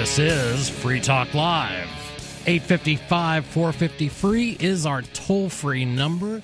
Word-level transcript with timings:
This 0.00 0.18
is 0.18 0.70
Free 0.70 0.98
Talk 0.98 1.34
Live. 1.34 1.86
855 2.46 3.44
450 3.44 4.08
free 4.08 4.56
is 4.58 4.86
our 4.86 5.02
toll 5.02 5.50
free 5.50 5.84
number. 5.84 6.40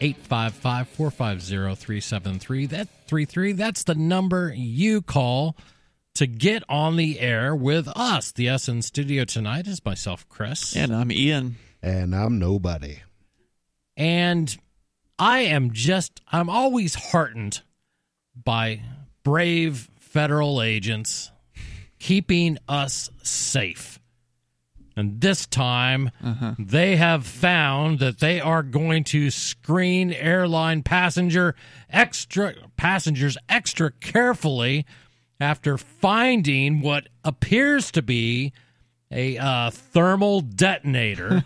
855 0.00 0.88
450 0.90 1.74
373. 1.74 2.66
That 2.66 2.86
33. 3.08 3.52
That's 3.54 3.82
the 3.82 3.96
number 3.96 4.54
you 4.54 5.02
call 5.02 5.56
to 6.14 6.28
get 6.28 6.62
on 6.68 6.94
the 6.94 7.18
air 7.18 7.52
with 7.52 7.88
us. 7.96 8.30
The 8.30 8.48
S 8.48 8.68
in 8.68 8.80
studio 8.80 9.24
tonight 9.24 9.66
is 9.66 9.84
myself, 9.84 10.24
Chris. 10.28 10.76
And 10.76 10.94
I'm 10.94 11.10
Ian. 11.10 11.56
And 11.82 12.14
I'm 12.14 12.38
nobody. 12.38 13.00
And 13.96 14.56
I 15.18 15.40
am 15.40 15.72
just, 15.72 16.20
I'm 16.30 16.48
always 16.48 16.94
heartened 16.94 17.62
by 18.36 18.82
brave 19.24 19.90
federal 19.98 20.62
agents 20.62 21.32
keeping 22.00 22.58
us 22.68 23.10
safe. 23.22 24.00
And 24.96 25.20
this 25.20 25.46
time, 25.46 26.10
uh-huh. 26.22 26.56
they 26.58 26.96
have 26.96 27.24
found 27.24 28.00
that 28.00 28.18
they 28.18 28.40
are 28.40 28.62
going 28.62 29.04
to 29.04 29.30
screen 29.30 30.12
airline 30.12 30.82
passenger 30.82 31.54
extra 31.88 32.54
passengers 32.76 33.38
extra 33.48 33.92
carefully 33.92 34.84
after 35.38 35.78
finding 35.78 36.80
what 36.80 37.08
appears 37.24 37.90
to 37.92 38.02
be 38.02 38.52
a 39.12 39.38
uh, 39.38 39.70
thermal 39.70 40.40
detonator 40.40 41.44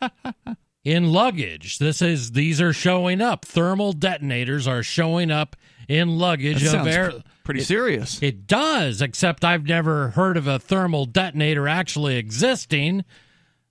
in 0.84 1.12
luggage. 1.12 1.78
This 1.78 2.02
is 2.02 2.32
these 2.32 2.60
are 2.60 2.72
showing 2.72 3.20
up. 3.20 3.44
Thermal 3.44 3.92
detonators 3.92 4.68
are 4.68 4.82
showing 4.82 5.30
up 5.30 5.56
in 5.88 6.18
luggage 6.18 6.62
that 6.62 6.80
of 6.80 6.86
air. 6.86 7.12
Pretty 7.50 7.62
it, 7.62 7.66
serious. 7.66 8.22
It 8.22 8.46
does, 8.46 9.02
except 9.02 9.44
I've 9.44 9.64
never 9.66 10.10
heard 10.10 10.36
of 10.36 10.46
a 10.46 10.60
thermal 10.60 11.04
detonator 11.04 11.66
actually 11.66 12.16
existing. 12.16 13.04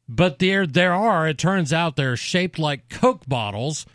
But 0.09 0.39
there, 0.39 0.67
there 0.67 0.93
are. 0.93 1.29
It 1.29 1.37
turns 1.37 1.71
out 1.71 1.95
they're 1.95 2.17
shaped 2.17 2.59
like 2.59 2.89
Coke 2.89 3.25
bottles. 3.25 3.85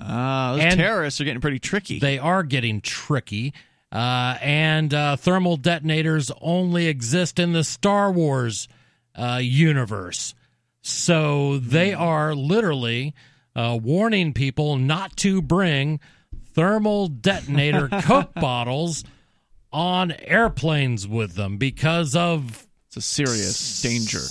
Uh, 0.00 0.56
those 0.56 0.74
terrorists 0.74 1.20
are 1.20 1.24
getting 1.24 1.42
pretty 1.42 1.58
tricky. 1.58 1.98
They 1.98 2.18
are 2.18 2.42
getting 2.42 2.80
tricky. 2.80 3.52
Uh, 3.92 4.38
and 4.40 4.94
uh, 4.94 5.16
thermal 5.16 5.58
detonators 5.58 6.30
only 6.40 6.86
exist 6.86 7.38
in 7.38 7.52
the 7.52 7.64
Star 7.64 8.10
Wars 8.10 8.68
uh, 9.14 9.40
universe. 9.42 10.34
So 10.80 11.58
they 11.58 11.92
hmm. 11.92 12.00
are 12.00 12.34
literally 12.34 13.14
uh, 13.54 13.78
warning 13.82 14.32
people 14.32 14.76
not 14.76 15.14
to 15.18 15.42
bring 15.42 16.00
thermal 16.58 17.06
detonator 17.06 17.88
Coke 18.02 18.34
bottles 18.34 19.04
on 19.72 20.10
airplanes 20.10 21.06
with 21.06 21.36
them 21.36 21.56
because 21.56 22.16
of. 22.16 22.66
It's 22.88 22.96
a 22.96 23.00
serious 23.00 23.82
danger. 23.82 24.22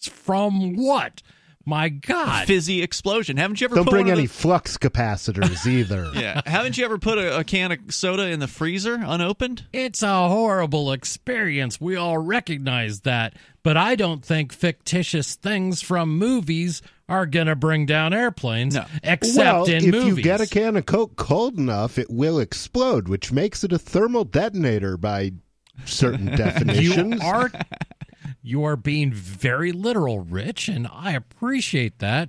From 0.00 0.76
what? 0.76 1.20
My 1.64 1.88
God. 1.88 2.44
A 2.44 2.46
fizzy 2.46 2.82
explosion. 2.82 3.36
Haven't 3.36 3.60
you 3.60 3.66
ever 3.66 3.76
Don't 3.76 3.88
bring 3.88 4.10
any 4.10 4.22
the... 4.22 4.32
flux 4.32 4.76
capacitors 4.76 5.66
either. 5.70 6.10
yeah. 6.14 6.42
Haven't 6.46 6.76
you 6.76 6.84
ever 6.84 6.98
put 6.98 7.18
a, 7.18 7.38
a, 7.38 7.44
can 7.44 7.72
of 7.72 7.78
soda 7.88 8.28
in 8.28 8.40
the 8.40 8.48
freezer 8.48 8.94
unopened? 8.94 9.66
It's 9.72 10.02
a 10.02 10.28
horrible 10.28 10.92
experience. 10.92 11.80
We 11.80 11.96
all 11.96 12.18
recognize 12.18 13.00
that. 13.00 13.34
But 13.62 13.78
I 13.78 13.96
don't 13.96 14.22
think 14.22 14.52
fictitious 14.52 15.36
things 15.36 15.80
from 15.80 16.18
movies 16.18 16.82
are 17.08 17.24
going 17.26 17.46
to 17.46 17.56
bring 17.56 17.86
down 17.86 18.12
airplanes, 18.12 18.74
no. 18.74 18.84
except 19.02 19.36
well, 19.36 19.64
in 19.64 19.84
if 19.84 19.90
movies. 19.90 20.16
you 20.18 20.22
get 20.22 20.40
a 20.40 20.46
can 20.46 20.76
of 20.76 20.86
Coke 20.86 21.16
cold 21.16 21.58
enough, 21.58 21.98
it 21.98 22.10
will 22.10 22.38
explode, 22.38 23.08
which 23.08 23.32
makes 23.32 23.64
it 23.64 23.72
a 23.72 23.78
thermal 23.78 24.24
detonator 24.24 24.96
by 24.96 25.32
certain 25.84 26.26
definitions. 26.36 27.22
You 27.22 27.26
are 27.26 27.50
you 28.44 28.62
are 28.64 28.76
being 28.76 29.10
very 29.10 29.72
literal, 29.72 30.20
Rich, 30.20 30.68
and 30.68 30.86
I 30.92 31.12
appreciate 31.12 31.98
that. 32.00 32.28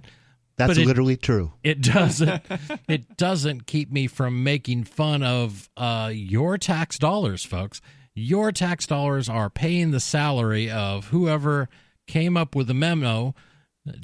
That's 0.55 0.77
it, 0.77 0.87
literally 0.87 1.17
true. 1.17 1.51
It 1.61 1.81
doesn't. 1.81 2.41
it 2.87 3.17
doesn't 3.17 3.67
keep 3.67 3.91
me 3.91 4.07
from 4.07 4.41
making 4.41 4.85
fun 4.85 5.23
of 5.23 5.69
uh, 5.75 6.11
your 6.13 6.57
tax 6.57 6.97
dollars, 6.97 7.43
folks. 7.43 7.81
Your 8.13 8.53
tax 8.53 8.87
dollars 8.87 9.27
are 9.27 9.49
paying 9.49 9.91
the 9.91 9.99
salary 9.99 10.71
of 10.71 11.07
whoever 11.07 11.67
came 12.07 12.37
up 12.37 12.55
with 12.55 12.67
the 12.67 12.73
memo 12.73 13.35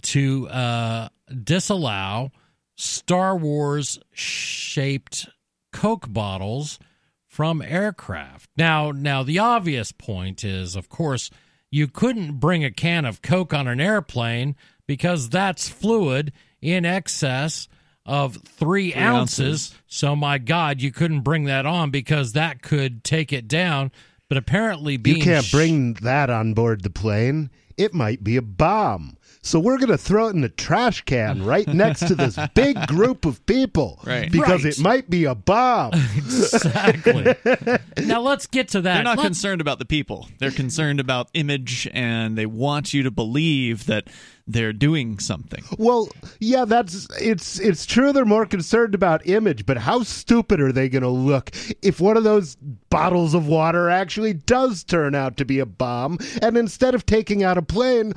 to 0.01 0.50
uh, 0.50 1.07
disallow 1.44 2.33
Star 2.75 3.38
Wars 3.38 4.00
shaped 4.11 5.29
Coke 5.71 6.11
bottles 6.11 6.77
from 7.25 7.61
aircraft. 7.61 8.50
Now, 8.57 8.91
now 8.91 9.23
the 9.23 9.39
obvious 9.39 9.94
point 9.94 10.44
is, 10.44 10.75
of 10.75 10.89
course 10.89 11.31
you 11.71 11.87
couldn't 11.87 12.39
bring 12.39 12.63
a 12.63 12.71
can 12.71 13.05
of 13.05 13.21
Coke 13.21 13.53
on 13.53 13.67
an 13.67 13.79
airplane 13.79 14.55
because 14.85 15.29
that's 15.29 15.69
fluid 15.69 16.33
in 16.61 16.85
excess 16.85 17.67
of 18.05 18.35
three, 18.35 18.91
three 18.91 18.95
ounces. 18.95 19.71
ounces. 19.71 19.75
So, 19.87 20.15
my 20.15 20.37
God, 20.37 20.81
you 20.81 20.91
couldn't 20.91 21.21
bring 21.21 21.45
that 21.45 21.65
on 21.65 21.89
because 21.89 22.33
that 22.33 22.61
could 22.61 23.03
take 23.03 23.31
it 23.31 23.47
down. 23.47 23.91
But 24.27 24.37
apparently, 24.37 24.99
you 25.03 25.21
can't 25.23 25.45
sh- 25.45 25.51
bring 25.51 25.93
that 25.95 26.29
on 26.29 26.53
board 26.53 26.83
the 26.83 26.89
plane. 26.89 27.49
It 27.77 27.93
might 27.93 28.23
be 28.23 28.38
a 28.38 28.41
bomb. 28.41 29.17
So 29.44 29.59
we're 29.59 29.78
going 29.78 29.90
to 29.90 29.97
throw 29.97 30.28
it 30.28 30.35
in 30.35 30.41
the 30.41 30.50
trash 30.50 31.02
can 31.02 31.44
right 31.44 31.68
next 31.68 32.07
to 32.07 32.13
this 32.13 32.38
big 32.53 32.88
group 32.88 33.25
of 33.25 33.44
people. 33.47 34.00
Right. 34.06 34.31
Because 34.31 34.63
right. 34.63 34.78
it 34.78 34.79
might 34.79 35.09
be 35.09 35.25
a 35.25 35.34
bomb. 35.34 35.94
exactly. 36.16 37.35
now 38.06 38.22
let's 38.22 38.46
get 38.46 38.68
to 38.69 38.81
that. 38.81 38.94
They're 38.94 39.03
not 39.03 39.18
let's... 39.18 39.28
concerned 39.28 39.59
about 39.59 39.80
the 39.80 39.85
people. 39.85 40.28
They're 40.38 40.51
concerned 40.51 41.00
about 41.00 41.30
image 41.34 41.90
and 41.91 42.38
they 42.38 42.46
want 42.46 42.94
you 42.94 43.01
to 43.03 43.12
believe 43.12 43.88
that 43.88 44.09
they're 44.47 44.74
doing 44.74 45.18
something. 45.19 45.63
Well, 45.78 46.09
yeah, 46.40 46.66
that's 46.66 47.07
it's 47.19 47.59
it's 47.59 47.85
true 47.85 48.12
they're 48.12 48.25
more 48.25 48.46
concerned 48.46 48.94
about 48.94 49.25
image, 49.28 49.66
but 49.66 49.78
how 49.78 50.03
stupid 50.03 50.59
are 50.59 50.72
they 50.72 50.90
going 50.90 51.03
to 51.03 51.09
look 51.09 51.51
if 51.81 52.01
one 52.01 52.18
of 52.18 52.24
those 52.24 52.56
bottles 52.90 53.34
of 53.34 53.47
water 53.47 53.90
actually 53.90 54.34
does 54.34 54.84
turn 54.84 55.16
out 55.16 55.38
to 55.38 55.46
be 55.46 55.59
a 55.59 55.66
bomb 55.66 56.18
and 56.41 56.57
instead 56.57 56.96
of 56.96 57.06
taking 57.06 57.44
out 57.44 57.57
a 57.57 57.62
plane, 57.62 58.13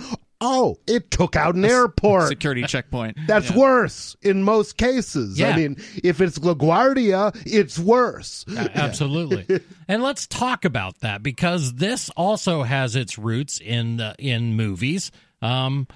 Oh, 0.47 0.77
it 0.87 1.11
took 1.11 1.37
out 1.37 1.55
an 1.55 1.65
airport. 1.65 2.29
Security 2.29 2.65
checkpoint. 2.65 3.17
That's 3.27 3.51
yeah. 3.51 3.57
worse 3.57 4.15
in 4.21 4.43
most 4.43 4.77
cases. 4.77 5.39
Yeah. 5.39 5.49
I 5.49 5.57
mean, 5.57 5.77
if 6.03 6.21
it's 6.21 6.39
LaGuardia, 6.39 7.35
it's 7.47 7.79
worse. 7.79 8.45
Uh, 8.47 8.69
absolutely. 8.75 9.61
and 9.89 10.03
let's 10.03 10.27
talk 10.27 10.67
about 10.67 11.01
that 11.01 11.23
because 11.23 11.73
this 11.75 12.11
also 12.11 12.63
has 12.63 12.95
its 12.95 13.17
roots 13.17 13.59
in 13.59 13.97
the, 13.97 14.15
in 14.19 14.55
movies. 14.55 15.11
Um, 15.41 15.89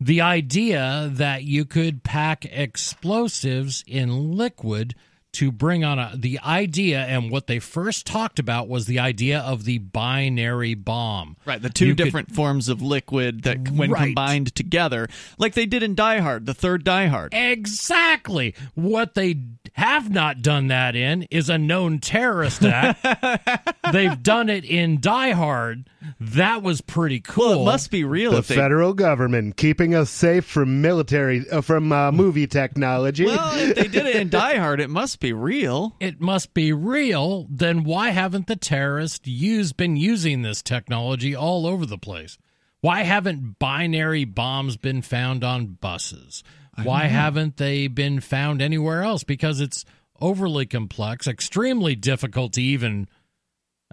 the 0.00 0.22
idea 0.22 1.10
that 1.12 1.44
you 1.44 1.66
could 1.66 2.02
pack 2.02 2.46
explosives 2.46 3.84
in 3.86 4.32
liquid 4.34 4.94
to 5.32 5.52
bring 5.52 5.84
on 5.84 5.98
a, 5.98 6.12
the 6.14 6.40
idea 6.40 7.00
and 7.00 7.30
what 7.30 7.46
they 7.46 7.58
first 7.58 8.06
talked 8.06 8.38
about 8.38 8.68
was 8.68 8.86
the 8.86 8.98
idea 8.98 9.40
of 9.40 9.64
the 9.64 9.78
binary 9.78 10.74
bomb. 10.74 11.36
Right, 11.44 11.60
the 11.60 11.70
two 11.70 11.88
you 11.88 11.94
different 11.94 12.28
could, 12.28 12.36
forms 12.36 12.68
of 12.68 12.82
liquid 12.82 13.42
that 13.42 13.70
when 13.70 13.90
right. 13.90 14.06
combined 14.06 14.54
together, 14.54 15.08
like 15.38 15.54
they 15.54 15.66
did 15.66 15.82
in 15.82 15.94
Die 15.94 16.18
Hard, 16.18 16.46
the 16.46 16.54
third 16.54 16.84
Die 16.84 17.06
Hard. 17.06 17.32
Exactly. 17.34 18.54
What 18.74 19.14
they 19.14 19.36
have 19.74 20.10
not 20.10 20.42
done 20.42 20.68
that 20.68 20.96
in 20.96 21.22
is 21.30 21.48
a 21.48 21.58
known 21.58 22.00
terrorist 22.00 22.64
act. 22.64 23.72
They've 23.92 24.22
done 24.22 24.48
it 24.48 24.64
in 24.64 25.00
Die 25.00 25.30
Hard. 25.30 25.88
That 26.18 26.62
was 26.62 26.80
pretty 26.80 27.20
cool. 27.20 27.50
Well, 27.50 27.62
it 27.62 27.64
must 27.64 27.90
be 27.90 28.04
real. 28.04 28.32
The 28.32 28.42
they... 28.42 28.56
federal 28.56 28.94
government 28.94 29.56
keeping 29.56 29.94
us 29.94 30.10
safe 30.10 30.44
from 30.44 30.80
military, 30.80 31.48
uh, 31.50 31.60
from 31.60 31.92
uh, 31.92 32.10
movie 32.10 32.46
technology. 32.46 33.26
Well, 33.26 33.58
if 33.58 33.76
they 33.76 33.88
did 33.88 34.06
it 34.06 34.16
in 34.16 34.28
Die 34.28 34.56
Hard, 34.56 34.80
it 34.80 34.90
must 34.90 35.19
be 35.20 35.32
real. 35.32 35.94
It 36.00 36.20
must 36.20 36.52
be 36.54 36.72
real. 36.72 37.46
Then 37.50 37.84
why 37.84 38.10
haven't 38.10 38.46
the 38.46 38.56
terrorists 38.56 39.26
used 39.26 39.76
been 39.76 39.96
using 39.96 40.42
this 40.42 40.62
technology 40.62 41.34
all 41.34 41.66
over 41.66 41.86
the 41.86 41.98
place? 41.98 42.38
Why 42.80 43.02
haven't 43.02 43.58
binary 43.58 44.24
bombs 44.24 44.76
been 44.76 45.02
found 45.02 45.44
on 45.44 45.78
buses? 45.80 46.42
Why 46.82 47.04
haven't 47.04 47.58
they 47.58 47.88
been 47.88 48.20
found 48.20 48.62
anywhere 48.62 49.02
else? 49.02 49.22
Because 49.22 49.60
it's 49.60 49.84
overly 50.18 50.64
complex, 50.64 51.26
extremely 51.26 51.94
difficult 51.94 52.54
to 52.54 52.62
even. 52.62 53.06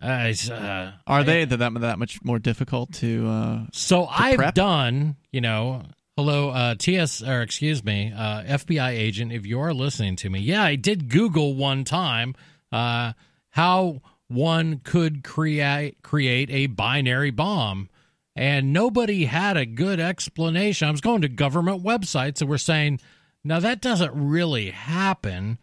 Uh, 0.01 0.31
uh, 0.51 0.91
Are 1.05 1.23
they 1.23 1.43
that, 1.43 1.57
that 1.57 1.73
that 1.81 1.99
much 1.99 2.23
more 2.23 2.39
difficult 2.39 2.93
to? 2.93 3.27
Uh, 3.27 3.65
so 3.73 4.05
to 4.05 4.11
I've 4.11 4.37
prep? 4.37 4.53
done, 4.53 5.17
you 5.31 5.41
know, 5.41 5.83
hello, 6.17 6.49
uh, 6.49 6.73
TS 6.73 7.21
or 7.21 7.41
excuse 7.43 7.83
me, 7.83 8.11
uh, 8.11 8.41
FBI 8.43 8.89
agent. 8.89 9.31
If 9.31 9.45
you 9.45 9.59
are 9.61 9.73
listening 9.73 10.15
to 10.17 10.29
me, 10.29 10.39
yeah, 10.39 10.63
I 10.63 10.75
did 10.75 11.09
Google 11.09 11.53
one 11.53 11.83
time 11.83 12.33
uh, 12.71 13.13
how 13.51 14.01
one 14.27 14.81
could 14.83 15.23
create 15.23 16.01
create 16.01 16.49
a 16.49 16.67
binary 16.67 17.31
bomb 17.31 17.89
and 18.35 18.73
nobody 18.73 19.25
had 19.25 19.57
a 19.57 19.65
good 19.65 19.99
explanation. 19.99 20.87
I 20.87 20.91
was 20.91 21.01
going 21.01 21.21
to 21.21 21.29
government 21.29 21.83
websites 21.83 22.39
that 22.39 22.47
were 22.47 22.57
saying, 22.57 22.99
now 23.43 23.59
that 23.59 23.79
doesn't 23.79 24.13
really 24.13 24.71
happen, 24.71 25.59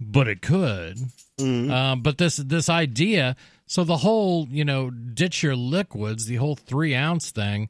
but 0.00 0.28
it 0.28 0.40
could. 0.40 0.98
Mm-hmm. 1.38 1.70
Uh, 1.70 1.96
but 1.96 2.18
this 2.18 2.36
this 2.36 2.68
idea, 2.68 3.34
So 3.66 3.82
the 3.82 3.98
whole, 3.98 4.46
you 4.50 4.64
know, 4.64 4.90
ditch 4.90 5.42
your 5.42 5.56
liquids, 5.56 6.26
the 6.26 6.36
whole 6.36 6.56
three 6.56 6.94
ounce 6.94 7.32
thing 7.32 7.68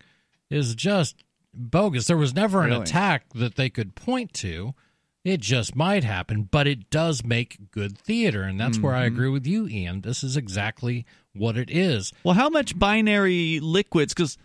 is 0.50 0.74
just 0.74 1.24
bogus. 1.54 2.06
There 2.06 2.16
was 2.16 2.34
never 2.34 2.62
an 2.62 2.70
Really? 2.70 2.82
attack 2.82 3.32
that 3.34 3.56
they 3.56 3.70
could 3.70 3.94
point 3.94 4.32
to. 4.34 4.74
It 5.22 5.40
just 5.40 5.76
might 5.76 6.02
happen, 6.02 6.44
but 6.44 6.66
it 6.66 6.88
does 6.88 7.22
make 7.24 7.70
good 7.70 7.98
theater. 7.98 8.42
And 8.42 8.58
that's 8.58 8.78
where 8.78 8.94
I 8.94 9.06
Mm-hmm. 9.06 9.14
agree 9.14 9.28
with 9.28 9.46
you, 9.46 9.68
Ian. 9.68 10.00
This 10.00 10.24
is 10.24 10.36
exactly 10.36 11.04
what 11.34 11.58
it 11.58 11.70
is. 11.70 12.12
Well, 12.24 12.34
how 12.34 12.48
much 12.48 12.78
binary 12.78 13.60
liquids? 13.60 14.14
Because 14.14 14.38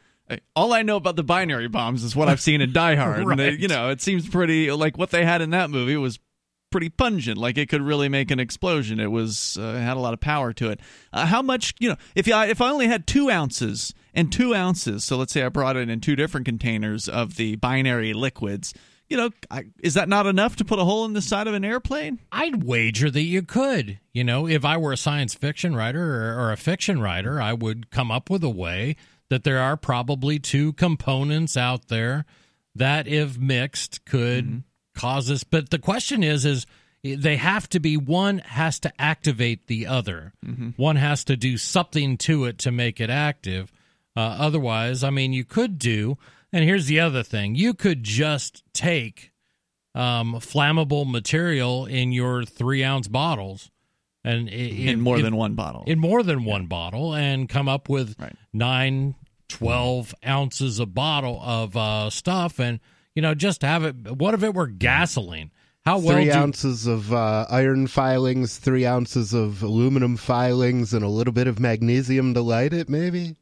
all 0.56 0.74
I 0.74 0.82
know 0.82 0.98
about 0.98 1.16
the 1.16 1.24
binary 1.24 1.70
bombs 1.70 2.04
is 2.04 2.14
what 2.16 2.28
I've 2.28 2.42
seen 2.42 2.60
in 2.60 2.74
Die 2.74 2.96
Hard. 2.96 3.20
and 3.26 3.40
they, 3.40 3.52
you 3.52 3.70
know, 3.70 3.90
it 3.90 4.02
seems 4.02 4.28
pretty 4.28 4.70
like 4.72 4.98
what 4.98 5.12
they 5.12 5.24
had 5.24 5.42
in 5.42 5.52
that 5.52 5.70
movie 5.70 5.96
was 5.96 6.20
pretty 6.72 6.90
pungent. 6.90 7.38
Like 7.38 7.58
it 7.58 7.70
could 7.70 7.82
really 7.82 8.10
make 8.10 8.30
an 8.30 8.40
explosion. 8.42 9.00
It 9.00 9.12
was 9.12 9.58
uh, 9.58 9.76
had 9.76 9.96
a 9.96 10.00
lot 10.02 10.14
of 10.14 10.20
power 10.20 10.52
to 10.54 10.72
it. 10.72 10.82
Uh, 11.14 11.26
how 11.26 11.42
much? 11.42 11.74
You 11.80 11.90
know, 11.90 11.96
if 12.16 12.28
I 12.30 12.48
if 12.48 12.60
I 12.60 12.70
only 12.70 12.88
had 12.88 13.08
two 13.08 13.30
ounces 13.30 13.94
and 14.16 14.32
two 14.32 14.56
ounces, 14.56 15.04
so 15.04 15.18
let's 15.18 15.34
say 15.34 15.44
I 15.44 15.50
brought 15.50 15.78
it 15.78 15.90
in 15.90 16.00
two 16.00 16.16
different 16.16 16.46
containers 16.46 17.08
of 17.08 17.36
the 17.36 17.58
binary 17.58 18.14
liquids. 18.14 18.74
You 19.10 19.18
know, 19.18 19.30
I, 19.52 19.66
is 19.84 19.94
that 19.94 20.10
not 20.10 20.26
enough 20.26 20.56
to 20.56 20.66
put 20.66 20.80
a 20.80 20.84
hole 20.84 21.06
in 21.06 21.14
the 21.14 21.22
side 21.22 21.48
of 21.48 21.54
an 21.54 21.64
airplane? 21.64 22.20
I'd 22.32 22.64
wager 22.64 23.12
that 23.12 23.22
you 23.22 23.44
could. 23.44 24.00
You 24.14 24.24
know, 24.24 24.48
if 24.48 24.66
I 24.66 24.78
were 24.78 24.94
a 24.94 24.98
science 24.98 25.36
fiction 25.36 25.76
writer 25.76 26.02
or, 26.02 26.46
or 26.46 26.52
a 26.52 26.58
fiction 26.58 27.00
writer, 27.00 27.40
I 27.40 27.54
would 27.54 27.92
come 27.92 28.10
up 28.10 28.32
with 28.32 28.44
a 28.44 28.50
way 28.50 28.96
that 29.30 29.44
there 29.44 29.60
are 29.60 29.78
probably 29.78 30.40
two 30.40 30.74
components 30.74 31.56
out 31.56 31.88
there 31.90 32.26
that, 32.74 33.08
if 33.08 33.38
mixed, 33.38 34.06
could 34.06 34.46
mm-hmm. 34.46 34.58
cause 34.96 35.28
this. 35.28 35.44
But 35.44 35.70
the 35.70 35.80
question 35.80 36.24
is, 36.24 36.46
is 36.46 36.66
they 37.04 37.36
have 37.36 37.70
to 37.70 37.80
be 37.80 37.98
one 37.98 38.40
has 38.40 38.80
to 38.80 38.94
activate 39.00 39.68
the 39.68 39.86
other. 39.86 40.34
Mm-hmm. 40.44 40.70
One 40.78 40.96
has 40.96 41.24
to 41.26 41.38
do 41.38 41.58
something 41.58 42.18
to 42.20 42.46
it 42.46 42.58
to 42.60 42.72
make 42.72 43.00
it 43.00 43.12
active. 43.12 43.72
Uh, 44.16 44.20
otherwise, 44.40 45.04
I 45.04 45.10
mean, 45.10 45.34
you 45.34 45.44
could 45.46 45.78
do. 45.78 46.18
And 46.54 46.64
here's 46.64 46.86
the 46.88 47.00
other 47.00 47.22
thing: 47.24 47.56
you 47.56 47.74
could 47.74 48.04
just 48.04 48.64
take 48.74 49.32
um, 49.94 50.36
flammable 50.36 51.10
material 51.10 51.86
in 51.86 52.12
your 52.12 52.44
three 52.46 52.84
ounce 52.84 53.08
bottles, 53.08 53.72
and 54.24 54.50
i- 54.50 54.52
In 54.52 55.00
more 55.02 55.18
if- 55.18 55.24
than 55.24 55.36
one 55.36 55.56
bottle. 55.56 55.84
in 55.88 56.00
more 56.00 56.22
than 56.24 56.44
one 56.46 56.66
bottle, 56.68 57.14
and 57.16 57.48
come 57.50 57.68
up 57.70 57.88
with 57.90 58.16
Right. 58.20 58.36
nine, 58.54 59.16
12 59.50 60.14
ounces 60.26 60.80
a 60.80 60.86
bottle 60.86 61.40
of 61.42 61.76
uh, 61.78 62.10
stuff, 62.10 62.60
and 62.60 62.80
you 63.16 63.22
know, 63.22 63.34
just 63.34 63.62
have 63.62 63.84
it. 63.86 64.18
What 64.18 64.34
if 64.34 64.44
it 64.44 64.54
were 64.54 64.68
gasoline? 64.68 65.52
How 65.86 66.00
well 66.00 66.16
three 66.16 66.26
do, 66.26 66.32
ounces 66.34 66.88
of 66.88 67.14
uh, 67.14 67.46
iron 67.50 67.88
filings, 67.88 68.58
three 68.58 68.86
ounces 68.86 69.34
of 69.34 69.62
aluminum 69.64 70.18
filings, 70.18 70.94
and 70.94 71.04
a 71.06 71.08
little 71.10 71.32
bit 71.34 71.48
of 71.48 71.60
magnesium 71.60 72.34
to 72.34 72.42
light 72.42 72.74
it. 72.74 72.90
Maybe 72.90 73.36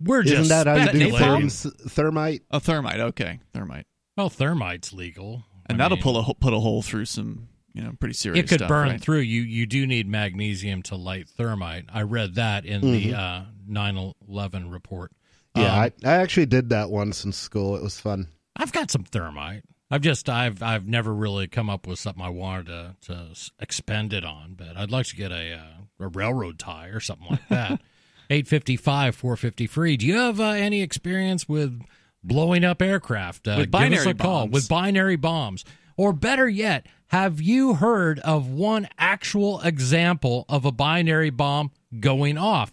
we're 0.00 0.22
just 0.22 0.34
isn't 0.34 0.48
that 0.48 0.66
how 0.66 0.84
you 0.92 0.92
do 0.92 1.10
speculating. 1.10 1.46
therm- 1.48 1.90
thermite? 1.90 2.42
a 2.50 2.60
thermite. 2.60 3.00
Okay, 3.00 3.40
thermite. 3.52 3.86
Well, 4.16 4.28
thermite's 4.30 4.92
legal, 4.92 5.44
and 5.66 5.80
I 5.80 5.84
that'll 5.84 5.96
mean, 5.96 6.02
pull 6.02 6.16
a 6.18 6.34
put 6.34 6.52
a 6.52 6.58
hole 6.60 6.82
through 6.82 7.04
some 7.06 7.48
you 7.74 7.82
know 7.82 7.92
pretty 7.98 8.14
serious. 8.14 8.44
It 8.44 8.48
could 8.48 8.60
stuff, 8.60 8.68
burn 8.68 8.88
right? 8.88 9.00
through. 9.00 9.20
You 9.20 9.42
you 9.42 9.66
do 9.66 9.86
need 9.86 10.08
magnesium 10.08 10.82
to 10.84 10.96
light 10.96 11.28
thermite. 11.28 11.84
I 11.92 12.02
read 12.02 12.34
that 12.36 12.64
in 12.64 12.80
the 12.80 13.14
uh, 13.14 13.42
9/11 13.70 14.70
report. 14.72 15.12
Yeah, 15.54 15.72
Um, 15.74 15.80
I, 15.80 15.92
I 16.04 16.14
actually 16.16 16.46
did 16.46 16.70
that 16.70 16.90
once 16.90 17.24
in 17.24 17.32
school. 17.32 17.76
It 17.76 17.82
was 17.82 17.98
fun. 17.98 18.28
I've 18.56 18.72
got 18.72 18.90
some 18.90 19.04
thermite. 19.04 19.62
I've 19.90 20.02
just 20.02 20.28
I've 20.28 20.62
I've 20.62 20.86
never 20.86 21.14
really 21.14 21.46
come 21.48 21.70
up 21.70 21.86
with 21.86 21.98
something 21.98 22.22
I 22.22 22.28
wanted 22.28 22.66
to 22.66 22.96
to 23.06 23.28
expend 23.58 24.12
it 24.12 24.24
on, 24.24 24.54
but 24.54 24.76
I'd 24.76 24.90
like 24.90 25.06
to 25.06 25.16
get 25.16 25.32
a 25.32 25.54
uh, 25.54 26.04
a 26.04 26.08
railroad 26.08 26.58
tie 26.58 26.88
or 26.88 27.00
something 27.00 27.28
like 27.30 27.48
that. 27.48 27.80
Eight 28.30 28.46
fifty 28.46 28.76
five, 28.76 29.14
four 29.14 29.36
fifty 29.36 29.66
free. 29.66 29.96
Do 29.96 30.06
you 30.06 30.16
have 30.16 30.38
uh, 30.40 30.44
any 30.50 30.82
experience 30.82 31.48
with 31.48 31.80
blowing 32.22 32.64
up 32.64 32.82
aircraft? 32.82 33.48
Uh, 33.48 33.56
With 33.58 33.70
binary 33.70 34.12
bombs. 34.12 34.52
with 34.52 34.68
binary 34.68 35.16
bombs, 35.16 35.64
or 35.96 36.12
better 36.12 36.48
yet, 36.48 36.86
have 37.06 37.40
you 37.40 37.74
heard 37.74 38.18
of 38.20 38.48
one 38.48 38.86
actual 38.98 39.60
example 39.62 40.44
of 40.48 40.64
a 40.66 40.72
binary 40.72 41.30
bomb 41.30 41.70
going 42.00 42.36
off? 42.36 42.72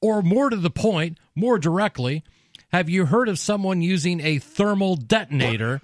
Or 0.00 0.22
more 0.22 0.48
to 0.50 0.56
the 0.56 0.70
point, 0.70 1.18
more 1.34 1.58
directly, 1.58 2.24
have 2.72 2.88
you 2.88 3.06
heard 3.06 3.28
of 3.28 3.38
someone 3.38 3.82
using 3.82 4.20
a 4.20 4.38
thermal 4.38 4.96
detonator 4.96 5.80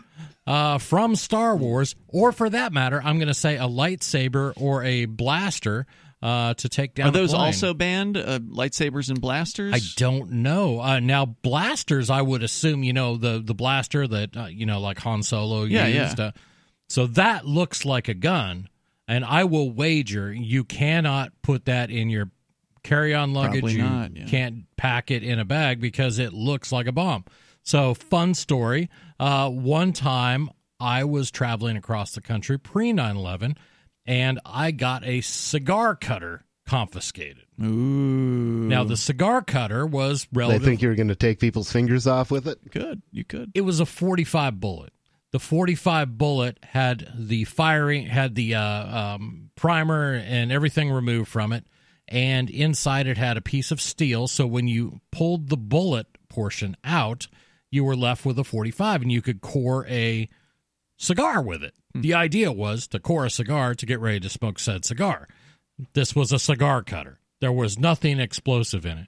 uh, 0.46 0.78
from 0.78 1.14
Star 1.14 1.54
Wars, 1.56 1.94
or 2.08 2.32
for 2.32 2.50
that 2.50 2.72
matter, 2.72 3.00
I'm 3.04 3.16
going 3.18 3.28
to 3.28 3.34
say 3.34 3.56
a 3.56 3.62
lightsaber 3.68 4.52
or 4.56 4.82
a 4.82 5.04
blaster 5.04 5.86
uh, 6.22 6.54
to 6.54 6.68
take 6.68 6.94
down? 6.94 7.08
Are 7.08 7.12
those 7.12 7.32
also 7.34 7.74
banned? 7.74 8.16
Uh, 8.16 8.38
lightsabers 8.40 9.08
and 9.08 9.20
blasters? 9.20 9.74
I 9.74 9.80
don't 9.96 10.30
know. 10.32 10.80
Uh, 10.80 11.00
now 11.00 11.24
blasters, 11.26 12.10
I 12.10 12.22
would 12.22 12.42
assume 12.42 12.82
you 12.82 12.92
know 12.92 13.16
the 13.16 13.40
the 13.44 13.54
blaster 13.54 14.06
that 14.06 14.36
uh, 14.36 14.46
you 14.46 14.66
know 14.66 14.80
like 14.80 14.98
Han 15.00 15.22
Solo 15.22 15.64
Yeah, 15.64 15.86
yeah. 15.86 16.04
used. 16.04 16.20
Uh, 16.20 16.32
so 16.88 17.06
that 17.06 17.46
looks 17.46 17.84
like 17.84 18.08
a 18.08 18.14
gun, 18.14 18.68
and 19.08 19.24
I 19.24 19.44
will 19.44 19.70
wager 19.70 20.32
you 20.32 20.64
cannot 20.64 21.32
put 21.42 21.66
that 21.66 21.90
in 21.90 22.10
your 22.10 22.30
carry-on 22.82 23.32
luggage. 23.32 23.60
Probably 23.60 23.76
you 23.76 23.82
not, 23.82 24.16
yeah. 24.16 24.26
can't 24.26 24.64
pack 24.76 25.10
it 25.10 25.22
in 25.22 25.38
a 25.38 25.44
bag 25.44 25.80
because 25.80 26.18
it 26.18 26.32
looks 26.32 26.72
like 26.72 26.86
a 26.86 26.92
bomb. 26.92 27.24
So 27.62 27.94
fun 27.94 28.34
story. 28.34 28.88
Uh, 29.18 29.50
one 29.50 29.92
time 29.92 30.50
I 30.80 31.04
was 31.04 31.30
traveling 31.30 31.76
across 31.76 32.12
the 32.12 32.20
country 32.20 32.58
pre 32.58 32.92
9/11, 32.92 33.56
and 34.06 34.40
I 34.44 34.70
got 34.70 35.04
a 35.04 35.20
cigar 35.20 35.94
cutter 35.94 36.44
confiscated. 36.66 37.44
Ooh. 37.60 37.66
Now 38.68 38.84
the 38.84 38.96
cigar 38.96 39.42
cutter 39.42 39.86
was 39.86 40.28
relevant. 40.32 40.62
They 40.62 40.68
think 40.68 40.82
you're 40.82 40.94
going 40.94 41.08
to 41.08 41.16
take 41.16 41.40
people's 41.40 41.70
fingers 41.70 42.06
off 42.06 42.30
with 42.30 42.46
it. 42.46 42.70
Good. 42.70 43.02
You 43.10 43.24
could. 43.24 43.50
it 43.54 43.62
was 43.62 43.80
a 43.80 43.86
45 43.86 44.60
bullet. 44.60 44.92
The 45.32 45.38
45 45.38 46.18
bullet 46.18 46.58
had 46.62 47.12
the 47.16 47.44
firing, 47.44 48.06
had 48.06 48.34
the 48.34 48.56
uh, 48.56 49.14
um, 49.14 49.50
primer 49.54 50.14
and 50.14 50.50
everything 50.50 50.90
removed 50.90 51.28
from 51.28 51.52
it, 51.52 51.66
and 52.08 52.50
inside 52.50 53.06
it 53.06 53.16
had 53.16 53.36
a 53.36 53.40
piece 53.40 53.70
of 53.70 53.80
steel. 53.80 54.26
So 54.26 54.46
when 54.46 54.66
you 54.66 55.00
pulled 55.12 55.48
the 55.48 55.56
bullet 55.56 56.06
portion 56.28 56.76
out, 56.82 57.28
you 57.70 57.84
were 57.84 57.94
left 57.94 58.24
with 58.24 58.38
a 58.40 58.44
45, 58.44 59.02
and 59.02 59.12
you 59.12 59.22
could 59.22 59.40
core 59.40 59.86
a 59.86 60.28
cigar 61.00 61.42
with 61.42 61.64
it. 61.64 61.74
The 61.94 62.14
idea 62.14 62.52
was 62.52 62.86
to 62.88 63.00
core 63.00 63.26
a 63.26 63.30
cigar 63.30 63.74
to 63.74 63.86
get 63.86 63.98
ready 63.98 64.20
to 64.20 64.28
smoke 64.28 64.58
said 64.58 64.84
cigar. 64.84 65.26
This 65.94 66.14
was 66.14 66.30
a 66.30 66.38
cigar 66.38 66.82
cutter. 66.82 67.18
There 67.40 67.52
was 67.52 67.78
nothing 67.78 68.20
explosive 68.20 68.84
in 68.84 68.98
it. 68.98 69.06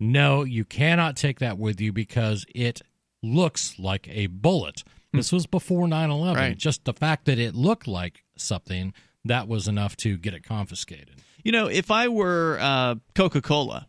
No, 0.00 0.42
you 0.42 0.64
cannot 0.64 1.16
take 1.16 1.38
that 1.38 1.58
with 1.58 1.80
you 1.80 1.92
because 1.92 2.44
it 2.54 2.82
looks 3.22 3.78
like 3.78 4.08
a 4.08 4.26
bullet. 4.26 4.82
This 5.12 5.32
was 5.32 5.46
before 5.46 5.86
9 5.86 6.10
11. 6.10 6.36
Right. 6.36 6.56
Just 6.56 6.84
the 6.84 6.92
fact 6.92 7.26
that 7.26 7.38
it 7.38 7.54
looked 7.54 7.86
like 7.86 8.24
something, 8.36 8.92
that 9.24 9.46
was 9.46 9.68
enough 9.68 9.96
to 9.98 10.16
get 10.16 10.34
it 10.34 10.42
confiscated. 10.42 11.22
You 11.44 11.52
know, 11.52 11.66
if 11.66 11.90
I 11.90 12.08
were 12.08 12.58
uh, 12.60 12.96
Coca 13.14 13.40
Cola, 13.40 13.88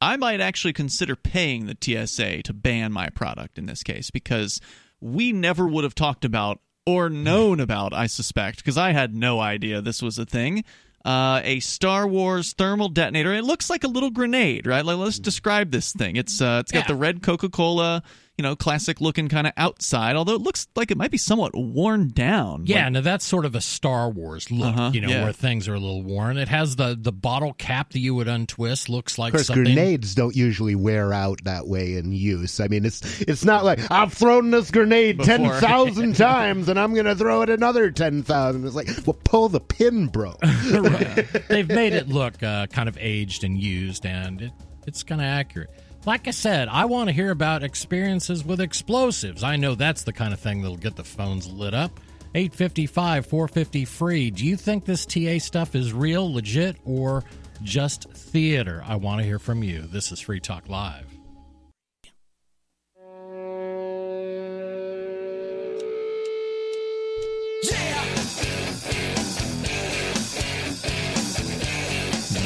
I 0.00 0.16
might 0.16 0.40
actually 0.40 0.72
consider 0.72 1.14
paying 1.14 1.66
the 1.66 1.76
TSA 1.80 2.42
to 2.44 2.52
ban 2.52 2.92
my 2.92 3.10
product 3.10 3.58
in 3.58 3.66
this 3.66 3.82
case 3.82 4.10
because 4.10 4.60
we 5.00 5.32
never 5.32 5.66
would 5.66 5.84
have 5.84 5.94
talked 5.94 6.24
about 6.24 6.60
or 6.86 7.10
known 7.10 7.58
about, 7.60 7.92
I 7.92 8.06
suspect, 8.06 8.58
because 8.58 8.78
I 8.78 8.92
had 8.92 9.14
no 9.14 9.40
idea 9.40 9.80
this 9.80 10.00
was 10.00 10.18
a 10.18 10.24
thing. 10.24 10.64
Uh, 11.04 11.40
a 11.44 11.60
Star 11.60 12.06
Wars 12.06 12.52
thermal 12.52 12.88
detonator. 12.88 13.32
It 13.32 13.44
looks 13.44 13.68
like 13.70 13.84
a 13.84 13.88
little 13.88 14.10
grenade, 14.10 14.66
right? 14.66 14.84
Like, 14.84 14.96
let's 14.96 15.18
describe 15.18 15.70
this 15.70 15.92
thing. 15.92 16.16
It's 16.16 16.40
uh, 16.40 16.58
it's 16.62 16.72
got 16.72 16.80
Yeah. 16.84 16.88
the 16.88 16.96
red 16.96 17.22
Coca 17.22 17.48
Cola, 17.48 18.02
you 18.38 18.42
know, 18.42 18.54
classic 18.54 19.00
looking 19.00 19.28
kind 19.28 19.46
of 19.46 19.52
outside. 19.56 20.14
Although 20.16 20.34
it 20.34 20.42
looks 20.42 20.68
like 20.76 20.90
it 20.90 20.96
might 20.98 21.10
be 21.10 21.16
somewhat 21.18 21.56
worn 21.56 22.08
down. 22.08 22.64
Yeah, 22.66 22.84
Like- 22.84 22.92
now 22.92 23.00
that's 23.00 23.24
sort 23.24 23.44
of 23.46 23.54
a 23.54 23.60
Star 23.60 24.10
Wars 24.10 24.50
look, 24.50 24.76
Uh-huh, 24.76 24.90
you 24.92 25.00
know, 25.00 25.08
yeah. 25.08 25.24
where 25.24 25.32
things 25.32 25.68
are 25.68 25.74
a 25.74 25.78
little 25.80 26.02
worn. 26.02 26.36
It 26.36 26.48
has 26.48 26.76
the, 26.76 26.96
the 27.00 27.12
bottle 27.12 27.54
cap 27.54 27.90
that 27.92 27.98
you 28.00 28.14
would 28.14 28.28
untwist, 28.28 28.88
looks 28.90 29.18
like 29.18 29.32
Of 29.32 29.38
course, 29.38 29.46
something. 29.46 29.64
grenades 29.64 30.14
don't 30.14 30.36
usually 30.36 30.74
wear 30.74 31.12
out 31.14 31.44
that 31.44 31.66
way 31.66 31.94
in 31.96 32.12
use. 32.12 32.60
I 32.60 32.68
mean, 32.68 32.84
it's 32.84 33.22
it's 33.22 33.44
not 33.44 33.64
like 33.64 33.90
I've 33.90 34.12
thrown 34.12 34.50
this 34.50 34.70
grenade 34.70 35.20
ten 35.24 35.42
Before. 35.42 35.60
thousand 35.60 36.16
times 36.16 36.68
and 36.68 36.78
I'm 36.78 36.92
going 36.92 37.06
to 37.06 37.16
throw 37.16 37.40
it 37.42 37.48
another 37.50 37.90
ten 37.90 38.22
thousand. 38.22 38.66
It's 38.66 38.74
like, 38.76 38.88
well, 39.06 39.18
pull 39.24 39.48
the 39.48 39.60
pin, 39.60 40.08
bro. 40.08 40.34
They've 41.48 41.68
made 41.68 41.92
it 41.94 42.08
look 42.08 42.42
uh, 42.42 42.66
kind 42.66 42.88
of 42.88 42.98
aged 43.00 43.44
and 43.44 43.58
used, 43.58 44.04
and 44.04 44.42
it, 44.42 44.52
it's 44.86 45.02
kind 45.02 45.20
of 45.20 45.26
accurate. 45.26 45.70
Like 46.06 46.28
I 46.28 46.30
said, 46.30 46.68
I 46.68 46.84
want 46.84 47.08
to 47.08 47.12
hear 47.12 47.32
about 47.32 47.64
experiences 47.64 48.44
with 48.44 48.60
explosives. 48.60 49.42
I 49.42 49.56
know 49.56 49.74
that's 49.74 50.04
the 50.04 50.12
kind 50.12 50.32
of 50.32 50.38
thing 50.38 50.62
that'll 50.62 50.76
get 50.76 50.94
the 50.94 51.02
phones 51.02 51.48
lit 51.48 51.74
up. 51.74 51.98
855 52.32 53.26
450 53.26 53.84
free. 53.86 54.30
Do 54.30 54.46
you 54.46 54.56
think 54.56 54.84
this 54.84 55.04
TA 55.04 55.38
stuff 55.38 55.74
is 55.74 55.92
real, 55.92 56.32
legit, 56.32 56.76
or 56.84 57.24
just 57.64 58.08
theater? 58.12 58.84
I 58.86 58.94
want 58.94 59.20
to 59.20 59.26
hear 59.26 59.40
from 59.40 59.64
you. 59.64 59.82
This 59.82 60.12
is 60.12 60.20
Free 60.20 60.38
Talk 60.38 60.68
Live. 60.68 61.15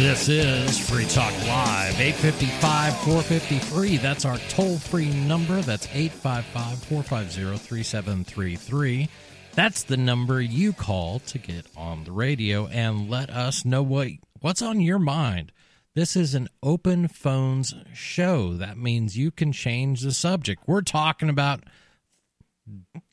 This 0.00 0.30
is 0.30 0.78
Free 0.78 1.04
Talk 1.04 1.30
Live, 1.47 2.00
855 2.00 2.97
453. 3.00 3.99
That's 3.99 4.25
our 4.25 4.38
toll 4.49 4.78
free 4.78 5.11
number. 5.11 5.61
That's 5.61 5.87
855 5.88 6.85
450 6.85 7.59
3733. 7.59 9.11
That's 9.52 9.83
the 9.83 9.99
number 9.99 10.40
you 10.40 10.73
call 10.73 11.19
to 11.19 11.37
get 11.37 11.66
on 11.76 12.04
the 12.04 12.12
radio 12.12 12.66
and 12.69 13.11
let 13.11 13.28
us 13.28 13.66
know 13.66 13.83
what 13.83 14.09
what's 14.40 14.62
on 14.62 14.80
your 14.80 14.99
mind. 14.99 15.52
This 15.95 16.16
is 16.16 16.35
an 16.35 16.49
open 16.62 17.07
phones 17.07 17.75
show. 17.92 18.54
That 18.54 18.78
means 18.78 19.19
you 19.19 19.30
can 19.30 19.52
change 19.52 20.00
the 20.00 20.14
subject. 20.14 20.62
We're 20.66 20.80
talking 20.80 21.28
about 21.28 21.61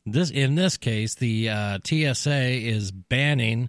this 0.06 0.30
in 0.30 0.54
this 0.54 0.78
case 0.78 1.14
the 1.14 1.50
uh, 1.50 1.78
TSA 1.84 2.44
is 2.66 2.90
banning 2.92 3.68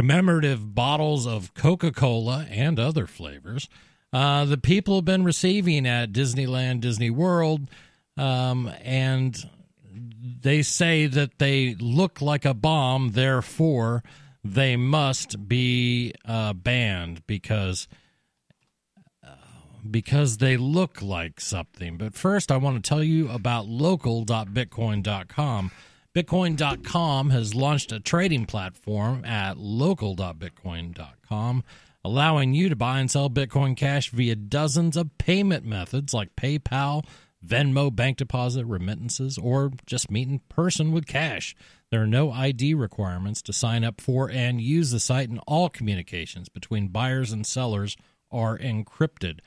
commemorative 0.00 0.74
bottles 0.74 1.26
of 1.26 1.52
Coca-Cola 1.52 2.46
and 2.48 2.80
other 2.80 3.06
flavors. 3.06 3.68
Uh, 4.14 4.46
the 4.46 4.56
people 4.56 4.94
have 4.94 5.04
been 5.04 5.24
receiving 5.24 5.86
at 5.86 6.10
Disneyland, 6.10 6.80
Disney 6.80 7.10
World, 7.10 7.68
um, 8.16 8.72
and 8.82 9.36
they 10.40 10.62
say 10.62 11.06
that 11.06 11.38
they 11.38 11.74
look 11.74 12.22
like 12.22 12.46
a 12.46 12.54
bomb, 12.54 13.10
therefore 13.10 14.02
they 14.42 14.74
must 14.74 15.46
be 15.46 16.14
uh, 16.24 16.54
banned 16.54 17.26
because 17.26 17.86
uh, 19.22 19.34
because 19.90 20.38
they 20.38 20.56
look 20.56 21.02
like 21.02 21.42
something. 21.42 21.98
But 21.98 22.14
first, 22.14 22.50
I 22.50 22.56
want 22.56 22.82
to 22.82 22.88
tell 22.88 23.04
you 23.04 23.28
about 23.28 23.66
local.bitcoin.com. 23.66 25.70
Bitcoin.com 26.12 27.30
has 27.30 27.54
launched 27.54 27.92
a 27.92 28.00
trading 28.00 28.44
platform 28.44 29.24
at 29.24 29.58
local.bitcoin.com, 29.58 31.62
allowing 32.04 32.52
you 32.52 32.68
to 32.68 32.74
buy 32.74 32.98
and 32.98 33.08
sell 33.08 33.30
Bitcoin 33.30 33.76
Cash 33.76 34.10
via 34.10 34.34
dozens 34.34 34.96
of 34.96 35.16
payment 35.18 35.64
methods 35.64 36.12
like 36.12 36.34
PayPal, 36.34 37.04
Venmo, 37.46 37.94
bank 37.94 38.16
deposit, 38.16 38.66
remittances, 38.66 39.38
or 39.38 39.70
just 39.86 40.10
meet 40.10 40.26
in 40.26 40.40
person 40.48 40.90
with 40.90 41.06
cash. 41.06 41.54
There 41.92 42.02
are 42.02 42.08
no 42.08 42.32
ID 42.32 42.74
requirements 42.74 43.40
to 43.42 43.52
sign 43.52 43.84
up 43.84 44.00
for 44.00 44.28
and 44.28 44.60
use 44.60 44.90
the 44.90 44.98
site, 44.98 45.28
and 45.28 45.38
all 45.46 45.68
communications 45.68 46.48
between 46.48 46.88
buyers 46.88 47.30
and 47.30 47.46
sellers 47.46 47.96
are 48.32 48.58
encrypted. 48.58 49.38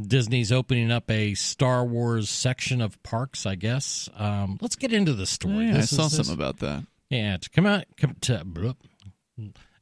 Disney's 0.00 0.50
opening 0.50 0.90
up 0.90 1.10
a 1.10 1.34
Star 1.34 1.84
Wars 1.84 2.28
section 2.28 2.80
of 2.80 3.00
parks, 3.02 3.46
I 3.46 3.54
guess. 3.54 4.08
Um, 4.16 4.58
let's 4.60 4.76
get 4.76 4.92
into 4.92 5.12
the 5.14 5.26
story. 5.26 5.66
Yeah, 5.68 5.78
I 5.78 5.80
saw 5.82 6.04
this- 6.04 6.16
something 6.16 6.34
about 6.34 6.58
that. 6.58 6.84
yeah, 7.10 7.36
to 7.36 7.50
come 7.50 7.66
out, 7.66 7.84
come 7.96 8.16
to, 8.22 8.42
blup. 8.44 8.78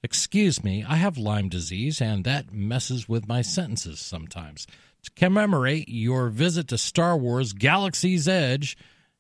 excuse 0.03 0.63
me, 0.63 0.85
I 0.87 0.97
have 0.97 1.17
Lyme 1.19 1.49
disease, 1.49 2.01
and 2.01 2.25
that 2.25 2.53
messes 2.53 3.09
with 3.09 3.27
my 3.29 3.41
sentences 3.43 4.01
sometimes. 4.01 4.67
To 5.05 5.11
commemorate 5.13 5.89
your 5.89 6.29
visit 6.29 6.69
to 6.69 6.79
Star 6.79 7.17
Wars 7.17 7.53
Galaxy's 7.53 8.29
Edge, 8.29 8.77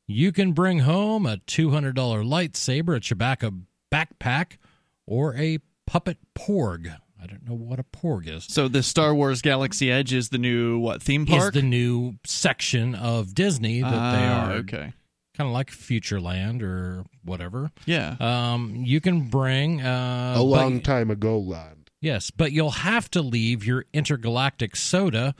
you 0.06 0.30
can 0.30 0.52
bring 0.52 0.80
home 0.80 1.26
a 1.26 1.38
$200 1.38 1.94
lightsaber, 1.94 2.96
a 2.96 3.00
Chewbacca 3.00 3.62
backpack, 3.90 4.58
or 5.06 5.34
a 5.37 5.58
puppet 5.87 6.18
porg. 6.34 6.96
I 7.23 7.26
don't 7.26 7.47
know 7.49 7.55
what 7.55 7.79
a 7.79 7.85
porg 7.85 8.26
is. 8.29 8.45
So 8.49 8.67
the 8.69 8.83
Star 8.83 9.14
Wars 9.14 9.43
Galaxy 9.43 9.91
Edge 9.93 10.12
is 10.12 10.31
the 10.31 10.38
new 10.38 10.79
what 10.79 11.02
theme 11.02 11.25
park? 11.26 11.55
Is 11.55 11.62
the 11.62 11.67
new 11.67 12.14
section 12.25 12.95
of 12.95 13.35
Disney 13.35 13.81
that 13.83 13.91
they 13.91 13.97
Ah, 14.26 14.49
are 14.49 14.52
okay. 14.55 14.93
kind 15.37 15.49
of 15.49 15.52
like 15.52 15.71
Futureland 15.71 16.62
or 16.62 17.05
whatever. 17.25 17.71
Yeah. 17.87 18.17
Um, 18.21 18.75
you 18.85 19.00
can 19.00 19.29
bring 19.29 19.81
uh, 19.81 20.33
a 20.37 20.38
but- 20.38 20.45
long 20.45 20.81
time 20.81 21.11
ago 21.11 21.38
land. 21.38 21.91
Yes, 22.00 22.33
but 22.33 22.50
you'll 22.50 22.71
have 22.73 23.09
to 23.12 23.23
leave 23.23 23.64
your 23.64 23.85
intergalactic 23.93 24.75
soda 24.75 25.37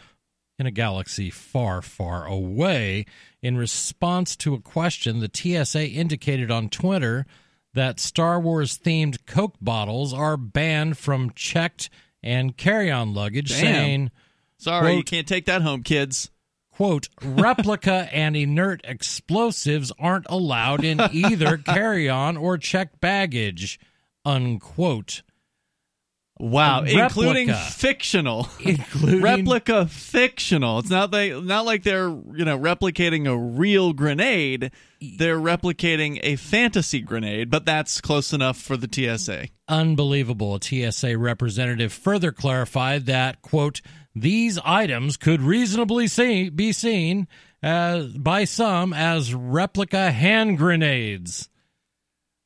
in 0.61 0.67
a 0.67 0.71
galaxy 0.71 1.29
far, 1.29 1.83
far 1.83 2.25
away. 2.27 3.05
In 3.43 3.57
response 3.57 4.37
to 4.37 4.55
a 4.55 4.61
question, 4.61 5.19
the 5.19 5.29
TSA 5.33 5.89
indicated 5.89 6.53
on 6.53 6.69
Twitter 6.69 7.27
that 7.75 7.99
Star 8.01 8.39
Wars 8.41 8.79
themed 8.79 9.25
Coke 9.27 9.57
bottles 9.61 10.13
are 10.13 10.37
banned 10.37 10.99
from 10.99 11.31
checked 11.35 11.89
and 12.23 12.57
carry 12.57 12.91
on 12.91 13.15
luggage, 13.15 13.49
Damn. 13.51 13.61
saying, 13.61 14.11
Sorry, 14.59 14.95
you 14.95 15.03
can't 15.03 15.27
take 15.27 15.47
that 15.47 15.63
home, 15.63 15.83
kids. 15.83 16.31
quote, 16.71 17.09
replica 17.23 18.09
and 18.13 18.37
inert 18.37 18.81
explosives 18.85 19.91
aren't 19.99 20.27
allowed 20.29 20.85
in 20.85 21.01
either 21.13 21.57
carry 21.65 22.09
on 22.09 22.37
or 22.37 22.59
checked 22.59 23.01
baggage, 23.01 23.81
unquote. 24.25 25.23
Wow, 26.43 26.83
including 26.83 27.55
fictional. 27.55 28.49
Including 28.61 29.23
replica 29.23 29.87
fictional. 29.87 30.81
It's 30.81 30.91
not 30.91 31.13
they 31.13 31.41
not 31.41 31.65
like 31.65 31.85
they're, 31.85 32.09
you 32.09 32.45
know, 32.45 32.59
replicating 32.59 33.31
a 33.31 33.37
real 33.39 33.93
grenade. 33.93 34.73
They're 35.01 35.39
replicating 35.39 36.19
a 36.25 36.35
fantasy 36.35 36.99
grenade, 36.99 37.49
but 37.49 37.65
that's 37.65 38.01
close 38.01 38.33
enough 38.33 38.57
for 38.57 38.77
the 38.77 38.89
TSA. 38.93 39.51
unbelievable. 39.69 40.57
A 40.57 40.61
TSA 40.61 41.17
representative 41.17 41.93
further 41.93 42.33
clarified 42.33 43.07
that, 43.07 43.41
quote, 43.41 43.81
these 44.13 44.59
items 44.65 45.17
could 45.17 45.43
reasonably 45.43 46.09
see, 46.09 46.51
be 46.51 46.73
seen 46.73 47.29
as, 47.63 48.09
by 48.19 48.43
some 48.47 48.93
as 48.93 49.33
replica 49.33 50.11
hand 50.11 50.59
grenades. 50.59 51.49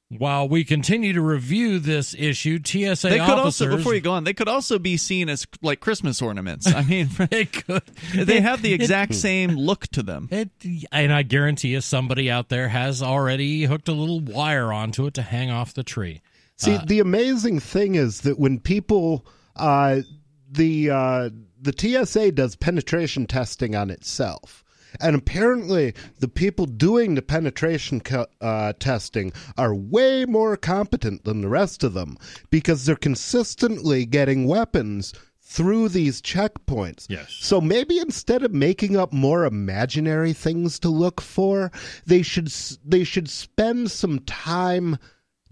While 0.08 0.48
we 0.48 0.62
continue 0.62 1.12
to 1.14 1.20
review 1.20 1.80
this 1.80 2.14
issue, 2.16 2.60
TSA 2.64 3.08
They 3.08 3.18
could 3.18 3.22
officers 3.28 3.62
also 3.68 3.76
before 3.76 3.92
you 3.94 4.00
go 4.00 4.12
on, 4.12 4.22
they 4.22 4.34
could 4.34 4.46
also 4.46 4.78
be 4.78 4.96
seen 4.96 5.28
as 5.28 5.48
like 5.62 5.80
Christmas 5.80 6.22
ornaments. 6.22 6.72
I 6.72 6.82
mean, 6.82 7.08
they 7.30 7.46
could 7.46 7.82
they 8.14 8.40
have 8.40 8.62
the 8.62 8.72
It- 8.72 8.80
exact 8.80 9.16
same 9.16 9.56
look 9.56 9.88
to 9.88 10.04
them. 10.04 10.28
It, 10.30 10.50
and 10.92 11.12
I 11.12 11.22
guarantee 11.22 11.68
you, 11.70 11.80
somebody 11.80 12.30
out 12.30 12.50
there 12.50 12.68
has 12.68 13.02
already 13.02 13.64
hooked 13.64 13.88
a 13.88 13.92
little 13.92 14.20
wire 14.20 14.72
onto 14.72 15.06
it 15.06 15.14
to 15.14 15.22
hang 15.22 15.50
off 15.50 15.74
the 15.74 15.82
tree. 15.82 16.22
See, 16.56 16.78
the 16.86 17.00
amazing 17.00 17.58
thing 17.60 17.96
is 17.96 18.20
that 18.22 18.38
when 18.38 18.60
people, 18.60 19.26
uh, 19.56 20.02
the 20.50 20.90
uh, 20.90 21.30
the 21.60 21.74
TSA 21.76 22.30
does 22.32 22.54
penetration 22.54 23.26
testing 23.26 23.74
on 23.74 23.90
itself, 23.90 24.64
and 25.00 25.16
apparently 25.16 25.94
the 26.20 26.28
people 26.28 26.66
doing 26.66 27.14
the 27.14 27.22
penetration 27.22 28.00
co- 28.00 28.26
uh, 28.40 28.72
testing 28.78 29.32
are 29.56 29.74
way 29.74 30.24
more 30.24 30.56
competent 30.56 31.24
than 31.24 31.40
the 31.40 31.48
rest 31.48 31.82
of 31.84 31.94
them 31.94 32.16
because 32.50 32.84
they're 32.84 32.96
consistently 32.96 34.04
getting 34.06 34.46
weapons 34.46 35.12
through 35.40 35.88
these 35.88 36.20
checkpoints. 36.20 37.06
Yes. 37.08 37.32
So 37.40 37.60
maybe 37.60 37.98
instead 37.98 38.42
of 38.42 38.52
making 38.52 38.96
up 38.96 39.12
more 39.12 39.44
imaginary 39.44 40.32
things 40.32 40.78
to 40.80 40.88
look 40.88 41.20
for, 41.20 41.70
they 42.04 42.22
should 42.22 42.48
s- 42.48 42.78
they 42.84 43.04
should 43.04 43.30
spend 43.30 43.90
some 43.90 44.18
time 44.20 44.98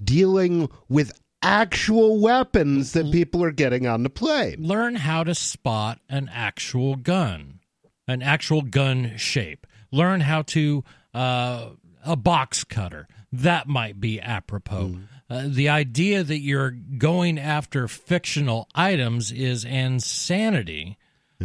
dealing 0.03 0.69
with 0.89 1.13
actual 1.43 2.21
weapons 2.21 2.93
that 2.93 3.13
people 3.13 3.45
are 3.45 3.51
getting 3.53 3.87
on 3.87 4.03
the 4.03 4.11
plane. 4.11 4.57
learn 4.59 4.97
how 4.97 5.23
to 5.23 5.35
spot 5.35 6.01
an 6.09 6.29
actual 6.33 6.97
gun, 6.97 7.61
an 8.07 8.23
actual 8.23 8.63
gun 8.63 9.17
shape. 9.17 9.67
Learn 9.91 10.21
how 10.21 10.43
to 10.43 10.85
uh, 11.13 11.71
a 12.05 12.17
box 12.17 12.65
cutter. 12.65 13.09
That 13.33 13.67
might 13.67 14.01
be 14.01 14.21
apropos. 14.21 14.97
uh, 15.31 15.45
the 15.47 15.69
idea 15.69 16.23
that 16.23 16.39
you're 16.39 16.71
going 16.71 17.39
after 17.39 17.89
fictional 17.89 18.69
items 18.75 19.33
is 19.33 19.65
insanity. 19.65 20.99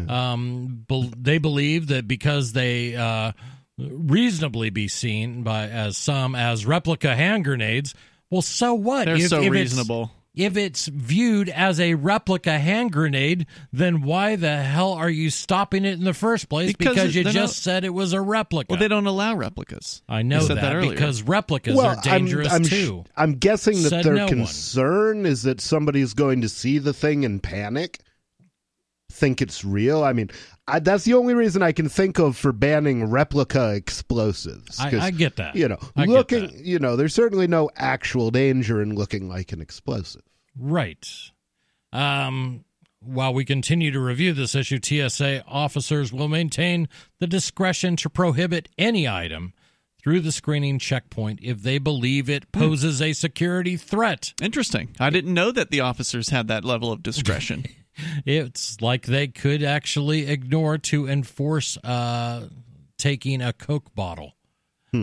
Um, 0.07 0.85
bel 0.87 1.11
they 1.17 1.39
believe 1.39 1.87
that 1.87 2.07
because 2.07 2.53
they 2.53 2.95
uh, 2.95 3.33
reasonably 3.77 4.69
be 4.69 4.87
seen 4.87 5.43
by 5.43 5.67
as 5.67 5.97
some 5.97 6.35
as 6.35 6.65
replica 6.65 7.15
hand 7.15 7.43
grenades. 7.43 7.93
Well, 8.29 8.41
so 8.41 8.75
what? 8.75 9.05
They're 9.05 9.19
so 9.27 9.45
reasonable. 9.45 10.11
If 10.35 10.55
it's 10.55 10.87
viewed 10.87 11.49
as 11.49 11.79
a 11.79 11.95
replica 11.95 12.59
hand 12.59 12.91
grenade, 12.91 13.47
then 13.73 14.03
why 14.03 14.35
the 14.35 14.57
hell 14.57 14.93
are 14.93 15.09
you 15.09 15.29
stopping 15.31 15.85
it 15.85 15.93
in 15.93 16.03
the 16.03 16.13
first 16.13 16.47
place? 16.49 16.73
Because 16.73 16.95
Because, 16.95 17.15
you 17.15 17.23
just 17.23 17.35
not- 17.35 17.49
said 17.49 17.83
it 17.83 17.93
was 17.93 18.13
a 18.13 18.21
replica. 18.21 18.67
Well, 18.71 18.79
they 18.79 18.87
don't 18.87 19.07
allow 19.07 19.35
replicas. 19.35 20.01
I 20.07 20.21
know 20.21 20.45
that, 20.45 20.55
that 20.55 20.81
because 20.81 21.23
replicas 21.23 21.75
well, 21.75 21.87
are 21.87 22.01
dangerous 22.01 22.47
I'm, 22.49 22.57
I'm, 22.57 22.63
sh- 22.63 22.69
too. 22.69 23.03
I'm 23.17 23.33
guessing 23.33 23.81
that 23.83 23.89
Said 23.89 24.05
their 24.05 24.13
no 24.13 24.25
one. 24.25 24.29
concern 24.29 25.25
is 25.25 25.43
that 25.43 25.61
somebody's 25.61 26.13
going 26.13 26.41
to 26.41 26.49
see 26.49 26.77
the 26.77 26.93
thing 26.93 27.25
and 27.25 27.41
panic, 27.41 27.99
think 29.11 29.41
it's 29.41 29.65
real. 29.65 30.03
I 30.03 30.13
mean, 30.13 30.29
I, 30.69 30.79
that's 30.79 31.03
the 31.03 31.13
only 31.15 31.33
reason 31.33 31.61
I 31.61 31.71
can 31.71 31.89
think 31.89 32.19
of 32.19 32.37
for 32.37 32.51
banning 32.51 33.05
replica 33.09 33.73
explosives. 33.73 34.79
I, 34.79 34.91
'Cause, 34.91 34.99
I 34.99 35.11
get 35.11 35.35
that. 35.37 35.55
You 35.55 35.67
know, 35.69 35.79
I 35.95 36.05
looking, 36.05 36.47
that. 36.47 36.65
you 36.65 36.79
know, 36.79 36.95
there's 36.95 37.13
certainly 37.13 37.47
no 37.47 37.69
actual 37.75 38.31
danger 38.31 38.81
in 38.81 38.95
looking 38.95 39.27
like 39.29 39.51
an 39.51 39.61
explosive. 39.61 40.21
Right. 40.57 41.07
Um, 41.91 42.65
while 43.01 43.33
we 43.33 43.45
continue 43.45 43.91
to 43.91 43.99
review 43.99 44.33
this 44.33 44.55
issue, 44.55 44.79
TSA 44.83 45.43
officers 45.47 46.11
will 46.13 46.27
maintain 46.27 46.87
the 47.19 47.27
discretion 47.27 47.95
to 47.97 48.09
prohibit 48.09 48.69
any 48.77 49.07
item 49.07 49.53
through 50.01 50.21
the 50.21 50.31
screening 50.31 50.79
checkpoint 50.79 51.39
if 51.41 51.61
they 51.61 51.77
believe 51.77 52.29
it 52.29 52.45
Hmm. 52.53 52.59
poses 52.59 53.01
a 53.01 53.13
security 53.13 53.75
threat. 53.77 54.33
Interesting. 54.41 54.95
I 54.99 55.09
didn't 55.09 55.33
know 55.33 55.51
that 55.51 55.71
the 55.71 55.79
officers 55.81 56.29
had 56.29 56.47
that 56.47 56.63
level 56.65 56.91
of 56.91 57.03
discretion. 57.03 57.65
It's 58.25 58.81
like 58.81 59.05
they 59.05 59.27
could 59.27 59.63
actually 59.63 60.27
ignore 60.27 60.77
to 60.77 61.07
enforce 61.07 61.77
uh, 61.83 62.49
taking 62.97 63.41
a 63.41 63.53
Coke 63.53 63.93
bottle. 63.95 64.33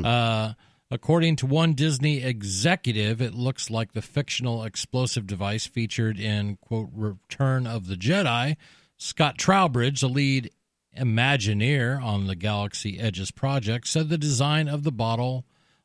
Uh, 0.05 0.55
according 0.91 1.37
to 1.37 1.47
one 1.47 1.75
Disney 1.75 2.23
executive, 2.23 3.21
it 3.21 3.35
looks 3.35 3.71
like 3.71 3.93
the 3.93 4.03
fictional 4.03 4.65
explosive 4.65 5.26
device 5.26 5.67
featured 5.67 6.19
in 6.19 6.57
quote 6.57 6.91
Return 6.93 7.67
of 7.67 7.87
the 7.87 7.95
Jedi. 7.97 8.57
Scott 8.99 9.38
Trowbridge, 9.38 10.00
the 10.00 10.09
lead 10.09 10.50
Imagineer 10.97 12.03
on 12.03 12.26
the 12.26 12.35
Galaxy 12.35 12.99
Edges 12.99 13.31
project, 13.31 13.87
said 13.87 14.09
the 14.09 14.19
design 14.19 14.67
of 14.67 14.83
the 14.83 14.93
bottle 14.93 15.45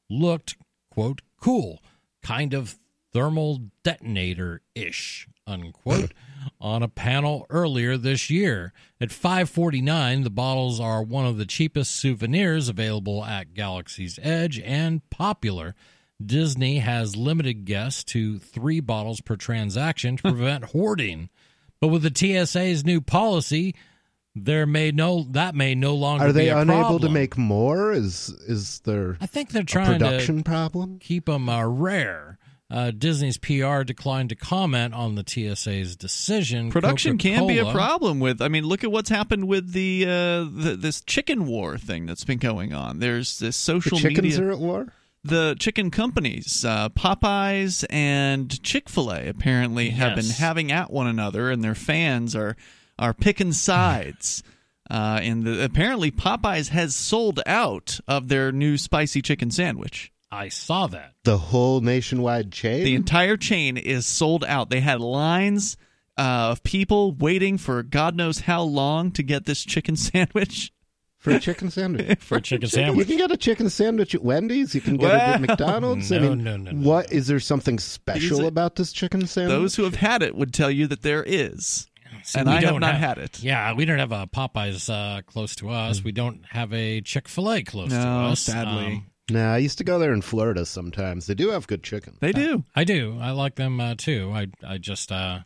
looked 0.10 0.56
quote 0.89 1.22
cool, 1.39 1.82
kind 2.24 2.53
of 2.53 2.77
thermal 3.13 3.60
detonator 3.84 4.62
ish 4.74 5.27
unquote 5.46 6.13
on 6.60 6.83
a 6.83 6.88
panel 6.88 7.45
earlier 7.50 7.98
this 7.98 8.29
year 8.29 8.74
at 9.00 9.12
549 9.12 10.24
the 10.24 10.29
bottles 10.29 10.79
are 10.79 11.03
one 11.03 11.25
of 11.25 11.38
the 11.38 11.45
cheapest 11.45 11.91
souvenirs 11.91 12.69
available 12.69 13.24
at 13.24 13.53
galaxy's 13.53 14.19
edge 14.21 14.60
and 14.60 15.07
popular 15.10 15.75
disney 16.24 16.79
has 16.79 17.15
limited 17.15 17.65
guests 17.65 18.03
to 18.03 18.39
three 18.39 18.79
bottles 18.79 19.21
per 19.21 19.36
transaction 19.36 20.17
to 20.17 20.24
prevent 20.31 20.65
hoarding 20.65 21.29
but 21.79 21.88
with 21.88 22.03
the 22.03 22.12
tsa's 22.45 22.86
new 22.86 23.01
policy 23.01 23.75
there 24.36 24.65
may 24.65 24.91
no 24.91 25.25
that 25.31 25.55
may 25.55 25.75
no 25.75 25.95
longer 25.95 26.31
be 26.31 26.48
a 26.48 26.53
problem. 26.53 26.69
Are 26.69 26.74
they 26.74 26.79
unable 26.79 27.00
to 27.00 27.10
make 27.10 27.38
more? 27.38 27.91
Is 27.91 28.29
is 28.48 28.79
there 28.81 29.17
i 29.19 29.25
think 29.25 29.50
they're 29.50 29.63
trying 29.63 30.00
to 30.00 30.05
production 30.05 30.43
problem? 30.43 31.00
keep 31.00 31.25
them 31.25 31.49
uh, 31.49 31.65
rare. 31.65 32.38
Uh, 32.71 32.89
Disney's 32.91 33.38
PR 33.38 33.84
declined 33.84 34.29
to 34.29 34.36
comment 34.36 34.93
on 34.93 35.15
the 35.15 35.25
TSA's 35.27 35.97
decision. 35.97 36.71
Production 36.71 37.17
can 37.17 37.45
be 37.45 37.57
a 37.57 37.69
problem 37.69 38.21
with. 38.21 38.41
I 38.41 38.47
mean, 38.47 38.63
look 38.65 38.86
at 38.86 38.91
what's 38.91 39.10
happened 39.10 39.47
with 39.49 39.73
the, 39.73 40.05
uh, 40.05 40.10
the 40.49 40.77
this 40.79 41.01
chicken 41.01 41.45
war 41.47 41.77
thing 41.77 42.05
that's 42.05 42.23
been 42.23 42.38
going 42.38 42.73
on. 42.73 42.99
There's 42.99 43.39
this 43.39 43.57
The 43.57 43.62
social 43.62 43.97
chickens 43.97 44.21
media. 44.39 44.43
are 44.45 44.51
at 44.51 44.60
war. 44.60 44.88
the 45.23 45.55
chicken 45.60 45.91
companies, 45.91 46.63
uh, 46.63 46.88
Popeyes 46.89 47.84
and 47.89 48.63
Chick 48.63 48.88
Fil 48.88 49.12
A, 49.12 49.27
apparently 49.27 49.89
have 49.89 50.15
been 50.15 50.29
having 50.29 50.71
at 50.71 50.89
one 50.89 51.07
another, 51.07 51.51
and 51.51 51.62
their 51.62 51.75
fans 51.75 52.36
are 52.38 52.55
are 52.97 53.13
picking 53.13 53.51
sides. 53.51 54.43
Uh, 54.89 55.21
and 55.23 55.45
the, 55.45 55.63
apparently, 55.63 56.12
Popeyes 56.12 56.67
has 56.67 56.93
sold 56.93 57.39
out 57.45 58.01
of 58.10 58.27
their 58.27 58.51
new 58.51 58.77
spicy 58.77 59.21
chicken 59.21 59.49
sandwich. 59.49 60.12
I 60.32 60.50
saw 60.50 60.88
that. 60.88 61.13
The 61.24 61.38
whole 61.38 61.82
nationwide 61.82 62.52
chain. 62.52 62.84
The 62.84 62.96
entire 62.96 63.38
chain 63.38 63.78
is 63.78 64.06
sold 64.06 64.44
out. 64.46 64.70
They 64.70 64.80
had 64.80 65.02
lines 65.02 65.76
uh, 66.17 66.52
of 66.52 66.63
people 66.63 67.12
waiting 67.13 67.58
for 67.58 67.84
God 67.84 68.15
knows 68.15 68.39
how 68.41 68.62
long 68.63 69.12
to 69.12 69.24
get 69.24 69.46
this 69.46 69.63
chicken 69.63 69.96
sandwich. 69.98 70.72
for 71.17 71.32
a 71.32 71.39
chicken 71.39 71.70
sandwich. 71.70 72.20
For 72.22 72.38
a 72.38 72.41
chicken 72.41 72.67
sandwich. 72.70 73.08
You 73.10 73.17
can 73.17 73.28
get 73.28 73.32
a 73.32 73.38
chicken 73.38 73.70
sandwich 73.70 74.15
at 74.15 74.24
Wendy's. 74.24 74.74
You 74.74 74.82
can 74.82 74.98
get 74.98 75.13
it 75.13 75.20
at 75.22 75.41
McDonald's. 75.48 76.12
I 76.12 76.17
no, 76.20 76.30
mean, 76.30 76.44
no, 76.44 76.58
no, 76.58 76.72
no, 76.72 76.89
what 76.89 77.12
is 77.12 77.28
there 77.28 77.39
something 77.39 77.78
special 77.78 78.38
These 78.38 78.39
are- 78.39 78.48
about 78.48 78.76
this 78.78 78.91
chicken 78.94 79.28
sandwich? 79.28 79.52
Those 79.56 79.76
who 79.76 79.84
have 79.84 79.96
had 79.96 80.24
it 80.24 80.36
would 80.36 80.54
tell 80.54 80.72
you 80.72 80.88
that 80.88 81.02
there 81.04 81.24
is. 81.24 81.88
See, 82.24 82.39
and 82.39 82.48
we 82.50 82.56
I 82.56 82.62
have 82.62 82.70
don't 82.72 82.80
not 82.82 82.96
had 82.96 83.17
it. 83.20 83.41
Yeah, 83.41 83.74
we 83.74 83.86
don't 83.86 84.00
have 84.00 84.12
a 84.12 84.28
Popeyes 84.28 84.89
uh, 84.89 85.22
close 85.24 85.56
to 85.58 85.70
us. 85.70 86.04
We 86.04 86.12
don't 86.12 86.44
have 86.50 86.74
a 86.74 87.02
Chick 87.02 87.28
Fil 87.28 87.52
A 87.52 87.63
close 87.63 87.89
to 87.89 87.96
No, 88.04 88.26
us. 88.28 88.41
sadly. 88.41 88.86
Um, 88.86 89.06
Nah, 89.32 89.54
I 89.54 89.58
used 89.58 89.78
to 89.78 89.84
go 89.84 89.98
there 90.00 90.13
in 90.13 90.22
Florida 90.22 90.65
sometimes. 90.65 91.28
They 91.28 91.34
do 91.34 91.50
have 91.50 91.67
good 91.67 91.84
chicken. 91.84 92.17
They 92.20 92.32
do. 92.32 92.63
I 92.76 92.84
do. 92.84 93.17
I 93.20 93.32
like 93.32 93.56
them 93.56 93.80
uh, 93.80 93.96
too. 93.98 94.32
I 94.34 94.48
I 94.65 94.78
just 94.78 95.12
uh, 95.12 95.39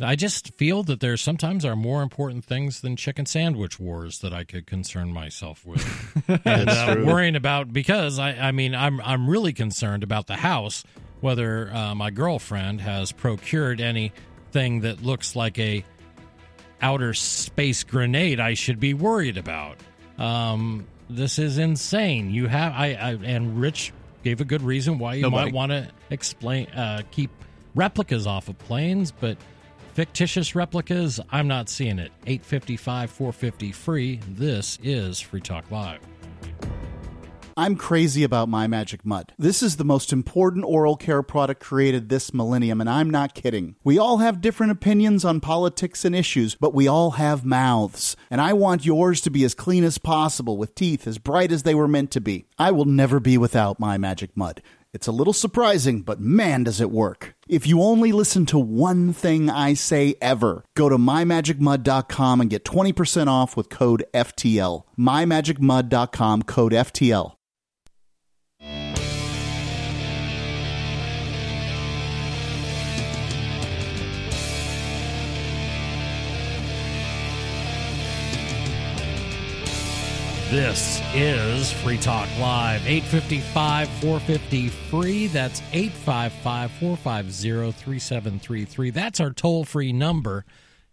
I 0.00 0.14
just 0.14 0.54
feel 0.54 0.82
that 0.84 1.00
there 1.00 1.16
sometimes 1.16 1.64
are 1.64 1.74
more 1.76 2.02
important 2.02 2.44
things 2.44 2.80
than 2.80 2.96
chicken 2.96 3.26
sandwich 3.26 3.80
wars 3.80 4.20
that 4.20 4.32
I 4.32 4.44
could 4.44 4.66
concern 4.66 5.12
myself 5.12 5.66
with, 5.66 5.84
and 6.28 6.40
That's 6.44 6.76
uh, 6.76 6.94
true. 6.94 7.06
worrying 7.06 7.36
about 7.36 7.72
because 7.72 8.18
I 8.18 8.30
I 8.30 8.52
mean 8.52 8.74
I'm 8.74 9.00
I'm 9.00 9.28
really 9.28 9.52
concerned 9.52 10.02
about 10.02 10.26
the 10.26 10.36
house 10.36 10.84
whether 11.20 11.72
uh, 11.74 11.94
my 11.96 12.10
girlfriend 12.10 12.80
has 12.80 13.10
procured 13.10 13.80
anything 13.80 14.80
that 14.82 15.02
looks 15.02 15.34
like 15.34 15.58
a 15.58 15.84
outer 16.80 17.12
space 17.12 17.82
grenade 17.82 18.38
I 18.38 18.54
should 18.54 18.78
be 18.78 18.94
worried 18.94 19.36
about. 19.36 19.78
Um, 20.16 20.86
this 21.10 21.38
is 21.38 21.58
insane. 21.58 22.30
You 22.30 22.46
have 22.46 22.72
I, 22.72 22.94
I 22.94 23.12
and 23.24 23.60
Rich 23.60 23.92
gave 24.24 24.40
a 24.40 24.44
good 24.44 24.62
reason 24.62 24.98
why 24.98 25.14
you 25.14 25.22
Nobody. 25.22 25.46
might 25.46 25.54
want 25.54 25.72
to 25.72 25.88
explain 26.10 26.66
uh, 26.68 27.02
keep 27.10 27.30
replicas 27.74 28.26
off 28.26 28.48
of 28.48 28.58
planes, 28.58 29.12
but 29.12 29.38
fictitious 29.94 30.54
replicas, 30.54 31.20
I'm 31.30 31.48
not 31.48 31.68
seeing 31.68 31.98
it. 31.98 32.12
855 32.26 33.10
450 33.10 33.72
free. 33.72 34.20
This 34.28 34.78
is 34.82 35.20
Free 35.20 35.40
Talk 35.40 35.70
Live. 35.70 36.00
I'm 37.58 37.74
crazy 37.74 38.22
about 38.22 38.48
My 38.48 38.68
Magic 38.68 39.04
Mud. 39.04 39.32
This 39.36 39.64
is 39.64 39.78
the 39.78 39.84
most 39.84 40.12
important 40.12 40.64
oral 40.64 40.94
care 40.94 41.24
product 41.24 41.60
created 41.60 42.08
this 42.08 42.32
millennium, 42.32 42.80
and 42.80 42.88
I'm 42.88 43.10
not 43.10 43.34
kidding. 43.34 43.74
We 43.82 43.98
all 43.98 44.18
have 44.18 44.40
different 44.40 44.70
opinions 44.70 45.24
on 45.24 45.40
politics 45.40 46.04
and 46.04 46.14
issues, 46.14 46.54
but 46.54 46.72
we 46.72 46.86
all 46.86 47.10
have 47.10 47.44
mouths. 47.44 48.14
And 48.30 48.40
I 48.40 48.52
want 48.52 48.86
yours 48.86 49.20
to 49.22 49.30
be 49.30 49.42
as 49.42 49.54
clean 49.54 49.82
as 49.82 49.98
possible, 49.98 50.56
with 50.56 50.76
teeth 50.76 51.04
as 51.04 51.18
bright 51.18 51.50
as 51.50 51.64
they 51.64 51.74
were 51.74 51.88
meant 51.88 52.12
to 52.12 52.20
be. 52.20 52.46
I 52.60 52.70
will 52.70 52.84
never 52.84 53.18
be 53.18 53.36
without 53.36 53.80
My 53.80 53.98
Magic 53.98 54.36
Mud. 54.36 54.62
It's 54.94 55.08
a 55.08 55.12
little 55.12 55.32
surprising, 55.32 56.02
but 56.02 56.20
man, 56.20 56.62
does 56.62 56.80
it 56.80 56.92
work. 56.92 57.34
If 57.48 57.66
you 57.66 57.82
only 57.82 58.12
listen 58.12 58.46
to 58.46 58.58
one 58.60 59.12
thing 59.12 59.50
I 59.50 59.74
say 59.74 60.14
ever, 60.22 60.64
go 60.76 60.88
to 60.88 60.96
mymagicmud.com 60.96 62.40
and 62.40 62.48
get 62.48 62.64
20% 62.64 63.26
off 63.26 63.56
with 63.56 63.68
code 63.68 64.04
FTL. 64.14 64.84
mymagicmud.com, 64.96 66.42
code 66.44 66.72
FTL. 66.72 67.32
This 80.50 81.02
is 81.12 81.70
Free 81.70 81.98
Talk 81.98 82.26
Live. 82.38 82.80
855 82.86 83.86
450 84.00 84.68
free. 84.68 85.26
That's 85.26 85.60
855 85.74 86.70
450 86.70 87.72
3733. 87.72 88.88
That's 88.90 89.20
our 89.20 89.30
toll 89.30 89.66
free 89.66 89.92
number. 89.92 90.46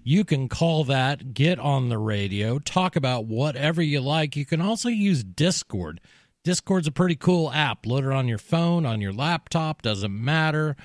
You 0.04 0.26
can 0.26 0.50
call 0.50 0.84
that, 0.84 1.34
get 1.34 1.58
on 1.58 1.88
the 1.88 1.98
radio, 1.98 2.60
talk 2.60 2.98
about 2.98 3.28
whatever 3.28 3.82
you 3.82 4.02
like. 4.02 4.36
You 4.36 4.46
can 4.46 4.60
also 4.60 4.90
use 4.90 5.24
Discord. 5.24 6.02
Discord's 6.44 6.88
a 6.88 6.92
pretty 6.92 7.16
cool 7.16 7.50
app. 7.50 7.86
Load 7.86 8.04
it 8.04 8.12
on 8.12 8.28
your 8.28 8.38
phone, 8.38 8.86
on 8.86 9.00
your 9.00 9.14
laptop, 9.14 9.82
doesn't 9.82 10.12
matter. 10.14 10.76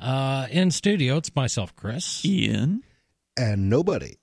Uh, 0.00 0.46
in 0.50 0.70
studio, 0.72 1.18
it's 1.18 1.36
myself, 1.36 1.76
Chris. 1.76 2.24
Ian. 2.24 2.82
And 3.36 3.70
nobody. 3.70 4.16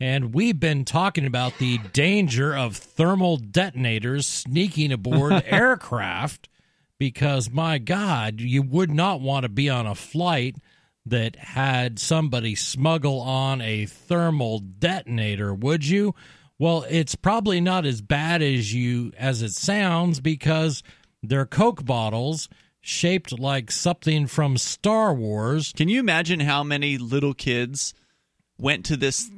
And 0.00 0.34
we've 0.34 0.58
been 0.58 0.84
talking 0.84 1.24
about 1.24 1.58
the 1.58 1.78
danger 1.92 2.56
of 2.56 2.76
thermal 2.76 3.36
detonators 3.36 4.26
sneaking 4.26 4.90
aboard 4.90 5.44
aircraft 5.46 6.48
because, 6.98 7.48
my 7.48 7.78
God, 7.78 8.40
you 8.40 8.62
would 8.62 8.90
not 8.90 9.20
want 9.20 9.44
to 9.44 9.48
be 9.48 9.70
on 9.70 9.86
a 9.86 9.94
flight 9.94 10.56
that 11.10 11.36
had 11.36 11.98
somebody 11.98 12.54
smuggle 12.54 13.20
on 13.20 13.60
a 13.60 13.86
thermal 13.86 14.58
detonator, 14.60 15.54
would 15.54 15.86
you? 15.86 16.14
Well, 16.58 16.84
it's 16.90 17.14
probably 17.14 17.60
not 17.60 17.86
as 17.86 18.00
bad 18.00 18.42
as 18.42 18.74
you 18.74 19.12
as 19.16 19.42
it 19.42 19.52
sounds 19.52 20.20
because 20.20 20.82
they're 21.22 21.46
Coke 21.46 21.84
bottles 21.84 22.48
shaped 22.80 23.38
like 23.38 23.70
something 23.70 24.26
from 24.26 24.56
Star 24.56 25.12
Wars. 25.14 25.72
Can 25.76 25.88
you 25.88 26.00
imagine 26.00 26.40
how 26.40 26.62
many 26.64 26.98
little 26.98 27.34
kids 27.34 27.94
went 28.58 28.84
to 28.86 28.96
this 28.96 29.30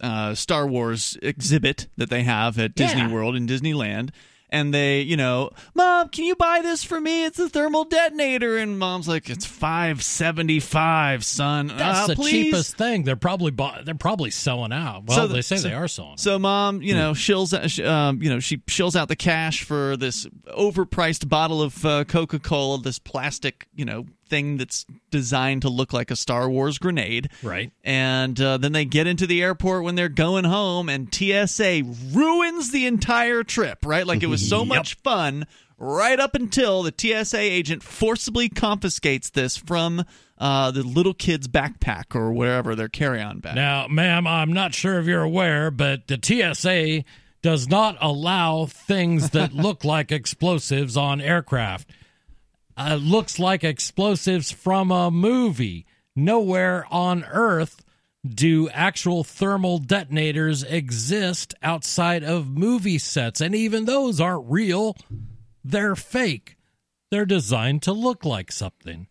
uh, 0.00 0.34
Star 0.34 0.66
Wars 0.66 1.16
exhibit 1.22 1.88
that 1.96 2.10
they 2.10 2.22
have 2.22 2.58
at 2.58 2.74
Disney 2.74 3.02
Yeah. 3.02 3.12
World 3.12 3.34
in 3.36 3.46
Disneyland? 3.46 4.10
And 4.50 4.72
they, 4.72 5.02
you 5.02 5.16
know, 5.18 5.50
mom, 5.74 6.08
can 6.08 6.24
you 6.24 6.34
buy 6.34 6.60
this 6.62 6.82
for 6.82 6.98
me? 6.98 7.26
It's 7.26 7.38
a 7.38 7.50
thermal 7.50 7.84
detonator. 7.84 8.56
And 8.56 8.78
mom's 8.78 9.06
like, 9.06 9.28
it's 9.28 9.44
five 9.44 10.02
seventy 10.02 10.58
five, 10.58 11.22
son. 11.24 11.66
That's 11.66 12.00
uh, 12.00 12.06
the 12.08 12.14
please. 12.16 12.30
cheapest 12.30 12.76
thing. 12.78 13.02
They're 13.02 13.14
probably 13.16 13.50
bu- 13.50 13.82
they're 13.84 13.94
probably 13.94 14.30
selling 14.30 14.72
out. 14.72 15.04
Well, 15.06 15.18
So 15.18 15.26
the- 15.26 15.34
they 15.34 15.42
say 15.42 15.56
so- 15.56 15.68
they 15.68 15.74
are 15.74 15.86
selling. 15.86 16.12
out. 16.12 16.20
So 16.20 16.38
mom, 16.38 16.80
you 16.80 16.94
know, 16.94 17.12
shills, 17.12 17.52
um, 17.86 18.22
you 18.22 18.30
know, 18.30 18.40
she 18.40 18.56
shills 18.58 18.96
out 18.96 19.08
the 19.08 19.16
cash 19.16 19.64
for 19.64 19.96
this 19.98 20.26
overpriced 20.56 21.28
bottle 21.28 21.60
of 21.60 21.84
uh, 21.84 22.04
Coca 22.04 22.38
Cola, 22.38 22.80
this 22.80 22.98
plastic, 22.98 23.66
you 23.74 23.84
know, 23.84 24.06
thing 24.28 24.56
that's 24.56 24.86
designed 25.10 25.62
to 25.62 25.68
look 25.68 25.92
like 25.92 26.10
a 26.10 26.16
Star 26.16 26.48
Wars 26.48 26.78
grenade. 26.78 27.30
right. 27.42 27.72
And 27.84 28.40
uh, 28.40 28.58
then 28.58 28.72
they 28.72 28.84
get 28.84 29.06
into 29.06 29.26
the 29.26 29.42
airport 29.42 29.84
when 29.84 29.94
they're 29.94 30.08
going 30.08 30.44
home, 30.44 30.88
and 30.88 31.12
TSA 31.12 31.82
ruins 32.12 32.70
the 32.70 32.86
entire 32.86 33.42
trip, 33.42 33.84
right? 33.84 34.06
Like 34.06 34.22
it 34.22 34.28
was 34.28 34.46
so 34.46 34.64
much 34.64 34.94
fun, 34.96 35.46
right 35.78 36.18
up 36.18 36.34
until 36.34 36.82
the 36.82 36.92
TSA 36.96 37.38
agent 37.38 37.82
forcibly 37.82 38.48
confiscates 38.48 39.30
this 39.30 39.56
from 39.56 40.04
uh, 40.38 40.70
the 40.70 40.82
little 40.82 41.14
kid's 41.14 41.48
backpack 41.48 42.14
or 42.14 42.32
wherever 42.32 42.74
their 42.74 42.88
carry 42.88 43.20
on 43.20 43.40
bag. 43.40 43.56
Now, 43.56 43.86
ma'am, 43.88 44.26
I'm 44.26 44.52
not 44.52 44.74
sure 44.74 44.98
if 44.98 45.06
you're 45.06 45.22
aware, 45.22 45.70
but 45.70 46.06
the 46.06 46.18
TSA 46.22 47.04
does 47.42 47.68
not 47.68 47.96
allow 48.00 48.66
things 48.66 49.30
that 49.30 49.52
look 49.54 49.84
like 49.84 50.12
explosives 50.12 50.96
on 50.96 51.20
aircraft. 51.20 51.90
Uh, 52.78 52.94
looks 52.94 53.38
like 53.38 53.64
explosives 53.64 54.50
from 54.52 54.90
a 54.90 55.10
movie. 55.10 55.84
Nowhere 56.14 56.86
on 56.90 57.24
Earth 57.24 57.84
do 58.26 58.68
actual 58.70 59.24
thermal 59.24 59.78
detonators 59.78 60.62
exist 60.62 61.54
outside 61.62 62.22
of 62.22 62.48
movie 62.48 62.98
sets, 62.98 63.40
and 63.40 63.54
even 63.54 63.84
those 63.84 64.20
aren't 64.20 64.48
real. 64.50 64.96
They're 65.64 65.96
fake. 65.96 66.56
They're 67.10 67.26
designed 67.26 67.82
to 67.82 67.92
look 67.92 68.24
like 68.24 68.52
something 68.52 69.06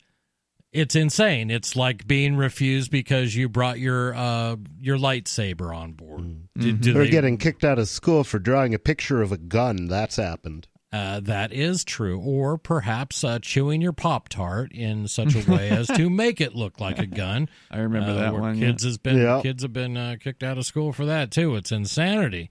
it's 0.74 0.96
insane. 0.96 1.50
It's 1.50 1.76
like 1.76 2.06
being 2.08 2.36
refused 2.36 2.92
because 2.92 3.34
you 3.36 3.50
brought 3.50 3.80
your 3.80 4.14
uh, 4.14 4.58
your 4.80 4.98
lightsaber 4.98 5.76
on 5.76 5.94
board. 5.94 6.50
Do 6.58 6.72
Or 6.92 7.06
they- 7.06 7.10
getting 7.10 7.38
kicked 7.38 7.64
out 7.64 7.80
of 7.80 7.88
school 7.88 8.24
for 8.24 8.38
drawing 8.38 8.74
a 8.76 8.80
picture 8.80 9.22
of 9.22 9.32
a 9.32 9.38
gun. 9.38 9.88
That's 9.88 10.18
happened. 10.18 10.68
Uh, 10.98 11.20
that 11.22 11.52
is 11.54 11.84
true, 11.84 12.20
or 12.20 12.58
perhaps 12.58 13.24
uh, 13.24 13.40
chewing 13.40 13.82
your 13.82 13.94
pop 13.94 14.30
tart 14.30 14.72
in 14.72 15.08
such 15.08 15.36
a 15.36 15.52
way 15.52 15.70
as 15.70 15.88
to 15.88 16.10
make 16.10 16.42
it 16.42 16.56
look 16.56 16.80
like 16.80 16.98
a 17.00 17.06
gun. 17.24 17.48
I 17.70 17.80
remember 17.80 18.12
Uh, 18.12 18.16
that 18.16 18.34
where 18.34 18.42
one. 18.42 18.60
Kids 18.60 18.84
has 18.84 18.98
been 18.98 19.18
Yeah. 19.18 19.42
kids 19.44 19.62
have 19.64 19.74
been 19.74 19.96
uh, 19.98 20.16
kicked 20.20 20.44
out 20.44 20.58
of 20.58 20.66
school 20.66 20.92
for 20.94 21.06
that 21.06 21.30
too. 21.32 21.56
It's 21.56 21.72
insanity. 21.72 22.50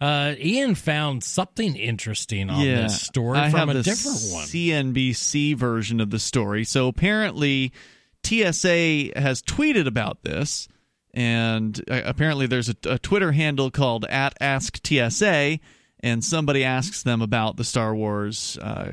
Uh, 0.00 0.34
Ian 0.38 0.74
found 0.74 1.22
something 1.24 1.76
interesting 1.76 2.48
on 2.50 2.64
yeah. 2.64 2.82
this 2.82 3.00
story 3.02 3.38
I 3.38 3.50
from 3.50 3.58
have 3.60 3.68
a 3.70 3.74
the 3.74 3.82
different 3.82 4.18
one. 4.32 4.44
CNBC 4.46 5.56
version 5.56 6.00
of 6.00 6.10
the 6.10 6.18
story. 6.20 6.64
So 6.64 6.88
apparently, 6.88 7.72
TSA 8.24 9.10
has 9.18 9.42
tweeted 9.42 9.86
about 9.86 10.22
this, 10.22 10.68
and 11.12 11.78
uh, 11.90 12.02
apparently 12.04 12.46
there's 12.46 12.68
a, 12.68 12.76
a 12.84 12.98
Twitter 12.98 13.32
handle 13.32 13.70
called 13.70 14.04
at 14.06 14.34
Ask 14.40 14.78
TSA, 14.86 15.58
and 16.02 16.24
somebody 16.24 16.64
asks 16.64 17.02
them 17.02 17.22
about 17.22 17.56
the 17.56 17.64
Star 17.64 17.94
Wars 17.94 18.58
uh, 18.60 18.92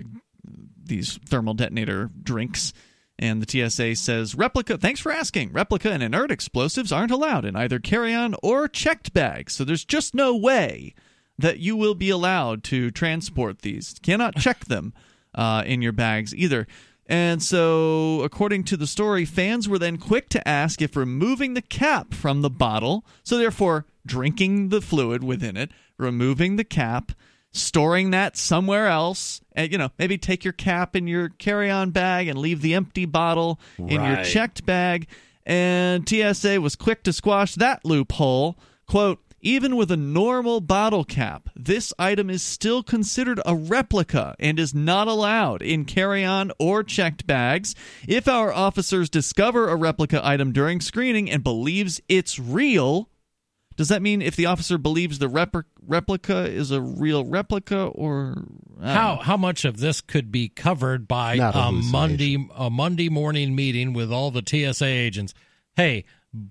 these 0.90 1.18
thermal 1.26 1.54
detonator 1.54 2.10
drinks. 2.22 2.74
And 3.18 3.42
the 3.42 3.70
TSA 3.70 3.96
says, 3.96 4.36
replica, 4.36 4.78
thanks 4.78 5.00
for 5.00 5.12
asking. 5.12 5.52
Replica 5.52 5.92
and 5.92 6.02
inert 6.02 6.32
explosives 6.32 6.92
aren't 6.92 7.12
allowed 7.12 7.46
in 7.46 7.56
either 7.56 7.80
carry 7.80 8.14
on 8.14 8.36
or 8.42 8.68
checked 8.68 9.14
bags. 9.14 9.54
So 9.54 9.64
there's 9.64 9.86
just 9.86 10.16
no 10.16 10.36
way 10.36 10.94
that 11.38 11.60
you 11.60 11.76
will 11.76 11.96
be 11.96 12.10
allowed 12.10 12.64
to 12.66 12.92
transport 12.92 13.60
these. 13.60 13.96
Cannot 14.02 14.38
check 14.38 14.66
them 14.66 14.94
uh, 15.36 15.64
in 15.66 15.82
your 15.82 15.92
bags 15.92 16.34
either. 16.36 16.66
And 17.08 17.42
so, 17.42 18.22
according 18.22 18.66
to 18.66 18.78
the 18.78 18.86
story, 18.86 19.26
fans 19.26 19.68
were 19.68 19.80
then 19.80 19.98
quick 19.98 20.30
to 20.30 20.48
ask 20.48 20.80
if 20.80 20.96
removing 20.96 21.56
the 21.56 21.62
cap 21.62 22.14
from 22.14 22.42
the 22.42 22.52
bottle, 22.52 23.04
so 23.24 23.38
therefore 23.38 23.88
drinking 24.06 24.70
the 24.70 24.80
fluid 24.80 25.24
within 25.24 25.58
it, 25.58 25.72
removing 26.00 26.56
the 26.56 26.64
cap, 26.64 27.12
storing 27.52 28.12
that 28.12 28.38
somewhere 28.38 28.88
else, 28.88 29.42
and 29.54 29.72
you 29.72 29.78
know, 29.78 29.90
maybe 30.00 30.18
take 30.18 30.44
your 30.44 30.54
cap 30.54 30.96
in 30.96 31.08
your 31.08 31.30
carry-on 31.30 31.92
bag 31.92 32.28
and 32.28 32.40
leave 32.40 32.62
the 32.62 32.74
empty 32.74 33.06
bottle 33.06 33.60
in 33.78 34.04
your 34.04 34.24
checked 34.24 34.66
bag. 34.66 35.08
And 35.46 36.08
TSA 36.08 36.62
was 36.62 36.76
quick 36.76 37.04
to 37.04 37.14
squash 37.14 37.56
that 37.56 37.84
loophole. 37.84 38.58
Quote, 38.88 39.20
even 39.42 39.78
with 39.78 39.90
a 39.90 39.98
normal 39.98 40.60
bottle 40.60 41.06
cap, 41.06 41.50
this 41.56 41.94
item 41.98 42.30
is 42.30 42.44
still 42.44 42.84
considered 42.84 43.40
a 43.46 43.56
replica 43.56 44.36
and 44.38 44.60
is 44.60 44.76
not 44.76 45.08
allowed 45.08 45.62
in 45.62 45.86
carry 45.86 46.26
on 46.26 46.52
or 46.60 46.84
checked 46.84 47.26
bags. 47.26 47.74
If 48.08 48.28
our 48.28 48.52
officers 48.52 49.10
discover 49.10 49.70
a 49.70 49.78
replica 49.78 50.20
item 50.26 50.52
during 50.52 50.82
screening 50.82 51.32
and 51.32 51.44
believes 51.44 52.02
it's 52.10 52.38
real, 52.38 53.10
does 53.80 53.88
that 53.88 54.02
mean 54.02 54.22
if 54.22 54.36
the 54.36 54.46
officer 54.46 54.78
believes 54.78 55.20
the 55.20 55.30
repri- 55.30 55.64
replica 55.88 56.40
is 56.40 56.70
a 56.70 56.82
real 56.82 57.24
replica 57.24 57.86
or 57.86 58.44
How 58.84 59.16
know. 59.16 59.22
how 59.22 59.38
much 59.38 59.64
of 59.64 59.78
this 59.78 60.02
could 60.02 60.34
be 60.34 60.50
covered 60.50 61.08
by 61.08 61.38
Not 61.38 61.56
a 61.56 61.60
a. 61.60 61.72
Monday 61.72 62.46
a 62.54 62.70
Monday 62.70 63.08
morning 63.08 63.56
meeting 63.56 63.94
with 63.94 64.12
all 64.12 64.32
the 64.32 64.44
TSA 64.46 64.86
agents? 64.86 65.34
Hey, 65.78 66.04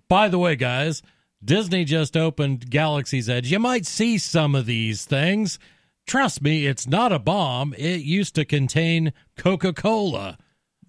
by 0.09 0.29
the 0.31 0.38
way, 0.38 0.57
guys, 0.57 1.03
Disney 1.45 1.85
just 1.85 2.17
opened 2.17 2.71
Galaxy's 2.71 3.29
Edge. 3.29 3.53
You 3.53 3.59
might 3.59 3.85
see 3.85 4.17
some 4.17 4.55
of 4.55 4.64
these 4.64 5.05
things. 5.05 5.59
Trust 6.07 6.41
me, 6.41 6.67
it's 6.67 6.87
not 6.87 7.12
a 7.12 7.19
bomb. 7.19 7.75
It 7.77 8.01
used 8.01 8.35
to 8.37 8.47
contain 8.47 9.12
Coca 9.37 9.75
Cola. 9.75 10.38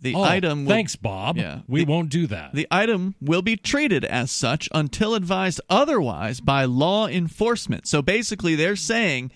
The 0.01 0.15
Oh, 0.15 0.23
item 0.23 0.65
will- 0.65 0.69
thanks, 0.71 0.95
Bob. 0.95 1.37
Yeah. 1.37 1.59
we 1.67 1.83
The- 1.83 1.91
won't 1.91 2.09
do 2.09 2.27
that. 2.27 2.53
The 2.53 2.67
item 2.71 3.15
will 3.21 3.41
be 3.41 3.55
treated 3.57 4.05
as 4.05 4.31
such 4.31 4.69
until 4.73 5.13
advised 5.15 5.59
otherwise 5.69 6.39
by 6.39 6.65
law 6.65 7.07
enforcement. 7.07 7.87
So 7.87 8.01
basically, 8.01 8.55
they're 8.55 8.75
saying 8.75 9.31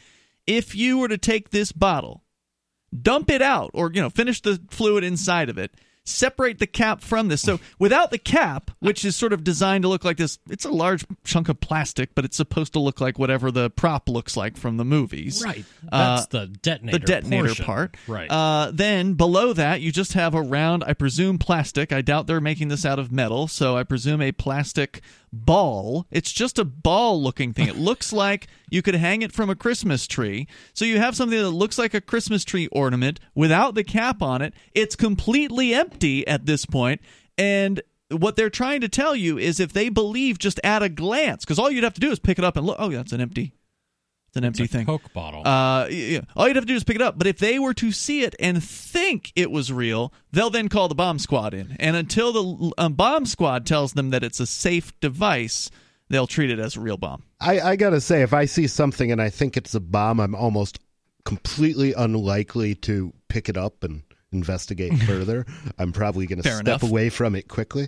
if 0.47 0.75
you 0.75 0.97
were 0.97 1.07
to 1.09 1.17
take 1.17 1.49
this 1.51 1.71
bottle, 1.71 2.23
dump 3.01 3.29
it 3.31 3.41
out, 3.41 3.71
or 3.73 3.91
you 3.93 4.01
know, 4.01 4.09
finish 4.09 4.41
the 4.41 4.61
fluid 4.69 5.03
inside 5.03 5.49
of 5.49 5.57
it, 5.57 5.73
separate 6.05 6.59
the 6.59 6.67
cap 6.67 7.01
from 7.01 7.27
this. 7.29 7.41
So 7.41 7.59
without 7.79 8.11
the 8.11 8.17
cap, 8.17 8.71
which 8.79 9.05
is 9.05 9.15
sort 9.15 9.33
of 9.33 9.43
designed 9.43 9.83
to 9.83 9.87
look 9.87 10.03
like 10.03 10.17
this, 10.17 10.39
it's 10.49 10.65
a 10.65 10.71
large 10.71 11.05
chunk 11.23 11.49
of 11.49 11.59
plastic, 11.59 12.13
but 12.15 12.25
it's 12.25 12.37
supposed 12.37 12.73
to 12.73 12.79
look 12.79 12.99
like 12.99 13.17
whatever 13.17 13.51
the 13.51 13.69
prop 13.69 14.09
looks 14.09 14.35
like 14.35 14.57
from 14.57 14.77
the 14.77 14.85
movies. 14.85 15.43
right. 15.43 15.65
Uh, 15.91 16.15
That's 16.15 16.27
the 16.27 16.47
detonator. 16.47 16.99
the 16.99 17.05
detonator 17.05 17.47
portion. 17.47 17.65
part. 17.65 17.97
Right. 18.07 18.29
Uh, 18.29 18.71
then 18.73 19.13
below 19.13 19.53
that, 19.53 19.81
you 19.81 19.91
just 19.91 20.13
have 20.13 20.33
a 20.33 20.41
round, 20.41 20.83
I 20.85 20.93
presume, 20.93 21.37
plastic. 21.37 21.91
I 21.93 22.01
doubt 22.01 22.27
they're 22.27 22.41
making 22.41 22.67
this 22.67 22.85
out 22.85 22.99
of 22.99 23.11
metal, 23.11 23.47
so 23.47 23.77
I 23.77 23.83
presume 23.83 24.21
a 24.21 24.31
plastic 24.31 25.01
ball. 25.33 26.05
It's 26.11 26.31
just 26.31 26.59
a 26.59 26.65
ball 26.65 27.21
looking 27.21 27.53
thing. 27.53 27.67
It 27.67 27.77
looks 27.77 28.13
like 28.23 28.47
you 28.69 28.81
could 28.81 28.95
hang 28.95 29.21
it 29.21 29.31
from 29.31 29.49
a 29.49 29.55
Christmas 29.55 30.07
tree. 30.07 30.47
So 30.73 30.85
you 30.85 30.99
have 30.99 31.15
something 31.15 31.37
that 31.37 31.49
looks 31.49 31.77
like 31.77 31.93
a 31.93 32.01
Christmas 32.01 32.45
tree 32.45 32.67
ornament 32.67 33.19
without 33.35 33.75
the 33.75 33.83
cap 33.83 34.21
on 34.21 34.41
it. 34.41 34.53
It's 34.73 34.95
completely 34.95 35.73
empty 35.73 36.25
at 36.27 36.45
this 36.45 36.65
point, 36.65 37.01
and 37.37 37.81
what 38.09 38.35
they're 38.35 38.49
trying 38.49 38.81
to 38.81 38.89
tell 38.89 39.15
you 39.15 39.37
is 39.37 39.59
if 39.59 39.73
they 39.73 39.89
believe 39.89 40.37
just 40.37 40.59
at 40.63 40.83
a 40.83 40.89
glance, 40.89 41.43
because 41.43 41.57
all 41.59 41.71
you'd 41.71 41.83
have 41.83 41.95
to 41.95 42.01
do 42.01 42.11
is 42.11 42.19
pick 42.19 42.37
it 42.37 42.45
up 42.45 42.57
and 42.57 42.65
look. 42.65 42.77
Oh, 42.79 42.89
yeah, 42.89 42.99
it's 42.99 43.11
an 43.11 43.21
empty, 43.21 43.53
it's 44.33 44.37
an 44.39 44.45
empty 44.45 44.63
It's 44.63 44.73
a 44.73 44.77
thing. 44.77 44.85
Coke 44.87 45.13
bottle. 45.13 45.47
Uh, 45.47 45.85
yeah. 45.91 46.21
All 46.35 46.47
you'd 46.47 46.55
have 46.55 46.65
to 46.65 46.67
do 46.67 46.75
is 46.75 46.83
pick 46.83 46.95
it 46.95 47.03
up. 47.03 47.19
But 47.19 47.27
if 47.27 47.37
they 47.37 47.59
were 47.59 47.75
to 47.75 47.91
see 47.91 48.23
it 48.23 48.33
and 48.39 48.63
think 48.63 49.31
it 49.35 49.51
was 49.51 49.71
real, 49.71 50.11
they'll 50.31 50.49
then 50.49 50.69
call 50.69 50.87
the 50.87 50.95
bomb 50.95 51.19
squad 51.19 51.53
in. 51.53 51.77
And 51.79 51.95
until 51.95 52.33
the 52.33 52.71
um, 52.79 52.93
bomb 52.93 53.27
squad 53.27 53.67
tells 53.67 53.93
them 53.93 54.09
that 54.09 54.23
it's 54.23 54.39
a 54.39 54.47
safe 54.47 54.99
device, 54.99 55.69
they'll 56.09 56.25
treat 56.25 56.49
it 56.49 56.57
as 56.57 56.75
a 56.75 56.79
real 56.79 56.97
bomb. 56.97 57.21
I, 57.39 57.61
I 57.61 57.75
gotta 57.75 58.01
say, 58.01 58.23
if 58.23 58.33
I 58.33 58.45
see 58.45 58.65
something 58.65 59.11
and 59.11 59.21
I 59.21 59.29
think 59.29 59.55
it's 59.55 59.75
a 59.75 59.79
bomb, 59.79 60.19
I'm 60.19 60.33
almost 60.33 60.79
completely 61.25 61.93
unlikely 61.93 62.73
to 62.73 63.13
pick 63.27 63.49
it 63.49 63.57
up 63.57 63.83
and 63.83 64.01
investigate 64.31 64.97
further. 65.03 65.45
I'm 65.77 65.93
probably 65.93 66.25
going 66.25 66.41
to 66.41 66.49
step 66.51 66.65
enough. 66.65 66.81
away 66.81 67.09
from 67.09 67.35
it 67.35 67.47
quickly. 67.47 67.87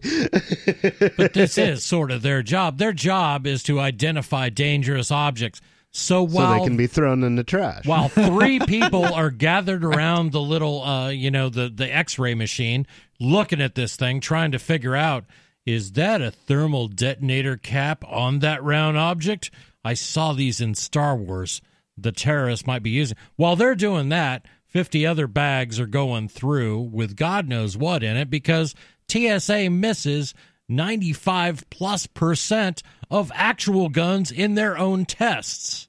but 1.18 1.34
this 1.34 1.58
is 1.58 1.84
sort 1.84 2.12
of 2.12 2.22
their 2.22 2.44
job. 2.44 2.78
Their 2.78 2.94
job 2.94 3.48
is 3.48 3.64
to 3.64 3.80
identify 3.80 4.50
dangerous 4.50 5.10
objects. 5.10 5.60
So 5.98 6.28
so 6.28 6.50
they 6.60 6.66
can 6.66 6.76
be 6.76 6.88
thrown 6.88 7.24
in 7.24 7.36
the 7.36 7.44
trash. 7.46 7.86
while 7.86 8.10
three 8.30 8.60
people 8.60 9.06
are 9.06 9.30
gathered 9.30 9.86
around 9.86 10.34
the 10.34 10.42
little 10.42 10.84
uh 10.84 11.08
you 11.10 11.32
know 11.32 11.48
the 11.48 11.70
the 11.70 11.94
x-ray 11.96 12.36
machine 12.36 12.86
looking 13.18 13.62
at 13.62 13.76
this 13.76 13.96
thing 13.96 14.20
trying 14.20 14.52
to 14.52 14.60
figure 14.60 14.94
out 14.94 15.24
is 15.66 15.94
that 15.94 16.22
a 16.22 16.32
thermal 16.32 16.90
detonator 16.90 17.56
cap 17.56 18.04
on 18.10 18.40
that 18.40 18.62
round 18.62 18.98
object 18.98 19.50
i 19.86 19.94
saw 19.94 20.34
these 20.34 20.60
in 20.60 20.76
star 20.76 21.16
wars 21.16 21.62
the 21.98 22.12
terrorists 22.12 22.68
might 22.68 22.84
be 22.84 22.90
using 22.90 23.16
while 23.38 23.56
they're 23.56 23.74
doing 23.74 24.10
that 24.10 24.46
50 24.68 25.08
other 25.08 25.28
bags 25.28 25.80
are 25.80 25.86
going 25.88 26.28
through 26.28 26.82
with 26.82 27.16
god 27.16 27.48
knows 27.48 27.78
what 27.78 28.04
in 28.04 28.18
it 28.18 28.30
because 28.30 28.76
tsa 29.08 29.70
misses 29.70 30.34
95 30.68 31.70
plus 31.70 32.08
percent 32.08 32.84
of 33.10 33.32
actual 33.36 33.90
guns 33.90 34.32
in 34.32 34.56
their 34.56 34.78
own 34.78 35.06
tests 35.06 35.88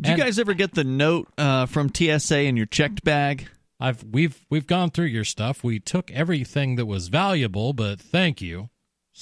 Did 0.00 0.10
you 0.10 0.16
guys 0.16 0.38
ever 0.38 0.52
get 0.54 0.74
the 0.74 0.84
note 0.84 1.28
uh, 1.38 1.66
from 1.66 1.92
TSA 1.94 2.40
in 2.42 2.56
your 2.56 2.66
checked 2.66 3.04
bag? 3.04 3.48
I've 3.78 4.02
we've 4.02 4.44
we've 4.50 4.66
gone 4.66 4.90
through 4.90 5.06
your 5.06 5.24
stuff. 5.24 5.62
We 5.64 5.78
took 5.78 6.10
everything 6.10 6.76
that 6.76 6.86
was 6.86 7.08
valuable, 7.08 7.72
but 7.72 8.00
thank 8.00 8.42
you. 8.42 8.68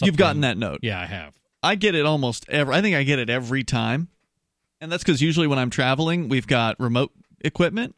You've 0.02 0.16
gotten 0.16 0.42
that 0.42 0.56
note. 0.56 0.80
Yeah, 0.82 1.00
I 1.00 1.06
have. 1.06 1.34
I 1.62 1.74
get 1.74 1.94
it 1.94 2.06
almost 2.06 2.48
every. 2.48 2.74
I 2.74 2.80
think 2.82 2.96
I 2.96 3.02
get 3.02 3.18
it 3.18 3.28
every 3.28 3.62
time, 3.62 4.08
and 4.80 4.90
that's 4.90 5.04
because 5.04 5.20
usually 5.20 5.46
when 5.46 5.58
I'm 5.58 5.70
traveling, 5.70 6.28
we've 6.28 6.46
got 6.46 6.80
remote 6.80 7.12
equipment, 7.40 7.94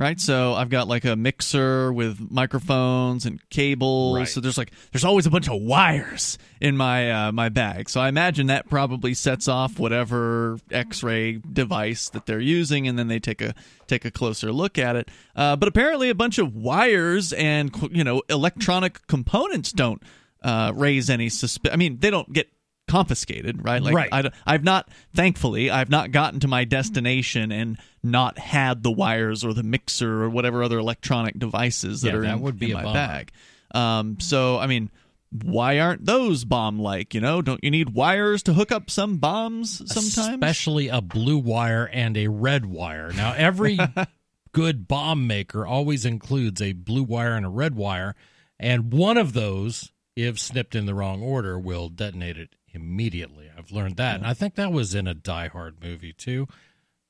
right? 0.00 0.18
So 0.18 0.54
I've 0.54 0.70
got 0.70 0.88
like 0.88 1.04
a 1.04 1.14
mixer 1.14 1.92
with 1.92 2.30
microphones 2.30 3.26
and 3.26 3.38
cables. 3.50 4.16
Right. 4.16 4.28
So 4.28 4.40
there's 4.40 4.56
like 4.56 4.72
there's 4.90 5.04
always 5.04 5.26
a 5.26 5.30
bunch 5.30 5.48
of 5.48 5.60
wires 5.60 6.38
in 6.60 6.76
my 6.76 7.28
uh, 7.28 7.32
my 7.32 7.50
bag. 7.50 7.90
So 7.90 8.00
I 8.00 8.08
imagine 8.08 8.46
that 8.46 8.68
probably 8.68 9.12
sets 9.12 9.46
off 9.46 9.78
whatever 9.78 10.58
X-ray 10.70 11.40
device 11.52 12.08
that 12.08 12.24
they're 12.24 12.40
using, 12.40 12.88
and 12.88 12.98
then 12.98 13.08
they 13.08 13.20
take 13.20 13.42
a 13.42 13.54
take 13.86 14.06
a 14.06 14.10
closer 14.10 14.50
look 14.50 14.78
at 14.78 14.96
it. 14.96 15.08
Uh, 15.36 15.54
but 15.54 15.68
apparently, 15.68 16.08
a 16.08 16.14
bunch 16.14 16.38
of 16.38 16.56
wires 16.56 17.32
and 17.34 17.70
you 17.92 18.02
know 18.02 18.22
electronic 18.30 19.06
components 19.06 19.70
don't 19.70 20.02
uh, 20.42 20.72
raise 20.74 21.10
any 21.10 21.28
suspicion. 21.28 21.74
I 21.74 21.76
mean, 21.76 21.98
they 21.98 22.10
don't 22.10 22.32
get 22.32 22.48
confiscated, 22.90 23.64
right? 23.64 23.82
Like 23.82 23.94
Right. 23.94 24.08
I, 24.12 24.30
I've 24.44 24.64
not, 24.64 24.88
thankfully, 25.14 25.70
I've 25.70 25.90
not 25.90 26.10
gotten 26.10 26.40
to 26.40 26.48
my 26.48 26.64
destination 26.64 27.52
and 27.52 27.78
not 28.02 28.38
had 28.38 28.82
the 28.82 28.90
wires 28.90 29.44
or 29.44 29.54
the 29.54 29.62
mixer 29.62 30.24
or 30.24 30.28
whatever 30.28 30.62
other 30.62 30.78
electronic 30.78 31.38
devices 31.38 32.02
that 32.02 32.08
Yeah, 32.08 32.14
are 32.16 32.22
that 32.22 32.36
in, 32.36 32.40
would 32.40 32.58
be 32.58 32.72
in 32.72 32.82
my 32.82 32.92
bag. 32.92 33.30
Um, 33.72 34.18
so 34.18 34.58
I 34.58 34.66
mean, 34.66 34.90
why 35.30 35.78
aren't 35.78 36.04
those 36.04 36.44
bomb 36.44 36.80
like? 36.80 37.14
You 37.14 37.20
know, 37.20 37.40
don't 37.40 37.62
you 37.62 37.70
need 37.70 37.90
wires 37.90 38.42
to 38.44 38.52
hook 38.54 38.72
up 38.72 38.90
some 38.90 39.18
bombs 39.18 39.78
sometimes? 39.86 40.34
Especially 40.34 40.88
a 40.88 41.00
blue 41.00 41.38
wire 41.38 41.88
and 41.92 42.16
a 42.16 42.26
red 42.26 42.66
wire. 42.66 43.12
Now, 43.12 43.34
every 43.36 43.78
good 44.52 44.88
bomb 44.88 45.28
maker 45.28 45.64
always 45.64 46.04
includes 46.04 46.60
a 46.60 46.72
blue 46.72 47.04
wire 47.04 47.34
and 47.34 47.46
a 47.46 47.50
red 47.50 47.76
wire, 47.76 48.16
and 48.58 48.92
one 48.92 49.16
of 49.16 49.32
those, 49.32 49.92
if 50.16 50.40
snipped 50.40 50.74
in 50.74 50.86
the 50.86 50.94
wrong 50.94 51.22
order, 51.22 51.56
will 51.56 51.88
detonate 51.88 52.36
it 52.36 52.56
immediately. 52.72 53.50
I've 53.56 53.70
learned 53.70 53.96
that, 53.96 54.16
and 54.16 54.26
I 54.26 54.34
think 54.34 54.54
that 54.54 54.72
was 54.72 54.94
in 54.94 55.06
a 55.06 55.14
Die 55.14 55.48
Hard 55.48 55.82
movie 55.82 56.12
too. 56.12 56.46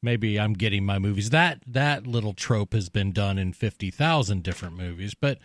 Maybe 0.02 0.40
I'm 0.40 0.54
getting 0.54 0.84
my 0.84 0.98
movies. 0.98 1.30
That 1.30 1.62
that 1.66 2.06
little 2.06 2.32
trope 2.32 2.72
has 2.72 2.88
been 2.88 3.12
done 3.12 3.38
in 3.38 3.52
fifty 3.52 3.90
thousand 3.90 4.42
different 4.42 4.76
movies, 4.76 5.14
but 5.14 5.38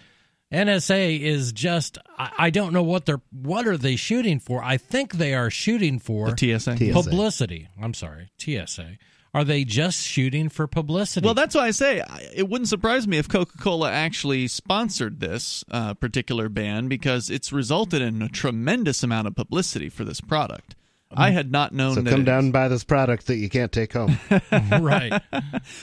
NSA 0.53 1.19
is 1.19 1.51
just 1.51 1.97
I, 2.17 2.31
I 2.37 2.49
don't 2.49 2.71
know 2.71 2.83
what 2.83 3.05
they're 3.05 3.21
what 3.31 3.67
are 3.67 3.77
they 3.77 3.95
shooting 3.95 4.39
for. 4.39 4.63
I 4.63 4.77
think 4.77 5.13
they 5.13 5.33
are 5.33 5.49
shooting 5.49 5.99
for 5.99 6.31
the 6.31 6.57
TSA. 6.57 6.77
TSA. 6.77 6.93
publicity. 6.93 7.67
I'm 7.81 7.93
sorry, 7.93 8.29
TSA. 8.37 8.97
Are 9.35 9.43
they 9.43 9.65
just 9.65 9.99
shooting 10.01 10.47
for 10.47 10.65
publicity? 10.65 11.25
Well, 11.25 11.33
that's 11.33 11.55
why 11.55 11.65
I 11.67 11.71
say 11.71 12.01
it 12.33 12.47
wouldn't 12.47 12.69
surprise 12.69 13.05
me 13.05 13.17
if 13.17 13.27
Coca 13.27 13.57
Cola 13.57 13.91
actually 13.91 14.47
sponsored 14.47 15.19
this 15.19 15.61
uh, 15.69 15.93
particular 15.93 16.47
ban 16.47 16.87
because 16.87 17.29
it's 17.29 17.51
resulted 17.51 18.01
in 18.01 18.21
a 18.21 18.29
tremendous 18.29 19.03
amount 19.03 19.27
of 19.27 19.35
publicity 19.35 19.89
for 19.89 20.05
this 20.05 20.21
product. 20.21 20.77
I 21.13 21.31
had 21.31 21.51
not 21.51 21.73
known 21.73 21.95
so 21.95 22.01
that. 22.01 22.09
come 22.11 22.21
it- 22.21 22.25
down 22.25 22.45
and 22.45 22.53
buy 22.53 22.69
this 22.69 22.85
product 22.85 23.27
that 23.27 23.35
you 23.35 23.49
can't 23.49 23.73
take 23.73 23.91
home. 23.91 24.17
right. 24.81 25.21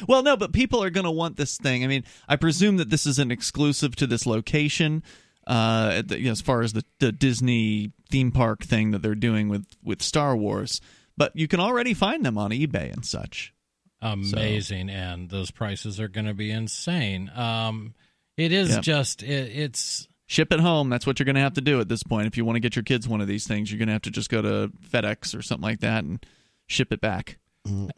Well, 0.09 0.23
no, 0.23 0.37
but 0.37 0.53
people 0.53 0.83
are 0.83 0.91
going 0.91 1.05
to 1.05 1.11
want 1.11 1.37
this 1.37 1.59
thing. 1.59 1.85
I 1.85 1.88
mean, 1.88 2.05
I 2.29 2.37
presume 2.37 2.79
that 2.79 2.88
this 2.88 3.05
isn't 3.07 3.31
exclusive 3.33 3.95
to 3.97 4.07
this 4.07 4.25
location. 4.25 5.03
Uh, 5.47 6.01
the- 6.03 6.19
you 6.19 6.27
know, 6.27 6.33
as 6.33 6.41
far 6.41 6.62
as 6.62 6.73
the, 6.73 6.85
the 7.01 7.12
Disney 7.12 7.93
theme 8.11 8.31
park 8.33 8.62
thing 8.62 8.93
that 8.93 9.03
they're 9.03 9.15
doing 9.15 9.49
with 9.51 9.67
with 9.85 10.03
Star 10.03 10.35
Wars, 10.37 10.81
but 11.16 11.33
you 11.35 11.48
can 11.48 11.61
already 11.61 11.94
find 11.94 12.25
them 12.25 12.38
on 12.38 12.51
eBay 12.51 12.92
and 12.92 13.05
such. 13.05 13.53
Amazing, 14.01 14.90
and 14.90 15.31
those 15.31 15.51
prices 15.51 16.01
are 16.01 16.09
going 16.09 16.27
to 16.27 16.35
be 16.35 16.51
insane. 16.51 17.31
Um, 17.35 17.94
it 18.37 18.53
is 18.53 18.70
Yep. 18.70 18.83
just 18.83 19.22
it, 19.22 19.57
it's 19.57 20.09
Ship 20.27 20.51
it 20.51 20.61
home. 20.61 20.88
That's 20.88 21.07
what 21.07 21.18
you're 21.18 21.27
going 21.27 21.35
to 21.37 21.42
have 21.42 21.55
to 21.55 21.61
do 21.61 21.79
at 21.81 21.88
this 21.90 22.03
point. 22.03 22.27
If 22.27 22.38
you 22.38 22.44
want 22.46 22.57
to 22.57 22.61
get 22.61 22.75
your 22.75 22.85
kids 22.85 23.07
one 23.07 23.20
of 23.20 23.29
these 23.29 23.46
things, 23.46 23.70
you're 23.70 23.79
going 23.79 23.88
to 23.88 23.92
have 23.92 24.03
to 24.03 24.11
just 24.11 24.31
go 24.31 24.40
to 24.40 24.72
FedEx 24.88 25.38
or 25.38 25.42
something 25.42 25.62
like 25.62 25.81
that 25.81 26.05
and 26.05 26.25
ship 26.68 26.90
it 26.90 27.03
back. 27.03 27.38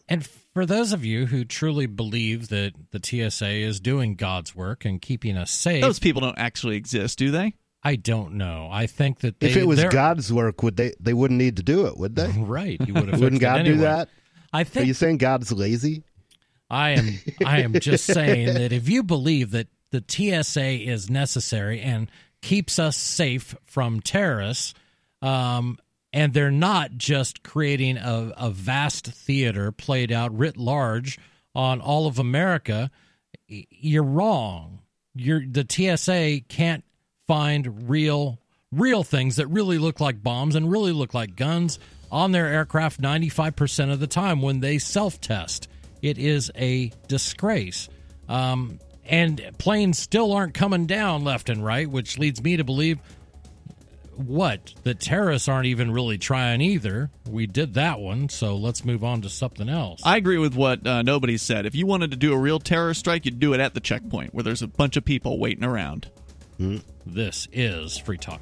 And 0.09 0.27
for 0.53 0.66
those 0.66 0.92
of 0.92 1.05
you 1.05 1.27
who 1.27 1.44
truly 1.44 1.87
believe 1.87 2.48
that 2.48 2.72
the 2.90 3.00
TSA 3.31 3.48
is 3.50 3.79
doing 3.79 4.16
God's 4.16 4.53
work 4.55 4.85
and 4.85 5.00
keeping 5.00 5.37
us 5.37 5.53
safe, 5.53 5.81
Those 5.83 6.00
people 6.00 6.22
don't 6.22 6.37
actually 6.38 6.77
exist, 6.77 7.18
do 7.18 7.31
they? 7.31 7.55
I 7.85 7.97
don't 7.97 8.35
know. 8.35 8.70
I 8.73 8.87
think 8.87 9.20
that 9.20 9.40
they, 9.40 9.49
if 9.49 9.57
it 9.57 9.66
was 9.66 9.85
God's 9.85 10.33
work, 10.33 10.62
would 10.62 10.77
they? 10.77 10.94
They 10.99 11.12
wouldn't 11.12 11.38
need 11.38 11.59
to 11.59 11.62
do 11.62 11.87
it, 11.87 11.99
would 11.99 12.16
they? 12.16 12.29
right, 12.38 12.81
you 12.87 12.94
would 12.94 13.09
have 13.11 13.20
Wouldn't 13.20 13.42
God 13.42 13.64
do 13.64 13.79
that? 13.79 14.09
I 14.53 14.62
Are 14.62 14.64
think 14.64 14.87
you 14.87 14.94
saying 14.94 15.18
God's 15.18 15.53
lazy? 15.53 16.03
I 16.70 16.90
am. 16.90 17.18
I 17.44 17.61
am 17.61 17.75
just 17.75 18.05
saying 18.12 18.55
that 18.55 18.73
if 18.73 18.88
you 18.88 19.03
believe 19.03 19.51
that 19.51 19.68
the 19.90 20.03
TSA 20.07 20.90
is 20.90 21.11
necessary 21.11 21.81
and 21.81 22.11
keeps 22.40 22.79
us 22.79 22.97
safe 22.97 23.55
from 23.64 24.01
terrorists, 24.01 24.73
um, 25.20 25.79
and 26.12 26.33
they're 26.33 26.51
not 26.51 26.92
just 26.97 27.42
creating 27.42 27.99
a, 27.99 28.33
a 28.37 28.51
vast 28.51 29.07
theater 29.07 29.73
played 29.73 30.11
out 30.11 30.37
writ 30.37 30.57
large 30.57 31.18
on 31.55 31.81
all 31.81 32.07
of 32.07 32.18
America, 32.18 32.90
you're 33.47 34.03
wrong. 34.03 34.81
You're 35.14 35.44
the 35.47 35.66
TSA 35.68 36.40
can't 36.49 36.83
find 37.26 37.88
real 37.88 38.38
real 38.72 39.04
things 39.04 39.37
that 39.37 39.46
really 39.46 39.78
look 39.78 40.00
like 40.00 40.22
bombs 40.22 40.56
and 40.56 40.70
really 40.70 40.92
look 40.92 41.14
like 41.14 41.37
guns 41.37 41.78
on 42.10 42.32
their 42.32 42.46
aircraft 42.46 43.00
95% 43.00 43.92
of 43.92 44.00
the 44.00 44.06
time 44.06 44.42
when 44.42 44.60
they 44.60 44.78
self 44.78 45.20
test. 45.20 45.68
It 46.02 46.18
is 46.18 46.50
a 46.56 46.92
disgrace. 47.08 47.88
Um, 48.28 48.78
and 49.06 49.42
planes 49.58 49.98
still 49.98 50.32
aren't 50.32 50.54
coming 50.54 50.87
down 50.87 51.24
left 51.24 51.48
and 51.48 51.64
right, 51.64 51.88
which 51.88 52.18
leads 52.18 52.42
me 52.42 52.56
to 52.56 52.64
believe 52.64 52.98
what? 54.16 54.74
The 54.84 54.94
terrorists 54.94 55.48
aren't 55.48 55.66
even 55.66 55.90
really 55.90 56.18
trying 56.18 56.60
either. 56.60 57.10
We 57.28 57.46
did 57.46 57.74
that 57.74 57.98
one, 58.00 58.28
so 58.28 58.56
let's 58.56 58.84
move 58.84 59.02
on 59.02 59.22
to 59.22 59.28
something 59.28 59.68
else. 59.68 60.00
I 60.04 60.16
agree 60.16 60.38
with 60.38 60.54
what 60.54 60.87
uh, 60.87 61.02
nobody 61.02 61.37
said. 61.37 61.66
If 61.66 61.74
you 61.74 61.87
wanted 61.87 62.12
to 62.12 62.16
do 62.16 62.32
a 62.32 62.38
real 62.38 62.60
terror 62.60 62.94
strike, 62.94 63.24
you'd 63.24 63.40
do 63.40 63.54
it 63.54 63.60
at 63.60 63.74
the 63.74 63.80
checkpoint 63.80 64.32
where 64.32 64.44
there's 64.44 64.62
a 64.62 64.68
bunch 64.68 64.96
of 64.96 65.04
people 65.04 65.38
waiting 65.38 65.64
around. 65.64 66.08
This 67.07 67.49
is 67.53 67.99
Free 67.99 68.19
Talk. 68.19 68.40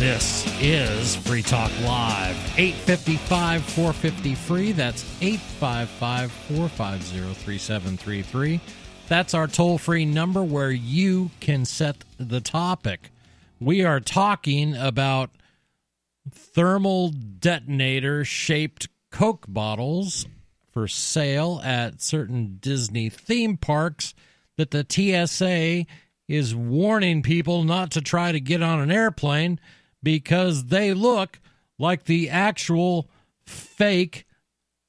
This 0.00 0.46
is 0.62 1.14
Free 1.14 1.42
Talk 1.42 1.70
Live. 1.82 2.34
855 2.56 3.62
450 3.62 4.34
free. 4.34 4.72
That's 4.72 5.04
855 5.20 6.32
450 6.32 7.34
3733. 7.34 8.60
That's 9.10 9.34
our 9.34 9.48
toll 9.48 9.76
free 9.76 10.04
number 10.04 10.40
where 10.40 10.70
you 10.70 11.32
can 11.40 11.64
set 11.64 12.04
the 12.16 12.40
topic. 12.40 13.10
We 13.58 13.84
are 13.84 13.98
talking 13.98 14.76
about 14.76 15.30
thermal 16.30 17.08
detonator 17.08 18.24
shaped 18.24 18.86
Coke 19.10 19.46
bottles 19.48 20.26
for 20.70 20.86
sale 20.86 21.60
at 21.64 22.00
certain 22.00 22.58
Disney 22.60 23.08
theme 23.08 23.56
parks 23.56 24.14
that 24.56 24.70
the 24.70 24.86
TSA 24.88 25.86
is 26.28 26.54
warning 26.54 27.22
people 27.22 27.64
not 27.64 27.90
to 27.90 28.00
try 28.00 28.30
to 28.30 28.38
get 28.38 28.62
on 28.62 28.78
an 28.78 28.92
airplane 28.92 29.58
because 30.04 30.66
they 30.66 30.94
look 30.94 31.40
like 31.80 32.04
the 32.04 32.30
actual 32.30 33.10
fake 33.44 34.24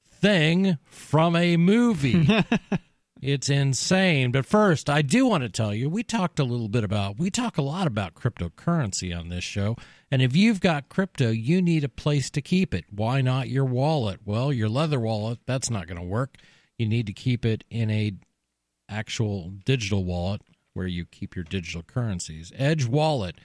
thing 0.05 0.77
from 0.85 1.35
a 1.35 1.57
movie. 1.57 2.29
It's 3.21 3.49
insane. 3.49 4.31
But 4.31 4.47
first, 4.47 4.89
I 4.89 5.03
do 5.03 5.27
want 5.27 5.43
to 5.43 5.49
tell 5.49 5.75
you 5.75 5.89
we 5.89 6.01
talked 6.01 6.39
a 6.39 6.43
little 6.43 6.67
bit 6.67 6.83
about, 6.83 7.19
we 7.19 7.29
talk 7.29 7.57
a 7.57 7.61
lot 7.61 7.85
about 7.85 8.15
cryptocurrency 8.15 9.17
on 9.17 9.29
this 9.29 9.43
show. 9.43 9.75
And 10.09 10.21
if 10.23 10.35
you've 10.35 10.59
got 10.59 10.89
crypto, 10.89 11.29
you 11.29 11.61
need 11.61 11.83
a 11.83 11.89
place 11.89 12.31
to 12.31 12.41
keep 12.41 12.73
it. 12.73 12.85
Why 12.89 13.21
not 13.21 13.47
your 13.47 13.65
wallet? 13.65 14.21
Well, 14.25 14.51
your 14.51 14.69
leather 14.69 14.99
wallet, 14.99 15.39
that's 15.45 15.69
not 15.69 15.87
going 15.87 15.99
to 15.99 16.05
work. 16.05 16.37
You 16.79 16.87
need 16.87 17.05
to 17.07 17.13
keep 17.13 17.45
it 17.45 17.63
in 17.69 17.91
a 17.91 18.13
actual 18.89 19.51
digital 19.65 20.03
wallet 20.03 20.41
where 20.73 20.87
you 20.87 21.05
keep 21.05 21.35
your 21.35 21.45
digital 21.45 21.83
currencies. 21.83 22.51
Edge 22.55 22.85
Wallet 22.85 23.35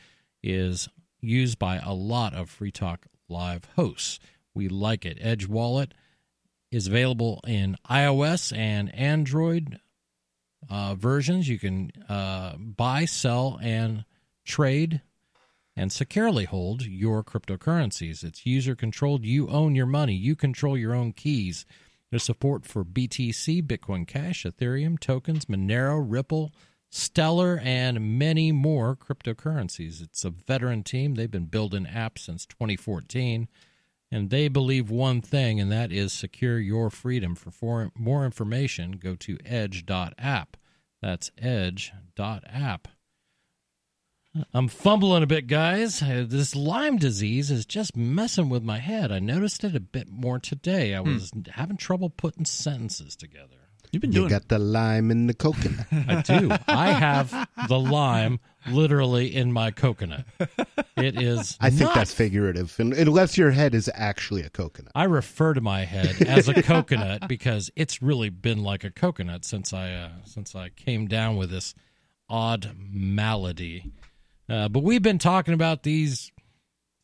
is 0.43 0.89
used 1.21 1.59
by 1.59 1.77
a 1.77 1.93
lot 1.93 2.35
of 2.35 2.49
Free 2.49 2.71
Talk 2.71 3.07
Live 3.29 3.65
hosts. 3.77 4.21
We 4.55 4.69
like 4.69 5.05
it. 5.05 5.19
Edge 5.21 5.47
Wallet 5.47 5.93
is 6.71 6.87
available 6.87 7.41
in 7.47 7.77
iOS 7.89 8.57
and 8.57 8.95
Android 8.95 9.81
uh, 10.69 10.95
versions. 10.95 11.49
You 11.49 11.59
can 11.59 11.93
uh, 12.09 12.57
buy, 12.57 13.05
sell, 13.05 13.59
and 13.63 14.05
trade 14.45 15.03
and 15.77 15.93
securely 15.93 16.45
hold 16.45 16.87
your 16.87 17.23
cryptocurrencies. 17.23 18.25
It's 18.25 18.47
user 18.47 18.75
controlled. 18.75 19.25
You 19.25 19.49
own 19.49 19.75
your 19.75 19.87
money, 19.87 20.15
you 20.15 20.35
control 20.35 20.77
your 20.77 20.95
own 20.95 21.13
keys. 21.13 21.67
There's 22.11 22.23
support 22.23 22.65
for 22.65 22.85
BTC, 22.85 23.63
Bitcoin 23.67 24.07
Cash, 24.07 24.45
Ethereum, 24.45 24.99
tokens, 24.99 25.47
Monero, 25.47 26.03
Ripple, 26.03 26.53
Stellar, 26.89 27.61
and 27.63 28.19
many 28.19 28.53
more 28.53 28.97
cryptocurrencies. 28.97 30.01
It's 30.01 30.25
a 30.25 30.31
veteran 30.31 30.83
team. 30.83 31.15
They've 31.15 31.31
been 31.31 31.47
building 31.47 31.85
apps 31.85 32.21
since 32.21 32.47
2014, 32.47 33.49
and 34.11 34.31
they 34.31 34.49
believe 34.49 34.91
one 34.91 35.21
thing, 35.21 35.61
and 35.61 35.71
that 35.73 35.91
is 35.93 36.13
secure 36.13 36.59
your 36.59 36.91
freedom. 36.91 37.35
For 37.35 37.91
more 37.97 38.25
information, 38.25 38.93
go 38.93 39.15
to 39.17 39.39
edge.app. 39.45 40.57
That's 41.03 41.31
edge.app. 41.39 42.89
I'm 44.53 44.69
fumbling 44.69 45.23
a 45.23 45.27
bit, 45.27 45.47
guys. 45.47 46.03
Uh, 46.03 46.25
This 46.29 46.55
Lyme 46.55 46.99
disease 46.99 47.51
is 47.51 47.65
just 47.65 47.97
messing 47.97 48.51
with 48.51 48.63
my 48.63 48.79
head. 48.79 49.11
I 49.11 49.19
noticed 49.19 49.65
it 49.65 49.75
a 49.75 49.81
bit 49.81 50.09
more 50.11 50.39
today. 50.39 50.95
I 50.95 51.01
was 51.01 51.33
having 51.53 51.79
trouble 51.79 52.11
putting 52.11 52.45
sentences 52.45 53.17
together. 53.17 53.57
You've 53.93 54.03
been 54.03 54.11
doing. 54.11 54.25
You 54.25 54.31
got 54.31 54.49
the 54.49 54.59
lime 54.59 55.11
in 55.11 55.27
the 55.27 55.33
coconut. 55.33 55.87
I 55.91 56.21
do. 56.21 56.51
I 56.69 56.91
have 56.93 57.49
the 57.69 57.79
lime 57.81 58.41
literally 58.69 59.35
in 59.35 59.53
my 59.53 59.71
coconut. 59.71 60.25
It 60.97 61.21
is. 61.21 61.57
I 61.61 61.71
think 61.71 61.83
not- 61.83 61.95
that's 61.95 62.13
figurative, 62.13 62.75
unless 62.79 63.37
your 63.37 63.51
head 63.51 63.75
is 63.75 63.91
actually 63.95 64.43
a 64.43 64.51
coconut. 64.51 64.93
I 64.95 65.05
refer 65.05 65.55
to 65.55 65.61
my 65.61 65.85
head 65.85 66.23
as 66.23 66.49
a 66.49 66.63
coconut 66.63 67.23
because 67.29 67.71
it's 67.77 68.03
really 68.03 68.31
been 68.31 68.63
like 68.63 68.85
a 68.85 68.91
coconut 68.91 69.45
since 69.45 69.73
I 69.73 69.93
uh, 69.93 70.09
since 70.25 70.55
I 70.55 70.71
came 70.71 71.07
down 71.07 71.37
with 71.37 71.51
this 71.51 71.75
odd 72.29 72.73
malady. 72.77 73.93
Uh, 74.49 74.69
but 74.69 74.83
we've 74.83 75.03
been 75.03 75.19
talking 75.19 75.55
about 75.55 75.83
these 75.83 76.31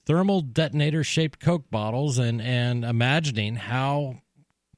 thermal 0.06 0.40
detonator 0.40 1.04
shaped 1.04 1.40
Coke 1.40 1.70
bottles 1.70 2.18
and 2.18 2.40
and 2.40 2.84
imagining 2.84 3.56
how 3.56 4.22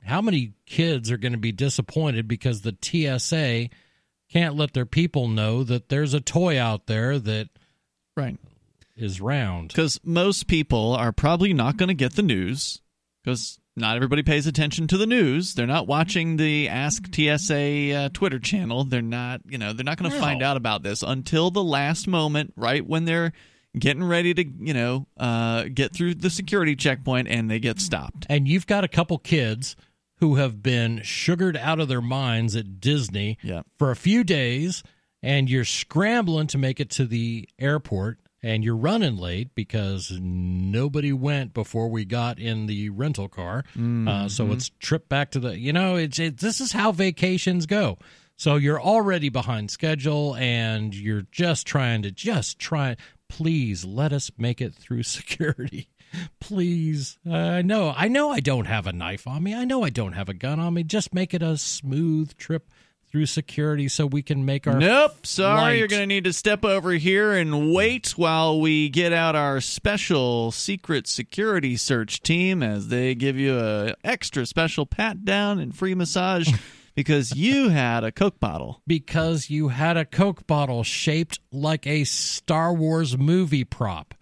how 0.02 0.20
many 0.20 0.52
kids 0.66 1.10
are 1.10 1.16
going 1.16 1.32
to 1.32 1.38
be 1.38 1.52
disappointed 1.52 2.28
because 2.28 2.60
the 2.60 2.76
TSA 2.80 3.68
can't 4.34 4.56
let 4.56 4.74
their 4.74 4.84
people 4.86 5.28
know 5.28 5.62
that 5.64 5.88
there's 5.88 6.12
a 6.12 6.20
toy 6.20 6.60
out 6.60 6.86
there 6.86 7.18
that 7.18 7.48
right 8.16 8.36
is 8.96 9.20
round. 9.20 9.68
because 9.68 9.98
most 10.04 10.46
people 10.48 10.92
are 10.92 11.12
probably 11.12 11.52
not 11.52 11.76
going 11.76 11.88
to 11.88 11.94
get 11.94 12.14
the 12.16 12.22
news 12.22 12.80
because 13.22 13.58
not 13.76 13.96
everybody 13.96 14.22
pays 14.22 14.46
attention 14.46 14.86
to 14.88 14.96
the 14.96 15.06
news. 15.06 15.54
They're 15.54 15.66
not 15.66 15.86
watching 15.88 16.36
the 16.36 16.68
Ask 16.68 17.12
TSA 17.14 17.92
uh, 17.92 18.08
Twitter 18.12 18.38
channel. 18.38 18.84
They're 18.84 19.02
not, 19.02 19.40
you 19.48 19.58
know, 19.58 19.72
they're 19.72 19.84
not 19.84 19.98
going 19.98 20.10
to 20.10 20.16
No. 20.16 20.22
find 20.22 20.42
out 20.42 20.56
about 20.56 20.82
this 20.82 21.02
until 21.02 21.50
the 21.50 21.64
last 21.64 22.06
moment, 22.06 22.52
right 22.56 22.86
when 22.86 23.04
they're 23.04 23.32
getting 23.76 24.04
ready 24.04 24.32
to, 24.34 24.44
you 24.60 24.74
know, 24.74 25.06
uh, 25.16 25.64
get 25.74 25.92
through 25.92 26.14
the 26.14 26.30
security 26.30 26.76
checkpoint 26.76 27.26
and 27.26 27.50
they 27.50 27.58
get 27.58 27.80
stopped. 27.80 28.26
and 28.28 28.46
you've 28.46 28.66
got 28.68 28.84
a 28.84 28.88
couple 28.88 29.18
kids 29.18 29.74
who 30.18 30.36
have 30.36 30.62
been 30.62 31.02
sugared 31.02 31.56
out 31.56 31.80
of 31.80 31.88
their 31.88 32.00
minds 32.00 32.54
at 32.56 32.80
Disney 32.80 33.38
Yeah. 33.42 33.62
for 33.78 33.90
a 33.90 33.96
few 33.96 34.24
days, 34.24 34.82
and 35.22 35.48
you're 35.50 35.64
scrambling 35.64 36.46
to 36.48 36.58
make 36.58 36.80
it 36.80 36.90
to 36.90 37.04
the 37.06 37.48
airport, 37.58 38.18
and 38.42 38.62
you're 38.62 38.76
running 38.76 39.16
late 39.16 39.54
because 39.54 40.12
nobody 40.20 41.12
went 41.12 41.54
before 41.54 41.88
we 41.88 42.04
got 42.04 42.38
in 42.38 42.66
the 42.66 42.90
rental 42.90 43.28
car. 43.28 43.64
Uh, 43.74 44.28
so 44.28 44.52
it's 44.52 44.70
trip 44.80 45.08
back 45.08 45.30
to 45.30 45.40
the, 45.40 45.58
you 45.58 45.72
know, 45.72 45.96
it's 45.96 46.18
it, 46.18 46.38
this 46.38 46.60
is 46.60 46.72
how 46.72 46.92
vacations 46.92 47.64
go. 47.66 47.96
So 48.36 48.56
you're 48.56 48.80
already 48.80 49.28
behind 49.30 49.70
schedule, 49.70 50.34
and 50.36 50.94
you're 50.94 51.26
just 51.32 51.66
trying 51.66 52.02
to 52.02 52.10
just 52.10 52.58
try. 52.58 52.96
Please 53.30 53.84
let 53.84 54.12
us 54.12 54.30
make 54.36 54.60
it 54.60 54.74
through 54.74 55.02
security 55.18 55.88
please 56.40 57.18
uh, 57.28 57.32
i 57.34 57.62
know 57.62 57.92
i 57.96 58.08
know 58.08 58.30
i 58.30 58.40
don't 58.40 58.66
have 58.66 58.86
a 58.86 58.92
knife 58.92 59.26
on 59.26 59.42
me 59.42 59.54
i 59.54 59.64
know 59.64 59.82
i 59.82 59.90
don't 59.90 60.12
have 60.12 60.28
a 60.28 60.34
gun 60.34 60.60
on 60.60 60.74
me 60.74 60.82
just 60.82 61.14
make 61.14 61.32
it 61.34 61.42
a 61.42 61.56
smooth 61.56 62.36
trip 62.36 62.68
through 63.10 63.26
security 63.26 63.86
so 63.88 64.06
we 64.06 64.22
can 64.22 64.44
make 64.44 64.66
our 64.66 64.76
Nope. 64.76 65.24
Sorry, 65.24 65.56
flight. 65.56 65.78
you're 65.78 65.86
going 65.86 66.02
to 66.02 66.06
need 66.06 66.24
to 66.24 66.32
step 66.32 66.64
over 66.64 66.90
here 66.90 67.30
and 67.32 67.72
wait 67.72 68.08
while 68.18 68.60
we 68.60 68.88
get 68.88 69.12
out 69.12 69.36
our 69.36 69.60
special 69.60 70.50
secret 70.50 71.06
security 71.06 71.76
search 71.76 72.22
team 72.22 72.60
as 72.60 72.88
they 72.88 73.14
give 73.14 73.38
you 73.38 73.56
a 73.56 73.94
extra 74.02 74.44
special 74.44 74.84
pat 74.84 75.24
down 75.24 75.60
and 75.60 75.76
free 75.76 75.94
massage 75.94 76.50
because 76.96 77.36
you 77.36 77.68
had 77.68 78.02
a 78.02 78.10
Coke 78.10 78.40
bottle. 78.40 78.82
because 78.84 79.48
you 79.48 79.68
had 79.68 79.96
a 79.96 80.04
coke 80.04 80.44
bottle 80.48 80.82
shaped 80.82 81.38
like 81.52 81.86
a 81.86 82.02
star 82.02 82.72
wars 82.74 83.16
movie 83.16 83.62
prop 83.64 84.14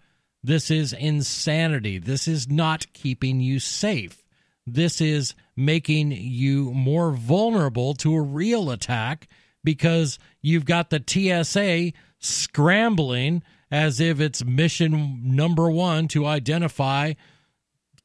this 0.43 0.69
is 0.69 0.93
insanity 0.93 1.97
this 1.97 2.27
is 2.27 2.49
not 2.49 2.91
keeping 2.93 3.39
you 3.39 3.59
safe 3.59 4.23
this 4.65 5.01
is 5.01 5.35
making 5.55 6.11
you 6.11 6.71
more 6.73 7.11
vulnerable 7.11 7.93
to 7.93 8.15
a 8.15 8.21
real 8.21 8.71
attack 8.71 9.27
because 9.63 10.19
you've 10.41 10.65
got 10.65 10.89
the 10.89 11.03
TSA 11.05 11.93
scrambling 12.19 13.43
as 13.71 13.99
if 13.99 14.19
it's 14.19 14.43
mission 14.45 15.35
number 15.35 15.69
one 15.69 16.07
to 16.07 16.25
identify 16.25 17.13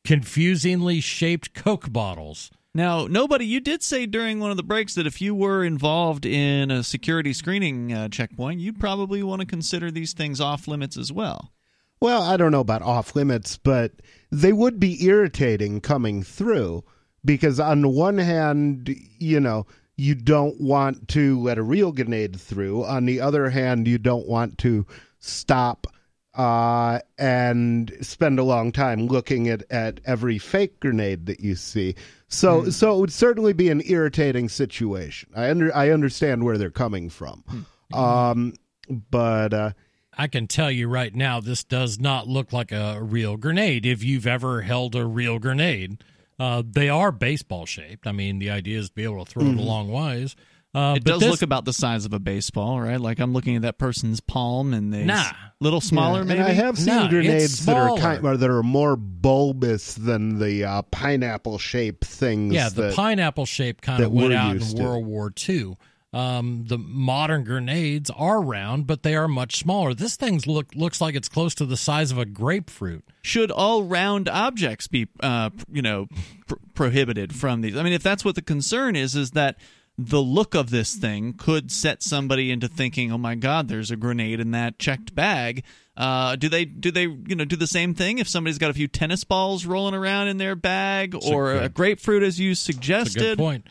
confusingly 0.04 1.00
shaped 1.00 1.54
Coke 1.54 1.92
bottles. 1.92 2.50
Now, 2.74 3.06
nobody, 3.06 3.44
you 3.44 3.60
did 3.60 3.82
say 3.82 4.06
during 4.06 4.40
one 4.40 4.50
of 4.50 4.56
the 4.56 4.62
breaks 4.62 4.94
that 4.94 5.06
if 5.06 5.20
you 5.20 5.34
were 5.34 5.64
involved 5.64 6.24
in 6.24 6.70
a 6.70 6.82
security 6.82 7.32
screening 7.32 7.92
uh, 7.92 8.08
checkpoint, 8.08 8.60
you'd 8.60 8.78
probably 8.78 9.22
want 9.22 9.40
to 9.40 9.46
consider 9.46 9.90
these 9.90 10.12
things 10.12 10.40
off 10.40 10.68
limits 10.68 10.96
as 10.96 11.12
well. 11.12 11.52
Well, 12.00 12.22
I 12.22 12.36
don't 12.36 12.52
know 12.52 12.60
about 12.60 12.82
off 12.82 13.16
limits, 13.16 13.56
but 13.56 13.92
they 14.30 14.52
would 14.52 14.78
be 14.78 15.04
irritating 15.04 15.80
coming 15.80 16.22
through 16.22 16.84
because, 17.24 17.58
on 17.58 17.82
the 17.82 17.88
one 17.88 18.18
hand, 18.18 18.94
you 19.18 19.40
know, 19.40 19.66
you 19.96 20.14
don't 20.14 20.60
want 20.60 21.08
to 21.08 21.40
let 21.40 21.58
a 21.58 21.62
real 21.62 21.90
grenade 21.90 22.40
through. 22.40 22.84
On 22.84 23.04
the 23.04 23.20
other 23.20 23.50
hand, 23.50 23.88
you 23.88 23.98
don't 23.98 24.28
want 24.28 24.58
to 24.58 24.86
stop 25.18 25.88
uh, 26.34 27.00
and 27.18 27.92
spend 28.00 28.38
a 28.38 28.44
long 28.44 28.70
time 28.70 29.08
looking 29.08 29.48
at, 29.48 29.64
at 29.70 30.00
every 30.04 30.38
fake 30.38 30.78
grenade 30.78 31.26
that 31.26 31.40
you 31.40 31.56
see. 31.56 31.96
So, 32.28 32.70
so 32.70 32.94
it 32.94 33.00
would 33.00 33.12
certainly 33.12 33.52
be 33.52 33.70
an 33.70 33.82
irritating 33.86 34.48
situation. 34.48 35.30
I 35.34 35.50
under 35.50 35.74
I 35.74 35.90
understand 35.90 36.44
where 36.44 36.58
they're 36.58 36.70
coming 36.70 37.10
from, 37.10 37.66
um, 37.92 38.54
but. 38.88 39.52
Uh, 39.52 39.72
I 40.18 40.26
can 40.26 40.48
tell 40.48 40.70
you 40.70 40.88
right 40.88 41.14
now, 41.14 41.40
this 41.40 41.62
does 41.62 42.00
not 42.00 42.26
look 42.26 42.52
like 42.52 42.72
a 42.72 43.00
real 43.00 43.36
grenade. 43.36 43.86
If 43.86 44.02
you've 44.02 44.26
ever 44.26 44.62
held 44.62 44.96
a 44.96 45.06
real 45.06 45.38
grenade, 45.38 46.02
uh, 46.40 46.62
they 46.68 46.88
are 46.88 47.12
baseball 47.12 47.66
shaped. 47.66 48.06
I 48.06 48.12
mean, 48.12 48.40
the 48.40 48.50
idea 48.50 48.78
is 48.80 48.88
to 48.88 48.94
be 48.94 49.04
able 49.04 49.24
to 49.24 49.30
throw 49.30 49.44
it 49.44 49.56
a 49.56 49.62
long 49.62 49.90
ways. 49.92 50.34
Uh, 50.74 50.94
It 50.96 51.04
but 51.04 51.12
does 51.12 51.20
this- 51.20 51.30
look 51.30 51.42
about 51.42 51.64
the 51.64 51.72
size 51.72 52.04
of 52.04 52.12
a 52.12 52.18
baseball, 52.18 52.80
right? 52.80 53.00
Like 53.00 53.20
I'm 53.20 53.32
looking 53.32 53.56
at 53.56 53.62
that 53.62 53.78
person's 53.78 54.20
palm, 54.20 54.74
and 54.74 54.92
they 54.92 55.04
Nah. 55.04 55.24
little 55.60 55.80
smaller, 55.80 56.18
Yeah, 56.18 56.24
maybe. 56.24 56.40
And 56.40 56.48
I 56.48 56.52
have 56.52 56.76
seen 56.76 56.86
No, 56.94 57.04
it's 57.04 57.10
grenades 57.10 57.66
that 57.66 57.76
are 57.76 57.96
kind 57.96 58.18
smaller. 58.20 58.34
or 58.34 58.36
that 58.36 58.50
are 58.50 58.62
more 58.62 58.94
bulbous 58.96 59.94
than 59.94 60.38
the 60.38 60.64
uh, 60.64 60.82
pineapple 60.82 61.58
shaped 61.58 62.04
things. 62.04 62.52
Yeah, 62.54 62.68
the 62.68 62.82
that- 62.82 62.96
pineapple 62.96 63.46
shape 63.46 63.80
kind 63.80 64.02
that 64.02 64.06
of 64.08 64.12
went 64.12 64.34
out 64.34 64.50
in 64.56 64.58
used 64.58 64.76
to. 64.76 64.82
World 64.82 65.06
War 65.06 65.32
II. 65.48 65.76
Um, 66.10 66.64
the 66.68 66.78
modern 66.78 67.44
grenades 67.44 68.08
are 68.08 68.40
round, 68.40 68.86
but 68.86 69.02
they 69.02 69.14
are 69.14 69.28
much 69.28 69.56
smaller. 69.58 69.92
This 69.92 70.16
thing 70.16 70.40
look 70.46 70.74
looks 70.74 71.02
like 71.02 71.14
it's 71.14 71.28
close 71.28 71.54
to 71.56 71.66
the 71.66 71.76
size 71.76 72.10
of 72.10 72.16
a 72.16 72.24
grapefruit. 72.24 73.04
Should 73.20 73.50
all 73.50 73.82
round 73.84 74.26
objects 74.26 74.86
be, 74.88 75.08
uh, 75.20 75.50
you 75.70 75.82
know, 75.82 76.06
pr- 76.46 76.54
prohibited 76.72 77.34
from 77.34 77.60
these? 77.60 77.76
I 77.76 77.82
mean, 77.82 77.92
if 77.92 78.02
that's 78.02 78.24
what 78.24 78.36
the 78.36 78.42
concern 78.42 78.96
is, 78.96 79.14
is 79.14 79.32
that 79.32 79.56
the 79.98 80.22
look 80.22 80.54
of 80.54 80.70
this 80.70 80.94
thing 80.94 81.34
could 81.34 81.70
set 81.70 82.02
somebody 82.02 82.50
into 82.50 82.68
thinking, 82.68 83.12
"Oh 83.12 83.18
my 83.18 83.34
God, 83.34 83.68
there's 83.68 83.90
a 83.90 83.96
grenade 83.96 84.40
in 84.40 84.52
that 84.52 84.78
checked 84.78 85.14
bag." 85.14 85.62
Uh, 85.94 86.36
do 86.36 86.48
they 86.48 86.64
do 86.64 86.90
they 86.90 87.02
you 87.02 87.34
know 87.34 87.44
do 87.44 87.56
the 87.56 87.66
same 87.66 87.92
thing 87.92 88.16
if 88.18 88.28
somebody's 88.28 88.56
got 88.58 88.70
a 88.70 88.74
few 88.74 88.88
tennis 88.88 89.24
balls 89.24 89.66
rolling 89.66 89.94
around 89.94 90.28
in 90.28 90.38
their 90.38 90.54
bag 90.56 91.14
or 91.14 91.52
a, 91.52 91.60
good- 91.62 91.74
grapefruit 91.74 92.22
as 92.22 92.40
you 92.40 92.50
That's 92.52 92.60
a 92.60 92.64
suggested? 92.64 93.18
good 93.20 93.38
point. 93.38 93.66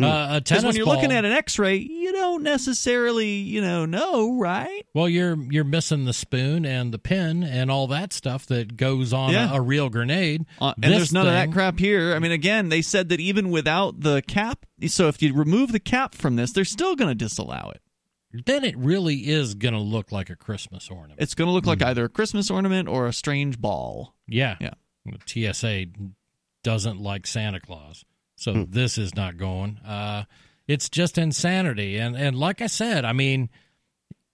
Uh, 0.00 0.06
a 0.06 0.40
Because 0.40 0.44
tennis 0.48 0.64
when 0.64 0.76
you're 0.76 0.86
ball, 0.86 0.94
looking 0.94 1.12
at 1.12 1.24
an 1.24 1.32
X-ray, 1.32 1.76
you 1.76 2.12
don't 2.12 2.42
necessarily, 2.42 3.28
you 3.34 3.60
know, 3.60 3.84
know, 3.84 4.38
right? 4.38 4.84
well, 4.94 5.08
you're 5.08 5.36
you're 5.50 5.64
missing 5.64 6.06
the 6.06 6.12
spoon 6.14 6.64
and 6.64 6.92
the 6.92 6.98
pin 6.98 7.42
and 7.42 7.70
all 7.70 7.86
that 7.88 8.12
stuff 8.12 8.46
that 8.46 8.76
goes 8.76 9.12
on 9.12 9.32
Yeah. 9.32 9.52
a, 9.52 9.56
a 9.56 9.60
real 9.60 9.90
grenade. 9.90 10.46
Uh, 10.60 10.72
and 10.82 10.84
This 10.92 10.98
there's 10.98 11.12
none 11.12 11.26
of 11.26 11.32
that 11.34 11.52
crap 11.52 11.78
here. 11.78 12.14
I 12.14 12.18
mean, 12.20 12.32
again, 12.32 12.68
they 12.70 12.80
said 12.82 13.10
that 13.10 13.20
even 13.20 13.50
without 13.50 14.00
the 14.00 14.22
cap, 14.22 14.64
so 14.86 15.08
if 15.08 15.20
you 15.22 15.34
remove 15.34 15.72
the 15.72 15.80
cap 15.80 16.14
from 16.14 16.36
this, 16.36 16.52
they're 16.52 16.64
still 16.64 16.96
going 16.96 17.10
to 17.10 17.14
disallow 17.14 17.70
it. 17.74 17.82
Then 18.46 18.64
it 18.64 18.76
really 18.78 19.28
is 19.28 19.54
going 19.54 19.74
to 19.74 19.80
look 19.80 20.10
like 20.10 20.30
a 20.30 20.36
Christmas 20.36 20.88
ornament. 20.90 21.20
It's 21.20 21.34
going 21.34 21.48
to 21.48 21.52
look 21.52 21.66
like 21.66 21.82
either 21.82 22.06
a 22.06 22.08
Christmas 22.08 22.50
ornament 22.50 22.88
or 22.88 23.06
a 23.06 23.12
strange 23.12 23.60
ball. 23.60 24.14
yeah, 24.26 24.56
Yeah. 24.58 24.70
TSA 25.26 25.84
doesn't 26.64 26.98
like 27.00 27.26
Santa 27.26 27.60
Claus, 27.60 28.04
so 28.42 28.66
this 28.68 28.98
is 28.98 29.14
not 29.14 29.36
going. 29.36 29.78
Uh, 29.78 30.24
it's 30.66 30.88
just 30.88 31.16
insanity, 31.16 31.96
and 31.96 32.16
and 32.16 32.36
like 32.36 32.60
I 32.60 32.66
said, 32.66 33.04
I 33.04 33.12
mean, 33.12 33.50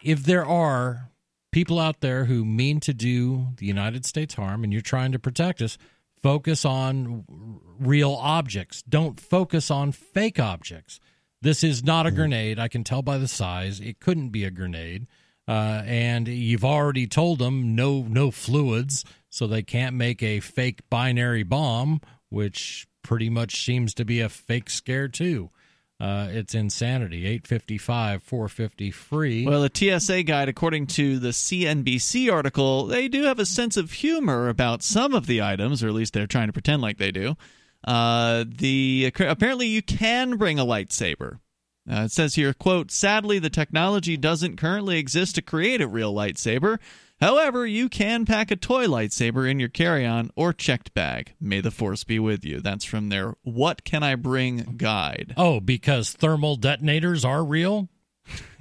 if 0.03 0.23
there 0.23 0.47
are 0.47 1.11
people 1.53 1.79
out 1.79 2.01
there 2.01 2.25
who 2.25 2.45
mean 2.45 2.81
to 2.81 2.95
do 2.95 3.49
the 3.57 3.67
United 3.67 4.07
States 4.07 4.35
harm, 4.35 4.65
and 4.65 4.73
you're 4.73 4.83
trying 4.83 5.13
to 5.13 5.19
protect 5.19 5.61
us, 5.61 5.77
focus 6.23 6.65
on 6.65 7.25
real 7.79 8.15
objects. 8.15 8.83
Don't 8.83 9.21
focus 9.21 9.71
on 9.71 9.93
fake 9.93 10.41
objects. 10.41 11.01
This 11.41 11.63
is 11.63 11.85
not 11.85 12.07
a 12.07 12.11
grenade. 12.11 12.59
I 12.59 12.69
can 12.69 12.85
tell 12.85 13.03
by 13.03 13.19
the 13.19 13.29
size. 13.29 13.79
It 13.79 14.01
couldn't 14.01 14.31
be 14.31 14.45
a 14.45 14.51
grenade. 14.51 15.07
Uh, 15.47 15.83
and 15.87 16.29
you've 16.29 16.65
already 16.65 17.07
told 17.07 17.39
them 17.39 17.75
no 17.75 18.03
no 18.03 18.31
fluids, 18.31 19.05
so 19.31 19.47
they 19.47 19.63
can't 19.63 19.97
make 19.97 20.23
a 20.23 20.41
fake 20.41 20.81
binary 20.91 21.43
bomb, 21.43 22.01
which 22.29 22.87
pretty 23.09 23.31
much 23.31 23.65
seems 23.65 23.95
to 23.95 24.05
be 24.05 24.21
a 24.21 24.29
fake 24.29 24.69
scare 24.69 25.09
too. 25.09 25.49
Uh, 25.99 26.29
it's 26.31 26.55
insanity. 26.55 27.27
Eight 27.27 27.47
fifty 27.47 27.79
five, 27.79 28.23
four 28.23 28.49
fifty 28.49 28.91
free. 28.91 29.47
Well, 29.47 29.67
the 29.67 29.99
TSA 29.99 30.25
guide, 30.25 30.51
according 30.51 30.89
to 30.89 31.19
the 31.19 31.31
CNBC 31.31 32.31
article, 32.31 32.85
they 32.85 33.09
do 33.09 33.25
have 33.25 33.39
a 33.39 33.47
sense 33.47 33.79
of 33.79 33.93
humor 33.93 34.51
about 34.51 34.83
some 34.83 35.15
of 35.15 35.27
the 35.27 35.41
items, 35.41 35.83
or 35.83 35.89
at 35.89 35.95
least 35.95 36.13
they're 36.13 36.27
trying 36.27 36.49
to 36.49 36.53
pretend 36.53 36.83
like 36.83 36.99
they 36.99 37.11
do. 37.11 37.35
Uh, 37.83 38.45
the 38.47 39.11
apparently 39.19 39.67
you 39.67 39.81
can 39.81 40.37
bring 40.37 40.59
a 40.59 40.67
lightsaber. 40.67 41.39
Uh, 41.91 42.03
it 42.03 42.13
says 42.13 42.35
here, 42.35 42.53
quote, 42.53 42.91
sadly, 42.91 43.39
the 43.39 43.49
technology 43.49 44.19
doesn't 44.19 44.59
currently 44.59 44.99
exist 44.99 45.37
to 45.37 45.43
create 45.43 45.81
a 45.81 45.89
real 45.89 46.13
lightsaber. 46.13 46.79
However, 47.21 47.67
you 47.67 47.89
can 47.89 48.25
pack 48.25 48.51
a 48.51 48.57
toy 48.57 48.87
lightsaber 48.87 49.51
in 49.51 49.59
your 49.59 49.69
carry 49.69 50.07
on 50.07 50.31
or 50.37 50.53
checked 50.53 50.95
bag. 50.95 51.35
May 51.41 51.61
the 51.61 51.71
force 51.71 52.05
be 52.05 52.19
with 52.19 52.45
you. 52.45 52.61
That's 52.61 52.85
from 52.85 53.09
their 53.09 53.35
What 53.43 53.85
Can 53.85 54.03
I 54.03 54.15
Bring 54.15 54.77
guide. 54.77 55.35
Oh, 55.37 55.59
because 55.59 56.13
thermal 56.13 56.57
detonators 56.57 57.25
are 57.25 57.45
real? 57.45 57.89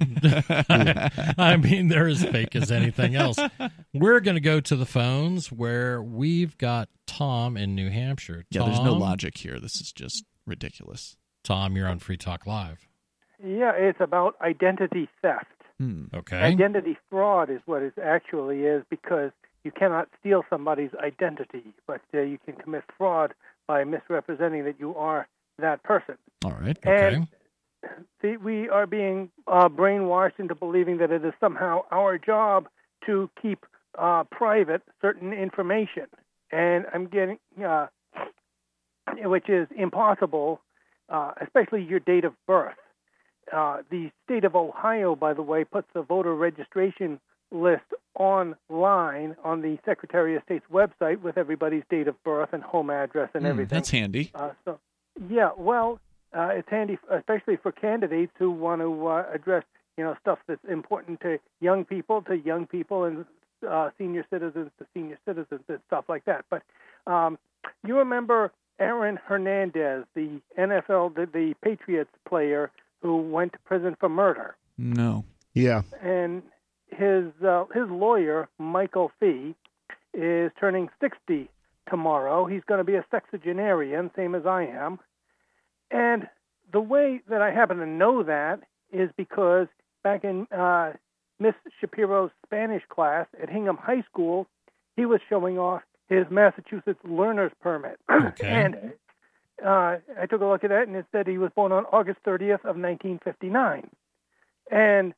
I 0.00 1.56
mean, 1.62 1.88
they're 1.88 2.08
as 2.08 2.24
fake 2.24 2.56
as 2.56 2.72
anything 2.72 3.14
else. 3.14 3.38
We're 3.92 4.20
going 4.20 4.36
to 4.36 4.40
go 4.40 4.60
to 4.60 4.76
the 4.76 4.86
phones 4.86 5.52
where 5.52 6.02
we've 6.02 6.56
got 6.58 6.88
Tom 7.06 7.56
in 7.56 7.74
New 7.74 7.90
Hampshire. 7.90 8.44
Yeah, 8.50 8.64
there's 8.64 8.80
no 8.80 8.94
logic 8.94 9.38
here. 9.38 9.60
This 9.60 9.80
is 9.80 9.92
just 9.92 10.24
ridiculous. 10.46 11.16
Tom, 11.44 11.76
you're 11.76 11.88
on 11.88 11.98
Free 11.98 12.16
Talk 12.16 12.46
Live. 12.46 12.88
Yeah, 13.44 13.72
it's 13.72 14.00
about 14.00 14.34
identity 14.40 15.08
theft. 15.22 15.46
Hmm. 15.78 16.04
Okay. 16.14 16.38
Identity 16.38 16.96
fraud 17.08 17.50
is 17.50 17.60
what 17.66 17.82
it 17.82 17.94
actually 18.02 18.62
is 18.62 18.82
because 18.90 19.30
you 19.64 19.70
cannot 19.70 20.08
steal 20.18 20.44
somebody's 20.50 20.90
identity, 21.02 21.74
but 21.86 22.00
uh, 22.14 22.20
you 22.20 22.38
can 22.44 22.54
commit 22.54 22.84
fraud 22.96 23.34
by 23.66 23.84
misrepresenting 23.84 24.64
that 24.64 24.80
you 24.80 24.94
are 24.96 25.28
that 25.58 25.82
person. 25.82 26.16
All 26.44 26.52
right. 26.52 26.78
Okay. 26.84 27.14
And 27.14 27.28
see, 28.22 28.36
we 28.36 28.68
are 28.68 28.86
being 28.86 29.30
uh, 29.46 29.68
brainwashed 29.68 30.38
into 30.38 30.54
believing 30.54 30.98
that 30.98 31.10
it 31.10 31.24
is 31.24 31.32
somehow 31.40 31.82
our 31.90 32.18
job 32.18 32.68
to 33.06 33.30
keep 33.40 33.64
uh, 33.98 34.24
private 34.30 34.82
certain 35.00 35.32
information, 35.32 36.06
and 36.50 36.86
I'm 36.92 37.06
getting, 37.06 37.38
uh, 37.64 37.86
which 39.22 39.48
is 39.48 39.68
impossible, 39.76 40.60
uh, 41.08 41.32
especially 41.40 41.82
your 41.82 42.00
date 42.00 42.24
of 42.24 42.34
birth. 42.46 42.74
Uh, 43.52 43.78
the 43.90 44.10
state 44.24 44.44
of 44.44 44.54
Ohio, 44.56 45.14
by 45.14 45.32
the 45.34 45.42
way, 45.42 45.64
puts 45.64 45.88
the 45.94 46.02
voter 46.02 46.34
registration 46.34 47.20
list 47.50 47.84
online 48.14 49.36
on 49.44 49.62
the 49.62 49.78
Secretary 49.84 50.36
of 50.36 50.42
State's 50.44 50.66
website 50.72 51.22
with 51.22 51.38
everybody's 51.38 51.84
date 51.90 52.08
of 52.08 52.22
birth 52.24 52.50
and 52.52 52.62
home 52.62 52.90
address 52.90 53.30
and 53.34 53.42
Hmm, 53.44 53.48
everything. 53.50 53.68
that's 53.76 53.90
handy. 53.90 54.30
Uh, 54.34 54.50
so, 54.64 54.78
yeah, 55.30 55.50
well, 55.56 56.00
uh, 56.36 56.48
it's 56.52 56.68
handy, 56.68 56.98
especially 57.10 57.56
for 57.56 57.72
candidates 57.72 58.32
who 58.38 58.50
want 58.50 58.80
to 58.82 59.06
uh, 59.06 59.24
address, 59.32 59.64
you 59.96 60.04
know, 60.04 60.14
stuff 60.20 60.38
that's 60.46 60.64
important 60.68 61.20
to 61.20 61.38
young 61.60 61.84
people, 61.84 62.20
to 62.22 62.34
young 62.36 62.66
people, 62.66 63.04
and 63.04 63.24
uh, 63.68 63.90
senior 63.96 64.24
citizens 64.30 64.70
to 64.78 64.86
senior 64.94 65.18
citizens, 65.26 65.60
and 65.68 65.78
stuff 65.86 66.04
like 66.08 66.24
that. 66.26 66.44
But 66.50 66.62
um, 67.06 67.38
you 67.86 67.96
remember 67.96 68.52
Aaron 68.78 69.18
Hernandez, 69.26 70.04
the 70.14 70.40
NFL, 70.58 71.14
the, 71.14 71.26
the 71.32 71.54
Patriots 71.62 72.10
player 72.28 72.70
who 73.02 73.16
went 73.18 73.52
to 73.52 73.58
prison 73.60 73.96
for 73.98 74.08
murder 74.08 74.56
No. 74.76 75.24
Yeah. 75.54 75.82
and 76.02 76.42
his 76.88 77.26
uh, 77.46 77.64
his 77.74 77.88
lawyer 77.88 78.48
Michael 78.58 79.10
Fee 79.20 79.54
is 80.14 80.50
turning 80.58 80.88
60 81.00 81.48
tomorrow. 81.88 82.46
He's 82.46 82.62
going 82.66 82.78
to 82.78 82.84
be 82.84 82.94
a 82.94 83.04
sexagenarian, 83.10 84.10
same 84.16 84.34
as 84.34 84.46
I 84.46 84.64
am. 84.64 84.98
And 85.90 86.28
the 86.72 86.80
way 86.80 87.20
that 87.28 87.40
I 87.42 87.50
happen 87.52 87.78
to 87.78 87.86
know 87.86 88.22
that 88.22 88.60
is 88.92 89.10
because 89.16 89.68
back 90.02 90.24
in 90.24 90.46
uh, 90.50 90.92
Miss 91.38 91.54
Shapiro's 91.80 92.30
Spanish 92.46 92.82
class 92.88 93.26
at 93.42 93.48
Hingham 93.48 93.76
High 93.76 94.02
School, 94.10 94.46
he 94.96 95.04
was 95.06 95.20
showing 95.28 95.58
off 95.58 95.82
his 96.08 96.24
Massachusetts 96.30 97.00
learner's 97.04 97.52
permit. 97.60 97.98
Okay. 98.10 98.46
and 98.48 98.92
uh, 99.64 99.96
I 100.20 100.26
took 100.28 100.40
a 100.40 100.46
look 100.46 100.64
at 100.64 100.70
that, 100.70 100.88
and 100.88 100.96
it 100.96 101.06
said 101.12 101.26
he 101.26 101.38
was 101.38 101.50
born 101.54 101.72
on 101.72 101.84
August 101.86 102.18
30th 102.24 102.64
of 102.64 102.76
1959. 102.76 103.88
And 104.70 105.14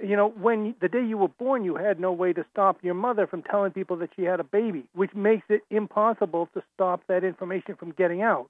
you 0.00 0.16
know, 0.16 0.28
when 0.28 0.74
the 0.80 0.88
day 0.88 1.04
you 1.04 1.18
were 1.18 1.28
born, 1.28 1.64
you 1.64 1.76
had 1.76 2.00
no 2.00 2.12
way 2.12 2.32
to 2.32 2.44
stop 2.50 2.78
your 2.82 2.94
mother 2.94 3.26
from 3.26 3.42
telling 3.42 3.72
people 3.72 3.96
that 3.98 4.10
she 4.16 4.22
had 4.22 4.40
a 4.40 4.44
baby, 4.44 4.84
which 4.94 5.14
makes 5.14 5.44
it 5.48 5.62
impossible 5.70 6.48
to 6.54 6.62
stop 6.74 7.02
that 7.08 7.24
information 7.24 7.76
from 7.76 7.92
getting 7.92 8.22
out. 8.22 8.48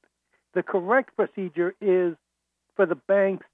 The 0.54 0.62
correct 0.62 1.16
procedure 1.16 1.74
is 1.80 2.14
for 2.76 2.86
the 2.86 2.94
banks 2.94 3.46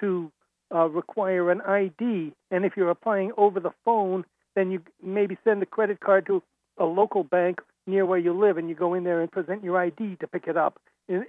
to 0.00 0.30
uh, 0.72 0.88
require 0.88 1.50
an 1.50 1.60
ID, 1.62 2.32
and 2.50 2.64
if 2.64 2.76
you're 2.76 2.90
applying 2.90 3.32
over 3.36 3.58
the 3.58 3.72
phone, 3.84 4.24
then 4.54 4.70
you 4.70 4.82
maybe 5.02 5.36
send 5.42 5.62
the 5.62 5.66
credit 5.66 6.00
card 6.00 6.26
to 6.26 6.42
a 6.78 6.84
local 6.84 7.24
bank 7.24 7.60
near 7.86 8.06
where 8.06 8.18
you 8.18 8.32
live, 8.32 8.58
and 8.58 8.68
you 8.68 8.74
go 8.74 8.94
in 8.94 9.02
there 9.02 9.20
and 9.20 9.32
present 9.32 9.64
your 9.64 9.78
ID 9.78 10.16
to 10.20 10.26
pick 10.28 10.46
it 10.46 10.56
up, 10.56 10.78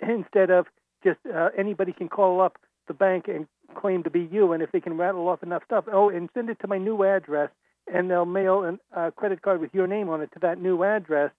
instead 0.01 0.49
of 0.49 0.67
just 1.03 1.19
uh, 1.33 1.49
anybody 1.57 1.91
can 1.93 2.07
call 2.09 2.41
up 2.41 2.57
the 2.87 2.93
bank 2.93 3.27
and 3.27 3.47
claim 3.75 4.03
to 4.03 4.09
be 4.09 4.27
you, 4.31 4.51
and 4.51 4.61
if 4.61 4.71
they 4.71 4.79
can 4.81 4.97
rattle 4.97 5.27
off 5.27 5.41
enough 5.43 5.63
stuff, 5.65 5.85
oh, 5.91 6.09
and 6.09 6.29
send 6.33 6.49
it 6.49 6.59
to 6.59 6.67
my 6.67 6.77
new 6.77 7.03
address, 7.03 7.49
and 7.91 8.09
they'll 8.09 8.25
mail 8.25 8.63
a 8.93 8.99
uh, 8.99 9.11
credit 9.11 9.41
card 9.41 9.59
with 9.61 9.73
your 9.73 9.87
name 9.87 10.09
on 10.09 10.21
it 10.21 10.29
to 10.33 10.39
that 10.39 10.61
new 10.61 10.83
address, 10.83 11.31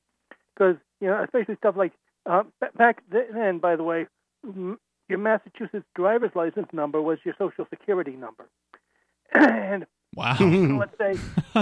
because 0.55 0.77
you 1.01 1.09
know, 1.09 1.23
especially 1.23 1.57
stuff 1.57 1.77
like 1.77 1.93
uh, 2.27 2.43
back 2.77 3.03
then, 3.11 3.59
by 3.59 3.77
the 3.77 3.83
way, 3.85 4.07
m- 4.45 4.79
your 5.09 5.19
Massachusetts 5.19 5.85
driver's 5.95 6.31
license 6.35 6.69
number 6.73 7.03
was 7.03 7.19
your 7.25 7.35
Social 7.39 7.67
Security 7.71 8.13
number, 8.13 8.47
and 9.35 9.87
Wow. 10.15 10.37
let's 10.79 10.97
say, 10.99 11.15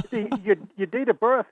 see 0.11 0.28
your 0.45 0.57
your 0.76 0.87
date 0.87 1.09
of 1.09 1.18
birth. 1.20 1.47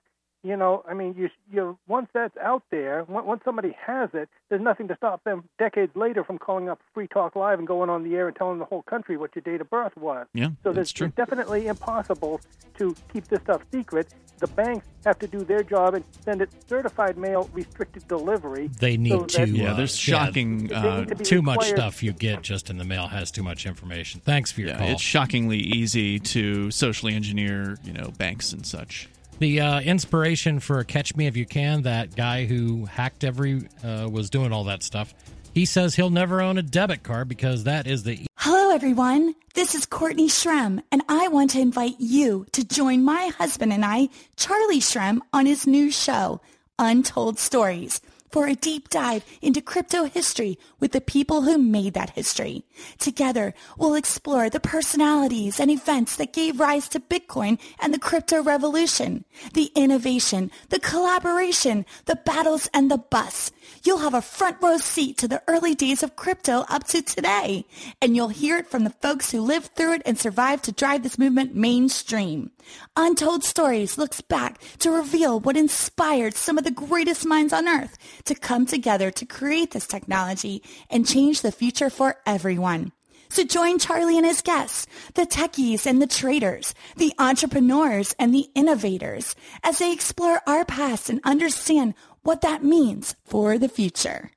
You 0.44 0.56
know, 0.56 0.84
I 0.88 0.94
mean, 0.94 1.16
you 1.18 1.28
you 1.52 1.76
once 1.88 2.08
that's 2.14 2.36
out 2.36 2.62
there, 2.70 3.04
once 3.08 3.42
somebody 3.44 3.76
has 3.84 4.10
it, 4.14 4.28
there's 4.48 4.62
nothing 4.62 4.86
to 4.88 4.96
stop 4.96 5.24
them 5.24 5.44
decades 5.58 5.96
later 5.96 6.22
from 6.22 6.38
calling 6.38 6.68
up 6.68 6.80
Free 6.94 7.08
Talk 7.08 7.34
Live 7.34 7.58
and 7.58 7.66
going 7.66 7.90
on 7.90 8.04
the 8.04 8.14
air 8.14 8.28
and 8.28 8.36
telling 8.36 8.60
the 8.60 8.64
whole 8.64 8.82
country 8.82 9.16
what 9.16 9.34
your 9.34 9.42
date 9.42 9.60
of 9.60 9.68
birth 9.68 9.96
was. 9.96 10.28
Yeah, 10.34 10.50
So 10.62 10.72
that's 10.72 10.92
true. 10.92 11.08
it's 11.08 11.16
definitely 11.16 11.66
impossible 11.66 12.40
to 12.78 12.94
keep 13.12 13.26
this 13.26 13.40
stuff 13.40 13.62
secret. 13.72 14.14
The 14.38 14.46
banks 14.46 14.86
have 15.04 15.18
to 15.18 15.26
do 15.26 15.40
their 15.40 15.64
job 15.64 15.94
and 15.94 16.04
send 16.24 16.40
it 16.40 16.50
certified 16.68 17.18
mail, 17.18 17.50
restricted 17.52 18.06
delivery. 18.06 18.68
They 18.78 18.96
need 18.96 19.10
so 19.10 19.24
to. 19.24 19.38
that- 19.38 19.48
Yeah, 19.48 19.72
uh, 19.72 19.74
there's 19.74 19.96
shocking. 19.96 20.68
They 20.68 20.74
Uh, 20.76 21.04
to 21.06 21.16
be 21.16 21.24
too 21.24 21.42
much 21.42 21.64
stuff 21.64 22.00
you 22.04 22.12
get 22.12 22.42
just 22.42 22.70
in 22.70 22.78
the 22.78 22.84
mail 22.84 23.08
has 23.08 23.32
too 23.32 23.42
much 23.42 23.66
information. 23.66 24.20
Thanks 24.24 24.52
for 24.52 24.60
your 24.60 24.70
yeah, 24.70 24.78
call. 24.78 24.88
it's 24.90 25.02
shockingly 25.02 25.58
easy 25.58 26.20
to 26.20 26.70
socially 26.70 27.14
engineer, 27.14 27.76
you 27.82 27.92
know, 27.92 28.12
banks 28.16 28.52
and 28.52 28.64
such. 28.64 29.08
The 29.38 29.60
uh, 29.60 29.80
inspiration 29.80 30.58
for 30.58 30.82
Catch 30.82 31.14
Me 31.14 31.28
If 31.28 31.36
You 31.36 31.46
Can, 31.46 31.82
that 31.82 32.16
guy 32.16 32.44
who 32.44 32.86
hacked 32.86 33.22
every, 33.22 33.68
uh, 33.84 34.08
was 34.10 34.30
doing 34.30 34.52
all 34.52 34.64
that 34.64 34.82
stuff. 34.82 35.14
He 35.54 35.64
says 35.64 35.94
he'll 35.94 36.10
never 36.10 36.42
own 36.42 36.58
a 36.58 36.62
debit 36.62 37.04
card 37.04 37.28
because 37.28 37.62
that 37.64 37.86
is 37.86 38.02
the 38.02 38.26
Hello, 38.36 38.74
everyone. 38.74 39.36
This 39.54 39.76
is 39.76 39.86
Courtney 39.86 40.28
Shrem, 40.28 40.82
and 40.90 41.02
I 41.08 41.28
want 41.28 41.50
to 41.50 41.60
invite 41.60 41.96
you 42.00 42.46
to 42.52 42.64
join 42.64 43.04
my 43.04 43.30
husband 43.38 43.72
and 43.72 43.84
I, 43.84 44.08
Charlie 44.36 44.80
Shrem, 44.80 45.20
on 45.32 45.46
his 45.46 45.68
new 45.68 45.92
show, 45.92 46.40
Untold 46.78 47.38
Stories. 47.38 48.00
For 48.30 48.46
a 48.46 48.54
deep 48.54 48.88
dive 48.88 49.24
into 49.40 49.60
crypto 49.60 50.04
history 50.04 50.58
with 50.80 50.92
the 50.92 51.00
people 51.00 51.42
who 51.42 51.58
made 51.58 51.94
that 51.94 52.10
history. 52.10 52.64
Together, 52.98 53.54
we'll 53.76 53.94
explore 53.94 54.50
the 54.50 54.60
personalities 54.60 55.60
and 55.60 55.70
events 55.70 56.16
that 56.16 56.32
gave 56.32 56.60
rise 56.60 56.88
to 56.88 57.00
Bitcoin 57.00 57.58
and 57.80 57.92
the 57.92 57.98
crypto 57.98 58.42
revolution, 58.42 59.24
the 59.54 59.70
innovation, 59.74 60.50
the 60.68 60.80
collaboration, 60.80 61.84
the 62.06 62.16
battles, 62.16 62.68
and 62.72 62.90
the 62.90 62.98
busts. 62.98 63.52
You'll 63.84 63.98
have 63.98 64.14
a 64.14 64.22
front 64.22 64.58
row 64.60 64.78
seat 64.78 65.18
to 65.18 65.28
the 65.28 65.42
early 65.48 65.74
days 65.74 66.02
of 66.02 66.16
crypto 66.16 66.64
up 66.68 66.84
to 66.88 67.02
today, 67.02 67.64
and 68.02 68.14
you'll 68.14 68.28
hear 68.28 68.58
it 68.58 68.70
from 68.70 68.84
the 68.84 68.90
folks 68.90 69.30
who 69.30 69.40
lived 69.40 69.74
through 69.74 69.94
it 69.94 70.02
and 70.04 70.18
survived 70.18 70.64
to 70.64 70.72
drive 70.72 71.02
this 71.02 71.18
movement 71.18 71.54
mainstream. 71.54 72.50
Untold 72.96 73.44
Stories 73.44 73.98
looks 73.98 74.20
back 74.20 74.60
to 74.78 74.90
reveal 74.90 75.40
what 75.40 75.56
inspired 75.56 76.34
some 76.34 76.58
of 76.58 76.64
the 76.64 76.70
greatest 76.70 77.24
minds 77.26 77.52
on 77.52 77.68
earth 77.68 77.96
to 78.24 78.34
come 78.34 78.66
together 78.66 79.10
to 79.10 79.26
create 79.26 79.70
this 79.70 79.86
technology 79.86 80.62
and 80.90 81.06
change 81.06 81.40
the 81.40 81.52
future 81.52 81.90
for 81.90 82.16
everyone. 82.26 82.92
So 83.30 83.44
join 83.44 83.78
Charlie 83.78 84.16
and 84.16 84.26
his 84.26 84.40
guests, 84.40 84.86
the 85.14 85.26
techies 85.26 85.84
and 85.86 86.00
the 86.00 86.06
traders, 86.06 86.74
the 86.96 87.12
entrepreneurs 87.18 88.14
and 88.18 88.34
the 88.34 88.48
innovators, 88.54 89.34
as 89.62 89.78
they 89.78 89.92
explore 89.92 90.40
our 90.46 90.64
past 90.64 91.10
and 91.10 91.20
understand 91.24 91.94
what 92.22 92.40
that 92.42 92.62
means 92.62 93.16
for 93.24 93.58
the 93.58 93.68
future. 93.68 94.30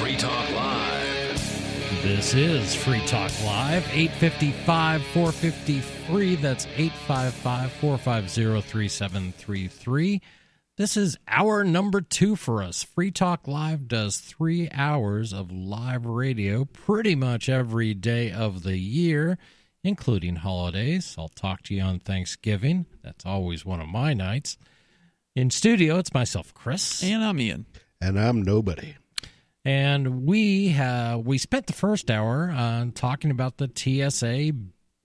Free 0.00 0.16
Talk 0.16 0.50
Live. 0.52 2.02
This 2.02 2.34
is 2.34 2.74
Free 2.74 3.04
Talk 3.06 3.30
Live, 3.44 3.86
855 3.92 5.02
450 5.02 5.80
free. 5.80 6.36
That's 6.36 6.66
855 6.76 7.70
450 7.72 8.60
3733. 8.62 10.22
This 10.78 10.96
is 10.96 11.18
hour 11.28 11.62
number 11.62 12.00
two 12.00 12.36
for 12.36 12.62
us. 12.62 12.82
Free 12.82 13.10
Talk 13.10 13.46
Live 13.46 13.86
does 13.86 14.16
three 14.16 14.70
hours 14.72 15.34
of 15.34 15.52
live 15.52 16.06
radio 16.06 16.64
pretty 16.64 17.14
much 17.14 17.50
every 17.50 17.92
day 17.92 18.32
of 18.32 18.62
the 18.62 18.78
year, 18.78 19.36
including 19.82 20.36
holidays. 20.36 21.14
I'll 21.18 21.28
talk 21.28 21.62
to 21.64 21.74
you 21.74 21.82
on 21.82 22.00
Thanksgiving. 22.00 22.86
That's 23.02 23.26
always 23.26 23.64
one 23.64 23.80
of 23.80 23.88
my 23.88 24.14
nights. 24.14 24.58
In 25.34 25.50
studio, 25.50 25.98
it's 25.98 26.12
myself, 26.12 26.52
Chris. 26.54 27.02
And 27.02 27.24
I'm 27.24 27.40
Ian. 27.40 27.66
And 28.00 28.18
I'm 28.18 28.42
nobody. 28.42 28.96
And 29.64 30.26
we 30.26 30.74
uh, 30.74 31.18
we 31.18 31.38
spent 31.38 31.66
the 31.66 31.72
first 31.72 32.10
hour 32.10 32.50
uh, 32.50 32.86
talking 32.94 33.30
about 33.30 33.58
the 33.58 33.70
TSA 33.72 34.52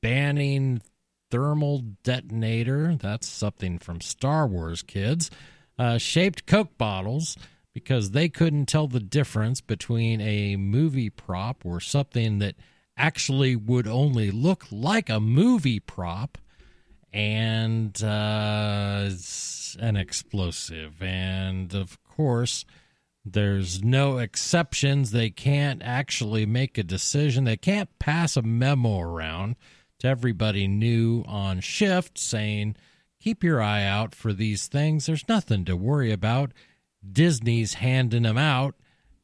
banning 0.02 0.82
thermal 1.30 1.80
detonator. 2.04 2.96
That's 2.96 3.28
something 3.28 3.80
from 3.80 4.02
Star 4.02 4.48
Wars, 4.48 4.82
kids. 4.82 5.30
Uh, 5.78 5.98
shaped 5.98 6.46
Coke 6.46 6.78
bottles 6.78 7.38
because 7.74 8.12
they 8.12 8.30
couldn't 8.30 8.68
tell 8.68 8.88
the 8.88 9.02
difference 9.02 9.60
between 9.60 10.22
a 10.22 10.56
movie 10.56 11.10
prop 11.10 11.66
or 11.66 11.82
something 11.82 12.40
that 12.40 12.56
actually 12.98 13.56
would 13.56 13.88
only 13.88 14.32
look 14.32 14.66
like 14.72 15.10
a 15.10 15.20
movie 15.20 15.80
prop 15.80 16.38
and 17.12 18.02
uh, 18.04 19.10
an 19.80 19.96
explosive. 19.96 21.02
And 21.02 21.74
of 21.74 22.02
course, 22.04 22.66
there's 23.24 23.84
no 23.84 24.18
exceptions. 24.20 25.12
They 25.12 25.30
can't 25.30 25.82
actually 25.84 26.46
make 26.46 26.78
a 26.78 26.84
decision. 26.84 27.44
They 27.44 27.58
can't 27.58 27.90
pass 28.00 28.38
a 28.38 28.42
memo 28.42 29.00
around 29.00 29.56
to 30.00 30.08
everybody 30.08 30.68
new 30.68 31.24
on 31.28 31.62
shift 31.62 32.18
saying, 32.18 32.76
keep 33.20 33.44
your 33.44 33.62
eye 33.62 33.84
out 33.84 34.14
for 34.14 34.34
these 34.34 34.68
things. 34.68 35.06
There's 35.06 35.28
nothing 35.28 35.66
to 35.66 35.76
worry 35.76 36.12
about. 36.12 36.52
Disney's 37.10 37.76
handing 37.76 38.24
them 38.24 38.38
out. 38.38 38.76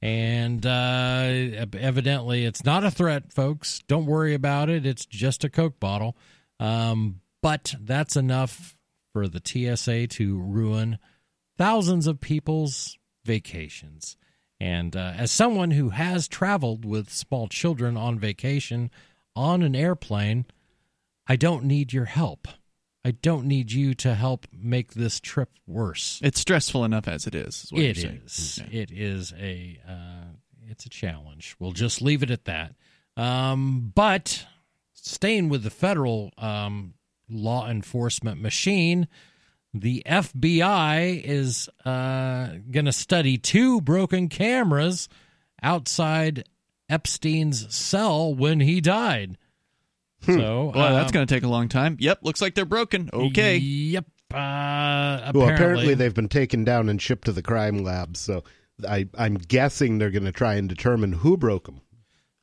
And 0.01 0.65
uh, 0.65 1.65
evidently, 1.79 2.45
it's 2.45 2.65
not 2.65 2.83
a 2.83 2.91
threat, 2.91 3.31
folks. 3.31 3.81
Don't 3.87 4.07
worry 4.07 4.33
about 4.33 4.69
it. 4.69 4.85
It's 4.85 5.05
just 5.05 5.43
a 5.43 5.49
Coke 5.49 5.79
bottle. 5.79 6.17
Um, 6.59 7.21
but 7.41 7.75
that's 7.79 8.15
enough 8.15 8.75
for 9.13 9.27
the 9.27 9.41
TSA 9.43 10.07
to 10.07 10.39
ruin 10.39 10.97
thousands 11.57 12.07
of 12.07 12.19
people's 12.19 12.97
vacations. 13.25 14.17
And 14.59 14.95
uh, 14.95 15.13
as 15.17 15.31
someone 15.31 15.71
who 15.71 15.89
has 15.89 16.27
traveled 16.27 16.85
with 16.85 17.09
small 17.09 17.47
children 17.47 17.97
on 17.97 18.19
vacation 18.19 18.89
on 19.35 19.61
an 19.61 19.75
airplane, 19.75 20.45
I 21.27 21.35
don't 21.35 21.65
need 21.65 21.93
your 21.93 22.05
help. 22.05 22.47
I 23.03 23.11
don't 23.11 23.45
need 23.45 23.71
you 23.71 23.93
to 23.95 24.13
help 24.13 24.45
make 24.53 24.93
this 24.93 25.19
trip 25.19 25.49
worse. 25.65 26.19
It's 26.23 26.39
stressful 26.39 26.85
enough 26.85 27.07
as 27.07 27.25
it 27.25 27.33
is. 27.33 27.65
is 27.65 27.71
what 27.71 27.81
it 27.81 27.97
you're 27.97 28.11
is. 28.25 28.59
Okay. 28.61 28.77
It 28.77 28.91
is 28.91 29.33
a. 29.39 29.79
Uh, 29.87 30.37
it's 30.69 30.85
a 30.85 30.89
challenge. 30.89 31.55
We'll 31.59 31.73
just 31.73 32.01
leave 32.01 32.23
it 32.23 32.31
at 32.31 32.45
that. 32.45 32.75
Um, 33.17 33.91
but 33.93 34.45
staying 34.93 35.49
with 35.49 35.63
the 35.63 35.69
federal 35.69 36.31
um, 36.37 36.93
law 37.29 37.69
enforcement 37.69 38.41
machine, 38.41 39.07
the 39.73 40.03
FBI 40.05 41.21
is 41.23 41.69
uh, 41.85 42.49
going 42.69 42.85
to 42.85 42.93
study 42.93 43.37
two 43.37 43.81
broken 43.81 44.29
cameras 44.29 45.09
outside 45.61 46.47
Epstein's 46.89 47.73
cell 47.73 48.33
when 48.33 48.59
he 48.59 48.81
died. 48.81 49.37
So, 50.25 50.71
Well, 50.75 50.93
that's 50.93 51.11
um, 51.11 51.13
going 51.13 51.27
to 51.27 51.33
take 51.33 51.43
a 51.43 51.47
long 51.47 51.67
time. 51.67 51.97
Yep, 51.99 52.19
looks 52.23 52.41
like 52.41 52.55
they're 52.55 52.65
broken. 52.65 53.09
Okay. 53.11 53.57
Yep. 53.57 54.05
Uh, 54.33 54.37
apparently, 54.37 55.39
Well, 55.41 55.49
apparently 55.53 55.93
they've 55.95 56.13
been 56.13 56.29
taken 56.29 56.63
down 56.63 56.89
and 56.89 57.01
shipped 57.01 57.25
to 57.25 57.31
the 57.31 57.41
crime 57.41 57.79
lab. 57.79 58.15
So 58.15 58.43
I, 58.87 59.07
I'm 59.17 59.35
guessing 59.35 59.97
they're 59.97 60.11
going 60.11 60.25
to 60.25 60.31
try 60.31 60.55
and 60.55 60.69
determine 60.69 61.11
who 61.13 61.37
broke 61.37 61.65
them 61.65 61.81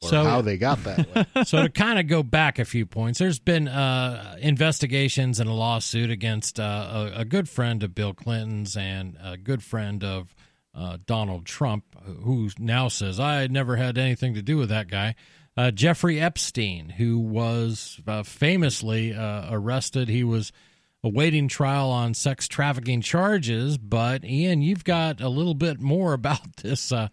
or 0.03 0.09
So- 0.11 0.25
how 0.25 0.43
they 0.43 0.59
got 0.59 0.83
that 0.85 1.15
way. 1.37 1.45
so 1.45 1.63
to 1.63 1.69
kind 1.69 1.99
of 1.99 2.07
go 2.07 2.23
back 2.23 2.59
a 2.59 2.65
few 2.65 2.85
points, 2.85 3.19
there's 3.19 3.39
been 3.39 3.69
uh, 3.69 4.37
investigations 4.41 5.41
and 5.41 5.49
a 5.49 5.53
lawsuit 5.55 6.11
against 6.11 6.61
uh, 6.61 7.11
a, 7.15 7.21
a 7.21 7.25
good 7.25 7.49
friend 7.49 7.83
of 7.83 7.95
Bill 7.95 8.13
Clinton's 8.13 8.77
and 8.77 9.17
a 9.23 9.37
good 9.37 9.63
friend 9.63 10.05
of 10.05 10.35
uh, 10.75 10.99
Donald 11.07 11.47
Trump, 11.47 11.85
who 12.23 12.51
now 12.59 12.89
says 12.89 13.19
I 13.19 13.47
never 13.47 13.77
had 13.77 13.99
anything 13.99 14.35
to 14.35 14.43
do 14.43 14.57
with 14.57 14.69
that 14.69 14.89
guy. 14.89 15.15
Uh, 15.59 15.73
Jeffrey 15.73 16.21
Epstein, 16.21 16.89
who 16.89 17.19
was 17.19 18.01
uh, 18.07 18.23
famously 18.23 19.13
uh, 19.13 19.49
arrested, 19.51 20.09
he 20.09 20.23
was 20.23 20.53
awaiting 21.03 21.49
trial 21.49 21.91
on 21.91 22.15
sex 22.15 22.47
trafficking 22.47 23.01
charges. 23.01 23.77
But 23.77 24.25
Ian, 24.25 24.63
you've 24.63 24.85
got 24.85 25.21
a 25.21 25.29
little 25.29 25.55
bit 25.55 25.81
more 25.81 26.13
about 26.13 26.59
this 26.59 26.93
uh, 26.93 27.09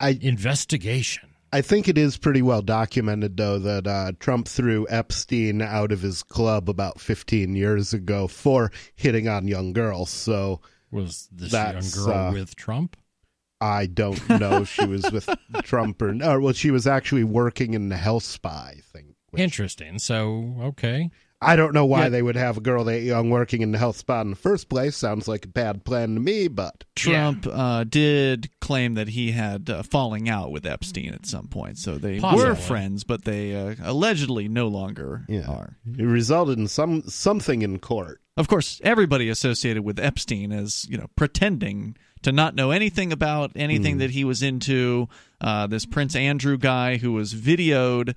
I- 0.00 0.18
investigation. 0.22 1.28
I 1.52 1.60
think 1.60 1.86
it 1.86 1.98
is 1.98 2.16
pretty 2.16 2.40
well 2.40 2.62
documented, 2.62 3.36
though, 3.36 3.58
that 3.58 3.86
uh, 3.86 4.12
Trump 4.18 4.48
threw 4.48 4.86
Epstein 4.88 5.60
out 5.60 5.92
of 5.92 6.00
his 6.00 6.22
club 6.22 6.70
about 6.70 6.98
15 7.02 7.54
years 7.54 7.92
ago 7.92 8.28
for 8.28 8.72
hitting 8.96 9.28
on 9.28 9.46
young 9.46 9.74
girls. 9.74 10.08
So 10.08 10.62
Was 10.90 11.28
this 11.30 11.52
young 11.52 12.06
girl 12.06 12.28
uh, 12.28 12.32
with 12.32 12.56
Trump? 12.56 12.96
I 13.64 13.86
don't 13.86 14.28
know 14.28 14.62
if 14.62 14.68
she 14.68 14.86
was 14.86 15.10
with 15.10 15.28
Trump 15.62 16.02
or 16.02 16.12
no. 16.12 16.38
Well, 16.40 16.52
she 16.52 16.70
was 16.70 16.86
actually 16.86 17.24
working 17.24 17.74
in 17.74 17.88
the 17.88 17.96
health 17.96 18.24
spa, 18.24 18.66
I 18.68 18.80
think. 18.92 19.14
which- 19.30 19.40
Interesting. 19.42 19.98
So, 19.98 20.54
okay. 20.60 21.10
I 21.40 21.56
don't 21.56 21.74
know 21.74 21.84
why 21.84 22.04
Yeah. 22.04 22.08
they 22.10 22.22
would 22.22 22.36
have 22.36 22.56
a 22.56 22.60
girl 22.62 22.84
that 22.84 23.02
young 23.02 23.28
working 23.28 23.60
in 23.60 23.72
the 23.72 23.76
health 23.78 23.96
spa 23.98 24.22
in 24.22 24.30
the 24.30 24.36
first 24.36 24.70
place. 24.70 24.96
Sounds 24.96 25.28
like 25.28 25.44
a 25.44 25.48
bad 25.48 25.84
plan 25.84 26.14
to 26.14 26.20
me, 26.20 26.48
but 26.48 26.84
Trump 26.96 27.46
uh, 27.50 27.84
did 27.84 28.48
claim 28.60 28.94
that 28.94 29.08
he 29.08 29.32
had 29.32 29.68
uh, 29.68 29.82
falling 29.82 30.26
out 30.28 30.50
with 30.52 30.64
Epstein 30.64 31.12
at 31.12 31.26
some 31.26 31.48
point, 31.48 31.76
so 31.76 31.98
they 31.98 32.18
Possibly. 32.18 32.46
were 32.48 32.54
friends, 32.54 33.04
but 33.04 33.24
they 33.24 33.54
uh, 33.54 33.74
allegedly 33.82 34.48
no 34.48 34.68
longer 34.68 35.26
yeah, 35.28 35.46
are. 35.46 35.76
it 35.98 36.04
resulted 36.04 36.58
in 36.58 36.66
some 36.68 37.02
something 37.08 37.60
in 37.60 37.78
court. 37.78 38.22
Of 38.38 38.48
course, 38.48 38.80
everybody 38.82 39.28
associated 39.28 39.84
with 39.84 39.98
Epstein 40.00 40.50
is 40.50 40.86
you 40.88 40.96
know 40.96 41.08
pretending 41.14 41.94
to 42.24 42.32
not 42.32 42.54
know 42.54 42.70
anything 42.70 43.12
about 43.12 43.52
anything 43.54 43.98
that 43.98 44.10
he 44.10 44.24
was 44.24 44.42
into. 44.42 45.08
Uh, 45.40 45.66
this 45.66 45.86
Prince 45.86 46.16
Andrew 46.16 46.56
guy 46.58 46.96
who 46.96 47.12
was 47.12 47.34
videoed 47.34 48.14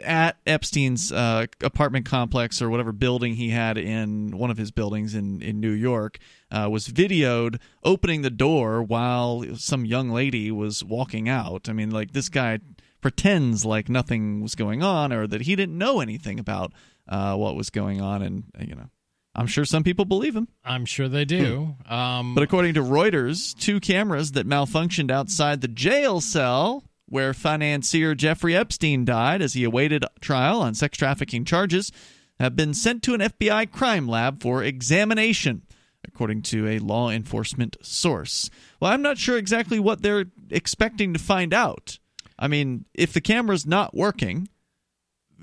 at 0.00 0.38
Epstein's 0.46 1.12
uh, 1.12 1.44
apartment 1.62 2.06
complex 2.06 2.62
or 2.62 2.70
whatever 2.70 2.90
building 2.90 3.34
he 3.34 3.50
had 3.50 3.76
in 3.76 4.36
one 4.36 4.50
of 4.50 4.56
his 4.56 4.70
buildings 4.70 5.14
in 5.14 5.42
in 5.42 5.60
New 5.60 5.72
York 5.72 6.18
uh, 6.50 6.68
was 6.70 6.88
videoed 6.88 7.60
opening 7.84 8.22
the 8.22 8.30
door 8.30 8.82
while 8.82 9.44
some 9.56 9.84
young 9.84 10.10
lady 10.10 10.50
was 10.50 10.82
walking 10.82 11.28
out. 11.28 11.68
I 11.68 11.74
mean, 11.74 11.90
like 11.90 12.12
this 12.12 12.30
guy 12.30 12.60
pretends 13.02 13.64
like 13.64 13.88
nothing 13.88 14.40
was 14.40 14.54
going 14.54 14.82
on 14.82 15.12
or 15.12 15.26
that 15.26 15.42
he 15.42 15.54
didn't 15.54 15.76
know 15.76 16.00
anything 16.00 16.38
about 16.38 16.72
uh, 17.08 17.36
what 17.36 17.56
was 17.56 17.70
going 17.70 18.00
on, 18.00 18.22
and 18.22 18.44
you 18.58 18.74
know. 18.74 18.88
I'm 19.34 19.46
sure 19.46 19.64
some 19.64 19.84
people 19.84 20.04
believe 20.04 20.34
him. 20.34 20.48
I'm 20.64 20.84
sure 20.84 21.08
they 21.08 21.24
do. 21.24 21.76
Um, 21.88 22.34
But 22.34 22.42
according 22.42 22.74
to 22.74 22.82
Reuters, 22.82 23.56
two 23.58 23.78
cameras 23.80 24.32
that 24.32 24.46
malfunctioned 24.48 25.10
outside 25.10 25.60
the 25.60 25.68
jail 25.68 26.20
cell 26.20 26.84
where 27.06 27.32
financier 27.34 28.14
Jeffrey 28.14 28.56
Epstein 28.56 29.04
died 29.04 29.42
as 29.42 29.54
he 29.54 29.64
awaited 29.64 30.04
trial 30.20 30.60
on 30.60 30.74
sex 30.74 30.96
trafficking 30.98 31.44
charges 31.44 31.90
have 32.38 32.56
been 32.56 32.72
sent 32.74 33.02
to 33.02 33.14
an 33.14 33.20
FBI 33.20 33.70
crime 33.70 34.08
lab 34.08 34.40
for 34.42 34.62
examination, 34.64 35.62
according 36.06 36.42
to 36.42 36.66
a 36.68 36.78
law 36.78 37.10
enforcement 37.10 37.76
source. 37.82 38.48
Well, 38.80 38.92
I'm 38.92 39.02
not 39.02 39.18
sure 39.18 39.36
exactly 39.36 39.78
what 39.78 40.02
they're 40.02 40.26
expecting 40.50 41.12
to 41.12 41.18
find 41.18 41.52
out. 41.52 41.98
I 42.38 42.48
mean, 42.48 42.86
if 42.94 43.12
the 43.12 43.20
camera's 43.20 43.66
not 43.66 43.94
working, 43.94 44.48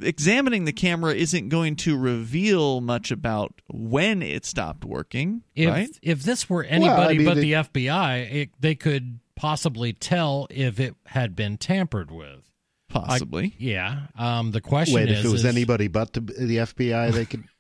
examining 0.01 0.65
the 0.65 0.73
camera 0.73 1.13
isn't 1.13 1.49
going 1.49 1.75
to 1.77 1.97
reveal 1.97 2.81
much 2.81 3.11
about 3.11 3.53
when 3.67 4.21
it 4.21 4.45
stopped 4.45 4.85
working, 4.85 5.43
If 5.55 5.69
right? 5.69 5.89
if 6.01 6.23
this 6.23 6.49
were 6.49 6.63
anybody 6.63 6.89
Well, 6.99 7.09
I 7.09 7.13
mean, 7.13 7.25
but 7.25 7.37
it- 7.37 7.41
the 7.41 7.51
FBI, 7.85 8.17
it, 8.31 8.49
they 8.59 8.75
could 8.75 9.19
possibly 9.35 9.93
tell 9.93 10.47
if 10.49 10.79
it 10.79 10.95
had 11.05 11.35
been 11.35 11.57
tampered 11.57 12.11
with. 12.11 12.43
I- 12.89 12.93
Possibly. 12.93 13.53
yeah. 13.59 14.07
Um, 14.17 14.51
the 14.51 14.61
question 14.61 14.95
Wait, 14.95 15.09
is, 15.09 15.19
if 15.19 15.25
it 15.25 15.31
was 15.31 15.41
is- 15.45 15.55
anybody 15.55 15.87
but 15.87 16.13
the, 16.13 16.21
the 16.21 16.57
FBI, 16.57 17.11
they 17.11 17.25
could. 17.25 17.43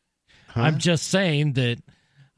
Huh? 0.49 0.61
I'm 0.61 0.79
just 0.79 1.07
saying 1.07 1.53
that. 1.53 1.77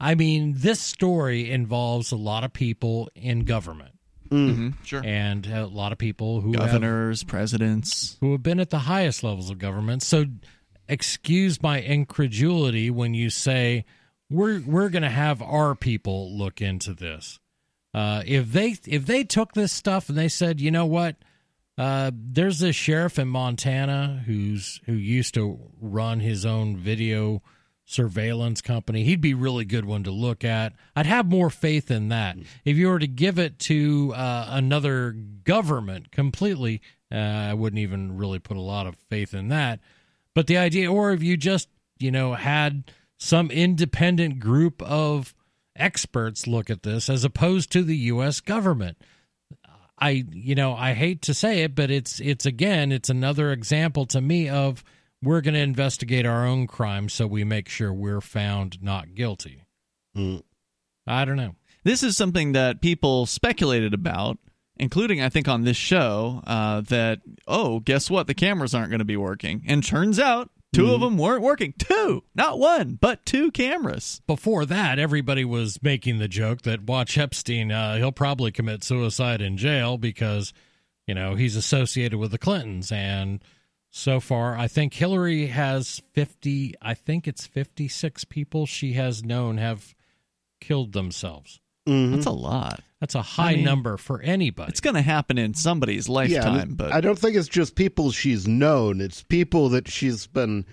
I 0.02 0.14
mean, 0.14 0.54
this 0.56 0.80
story 0.80 1.50
involves 1.50 2.10
a 2.10 2.16
lot 2.16 2.42
of 2.42 2.52
people 2.52 3.08
in 3.14 3.40
government 3.44 3.92
Mhm, 4.30 4.74
Sure. 4.84 5.02
and 5.04 5.46
a 5.46 5.66
lot 5.66 5.92
of 5.92 5.98
people 5.98 6.40
who 6.40 6.52
have 6.52 6.60
Governors, 6.72 7.24
presidents. 7.24 8.16
who 8.20 8.32
have 8.32 8.42
been 8.42 8.60
at 8.60 8.70
the 8.70 8.80
highest 8.80 9.22
levels 9.24 9.50
of 9.50 9.58
government. 9.58 10.02
So 10.02 10.26
excuse 10.88 11.62
my 11.62 11.80
incredulity 11.80 12.90
when 12.90 13.14
you 13.14 13.30
say 13.30 13.84
we're 14.28 14.60
we're 14.60 14.88
going 14.88 15.02
to 15.02 15.10
have 15.10 15.42
our 15.42 15.74
people 15.74 16.36
look 16.36 16.60
into 16.60 16.94
this. 16.94 17.38
Uh, 17.92 18.22
if 18.26 18.52
they 18.52 18.76
if 18.86 19.06
they 19.06 19.24
took 19.24 19.52
this 19.54 19.72
stuff 19.72 20.08
and 20.08 20.16
they 20.16 20.28
said, 20.28 20.60
you 20.60 20.70
know 20.70 20.86
what, 20.86 21.16
uh, 21.76 22.10
there's 22.14 22.60
this 22.60 22.76
sheriff 22.76 23.18
in 23.18 23.26
Montana 23.26 24.22
who's 24.26 24.80
who 24.86 24.92
used 24.92 25.34
to 25.34 25.58
run 25.80 26.20
his 26.20 26.46
own 26.46 26.76
video 26.76 27.42
surveillance 27.90 28.60
company. 28.60 29.04
He'd 29.04 29.20
be 29.20 29.34
really 29.34 29.64
good 29.64 29.84
one 29.84 30.04
to 30.04 30.10
look 30.10 30.44
at. 30.44 30.72
I'd 30.94 31.06
have 31.06 31.26
more 31.26 31.50
faith 31.50 31.90
in 31.90 32.08
that. 32.08 32.36
If 32.64 32.76
you 32.76 32.88
were 32.88 32.98
to 32.98 33.06
give 33.06 33.38
it 33.38 33.58
to 33.60 34.12
uh, 34.14 34.46
another 34.50 35.12
government 35.12 36.12
completely, 36.12 36.82
uh, 37.12 37.16
I 37.16 37.54
wouldn't 37.54 37.80
even 37.80 38.16
really 38.16 38.38
put 38.38 38.56
a 38.56 38.62
lot 38.62 38.86
of 38.86 38.96
faith 39.08 39.34
in 39.34 39.48
that. 39.48 39.80
But 40.34 40.46
the 40.46 40.58
idea, 40.58 40.90
or 40.90 41.12
if 41.12 41.22
you 41.22 41.36
just, 41.36 41.68
you 41.98 42.10
know, 42.10 42.34
had 42.34 42.84
some 43.18 43.50
independent 43.50 44.38
group 44.38 44.80
of 44.82 45.34
experts 45.76 46.46
look 46.46 46.70
at 46.70 46.82
this 46.82 47.08
as 47.08 47.24
opposed 47.24 47.72
to 47.72 47.82
the 47.82 47.96
U.S. 47.96 48.40
government. 48.40 48.98
I, 49.98 50.24
you 50.30 50.54
know, 50.54 50.74
I 50.74 50.94
hate 50.94 51.22
to 51.22 51.34
say 51.34 51.62
it, 51.62 51.74
but 51.74 51.90
it's, 51.90 52.20
it's 52.20 52.46
again, 52.46 52.90
it's 52.90 53.10
another 53.10 53.52
example 53.52 54.06
to 54.06 54.20
me 54.20 54.48
of 54.48 54.82
we're 55.22 55.40
going 55.40 55.54
to 55.54 55.60
investigate 55.60 56.26
our 56.26 56.46
own 56.46 56.66
crimes 56.66 57.12
so 57.12 57.26
we 57.26 57.44
make 57.44 57.68
sure 57.68 57.92
we're 57.92 58.20
found 58.20 58.82
not 58.82 59.14
guilty. 59.14 59.64
Mm. 60.16 60.42
I 61.06 61.24
don't 61.24 61.36
know. 61.36 61.54
This 61.84 62.02
is 62.02 62.16
something 62.16 62.52
that 62.52 62.80
people 62.80 63.26
speculated 63.26 63.94
about, 63.94 64.38
including, 64.76 65.22
I 65.22 65.28
think, 65.28 65.48
on 65.48 65.62
this 65.62 65.76
show, 65.76 66.42
uh, 66.46 66.82
that, 66.82 67.20
oh, 67.46 67.80
guess 67.80 68.10
what? 68.10 68.26
The 68.26 68.34
cameras 68.34 68.74
aren't 68.74 68.90
going 68.90 69.00
to 69.00 69.04
be 69.04 69.16
working. 69.16 69.62
And 69.66 69.84
turns 69.84 70.18
out 70.18 70.50
2 70.72 70.92
of 70.92 71.00
them 71.00 71.18
weren't 71.18 71.42
working. 71.42 71.74
Two, 71.78 72.22
not 72.34 72.58
one, 72.58 72.96
but 73.00 73.26
two 73.26 73.50
cameras. 73.50 74.20
Before 74.26 74.64
that, 74.66 74.98
everybody 74.98 75.44
was 75.44 75.82
making 75.82 76.18
the 76.18 76.28
joke 76.28 76.62
that 76.62 76.84
watch 76.84 77.18
Epstein, 77.18 77.72
uh, 77.72 77.96
he'll 77.96 78.12
probably 78.12 78.52
commit 78.52 78.84
suicide 78.84 79.40
in 79.40 79.56
jail 79.56 79.98
because, 79.98 80.52
you 81.06 81.14
know, 81.14 81.34
he's 81.34 81.56
associated 81.56 82.18
with 82.18 82.30
the 82.30 82.38
Clintons. 82.38 82.92
And 82.92 83.42
so 83.90 84.20
far, 84.20 84.56
I 84.56 84.68
think 84.68 84.94
Hillary 84.94 85.46
has 85.46 86.00
50, 86.12 86.74
I 86.80 86.94
think 86.94 87.26
it's 87.26 87.46
56 87.46 88.24
people 88.24 88.66
she 88.66 88.92
has 88.94 89.24
known 89.24 89.58
have 89.58 89.94
killed 90.60 90.92
themselves. 90.92 91.60
Mhm. 91.88 92.12
That's 92.12 92.26
a 92.26 92.30
lot. 92.30 92.80
That's 93.00 93.14
a 93.14 93.22
high 93.22 93.54
mean, 93.56 93.64
number 93.64 93.96
for 93.96 94.20
anybody. 94.20 94.70
It's 94.70 94.80
going 94.80 94.94
to 94.94 95.02
happen 95.02 95.38
in 95.38 95.54
somebody's 95.54 96.06
Yeah, 96.06 96.14
lifetime, 96.14 96.60
and 96.60 96.76
but 96.76 96.92
I 96.92 97.00
don't 97.00 97.18
think 97.18 97.34
it's 97.36 97.48
just 97.48 97.74
people 97.74 98.12
she's 98.12 98.46
known. 98.46 99.00
It's 99.00 99.22
people 99.22 99.70
that 99.70 99.88
she's 99.88 100.26
been 100.26 100.66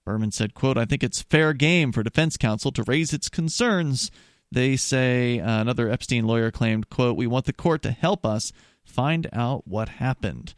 Berman 0.08 0.32
said, 0.32 0.54
quote, 0.54 0.78
I 0.78 0.86
think 0.86 1.04
it's 1.04 1.20
fair 1.20 1.52
game 1.52 1.92
for 1.92 2.02
defense 2.02 2.38
counsel 2.38 2.72
to 2.72 2.82
raise 2.84 3.12
its 3.12 3.28
concerns. 3.28 4.10
They 4.50 4.74
say 4.74 5.38
uh, 5.38 5.60
another 5.60 5.90
Epstein 5.90 6.26
lawyer 6.26 6.50
claimed, 6.50 6.88
quote, 6.88 7.14
we 7.14 7.26
want 7.26 7.44
the 7.44 7.52
court 7.52 7.82
to 7.82 7.90
help 7.90 8.24
us 8.24 8.50
find 8.82 9.28
out 9.34 9.68
what 9.68 9.90
happened. 9.90 10.54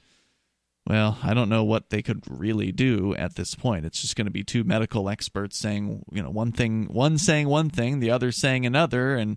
Well, 0.86 1.18
I 1.24 1.34
don't 1.34 1.48
know 1.48 1.64
what 1.64 1.90
they 1.90 2.00
could 2.00 2.22
really 2.28 2.70
do 2.70 3.16
at 3.16 3.34
this 3.34 3.56
point. 3.56 3.84
It's 3.84 4.00
just 4.00 4.14
going 4.14 4.26
to 4.26 4.30
be 4.30 4.44
two 4.44 4.62
medical 4.62 5.08
experts 5.08 5.58
saying, 5.58 6.04
you 6.12 6.22
know, 6.22 6.30
one 6.30 6.52
thing, 6.52 6.84
one 6.84 7.18
saying 7.18 7.48
one 7.48 7.70
thing, 7.70 7.98
the 7.98 8.12
other 8.12 8.30
saying 8.30 8.64
another, 8.64 9.16
and 9.16 9.36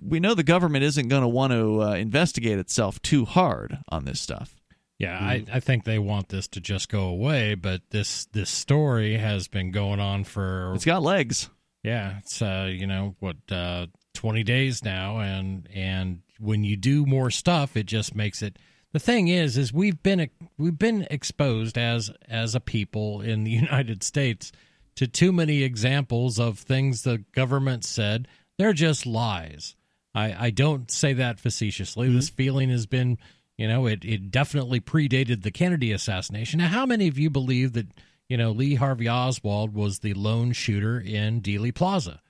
we 0.00 0.20
know 0.20 0.32
the 0.32 0.42
government 0.42 0.84
isn't 0.84 1.08
going 1.08 1.20
to 1.20 1.28
want 1.28 1.52
to 1.52 1.82
uh, 1.82 1.94
investigate 1.96 2.58
itself 2.58 3.02
too 3.02 3.26
hard 3.26 3.76
on 3.90 4.06
this 4.06 4.22
stuff. 4.22 4.59
Yeah, 5.00 5.18
I, 5.18 5.44
I 5.50 5.60
think 5.60 5.84
they 5.84 5.98
want 5.98 6.28
this 6.28 6.46
to 6.48 6.60
just 6.60 6.90
go 6.90 7.04
away, 7.04 7.54
but 7.54 7.80
this 7.88 8.26
this 8.26 8.50
story 8.50 9.16
has 9.16 9.48
been 9.48 9.70
going 9.70 9.98
on 9.98 10.24
for 10.24 10.74
It's 10.74 10.84
got 10.84 11.02
legs. 11.02 11.48
yeah, 11.82 12.18
it's 12.18 12.42
uh 12.42 12.68
you 12.70 12.86
know 12.86 13.16
what 13.18 13.36
uh 13.50 13.86
twenty 14.12 14.42
days 14.42 14.84
now, 14.84 15.18
and 15.20 15.66
and 15.74 16.20
when 16.38 16.64
you 16.64 16.76
do 16.76 17.06
more 17.06 17.30
stuff, 17.30 17.76
it 17.78 17.86
just 17.86 18.14
makes 18.14 18.42
it. 18.42 18.58
The 18.92 18.98
thing 18.98 19.28
is, 19.28 19.56
is 19.56 19.72
we've 19.72 20.02
been 20.02 20.28
we've 20.58 20.78
been 20.78 21.06
exposed 21.10 21.78
as 21.78 22.10
as 22.28 22.54
a 22.54 22.60
people 22.60 23.22
in 23.22 23.44
the 23.44 23.50
United 23.64 24.02
States 24.02 24.52
to 24.96 25.06
too 25.06 25.32
many 25.32 25.62
examples 25.62 26.38
of 26.38 26.58
things 26.58 27.04
the 27.04 27.24
government 27.32 27.84
said 27.86 28.28
they're 28.58 28.74
just 28.74 29.06
lies. 29.06 29.76
I 30.14 30.46
I 30.48 30.50
don't 30.50 30.90
say 30.90 31.14
that 31.14 31.40
facetiously. 31.40 32.12
This 32.12 32.28
feeling 32.28 32.68
has 32.68 32.84
been 32.84 33.16
you 33.60 33.68
know, 33.68 33.84
it, 33.84 34.06
it 34.06 34.30
definitely 34.30 34.80
predated 34.80 35.42
the 35.42 35.50
Kennedy 35.50 35.92
assassination. 35.92 36.60
Now, 36.60 36.68
how 36.68 36.86
many 36.86 37.08
of 37.08 37.18
you 37.18 37.28
believe 37.28 37.74
that, 37.74 37.88
you 38.26 38.38
know, 38.38 38.52
Lee 38.52 38.76
Harvey 38.76 39.06
Oswald 39.06 39.74
was 39.74 39.98
the 39.98 40.14
lone 40.14 40.52
shooter 40.52 40.98
in 40.98 41.42
Dealey 41.42 41.74
Plaza? 41.74 42.22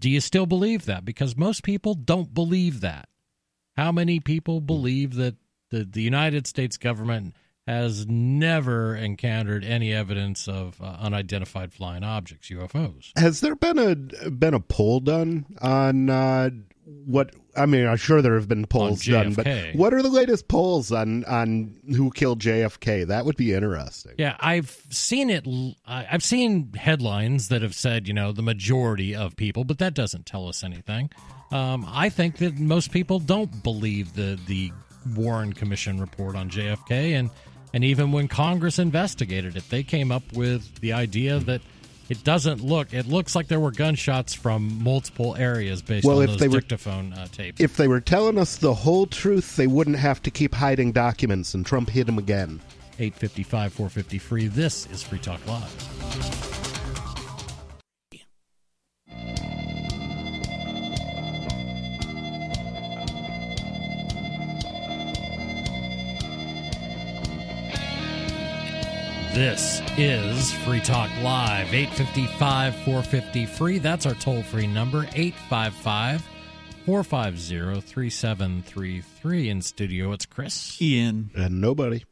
Do 0.00 0.08
you 0.08 0.22
still 0.22 0.46
believe 0.46 0.86
that? 0.86 1.04
Because 1.04 1.36
most 1.36 1.64
people 1.64 1.92
don't 1.92 2.32
believe 2.32 2.80
that. 2.80 3.10
How 3.76 3.92
many 3.92 4.20
people 4.20 4.62
believe 4.62 5.16
that 5.16 5.36
the, 5.68 5.84
the 5.84 6.00
United 6.00 6.46
States 6.46 6.78
government 6.78 7.34
has 7.70 8.04
never 8.08 8.96
encountered 8.96 9.64
any 9.64 9.92
evidence 9.92 10.48
of 10.48 10.80
uh, 10.82 10.96
unidentified 10.98 11.72
flying 11.72 12.02
objects, 12.02 12.50
UFOs. 12.50 13.16
Has 13.16 13.40
there 13.40 13.54
been 13.54 13.78
a 13.78 13.94
been 14.30 14.54
a 14.54 14.60
poll 14.60 14.98
done 14.98 15.46
on 15.62 16.10
uh, 16.10 16.50
what? 17.06 17.32
I 17.56 17.66
mean, 17.66 17.86
I'm 17.86 17.96
sure 17.96 18.22
there 18.22 18.34
have 18.34 18.48
been 18.48 18.66
polls 18.66 19.04
done, 19.04 19.34
but 19.34 19.46
what 19.74 19.94
are 19.94 20.02
the 20.02 20.08
latest 20.08 20.48
polls 20.48 20.90
on 20.90 21.24
on 21.26 21.76
who 21.94 22.10
killed 22.10 22.40
JFK? 22.40 23.06
That 23.06 23.24
would 23.24 23.36
be 23.36 23.52
interesting. 23.52 24.14
Yeah, 24.18 24.36
I've 24.40 24.84
seen 24.90 25.30
it. 25.30 25.46
I've 25.86 26.24
seen 26.24 26.72
headlines 26.72 27.48
that 27.50 27.62
have 27.62 27.74
said, 27.74 28.08
you 28.08 28.14
know, 28.14 28.32
the 28.32 28.42
majority 28.42 29.14
of 29.14 29.36
people, 29.36 29.62
but 29.62 29.78
that 29.78 29.94
doesn't 29.94 30.26
tell 30.26 30.48
us 30.48 30.64
anything. 30.64 31.10
Um, 31.52 31.86
I 31.88 32.08
think 32.08 32.38
that 32.38 32.58
most 32.58 32.90
people 32.90 33.20
don't 33.20 33.62
believe 33.62 34.14
the 34.14 34.38
the 34.46 34.72
Warren 35.14 35.52
Commission 35.52 36.00
report 36.00 36.34
on 36.34 36.50
JFK, 36.50 37.18
and 37.18 37.30
and 37.72 37.84
even 37.84 38.12
when 38.12 38.28
Congress 38.28 38.78
investigated 38.78 39.56
it, 39.56 39.68
they 39.70 39.82
came 39.82 40.10
up 40.12 40.22
with 40.32 40.80
the 40.80 40.92
idea 40.92 41.38
that 41.40 41.60
it 42.08 42.24
doesn't 42.24 42.60
look. 42.62 42.92
It 42.92 43.06
looks 43.06 43.36
like 43.36 43.46
there 43.46 43.60
were 43.60 43.70
gunshots 43.70 44.34
from 44.34 44.82
multiple 44.82 45.36
areas 45.36 45.80
based 45.80 46.04
Well, 46.04 46.18
on 46.18 46.24
if 46.24 46.30
those 46.30 46.38
they 46.40 46.48
were- 46.48 46.60
dictaphone 46.60 47.12
uh, 47.12 47.26
tapes. 47.30 47.60
If 47.60 47.76
they 47.76 47.86
were 47.86 48.00
telling 48.00 48.36
us 48.38 48.56
the 48.56 48.74
whole 48.74 49.06
truth, 49.06 49.56
they 49.56 49.68
wouldn't 49.68 49.96
have 49.96 50.20
to 50.22 50.30
keep 50.30 50.54
hiding 50.54 50.90
documents, 50.92 51.54
and 51.54 51.64
Trump 51.64 51.88
hid 51.90 52.06
them 52.06 52.18
again. 52.18 52.60
855 52.98 53.72
450 53.72 54.18
free. 54.18 54.46
This 54.48 54.86
is 54.88 55.02
Free 55.02 55.18
Talk 55.20 55.40
Live. 55.46 56.80
This 69.34 69.80
is 69.96 70.52
Free 70.64 70.80
Talk 70.80 71.08
Live, 71.22 71.72
855 71.72 72.74
450 72.84 73.46
free. 73.46 73.78
That's 73.78 74.04
our 74.04 74.14
toll 74.14 74.42
free 74.42 74.66
number, 74.66 75.06
855 75.14 76.28
450 76.84 77.80
3733. 77.80 79.48
In 79.48 79.62
studio, 79.62 80.10
it's 80.12 80.26
Chris. 80.26 80.82
Ian. 80.82 81.30
And 81.36 81.60
nobody. 81.60 82.02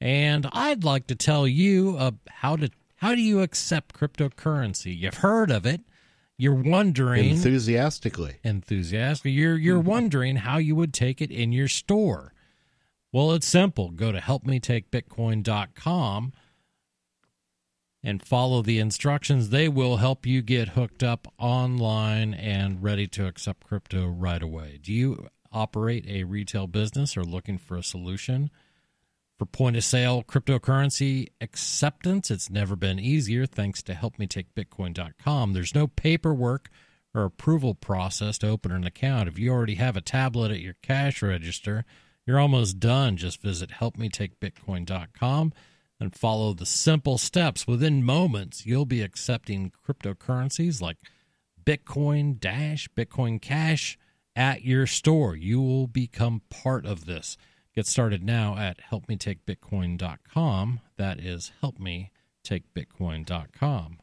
And 0.00 0.48
I'd 0.50 0.82
like 0.82 1.08
to 1.08 1.14
tell 1.14 1.46
you 1.46 1.96
uh, 1.98 2.12
how 2.28 2.56
to 2.56 2.70
how 2.96 3.14
do 3.14 3.20
you 3.20 3.42
accept 3.42 3.94
cryptocurrency? 3.94 4.98
You've 4.98 5.18
heard 5.18 5.50
of 5.50 5.66
it. 5.66 5.82
You're 6.38 6.54
wondering 6.54 7.28
Enthusiastically. 7.30 8.36
enthusiastic. 8.42 9.34
You're 9.34 9.58
you're 9.58 9.78
wondering 9.78 10.36
how 10.36 10.56
you 10.56 10.74
would 10.76 10.94
take 10.94 11.20
it 11.20 11.30
in 11.30 11.52
your 11.52 11.68
store. 11.68 12.32
Well, 13.12 13.32
it's 13.32 13.46
simple. 13.46 13.90
Go 13.90 14.10
to 14.10 14.18
helpmetakebitcoin.com 14.20 16.32
and 18.04 18.22
follow 18.22 18.62
the 18.62 18.78
instructions. 18.78 19.50
They 19.50 19.68
will 19.68 19.98
help 19.98 20.26
you 20.26 20.42
get 20.42 20.70
hooked 20.70 21.02
up 21.02 21.32
online 21.38 22.34
and 22.34 22.82
ready 22.82 23.06
to 23.08 23.26
accept 23.26 23.64
crypto 23.64 24.06
right 24.06 24.42
away. 24.42 24.78
Do 24.82 24.92
you 24.92 25.28
operate 25.52 26.06
a 26.08 26.24
retail 26.24 26.66
business 26.66 27.16
or 27.16 27.22
looking 27.22 27.58
for 27.58 27.76
a 27.76 27.82
solution? 27.82 28.50
For 29.38 29.46
point 29.46 29.76
of 29.76 29.84
sale 29.84 30.22
cryptocurrency 30.22 31.28
acceptance, 31.40 32.30
it's 32.30 32.50
never 32.50 32.76
been 32.76 32.98
easier 32.98 33.46
thanks 33.46 33.82
to 33.84 33.94
helpmetakebitcoin.com. 33.94 35.52
There's 35.52 35.74
no 35.74 35.86
paperwork 35.86 36.70
or 37.14 37.24
approval 37.24 37.74
process 37.74 38.38
to 38.38 38.48
open 38.48 38.72
an 38.72 38.84
account. 38.84 39.28
If 39.28 39.38
you 39.38 39.52
already 39.52 39.74
have 39.76 39.96
a 39.96 40.00
tablet 40.00 40.50
at 40.50 40.60
your 40.60 40.76
cash 40.82 41.22
register, 41.22 41.84
you're 42.26 42.38
almost 42.38 42.78
done. 42.80 43.16
Just 43.16 43.42
visit 43.42 43.70
helpmetakebitcoin.com 43.70 45.52
and 46.02 46.14
follow 46.14 46.52
the 46.52 46.66
simple 46.66 47.16
steps. 47.16 47.64
Within 47.64 48.02
moments, 48.02 48.66
you'll 48.66 48.84
be 48.84 49.02
accepting 49.02 49.70
cryptocurrencies 49.86 50.82
like 50.82 50.96
Bitcoin 51.64 52.40
Dash, 52.40 52.88
Bitcoin 52.96 53.40
Cash 53.40 53.96
at 54.34 54.64
your 54.64 54.88
store. 54.88 55.36
You 55.36 55.62
will 55.62 55.86
become 55.86 56.42
part 56.50 56.86
of 56.86 57.06
this. 57.06 57.36
Get 57.72 57.86
started 57.86 58.24
now 58.24 58.56
at 58.56 58.80
helpmetakebitcoin.com. 58.90 60.80
That 60.96 61.20
is 61.20 61.52
helpmetakebitcoin.com. 61.62 63.98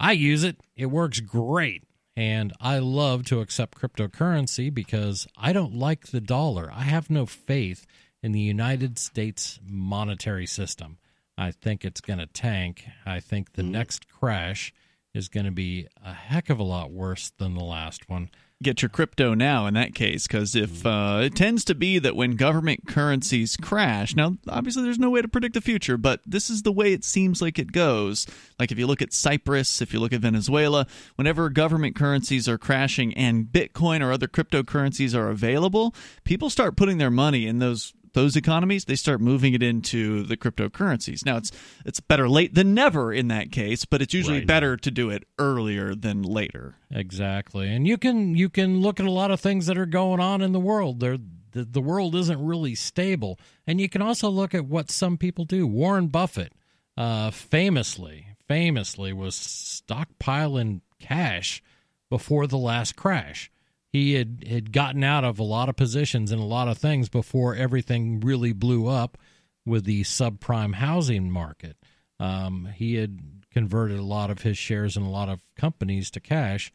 I 0.00 0.12
use 0.12 0.42
it. 0.42 0.56
It 0.74 0.86
works 0.86 1.20
great. 1.20 1.84
And 2.16 2.52
I 2.60 2.80
love 2.80 3.24
to 3.26 3.40
accept 3.40 3.80
cryptocurrency 3.80 4.74
because 4.74 5.28
I 5.36 5.52
don't 5.52 5.76
like 5.76 6.08
the 6.08 6.20
dollar. 6.20 6.72
I 6.74 6.82
have 6.82 7.08
no 7.08 7.24
faith 7.24 7.86
in 8.20 8.32
the 8.32 8.40
United 8.40 8.98
States 8.98 9.60
monetary 9.64 10.46
system. 10.46 10.98
I 11.40 11.52
think 11.52 11.86
it's 11.86 12.02
going 12.02 12.18
to 12.18 12.26
tank. 12.26 12.84
I 13.06 13.18
think 13.18 13.54
the 13.54 13.62
next 13.62 14.06
crash 14.08 14.74
is 15.14 15.30
going 15.30 15.46
to 15.46 15.52
be 15.52 15.88
a 16.04 16.12
heck 16.12 16.50
of 16.50 16.58
a 16.58 16.62
lot 16.62 16.90
worse 16.92 17.32
than 17.38 17.54
the 17.54 17.64
last 17.64 18.10
one. 18.10 18.28
Get 18.62 18.82
your 18.82 18.90
crypto 18.90 19.32
now 19.32 19.66
in 19.66 19.72
that 19.72 19.94
case, 19.94 20.26
because 20.26 20.54
if 20.54 20.84
uh, 20.84 21.20
it 21.22 21.34
tends 21.34 21.64
to 21.64 21.74
be 21.74 21.98
that 21.98 22.14
when 22.14 22.36
government 22.36 22.86
currencies 22.86 23.56
crash, 23.56 24.14
now 24.14 24.36
obviously 24.46 24.82
there's 24.82 24.98
no 24.98 25.08
way 25.08 25.22
to 25.22 25.28
predict 25.28 25.54
the 25.54 25.62
future, 25.62 25.96
but 25.96 26.20
this 26.26 26.50
is 26.50 26.60
the 26.60 26.70
way 26.70 26.92
it 26.92 27.02
seems 27.02 27.40
like 27.40 27.58
it 27.58 27.72
goes. 27.72 28.26
Like 28.58 28.70
if 28.70 28.78
you 28.78 28.86
look 28.86 29.00
at 29.00 29.14
Cyprus, 29.14 29.80
if 29.80 29.94
you 29.94 29.98
look 29.98 30.12
at 30.12 30.20
Venezuela, 30.20 30.86
whenever 31.16 31.48
government 31.48 31.96
currencies 31.96 32.50
are 32.50 32.58
crashing 32.58 33.14
and 33.14 33.46
Bitcoin 33.46 34.02
or 34.02 34.12
other 34.12 34.28
cryptocurrencies 34.28 35.14
are 35.14 35.30
available, 35.30 35.94
people 36.24 36.50
start 36.50 36.76
putting 36.76 36.98
their 36.98 37.10
money 37.10 37.46
in 37.46 37.60
those 37.60 37.94
those 38.12 38.36
economies 38.36 38.84
they 38.84 38.96
start 38.96 39.20
moving 39.20 39.54
it 39.54 39.62
into 39.62 40.22
the 40.24 40.36
cryptocurrencies 40.36 41.24
now 41.24 41.36
it's 41.36 41.50
it's 41.84 42.00
better 42.00 42.28
late 42.28 42.54
than 42.54 42.74
never 42.74 43.12
in 43.12 43.28
that 43.28 43.50
case 43.52 43.84
but 43.84 44.00
it's 44.02 44.14
usually 44.14 44.38
Right. 44.38 44.46
better 44.46 44.76
to 44.76 44.90
do 44.90 45.10
it 45.10 45.24
earlier 45.38 45.94
than 45.94 46.22
later 46.22 46.76
Exactly. 46.92 47.68
And 47.72 47.86
you 47.86 47.96
can 47.96 48.34
you 48.34 48.48
can 48.48 48.80
look 48.80 48.98
at 48.98 49.06
a 49.06 49.10
lot 49.12 49.30
of 49.30 49.38
things 49.40 49.66
that 49.66 49.78
are 49.78 49.86
going 49.86 50.18
on 50.18 50.42
in 50.42 50.50
the 50.52 50.58
world. 50.58 50.98
There 50.98 51.18
the, 51.52 51.64
the 51.64 51.80
world 51.80 52.14
isn't 52.16 52.44
really 52.44 52.74
stable. 52.74 53.38
And 53.66 53.80
you 53.80 53.88
can 53.88 54.02
also 54.02 54.28
look 54.28 54.54
at 54.54 54.64
what 54.66 54.90
some 54.90 55.16
people 55.16 55.44
do. 55.44 55.66
Warren 55.68 56.08
Buffett 56.08 56.52
uh, 56.96 57.30
famously 57.30 58.26
famously 58.48 59.12
was 59.12 59.36
stockpiling 59.36 60.80
cash 60.98 61.62
before 62.08 62.46
the 62.46 62.58
last 62.58 62.96
crash. 62.96 63.50
He 63.92 64.14
had, 64.14 64.44
had 64.48 64.72
gotten 64.72 65.02
out 65.02 65.24
of 65.24 65.38
a 65.38 65.44
lot 65.44 65.68
of 65.68 65.76
positions 65.76 66.30
in 66.30 66.38
a 66.38 66.46
lot 66.46 66.68
of 66.68 66.78
things 66.78 67.08
before 67.08 67.56
everything 67.56 68.20
really 68.20 68.52
blew 68.52 68.86
up 68.86 69.18
with 69.66 69.84
the 69.84 70.02
subprime 70.02 70.74
housing 70.74 71.30
market. 71.30 71.76
Um, 72.20 72.68
he 72.74 72.94
had 72.94 73.18
converted 73.50 73.98
a 73.98 74.04
lot 74.04 74.30
of 74.30 74.42
his 74.42 74.56
shares 74.56 74.96
in 74.96 75.02
a 75.02 75.10
lot 75.10 75.28
of 75.28 75.42
companies 75.56 76.10
to 76.12 76.20
cash. 76.20 76.72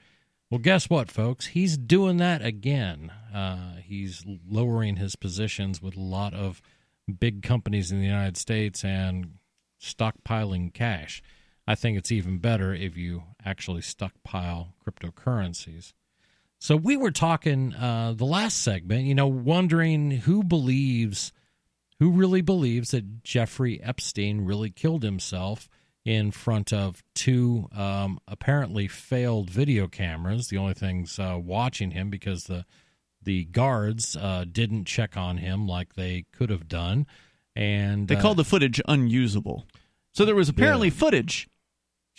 Well, 0.51 0.59
guess 0.59 0.89
what, 0.89 1.09
folks? 1.09 1.47
He's 1.47 1.77
doing 1.77 2.17
that 2.17 2.43
again. 2.43 3.11
Uh, 3.33 3.75
he's 3.83 4.23
lowering 4.47 4.97
his 4.97 5.15
positions 5.15 5.81
with 5.81 5.95
a 5.95 6.01
lot 6.01 6.33
of 6.33 6.61
big 7.19 7.41
companies 7.41 7.91
in 7.91 7.99
the 7.99 8.05
United 8.05 8.37
States 8.37 8.83
and 8.83 9.35
stockpiling 9.81 10.73
cash. 10.73 11.21
I 11.67 11.75
think 11.75 11.97
it's 11.97 12.11
even 12.11 12.37
better 12.37 12.73
if 12.73 12.95
you 12.95 13.23
actually 13.43 13.81
stockpile 13.81 14.75
cryptocurrencies. 14.85 15.93
So 16.65 16.75
we 16.75 16.97
were 16.97 17.11
talking 17.11 17.75
uh, 17.75 18.15
the 18.17 18.25
last 18.25 18.63
segment, 18.63 19.03
you 19.03 19.13
know, 19.13 19.27
wondering 19.27 20.09
who 20.09 20.43
believes, 20.43 21.31
who 21.99 22.09
really 22.09 22.41
believes 22.41 22.89
that 22.89 23.23
Jeffrey 23.23 23.79
Epstein 23.83 24.45
really 24.45 24.71
killed 24.71 25.03
himself 25.03 25.69
in 26.05 26.31
front 26.31 26.73
of 26.73 27.03
two 27.13 27.67
um, 27.71 28.17
apparently 28.27 28.87
failed 28.87 29.47
video 29.47 29.87
cameras. 29.87 30.47
The 30.47 30.57
only 30.57 30.73
things 30.73 31.19
uh, 31.19 31.37
watching 31.39 31.91
him 31.91 32.09
because 32.09 32.45
the 32.45 32.65
the 33.21 33.45
guards 33.45 34.17
uh, 34.19 34.45
didn't 34.51 34.85
check 34.85 35.15
on 35.15 35.37
him 35.37 35.67
like 35.67 35.93
they 35.93 36.25
could 36.33 36.49
have 36.49 36.67
done, 36.67 37.05
and 37.55 38.07
They 38.07 38.15
uh, 38.15 38.21
called 38.23 38.37
the 38.37 38.43
footage 38.43 38.81
unusable. 38.87 39.67
So 40.15 40.25
there 40.25 40.33
was 40.33 40.49
apparently 40.49 40.89
footage, 40.89 41.47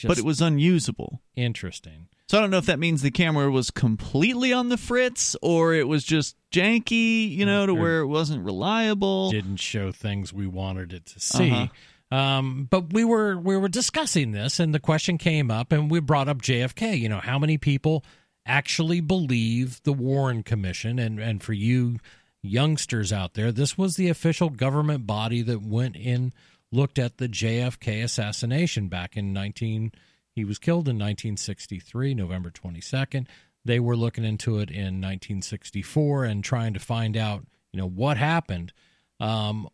but 0.05 0.18
it 0.18 0.24
was 0.24 0.40
unusable. 0.40 1.20
interesting. 1.34 2.07
So 2.29 2.39
I 2.39 2.41
don't 2.41 2.51
know 2.51 2.59
if 2.59 2.66
that 2.66 2.81
means 2.81 3.03
the 3.03 3.12
camera 3.12 3.51
was 3.51 3.70
completely 3.70 4.53
on 4.53 4.68
the 4.68 4.77
fritz 4.77 5.37
or 5.43 5.74
it 5.74 5.87
was 5.87 6.03
just 6.03 6.35
janky, 6.51 7.31
you 7.31 7.47
know, 7.47 7.66
to 7.66 7.74
where 7.74 8.01
it 8.01 8.07
wasn't 8.07 8.45
reliable. 8.45 9.31
didn't 9.31 9.59
show 9.59 9.93
things 9.93 10.33
we 10.33 10.47
wanted 10.47 10.93
it 10.93 11.07
to 11.07 11.20
see. 11.20 11.53
Uh-huh. 11.53 11.68
Um, 12.11 12.66
but 12.70 12.93
we 12.93 13.05
were 13.05 13.37
we 13.37 13.57
were 13.57 13.68
discussing 13.68 14.33
this, 14.33 14.61
and 14.61 14.72
the 14.74 14.81
question 14.81 15.18
came 15.18 15.51
up, 15.51 15.72
and 15.72 15.91
we 15.91 16.01
brought 16.01 16.29
up 16.29 16.41
JFK. 16.41 16.99
You 16.99 17.09
know, 17.09 17.18
how 17.18 17.39
many 17.39 17.59
people 17.59 18.05
actually 18.45 19.01
believe 19.01 19.83
the 19.83 19.93
Warren 19.93 20.43
Commission? 20.43 20.99
And 20.99 21.18
and 21.18 21.43
for 21.43 21.53
you 21.53 21.99
youngsters 22.43 23.12
out 23.12 23.35
there, 23.35 23.51
this 23.51 23.77
was 23.77 23.97
the 23.97 24.09
official 24.09 24.51
government 24.51 25.07
body 25.07 25.43
that 25.43 25.62
went 25.62 25.97
in 25.97 26.33
looked 26.70 26.99
at 26.99 27.18
the 27.18 27.29
JFK 27.29 28.05
assassination 28.05 28.89
back 28.89 29.16
in 29.16 29.33
19 29.33 29.93
he 30.37 30.45
was 30.45 30.61
killed 30.61 30.89
in 30.89 30.97
1963 30.97 32.14
November 32.14 32.51
22nd 32.51 33.26
they 33.64 33.80
were 33.80 33.97
looking 33.97 34.24
into 34.24 34.61
it 34.61 34.70
in 34.70 35.01
1964 35.01 36.24
and 36.24 36.45
trying 36.45 36.72
to 36.72 36.80
find 36.80 37.16
out 37.16 37.45
you 37.72 37.80
know 37.80 37.89
what 37.89 38.16
happened 38.16 38.72
um, 39.18 39.68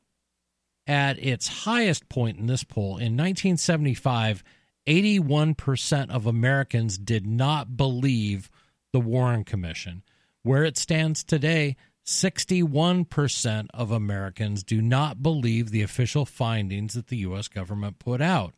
at 0.86 1.18
its 1.22 1.48
highest 1.64 2.08
point 2.08 2.38
in 2.38 2.46
this 2.46 2.64
poll 2.64 2.96
in 2.96 3.16
1975, 3.16 4.42
81% 4.86 6.10
of 6.10 6.26
Americans 6.26 6.98
did 6.98 7.26
not 7.26 7.76
believe 7.76 8.50
the 8.92 9.00
Warren 9.00 9.44
Commission. 9.44 10.02
Where 10.42 10.64
it 10.64 10.76
stands 10.76 11.22
today, 11.22 11.76
61% 12.04 13.68
of 13.72 13.92
Americans 13.92 14.64
do 14.64 14.82
not 14.82 15.22
believe 15.22 15.70
the 15.70 15.82
official 15.82 16.26
findings 16.26 16.94
that 16.94 17.06
the 17.06 17.18
U.S. 17.18 17.46
government 17.46 18.00
put 18.00 18.20
out. 18.20 18.54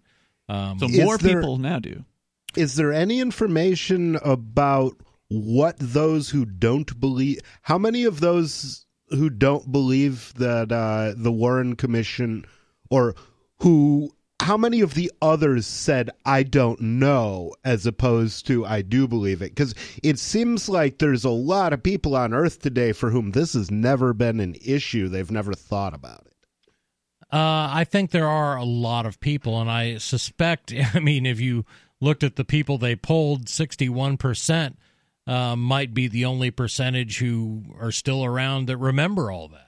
Um, 0.49 0.79
So 0.79 0.89
more 0.89 1.19
there- 1.19 1.41
people 1.41 1.57
now 1.59 1.79
do. 1.79 2.05
Is 2.57 2.77
there 2.77 2.93
any 2.93 3.21
information 3.21 4.17
about 4.23 4.97
what 5.29 5.77
those 5.79 6.31
who 6.31 6.45
don't 6.45 7.01
believe? 7.01 7.41
How 7.63 7.79
many 7.79 8.05
of 8.05 8.21
those 8.21 8.87
who 9.09 9.29
don't 9.29 9.73
believe 9.73 10.33
that 10.37 10.71
uh, 10.71 11.15
the 11.17 11.33
Warren 11.33 11.75
Commission, 11.75 12.45
or 12.91 13.17
who, 13.59 14.13
how 14.41 14.57
many 14.57 14.81
of 14.83 14.95
the 14.95 15.11
others 15.21 15.67
said 15.67 16.11
I 16.25 16.45
don't 16.45 16.81
know, 16.81 17.53
as 17.65 17.87
opposed 17.87 18.47
to 18.47 18.65
I 18.65 18.83
do 18.83 19.09
believe 19.09 19.43
it? 19.43 19.51
Because 19.55 19.75
it 20.03 20.19
seems 20.21 20.69
like 20.69 20.99
there's 20.99 21.25
a 21.25 21.31
lot 21.31 21.73
of 21.73 21.83
people 21.83 22.15
on 22.15 22.33
Earth 22.33 22.61
today 22.61 22.93
for 22.93 23.11
whom 23.11 23.33
this 23.33 23.55
has 23.55 23.71
never 23.71 24.13
been 24.13 24.39
an 24.39 24.55
issue. 24.65 25.09
They've 25.09 25.31
never 25.31 25.55
thought 25.55 25.95
about 25.95 26.27
it. 26.27 26.34
Uh, 27.33 27.71
I 27.73 27.85
think 27.85 28.11
there 28.11 28.29
are 28.29 28.57
a 28.57 28.65
lot 28.65 29.07
of 29.07 29.21
people, 29.21 29.61
and 29.61 29.71
I 29.71 29.99
suspect. 29.99 30.73
I 30.95 31.01
mean, 31.01 31.27
if 31.27 31.41
you 31.41 31.65
looked 32.01 32.23
at 32.23 32.37
the 32.37 32.45
people 32.45 32.79
they 32.79 32.97
polled, 32.97 33.49
sixty-one 33.49 34.17
percent 34.17 34.79
uh, 35.27 35.57
might 35.57 35.95
be 35.95 36.09
the 36.09 36.25
only 36.25 36.51
percentage 36.51 37.19
who 37.19 37.65
are 37.81 37.93
still 37.93 38.25
around 38.25 38.67
that 38.69 38.77
remember 38.77 39.31
all 39.31 39.49
that. 39.49 39.61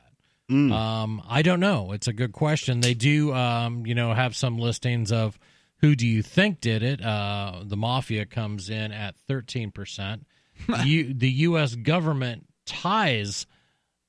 Um, 0.48 1.22
I 1.28 1.42
don't 1.42 1.58
know. 1.58 1.90
It's 1.90 2.06
a 2.06 2.12
good 2.12 2.32
question. 2.32 2.80
They 2.80 2.94
do, 2.94 3.34
um, 3.34 3.84
you 3.84 3.96
know, 3.96 4.14
have 4.14 4.36
some 4.36 4.58
listings 4.58 5.10
of 5.10 5.38
who 5.78 5.96
do 5.96 6.06
you 6.06 6.22
think 6.22 6.60
did 6.60 6.84
it. 6.84 7.02
Uh, 7.04 7.62
the 7.64 7.76
mafia 7.76 8.26
comes 8.26 8.70
in 8.70 8.92
at 8.92 9.16
thirteen 9.16 9.72
percent. 9.72 10.26
you, 10.84 11.12
the 11.12 11.30
U.S. 11.30 11.74
government 11.74 12.46
ties 12.64 13.46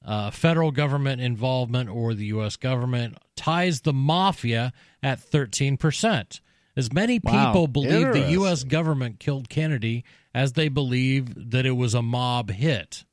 uh, 0.05 0.31
federal 0.31 0.71
government 0.71 1.21
involvement 1.21 1.89
or 1.89 2.13
the 2.13 2.25
U.S. 2.27 2.55
government 2.55 3.17
ties 3.37 3.81
the 3.81 3.93
mafia 3.93 4.73
at 5.01 5.19
13%. 5.19 6.41
As 6.75 6.91
many 6.93 7.19
Wow. 7.23 7.47
people 7.47 7.67
believe 7.67 8.13
the 8.13 8.31
U.S. 8.31 8.63
government 8.63 9.19
killed 9.19 9.49
Kennedy 9.49 10.03
as 10.35 10.53
they 10.53 10.67
believe 10.69 11.51
that 11.51 11.65
it 11.65 11.71
was 11.71 11.93
a 11.95 12.03
mob 12.03 12.51
hit, 12.51 13.03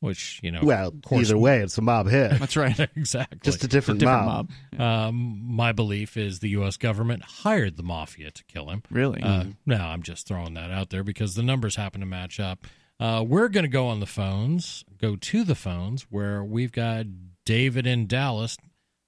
which, 0.00 0.40
you 0.42 0.50
know, 0.50 0.60
Well, 0.62 0.90
course, 1.02 1.22
either 1.28 1.38
way, 1.38 1.60
it's 1.60 1.78
a 1.78 1.82
mob 1.82 2.08
hit. 2.08 2.32
That's 2.38 2.54
right. 2.56 2.78
exactly. 2.96 3.38
Just 3.42 3.64
a 3.64 3.68
different, 3.68 4.00
Different 4.00 4.26
mob. 4.26 4.50
mob. 4.78 4.80
um, 5.08 5.40
my 5.42 5.72
belief 5.72 6.18
is 6.18 6.40
the 6.40 6.50
U.S. 6.50 6.76
government 6.76 7.22
hired 7.22 7.76
the 7.78 7.82
mafia 7.82 8.30
to 8.30 8.44
kill 8.44 8.68
him. 8.68 8.82
Really? 8.90 9.22
Uh, 9.22 9.44
no, 9.64 9.76
I'm 9.76 10.02
just 10.02 10.26
throwing 10.28 10.52
that 10.54 10.70
out 10.70 10.90
there 10.90 11.02
because 11.04 11.34
the 11.34 11.42
numbers 11.42 11.76
happen 11.76 12.00
to 12.00 12.06
match 12.06 12.40
up. 12.40 12.66
Uh, 13.00 13.24
we're 13.26 13.48
going 13.48 13.64
to 13.64 13.68
go 13.70 13.88
on 13.88 14.00
the 14.00 14.06
phones, 14.06 14.84
go 15.00 15.16
to 15.16 15.44
the 15.44 15.54
phones 15.54 16.02
where 16.10 16.44
we've 16.44 16.72
got 16.72 17.06
David 17.46 17.86
in 17.86 18.06
Dallas. 18.06 18.58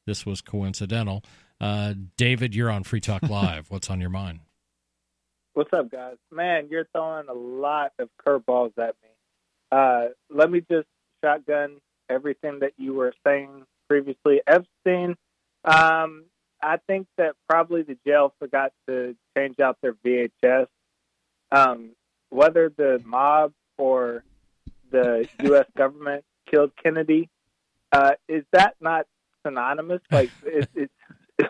This 0.07 0.27
was 0.27 0.41
coincidental. 0.41 1.23
Uh, 1.61 1.95
David, 2.17 2.55
you're 2.55 2.71
on 2.71 2.85
Free 2.85 3.01
Talk 3.01 3.23
Live. 3.23 3.71
What's 3.71 3.89
on 3.89 4.01
your 4.01 4.11
mind? 4.11 4.41
What's 5.55 5.73
up, 5.73 5.91
guys? 5.91 6.17
Man, 6.33 6.67
you're 6.69 6.89
throwing 6.93 7.29
a 7.29 7.33
lot 7.33 7.93
of 7.99 8.09
curveballs 8.27 8.73
at 8.77 8.97
me. 9.03 9.11
Uh, 9.71 10.07
let 10.29 10.51
me 10.51 10.63
just 10.69 10.89
shotgun 11.25 11.77
everything 12.11 12.59
that 12.59 12.73
you 12.77 12.93
were 12.93 13.15
saying 13.25 13.65
previously. 13.89 14.41
Epstein, 14.47 15.17
um, 15.65 16.25
I 16.61 16.79
think 16.89 17.07
that 17.19 17.37
probably 17.49 17.83
the 17.83 17.97
jail 18.07 18.35
forgot 18.39 18.73
to 18.89 19.15
change 19.37 19.61
out 19.61 19.79
their 19.81 19.95
VHS. 20.05 20.67
Um, 21.53 21.91
whether 22.31 22.73
the 22.77 23.01
mob 23.05 23.53
or 23.79 24.25
the 24.91 25.29
U.S. 25.45 25.67
government 25.77 26.25
killed 26.51 26.73
Kennedy, 26.83 27.29
uh, 27.93 28.13
is 28.29 28.45
that 28.53 28.75
not 28.81 29.07
synonymous? 29.45 30.01
Like, 30.11 30.31
is, 30.47 30.67
is, 30.75 30.89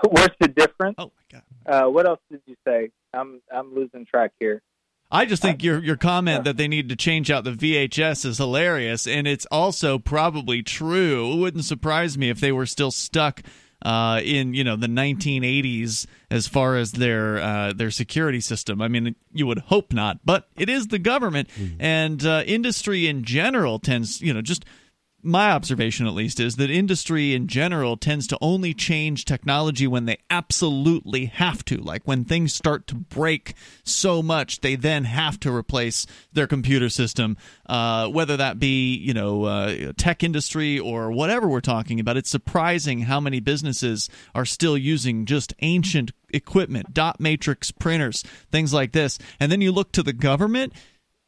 what's 0.02 0.34
the 0.40 0.48
difference? 0.48 0.96
oh 0.98 1.12
my 1.16 1.40
god. 1.40 1.42
Uh, 1.66 1.90
what 1.90 2.06
else 2.06 2.20
did 2.30 2.42
you 2.46 2.56
say? 2.66 2.90
I'm 3.12 3.40
I'm 3.52 3.74
losing 3.74 4.04
track 4.06 4.32
here. 4.38 4.62
I 5.10 5.26
just 5.26 5.42
think 5.42 5.62
your 5.62 5.82
your 5.82 5.96
comment 5.96 6.44
that 6.44 6.56
they 6.56 6.66
need 6.66 6.88
to 6.88 6.96
change 6.96 7.30
out 7.30 7.44
the 7.44 7.52
VHS 7.52 8.24
is 8.24 8.38
hilarious, 8.38 9.06
and 9.06 9.26
it's 9.26 9.46
also 9.46 9.98
probably 9.98 10.62
true. 10.62 11.32
It 11.32 11.36
wouldn't 11.36 11.64
surprise 11.64 12.18
me 12.18 12.30
if 12.30 12.40
they 12.40 12.50
were 12.50 12.66
still 12.66 12.90
stuck 12.90 13.42
uh, 13.82 14.20
in 14.24 14.54
you 14.54 14.64
know 14.64 14.76
the 14.76 14.86
1980s 14.86 16.06
as 16.30 16.46
far 16.46 16.76
as 16.76 16.92
their 16.92 17.38
uh, 17.38 17.72
their 17.72 17.90
security 17.90 18.40
system. 18.40 18.80
I 18.80 18.88
mean, 18.88 19.14
you 19.32 19.46
would 19.46 19.58
hope 19.58 19.92
not, 19.92 20.20
but 20.24 20.48
it 20.56 20.68
is 20.68 20.88
the 20.88 20.98
government 20.98 21.48
and 21.78 22.24
uh, 22.24 22.42
industry 22.46 23.06
in 23.06 23.24
general 23.24 23.78
tends 23.78 24.20
you 24.20 24.32
know 24.32 24.42
just 24.42 24.64
my 25.24 25.50
observation 25.50 26.06
at 26.06 26.14
least 26.14 26.38
is 26.38 26.56
that 26.56 26.70
industry 26.70 27.34
in 27.34 27.48
general 27.48 27.96
tends 27.96 28.26
to 28.28 28.38
only 28.40 28.74
change 28.74 29.24
technology 29.24 29.86
when 29.86 30.04
they 30.04 30.18
absolutely 30.30 31.26
have 31.26 31.64
to. 31.66 31.78
Like 31.78 32.02
when 32.04 32.24
things 32.24 32.54
start 32.54 32.86
to 32.88 32.94
break 32.94 33.54
so 33.82 34.22
much 34.22 34.60
they 34.60 34.76
then 34.76 35.04
have 35.04 35.40
to 35.40 35.54
replace 35.54 36.06
their 36.32 36.46
computer 36.46 36.88
system 36.88 37.36
uh, 37.66 38.08
whether 38.08 38.36
that 38.36 38.58
be 38.58 38.94
you 38.94 39.14
know 39.14 39.44
uh, 39.44 39.92
tech 39.96 40.22
industry 40.22 40.78
or 40.78 41.10
whatever 41.10 41.48
we're 41.48 41.60
talking 41.60 41.98
about. 42.00 42.16
It's 42.16 42.30
surprising 42.30 43.02
how 43.02 43.20
many 43.20 43.40
businesses 43.40 44.10
are 44.34 44.44
still 44.44 44.76
using 44.76 45.26
just 45.26 45.54
ancient 45.60 46.12
equipment 46.30 46.92
dot 46.92 47.20
matrix 47.20 47.70
printers 47.70 48.22
things 48.50 48.72
like 48.72 48.92
this. 48.92 49.18
And 49.40 49.50
then 49.50 49.60
you 49.60 49.72
look 49.72 49.92
to 49.92 50.02
the 50.02 50.12
government. 50.12 50.72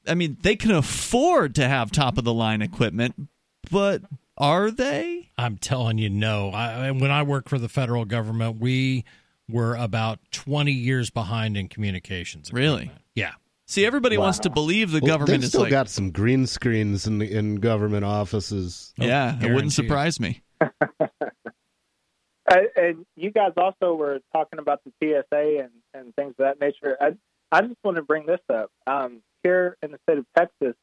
I 0.09 0.15
mean, 0.15 0.37
they 0.41 0.55
can 0.55 0.71
afford 0.71 1.55
to 1.57 1.67
have 1.67 1.91
top 1.91 2.17
of 2.17 2.25
the 2.25 2.33
line 2.33 2.63
equipment, 2.63 3.29
but 3.71 4.03
are 4.37 4.71
they? 4.71 5.31
I'm 5.39 5.59
telling 5.59 5.99
you, 5.99 6.11
no. 6.11 6.51
I, 6.51 6.91
when 6.91 7.11
I 7.11 7.23
worked 7.23 7.49
for 7.49 7.59
the 7.59 7.69
federal 7.69 8.05
government, 8.05 8.61
we 8.61 9.05
were 9.49 9.75
about 9.77 10.19
20 10.33 10.73
years 10.73 11.11
behind 11.11 11.57
in 11.57 11.69
communications. 11.69 12.53
Really? 12.53 12.91
Yeah. 13.15 13.33
See, 13.67 13.85
everybody 13.85 14.17
wants 14.17 14.39
to 14.41 14.51
believe 14.51 14.93
the 14.93 15.01
Well, 15.01 15.09
government 15.09 15.41
they've 15.41 15.45
is 15.45 15.49
still 15.51 15.63
like, 15.63 15.71
got 15.71 15.89
some 15.89 16.13
green 16.13 16.47
screens 16.47 17.07
in 17.07 17.21
in 17.21 17.57
government 17.57 18.05
offices. 18.05 18.95
yeah, 18.97 19.37
it 19.43 19.53
wouldn't 19.53 19.73
surprise 19.73 20.21
me. 20.21 20.43
And 22.49 23.05
you 23.17 23.31
guys 23.31 23.53
also 23.57 23.95
were 23.95 24.21
talking 24.33 24.61
about 24.61 24.81
the 24.85 24.93
TSA 25.03 25.65
and, 25.65 25.71
and 25.95 26.15
things 26.15 26.35
of 26.39 26.45
that 26.45 26.61
nature. 26.61 26.97
I, 27.01 27.17
I 27.51 27.63
just 27.63 27.79
want 27.83 27.97
to 27.97 28.03
bring 28.03 28.25
this 28.27 28.41
up. 28.53 28.71
Um, 28.87 29.23
here 29.43 29.77
in 29.83 29.91
the 29.91 29.99
state 30.05 30.19
of 30.19 30.27
Texas, 30.37 30.75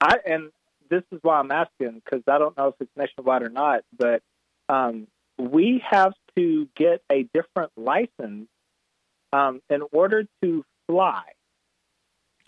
I 0.00 0.16
and 0.26 0.50
this 0.90 1.02
is 1.12 1.18
why 1.22 1.38
I'm 1.38 1.50
asking 1.50 2.00
because 2.04 2.22
I 2.28 2.38
don't 2.38 2.56
know 2.56 2.68
if 2.68 2.74
it's 2.80 2.90
nationwide 2.96 3.42
or 3.42 3.48
not, 3.50 3.80
but 3.96 4.22
um, 4.68 5.06
we 5.38 5.82
have 5.88 6.12
to 6.36 6.68
get 6.76 7.02
a 7.10 7.24
different 7.34 7.72
license 7.76 8.48
um, 9.32 9.60
in 9.70 9.82
order 9.92 10.24
to 10.42 10.64
fly. 10.88 11.22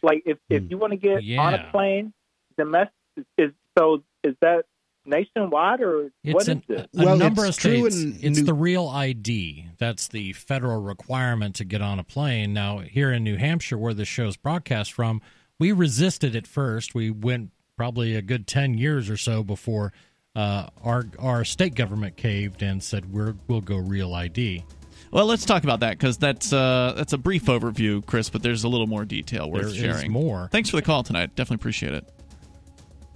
Like 0.03 0.23
if, 0.27 0.39
if 0.49 0.71
you 0.71 0.79
want 0.79 0.93
to 0.93 0.97
get 0.97 1.19
on 1.39 1.55
a 1.55 1.69
plane, 1.71 2.13
domestic 2.57 2.93
is 3.37 3.51
so 3.79 4.03
is 4.25 4.35
that 4.41 4.65
nationwide 5.05 5.81
or 5.81 6.11
It's 6.25 6.35
what 6.35 6.43
is 6.43 6.49
an, 6.49 6.63
it? 6.69 6.89
a 6.97 7.05
Well, 7.05 7.17
number 7.19 7.45
it's 7.47 7.57
of 7.57 7.63
true 7.63 7.91
states. 7.91 8.03
in 8.03 8.19
it's 8.31 8.39
New- 8.39 8.45
the 8.47 8.55
real 8.55 8.89
ID. 8.89 9.67
That's 9.79 10.09
the 10.09 10.33
federal 10.33 10.81
requirement 10.83 11.55
to 11.57 11.65
get 11.65 11.83
on 11.83 11.99
a 11.99 12.05
plane. 12.05 12.53
Now, 12.53 12.79
here 12.79 13.13
in 13.13 13.25
New 13.25 13.37
Hampshire, 13.37 13.77
where 13.79 13.95
this 13.95 14.09
show's 14.09 14.37
broadcast 14.37 14.93
from, 14.93 15.21
we 15.59 15.73
resisted 15.73 16.35
at 16.35 16.47
first. 16.47 16.95
We 16.95 17.11
went 17.11 17.51
probably 17.81 18.15
a 18.15 18.21
good 18.21 18.47
ten 18.47 18.77
years 18.77 19.09
or 19.09 19.17
so 19.17 19.43
before 19.43 19.91
uh, 20.37 20.67
our 20.85 21.07
our 21.19 21.47
state 21.47 21.75
government 21.75 22.15
caved 22.15 22.63
and 22.63 22.83
said 22.83 23.11
we're 23.11 23.35
we'll 23.49 23.63
go 23.63 23.79
real 23.79 24.13
ID. 24.13 24.63
Well, 25.11 25.25
let's 25.25 25.47
talk 25.47 25.65
about 25.65 25.81
that 25.81 25.93
because 25.93 26.19
that's 26.19 26.53
uh, 26.53 26.93
that's 26.95 27.15
a 27.15 27.19
brief 27.19 27.47
overview, 27.47 28.05
Chris. 28.05 28.29
But 28.29 28.43
there's 28.43 28.65
a 28.65 28.69
little 28.69 28.87
more 28.87 29.07
detail 29.07 29.51
worth 29.51 29.63
There 29.63 29.71
is 29.71 29.77
sharing. 29.77 30.13
more. 30.13 30.51
Thanks 30.53 30.69
for 30.69 30.77
the 30.77 30.83
call 30.83 31.03
tonight. 31.05 31.35
Definitely 31.37 31.63
appreciate 31.63 31.95
it. 31.95 32.07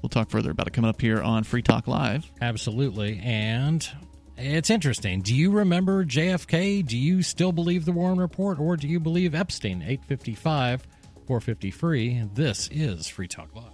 We'll 0.01 0.09
talk 0.09 0.31
further 0.31 0.51
about 0.51 0.67
it 0.67 0.73
coming 0.73 0.89
up 0.89 0.99
here 0.99 1.21
on 1.21 1.45
Free 1.45 1.61
Talk 1.61 1.87
Live. 1.87 2.25
Absolutely. 2.41 3.21
And 3.23 3.87
it's 4.39 4.71
interesting. 4.71 5.21
Do 5.21 5.35
you 5.35 5.51
remember 5.51 6.07
JFK? 6.07 6.87
Do 6.87 6.97
you 6.97 7.23
still 7.23 7.53
believe 7.53 7.85
the 7.85 7.93
Warren 7.93 8.19
Report 8.19 8.59
or 8.59 8.79
do 8.79 8.89
you 8.89 8.99
believe 8.99 9.35
Epstein? 9.35 9.83
855 9.83 10.87
450 11.27 11.71
free. 11.71 12.23
This 12.33 12.71
is 12.73 13.09
Free 13.09 13.29
Talk 13.29 13.55
Live. 13.55 13.74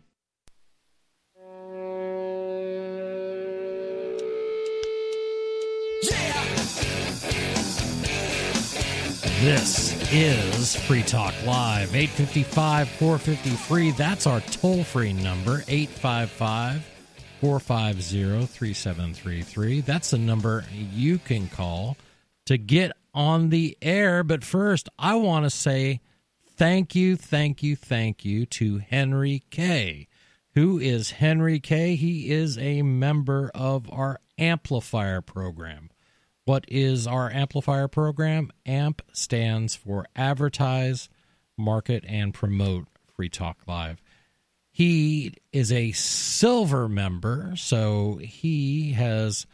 This 9.41 9.97
is 10.13 10.75
Free 10.75 11.01
Talk 11.01 11.33
Live, 11.47 11.95
855 11.95 12.87
450 12.87 13.49
free. 13.49 13.89
That's 13.89 14.27
our 14.27 14.39
toll 14.39 14.83
free 14.83 15.13
number, 15.13 15.63
855 15.67 16.85
450 17.39 18.45
3733. 18.45 19.81
That's 19.81 20.11
the 20.11 20.19
number 20.19 20.63
you 20.93 21.17
can 21.17 21.47
call 21.47 21.97
to 22.45 22.59
get 22.59 22.91
on 23.15 23.49
the 23.49 23.75
air. 23.81 24.23
But 24.23 24.43
first, 24.43 24.89
I 24.99 25.15
want 25.15 25.45
to 25.45 25.49
say 25.49 26.01
thank 26.55 26.93
you, 26.93 27.15
thank 27.15 27.63
you, 27.63 27.75
thank 27.75 28.23
you 28.23 28.45
to 28.45 28.77
Henry 28.77 29.41
K. 29.49 30.07
Who 30.53 30.77
is 30.77 31.09
Henry 31.09 31.59
K? 31.59 31.95
He 31.95 32.29
is 32.29 32.59
a 32.59 32.83
member 32.83 33.49
of 33.55 33.91
our 33.91 34.19
amplifier 34.37 35.21
program. 35.21 35.90
What 36.51 36.65
is 36.67 37.07
our 37.07 37.31
amplifier 37.31 37.87
program? 37.87 38.51
AMP 38.65 39.01
stands 39.13 39.73
for 39.73 40.05
Advertise, 40.17 41.07
Market, 41.57 42.03
and 42.05 42.33
Promote 42.33 42.89
Free 43.15 43.29
Talk 43.29 43.59
Live. 43.69 44.01
He 44.69 45.35
is 45.53 45.71
a 45.71 45.93
silver 45.93 46.89
member, 46.89 47.53
so 47.55 48.19
he 48.21 48.91
has 48.91 49.47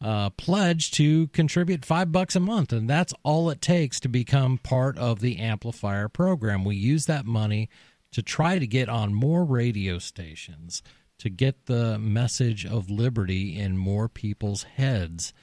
uh, 0.00 0.30
pledged 0.30 0.94
to 0.94 1.26
contribute 1.26 1.84
five 1.84 2.10
bucks 2.10 2.34
a 2.34 2.40
month, 2.40 2.72
and 2.72 2.88
that's 2.88 3.12
all 3.22 3.50
it 3.50 3.60
takes 3.60 4.00
to 4.00 4.08
become 4.08 4.56
part 4.56 4.96
of 4.96 5.20
the 5.20 5.40
amplifier 5.40 6.08
program. 6.08 6.64
We 6.64 6.74
use 6.74 7.04
that 7.04 7.26
money 7.26 7.68
to 8.12 8.22
try 8.22 8.58
to 8.58 8.66
get 8.66 8.88
on 8.88 9.12
more 9.12 9.44
radio 9.44 9.98
stations, 9.98 10.82
to 11.18 11.28
get 11.28 11.66
the 11.66 11.98
message 11.98 12.64
of 12.64 12.88
liberty 12.88 13.58
in 13.58 13.76
more 13.76 14.08
people's 14.08 14.62
heads 14.62 15.34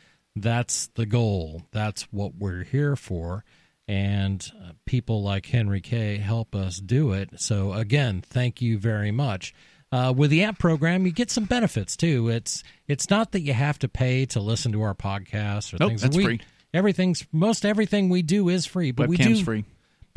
that's 0.42 0.88
the 0.96 1.06
goal. 1.06 1.64
That's 1.72 2.04
what 2.04 2.36
we're 2.36 2.64
here 2.64 2.96
for. 2.96 3.44
And 3.88 4.46
uh, 4.62 4.72
people 4.86 5.24
like 5.24 5.46
Henry 5.46 5.82
K 5.82 6.18
help 6.18 6.56
us 6.56 6.78
do 6.78 7.14
it. 7.14 7.40
So, 7.40 7.74
again, 7.74 8.22
thank 8.22 8.62
you 8.62 8.78
very 8.78 9.12
much. 9.12 9.54
Uh, 9.92 10.14
with 10.16 10.30
the 10.30 10.44
AMP 10.44 10.60
program, 10.60 11.06
you 11.06 11.14
get 11.14 11.32
some 11.32 11.46
benefits 11.46 11.96
too. 11.96 12.28
It's 12.28 12.64
it's 12.88 13.10
not 13.10 13.32
that 13.32 13.42
you 13.42 13.54
have 13.54 13.80
to 13.80 13.88
pay 13.88 14.26
to 14.28 14.42
listen 14.42 14.74
to 14.74 14.82
our 14.82 14.94
podcasts 14.94 15.74
or 15.74 15.78
Nope, 15.80 15.92
things. 15.92 16.02
that's 16.02 16.18
we, 16.18 16.24
free. 16.24 16.42
Everything's 16.74 17.26
most 17.32 17.66
everything 17.66 18.10
we 18.10 18.22
do 18.22 18.50
is 18.50 18.66
free, 18.66 18.92
but 18.92 19.08
we 19.08 19.18
Webcam's 19.18 19.40
do 19.40 19.46
free. 19.46 19.66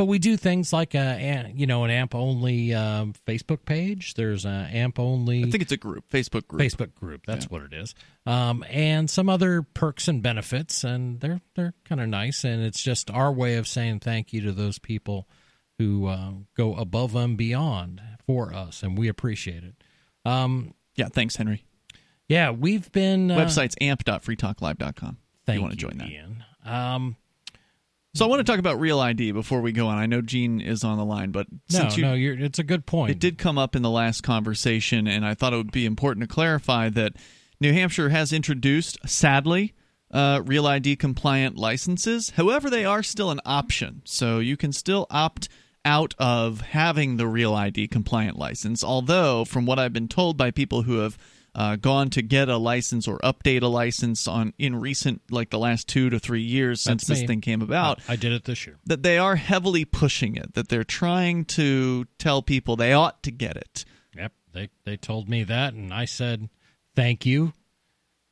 But 0.00 0.06
we 0.06 0.18
do 0.18 0.38
things 0.38 0.72
like 0.72 0.94
a, 0.94 0.98
a 0.98 1.52
you 1.54 1.66
know 1.66 1.84
an 1.84 1.90
AMP 1.90 2.14
only 2.14 2.72
um, 2.72 3.12
Facebook 3.26 3.66
page. 3.66 4.14
There's 4.14 4.46
an 4.46 4.64
AMP 4.68 4.98
only 4.98 5.44
I 5.44 5.50
think 5.50 5.62
it's 5.62 5.72
a 5.72 5.76
group, 5.76 6.08
Facebook 6.08 6.48
group. 6.48 6.62
Facebook 6.62 6.94
group. 6.94 7.26
That's 7.26 7.50
what 7.50 7.60
it 7.60 7.74
is. 7.74 7.94
Um, 8.24 8.64
and 8.70 9.10
some 9.10 9.28
other 9.28 9.60
perks 9.60 10.08
and 10.08 10.22
benefits, 10.22 10.84
and 10.84 11.20
they're 11.20 11.42
they're 11.54 11.74
kind 11.84 12.00
of 12.00 12.08
nice. 12.08 12.44
And 12.44 12.62
it's 12.62 12.82
just 12.82 13.10
our 13.10 13.30
way 13.30 13.56
of 13.56 13.68
saying 13.68 14.00
thank 14.00 14.32
you 14.32 14.40
to 14.44 14.52
those 14.52 14.78
people 14.78 15.28
who 15.76 16.06
uh, 16.06 16.30
go 16.56 16.76
above 16.76 17.14
and 17.14 17.36
beyond 17.36 18.00
for 18.24 18.54
us, 18.54 18.82
and 18.82 18.96
we 18.96 19.06
appreciate 19.06 19.64
it. 19.64 19.74
Um, 20.24 20.72
Yeah, 20.96 21.08
thanks, 21.08 21.36
Henry. 21.36 21.66
yeah, 22.26 22.52
we've 22.52 22.90
been 22.90 23.30
uh, 23.30 23.36
Website's 23.36 23.76
amp.freetalklive.com. 23.82 25.18
If 25.20 25.44
Thank 25.44 25.56
you 25.56 25.60
want 25.60 25.72
to 25.72 25.76
join 25.76 25.98
that. 25.98 26.08
Um, 26.64 27.16
So 28.14 28.24
I 28.24 28.28
want 28.28 28.40
to 28.40 28.44
talk 28.44 28.58
about 28.58 28.80
Real 28.80 28.98
ID 28.98 29.30
before 29.32 29.60
we 29.60 29.70
go 29.70 29.86
on. 29.86 29.96
I 29.96 30.06
know 30.06 30.20
Gene 30.20 30.60
is 30.60 30.82
on 30.82 30.98
the 30.98 31.04
line, 31.04 31.30
but 31.30 31.46
no, 31.72 31.88
you, 31.90 32.02
no, 32.36 32.44
it's 32.44 32.58
a 32.58 32.64
good 32.64 32.84
point. 32.84 33.12
it 33.12 33.20
did 33.20 33.38
come 33.38 33.56
up 33.56 33.76
in 33.76 33.82
the 33.82 33.90
last 33.90 34.22
conversation, 34.22 35.06
and 35.06 35.24
I 35.24 35.34
thought 35.34 35.52
it 35.52 35.56
would 35.56 35.70
be 35.70 35.86
important 35.86 36.28
to 36.28 36.34
clarify 36.34 36.88
that 36.90 37.12
New 37.60 37.72
Hampshire 37.72 38.08
has 38.08 38.32
introduced, 38.32 38.98
sadly, 39.08 39.74
uh, 40.10 40.42
Real 40.44 40.66
ID 40.66 40.96
compliant 40.96 41.56
licenses. 41.56 42.30
However, 42.30 42.68
they 42.68 42.84
are 42.84 43.04
still 43.04 43.30
an 43.30 43.40
option, 43.44 44.02
so 44.04 44.40
you 44.40 44.56
can 44.56 44.72
still 44.72 45.06
opt 45.08 45.48
out 45.84 46.14
of 46.18 46.62
having 46.62 47.16
the 47.16 47.28
Real 47.28 47.54
ID 47.54 47.86
compliant 47.88 48.36
license. 48.36 48.82
Although, 48.82 49.44
from 49.44 49.66
what 49.66 49.78
I've 49.78 49.92
been 49.92 50.08
told 50.08 50.36
by 50.36 50.50
people 50.50 50.82
who 50.82 50.98
have 50.98 51.16
uh, 51.54 51.76
gone 51.76 52.10
to 52.10 52.22
get 52.22 52.48
a 52.48 52.56
license 52.56 53.08
or 53.08 53.18
update 53.18 53.62
a 53.62 53.66
license 53.66 54.28
on 54.28 54.52
in 54.58 54.76
recent, 54.76 55.20
like 55.30 55.50
the 55.50 55.58
last 55.58 55.88
two 55.88 56.08
to 56.10 56.18
three 56.18 56.42
years 56.42 56.80
since 56.82 57.02
That's 57.02 57.08
this 57.08 57.20
me. 57.22 57.26
thing 57.26 57.40
came 57.40 57.62
about, 57.62 58.00
I 58.08 58.16
did 58.16 58.32
it 58.32 58.44
this 58.44 58.66
year. 58.66 58.76
that 58.86 59.02
they 59.02 59.18
are 59.18 59.36
heavily 59.36 59.84
pushing 59.84 60.36
it, 60.36 60.54
that 60.54 60.68
they're 60.68 60.84
trying 60.84 61.44
to 61.46 62.06
tell 62.18 62.42
people 62.42 62.76
they 62.76 62.92
ought 62.92 63.22
to 63.24 63.30
get 63.30 63.56
it. 63.56 63.84
Yep, 64.16 64.32
they 64.52 64.68
they 64.84 64.96
told 64.96 65.28
me 65.28 65.42
that, 65.44 65.74
and 65.74 65.92
I 65.92 66.04
said, 66.04 66.48
"Thank 66.94 67.26
you." 67.26 67.52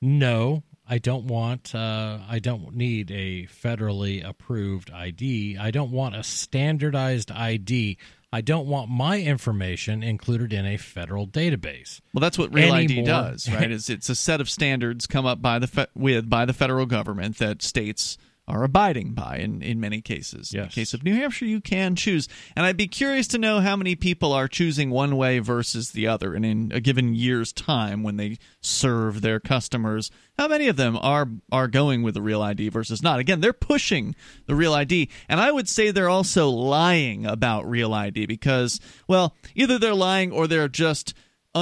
No, 0.00 0.62
I 0.88 0.98
don't 0.98 1.24
want. 1.26 1.74
Uh, 1.74 2.18
I 2.28 2.38
don't 2.38 2.74
need 2.74 3.10
a 3.10 3.46
federally 3.46 4.26
approved 4.26 4.90
ID. 4.90 5.56
I 5.58 5.70
don't 5.70 5.90
want 5.90 6.14
a 6.16 6.22
standardized 6.22 7.30
ID. 7.32 7.98
I 8.32 8.42
don't 8.42 8.66
want 8.66 8.90
my 8.90 9.20
information 9.20 10.02
included 10.02 10.52
in 10.52 10.66
a 10.66 10.76
federal 10.76 11.26
database. 11.26 12.00
Well, 12.12 12.20
that's 12.20 12.36
what 12.36 12.52
Real 12.52 12.72
ID 12.72 13.02
does, 13.02 13.50
right? 13.50 13.70
Is 13.70 13.88
it's 13.88 14.10
a 14.10 14.14
set 14.14 14.40
of 14.40 14.50
standards 14.50 15.06
come 15.06 15.24
up 15.24 15.40
by 15.40 15.58
the 15.58 15.66
fe- 15.66 15.86
with 15.94 16.28
by 16.28 16.44
the 16.44 16.52
federal 16.52 16.84
government 16.84 17.38
that 17.38 17.62
states 17.62 18.18
are 18.48 18.64
abiding 18.64 19.12
by 19.12 19.36
in, 19.36 19.62
in 19.62 19.78
many 19.78 20.00
cases. 20.00 20.52
In 20.54 20.62
the 20.62 20.68
case 20.68 20.94
of 20.94 21.04
New 21.04 21.14
Hampshire, 21.14 21.44
you 21.44 21.60
can 21.60 21.94
choose. 21.94 22.28
And 22.56 22.64
I'd 22.64 22.76
be 22.76 22.88
curious 22.88 23.28
to 23.28 23.38
know 23.38 23.60
how 23.60 23.76
many 23.76 23.94
people 23.94 24.32
are 24.32 24.48
choosing 24.48 24.90
one 24.90 25.16
way 25.16 25.38
versus 25.38 25.90
the 25.90 26.06
other. 26.06 26.34
And 26.34 26.44
in 26.44 26.72
a 26.72 26.80
given 26.80 27.14
year's 27.14 27.52
time 27.52 28.02
when 28.02 28.16
they 28.16 28.38
serve 28.60 29.20
their 29.20 29.38
customers, 29.38 30.10
how 30.38 30.48
many 30.48 30.68
of 30.68 30.76
them 30.76 30.96
are 30.96 31.28
are 31.52 31.68
going 31.68 32.02
with 32.02 32.14
the 32.14 32.22
real 32.22 32.40
ID 32.42 32.70
versus 32.70 33.02
not? 33.02 33.18
Again, 33.18 33.40
they're 33.40 33.52
pushing 33.52 34.14
the 34.46 34.54
real 34.54 34.72
ID. 34.72 35.10
And 35.28 35.40
I 35.40 35.50
would 35.50 35.68
say 35.68 35.90
they're 35.90 36.08
also 36.08 36.48
lying 36.48 37.26
about 37.26 37.68
real 37.68 37.92
ID 37.92 38.26
because, 38.26 38.80
well, 39.06 39.36
either 39.54 39.78
they're 39.78 39.94
lying 39.94 40.32
or 40.32 40.46
they're 40.46 40.68
just 40.68 41.14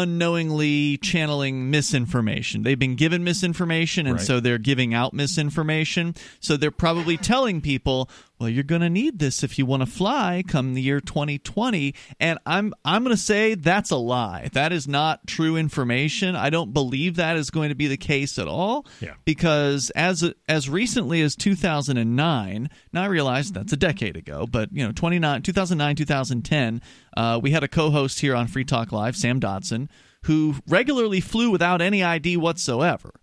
unknowingly 0.02 0.98
channeling 0.98 1.70
misinformation. 1.70 2.62
They've 2.62 2.78
been 2.78 2.96
given 2.96 3.24
misinformation 3.24 4.06
and 4.06 4.16
Right. 4.16 4.26
so 4.26 4.40
they're 4.40 4.58
giving 4.58 4.94
out 4.94 5.12
misinformation. 5.14 6.14
So 6.40 6.56
they're 6.56 6.70
probably 6.70 7.16
telling 7.16 7.60
people, 7.60 8.08
well, 8.38 8.48
you're 8.48 8.64
going 8.64 8.82
to 8.82 8.90
need 8.90 9.18
this 9.18 9.42
if 9.42 9.58
you 9.58 9.64
want 9.64 9.82
to 9.82 9.86
fly 9.86 10.42
come 10.46 10.74
the 10.74 10.82
year 10.82 11.00
2020. 11.00 11.94
And 12.20 12.38
I'm 12.44 12.74
I'm 12.84 13.02
going 13.02 13.16
to 13.16 13.22
say 13.22 13.54
that's 13.54 13.90
a 13.90 13.96
lie. 13.96 14.50
That 14.52 14.72
is 14.72 14.86
not 14.86 15.26
true 15.26 15.56
information. 15.56 16.36
I 16.36 16.50
don't 16.50 16.72
believe 16.72 17.16
that 17.16 17.36
is 17.36 17.50
going 17.50 17.70
to 17.70 17.74
be 17.74 17.86
the 17.86 17.96
case 17.96 18.38
at 18.38 18.48
all. 18.48 18.86
Yeah. 19.00 19.14
Because 19.24 19.90
as 19.90 20.32
as 20.48 20.68
recently 20.68 21.22
as 21.22 21.34
2009, 21.36 22.70
now 22.92 23.02
I 23.02 23.06
realize 23.06 23.52
that's 23.52 23.72
a 23.72 23.76
decade 23.76 24.16
ago, 24.16 24.46
but 24.46 24.70
you 24.72 24.84
know, 24.84 24.92
29 24.92 25.42
2009 25.42 25.96
2010, 25.96 26.82
uh, 27.16 27.40
we 27.42 27.50
had 27.52 27.64
a 27.64 27.68
co-host 27.68 28.20
here 28.20 28.34
on 28.34 28.46
Free 28.46 28.64
Talk 28.64 28.92
Live, 28.92 29.16
Sam 29.16 29.40
Dodson, 29.40 29.88
who 30.24 30.56
regularly 30.68 31.20
flew 31.20 31.50
without 31.50 31.80
any 31.80 32.02
ID 32.02 32.36
whatsoever. 32.36 33.14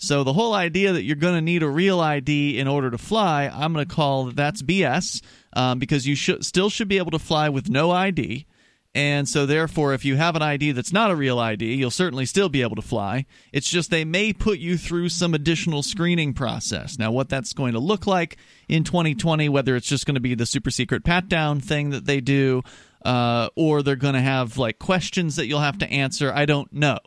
So 0.00 0.24
the 0.24 0.32
whole 0.32 0.54
idea 0.54 0.94
that 0.94 1.02
you're 1.02 1.14
going 1.14 1.34
to 1.34 1.42
need 1.42 1.62
a 1.62 1.68
real 1.68 2.00
ID 2.00 2.58
in 2.58 2.66
order 2.66 2.90
to 2.90 2.96
fly, 2.96 3.50
I'm 3.52 3.74
going 3.74 3.86
to 3.86 3.94
call 3.94 4.30
that's 4.30 4.62
BS 4.62 5.20
um, 5.52 5.78
because 5.78 6.06
you 6.06 6.14
should 6.14 6.44
still 6.44 6.70
should 6.70 6.88
be 6.88 6.96
able 6.96 7.10
to 7.10 7.18
fly 7.18 7.50
with 7.50 7.68
no 7.68 7.90
ID. 7.90 8.46
And 8.94 9.28
so, 9.28 9.46
therefore, 9.46 9.92
if 9.92 10.04
you 10.04 10.16
have 10.16 10.34
an 10.34 10.42
ID 10.42 10.72
that's 10.72 10.92
not 10.92 11.10
a 11.10 11.14
real 11.14 11.38
ID, 11.38 11.74
you'll 11.74 11.92
certainly 11.92 12.24
still 12.26 12.48
be 12.48 12.62
able 12.62 12.76
to 12.76 12.82
fly. 12.82 13.26
It's 13.52 13.68
just 13.68 13.90
they 13.90 14.04
may 14.04 14.32
put 14.32 14.58
you 14.58 14.76
through 14.78 15.10
some 15.10 15.34
additional 15.34 15.84
screening 15.84 16.32
process. 16.32 16.98
Now, 16.98 17.12
what 17.12 17.28
that's 17.28 17.52
going 17.52 17.74
to 17.74 17.78
look 17.78 18.06
like 18.06 18.38
in 18.68 18.82
2020, 18.82 19.48
whether 19.50 19.76
it's 19.76 19.86
just 19.86 20.06
going 20.06 20.16
to 20.16 20.20
be 20.20 20.34
the 20.34 20.46
super 20.46 20.70
secret 20.70 21.04
pat 21.04 21.28
down 21.28 21.60
thing 21.60 21.90
that 21.90 22.06
they 22.06 22.20
do, 22.20 22.62
uh, 23.04 23.50
or 23.54 23.82
they're 23.82 23.96
going 23.96 24.14
to 24.14 24.20
have 24.20 24.56
like 24.58 24.78
questions 24.80 25.36
that 25.36 25.46
you'll 25.46 25.60
have 25.60 25.78
to 25.78 25.90
answer, 25.90 26.32
I 26.34 26.46
don't 26.46 26.72
know. 26.72 26.98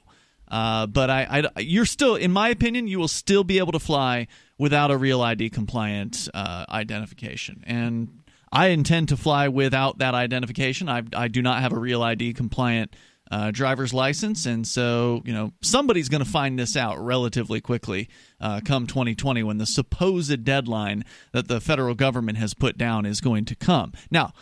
Uh, 0.53 0.85
but 0.85 1.09
I, 1.09 1.49
I, 1.55 1.61
you're 1.61 1.83
still, 1.83 2.15
in 2.15 2.31
my 2.31 2.49
opinion, 2.49 2.87
you 2.87 2.99
will 2.99 3.07
still 3.07 3.43
be 3.43 3.57
able 3.57 3.71
to 3.71 3.79
fly 3.79 4.27
without 4.59 4.91
a 4.91 4.97
real 4.97 5.19
ID 5.19 5.49
compliant 5.49 6.29
uh, 6.31 6.65
identification. 6.69 7.63
And 7.65 8.21
I 8.51 8.67
intend 8.67 9.09
to 9.09 9.17
fly 9.17 9.47
without 9.47 9.97
that 9.97 10.13
identification. 10.13 10.89
I, 10.89 11.01
I 11.15 11.27
do 11.27 11.41
not 11.41 11.61
have 11.61 11.73
a 11.73 11.79
real 11.79 12.03
ID 12.03 12.35
compliant 12.35 12.95
uh, 13.31 13.49
driver's 13.49 13.95
license, 13.95 14.45
and 14.45 14.67
so 14.67 15.23
you 15.25 15.33
know 15.33 15.53
somebody's 15.63 16.07
going 16.07 16.23
to 16.23 16.29
find 16.29 16.59
this 16.59 16.77
out 16.77 17.03
relatively 17.03 17.59
quickly, 17.59 18.07
uh, 18.39 18.61
come 18.63 18.85
2020 18.85 19.41
when 19.41 19.57
the 19.57 19.65
supposed 19.65 20.43
deadline 20.43 21.03
that 21.31 21.47
the 21.47 21.59
federal 21.59 21.95
government 21.95 22.37
has 22.37 22.53
put 22.53 22.77
down 22.77 23.07
is 23.07 23.21
going 23.21 23.45
to 23.45 23.55
come. 23.55 23.91
Now, 24.11 24.33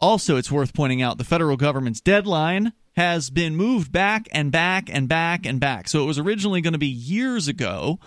also, 0.00 0.38
it's 0.38 0.50
worth 0.50 0.72
pointing 0.72 1.02
out 1.02 1.18
the 1.18 1.24
federal 1.24 1.58
government's 1.58 2.00
deadline 2.00 2.72
has 2.96 3.30
been 3.30 3.56
moved 3.56 3.92
back 3.92 4.28
and 4.32 4.50
back 4.50 4.88
and 4.92 5.08
back 5.08 5.46
and 5.46 5.60
back. 5.60 5.88
So 5.88 6.02
it 6.02 6.06
was 6.06 6.18
originally 6.18 6.60
going 6.60 6.72
to 6.72 6.78
be 6.78 6.86
years 6.86 7.48
ago, 7.48 7.98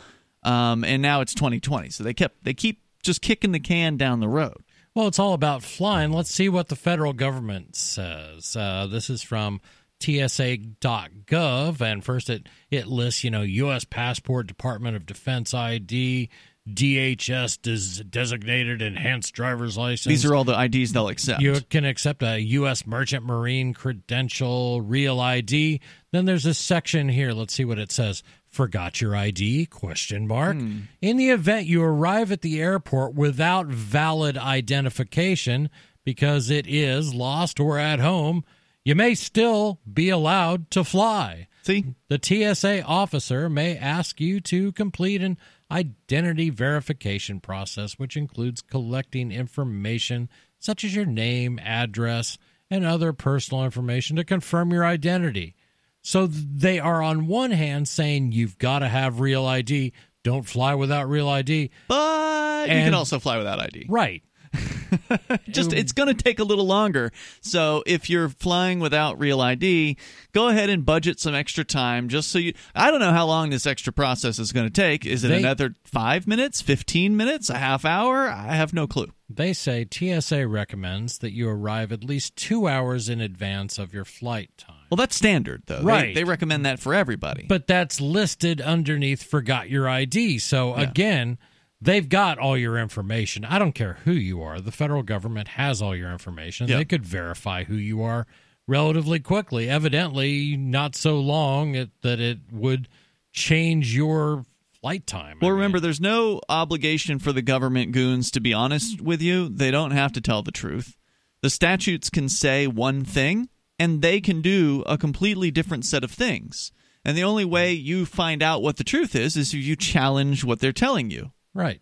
um, 0.44 0.84
and 0.84 1.02
now 1.02 1.22
it's 1.22 1.34
2020. 1.34 1.90
So 1.90 2.04
they 2.04 2.14
kept 2.14 2.44
they 2.44 2.54
keep 2.54 2.82
just 3.02 3.22
kicking 3.22 3.52
the 3.52 3.60
can 3.60 3.98
down 3.98 4.20
the 4.20 4.28
road. 4.28 4.64
Well, 4.96 5.08
it's 5.08 5.20
all 5.20 5.34
about 5.34 5.64
flying. 5.64 6.12
Let's 6.12 6.30
see 6.30 6.50
what 6.50 6.68
the 6.68 6.76
federal 6.76 7.14
government 7.14 7.76
says. 7.76 8.56
Uh, 8.56 8.88
this 8.88 9.10
is 9.10 9.24
from 9.24 9.60
TSA.gov, 10.00 11.82
and 11.82 12.04
first 12.04 12.30
it 12.30 12.48
it 12.70 12.88
lists, 12.88 13.24
you 13.24 13.32
know, 13.32 13.42
U.S. 13.42 13.86
passport, 13.86 14.48
Department 14.48 14.96
of 14.96 15.06
Defense 15.06 15.54
ID, 15.54 16.30
DHS 16.70 17.62
des- 17.62 18.04
designated 18.04 18.82
enhanced 18.82 19.34
driver's 19.34 19.78
license. 19.78 20.06
These 20.06 20.26
are 20.26 20.34
all 20.34 20.46
the 20.46 20.60
IDs 20.60 20.94
they'll 20.94 21.10
accept. 21.10 21.42
You 21.42 21.60
can 21.70 21.84
accept 21.84 22.24
a 22.24 22.40
U.S. 22.40 22.88
Merchant 22.88 23.26
Marine 23.26 23.74
credential, 23.74 24.82
real 24.82 25.20
ID. 25.20 25.82
Then 26.12 26.26
there's 26.26 26.46
a 26.46 26.54
section 26.54 27.10
here. 27.10 27.34
Let's 27.34 27.54
see 27.54 27.66
what 27.66 27.80
it 27.80 27.92
says. 27.92 28.24
Forgot 28.48 29.02
your 29.02 29.16
ID? 29.16 29.66
Question 29.66 30.28
mark. 30.28 30.56
Hmm. 30.56 30.82
In 31.02 31.18
the 31.18 31.32
event 31.32 31.66
you 31.68 31.84
arrive 31.84 32.32
at 32.32 32.42
the 32.42 32.62
airport 32.62 33.14
without 33.16 33.66
valid 33.68 34.38
identification 34.38 35.70
because 36.06 36.50
it 36.50 36.68
is 36.68 37.14
lost 37.14 37.60
or 37.60 37.78
at 37.78 38.00
home, 38.00 38.44
you 38.86 38.96
may 38.96 39.16
still 39.16 39.80
be 39.92 40.10
allowed 40.10 40.70
to 40.72 40.84
fly. 40.84 41.48
See, 41.64 41.86
The 42.10 42.20
TSA 42.22 42.84
officer 42.84 43.50
may 43.50 43.78
ask 43.78 44.20
you 44.20 44.42
to 44.42 44.74
complete 44.74 45.22
an 45.22 45.38
identity 45.72 46.50
verification 46.50 47.40
process, 47.40 47.94
which 47.94 48.16
includes 48.18 48.62
collecting 48.62 49.32
information 49.32 50.30
such 50.60 50.84
as 50.84 50.96
your 50.96 51.06
name, 51.06 51.60
address, 51.60 52.38
and 52.70 52.86
other 52.86 53.14
personal 53.14 53.64
information 53.66 54.16
to 54.16 54.24
confirm 54.24 54.72
your 54.72 54.86
identity. 54.86 55.56
So 56.02 56.28
they 56.28 56.80
are, 56.80 57.02
on 57.02 57.28
one 57.28 57.52
hand, 57.52 57.88
saying 57.88 58.32
you've 58.32 58.58
got 58.58 58.80
to 58.80 58.88
have 58.88 59.20
real 59.20 59.46
ID. 59.46 59.94
Don't 60.24 60.44
fly 60.44 60.76
without 60.76 61.08
real 61.10 61.30
ID. 61.30 61.70
but 61.88 62.70
you 62.70 62.74
can 62.76 62.94
also 62.94 63.20
fly 63.20 63.38
without 63.38 63.60
ID. 63.60 63.86
Right. 63.90 64.24
Just 65.50 65.74
it's 65.74 65.92
going 65.92 66.16
to 66.16 66.24
take 66.24 66.40
a 66.40 66.44
little 66.44 66.66
longer. 66.66 67.12
So 67.42 67.84
if 67.86 68.10
you're 68.10 68.30
flying 68.30 68.80
without 68.80 69.20
real 69.20 69.42
ID, 69.42 69.98
go 70.32 70.48
ahead 70.50 70.70
and 70.70 70.86
budget 70.86 71.20
some 71.20 71.36
extra 71.36 71.64
time 71.64 72.10
just 72.10 72.30
so 72.30 72.40
you 72.40 72.54
I 72.76 72.92
don't 72.92 73.00
know 73.00 73.12
how 73.12 73.26
long 73.26 73.50
this 73.50 73.66
extra 73.66 73.92
process 73.94 74.40
is 74.40 74.52
going 74.52 74.68
to 74.68 74.74
take. 74.74 75.06
Is 75.06 75.24
it 75.24 75.30
They- 75.30 75.40
another 75.40 75.74
5 75.86 76.28
minutes, 76.28 76.62
15 76.62 77.16
minutes, 77.18 77.50
a 77.50 77.58
half 77.58 77.86
hour? 77.86 78.28
I 78.30 78.54
have 78.56 78.74
no 78.74 78.88
clue. 78.88 79.12
They 79.30 79.54
say 79.54 79.88
TSA 79.90 80.48
recommends 80.48 81.18
that 81.20 81.34
you 81.34 81.50
arrive 81.50 81.92
at 81.92 82.04
least 82.04 82.36
two 82.36 82.68
hours 82.68 83.10
in 83.10 83.20
advance 83.20 83.80
of 83.80 83.94
your 83.94 84.06
flight 84.06 84.52
time. 84.58 84.76
Well, 84.92 84.98
that's 84.98 85.16
standard 85.16 85.64
though. 85.66 85.82
Right. 85.82 86.14
They, 86.14 86.24
recommend 86.24 86.66
that 86.68 86.80
for 86.80 86.94
everybody. 86.94 87.46
but 87.50 87.66
that's 87.66 88.00
listed 88.00 88.62
underneath 88.62 89.24
forgot 89.24 89.70
your 89.70 89.90
ID. 89.90 90.38
So 90.40 90.76
again, 90.76 91.40
they've 91.84 92.08
got 92.08 92.38
all 92.38 92.58
your 92.58 92.78
information. 92.78 93.46
I 93.46 93.60
don't 93.60 93.74
care 93.74 93.98
who 94.06 94.14
you 94.14 94.42
are. 94.42 94.60
The 94.60 94.72
federal 94.72 95.04
government 95.04 95.50
has 95.50 95.82
all 95.82 95.96
your 95.96 96.12
information. 96.12 96.68
Yeah. 96.68 96.78
They 96.78 96.86
could 96.86 97.06
verify 97.06 97.66
who 97.66 97.76
you 97.76 98.02
are 98.04 98.26
relatively 98.68 99.20
quickly. 99.20 99.70
Evidently, 99.70 100.56
not 100.58 100.96
so 100.96 101.20
long 101.20 101.76
it, 101.76 101.90
that 102.02 102.20
it 102.20 102.40
would 102.52 102.88
change 103.32 103.96
your 103.96 104.46
flight 104.80 105.06
time. 105.06 105.38
I 105.42 105.46
Well, 105.46 105.52
mean, 105.52 105.60
remember, 105.60 105.80
there's 105.80 106.02
no 106.02 106.42
obligation 106.50 107.20
for 107.20 107.32
the 107.32 107.42
government 107.42 107.92
goons 107.92 108.32
to 108.32 108.40
be 108.40 108.54
honest 108.54 108.98
mm. 108.98 109.02
with 109.02 109.22
you. 109.22 109.50
They 109.50 109.72
don't 109.72 109.92
have 109.92 110.14
to 110.14 110.22
tell 110.22 110.42
the 110.44 110.52
truth. 110.52 110.96
The 111.42 111.50
statutes 111.50 112.10
can 112.10 112.30
say 112.30 112.68
one 112.68 113.04
thing, 113.04 113.50
and 113.78 114.02
they 114.02 114.22
can 114.22 114.42
do 114.42 114.84
a 114.88 114.98
completely 114.98 115.52
different 115.52 115.86
set 115.86 116.04
of 116.04 116.12
things. 116.12 116.72
And 117.04 117.18
the 117.18 117.24
only 117.24 117.44
way 117.44 117.76
mm. 117.76 117.84
you 117.84 118.06
find 118.06 118.42
out 118.42 118.62
what 118.62 118.78
the 118.78 118.84
truth 118.86 119.16
is 119.16 119.36
is 119.36 119.54
if 119.54 119.60
you 119.60 119.76
challenge 119.76 120.46
what 120.46 120.60
they're 120.60 120.72
telling 120.72 121.10
you. 121.10 121.32
Right. 121.54 121.82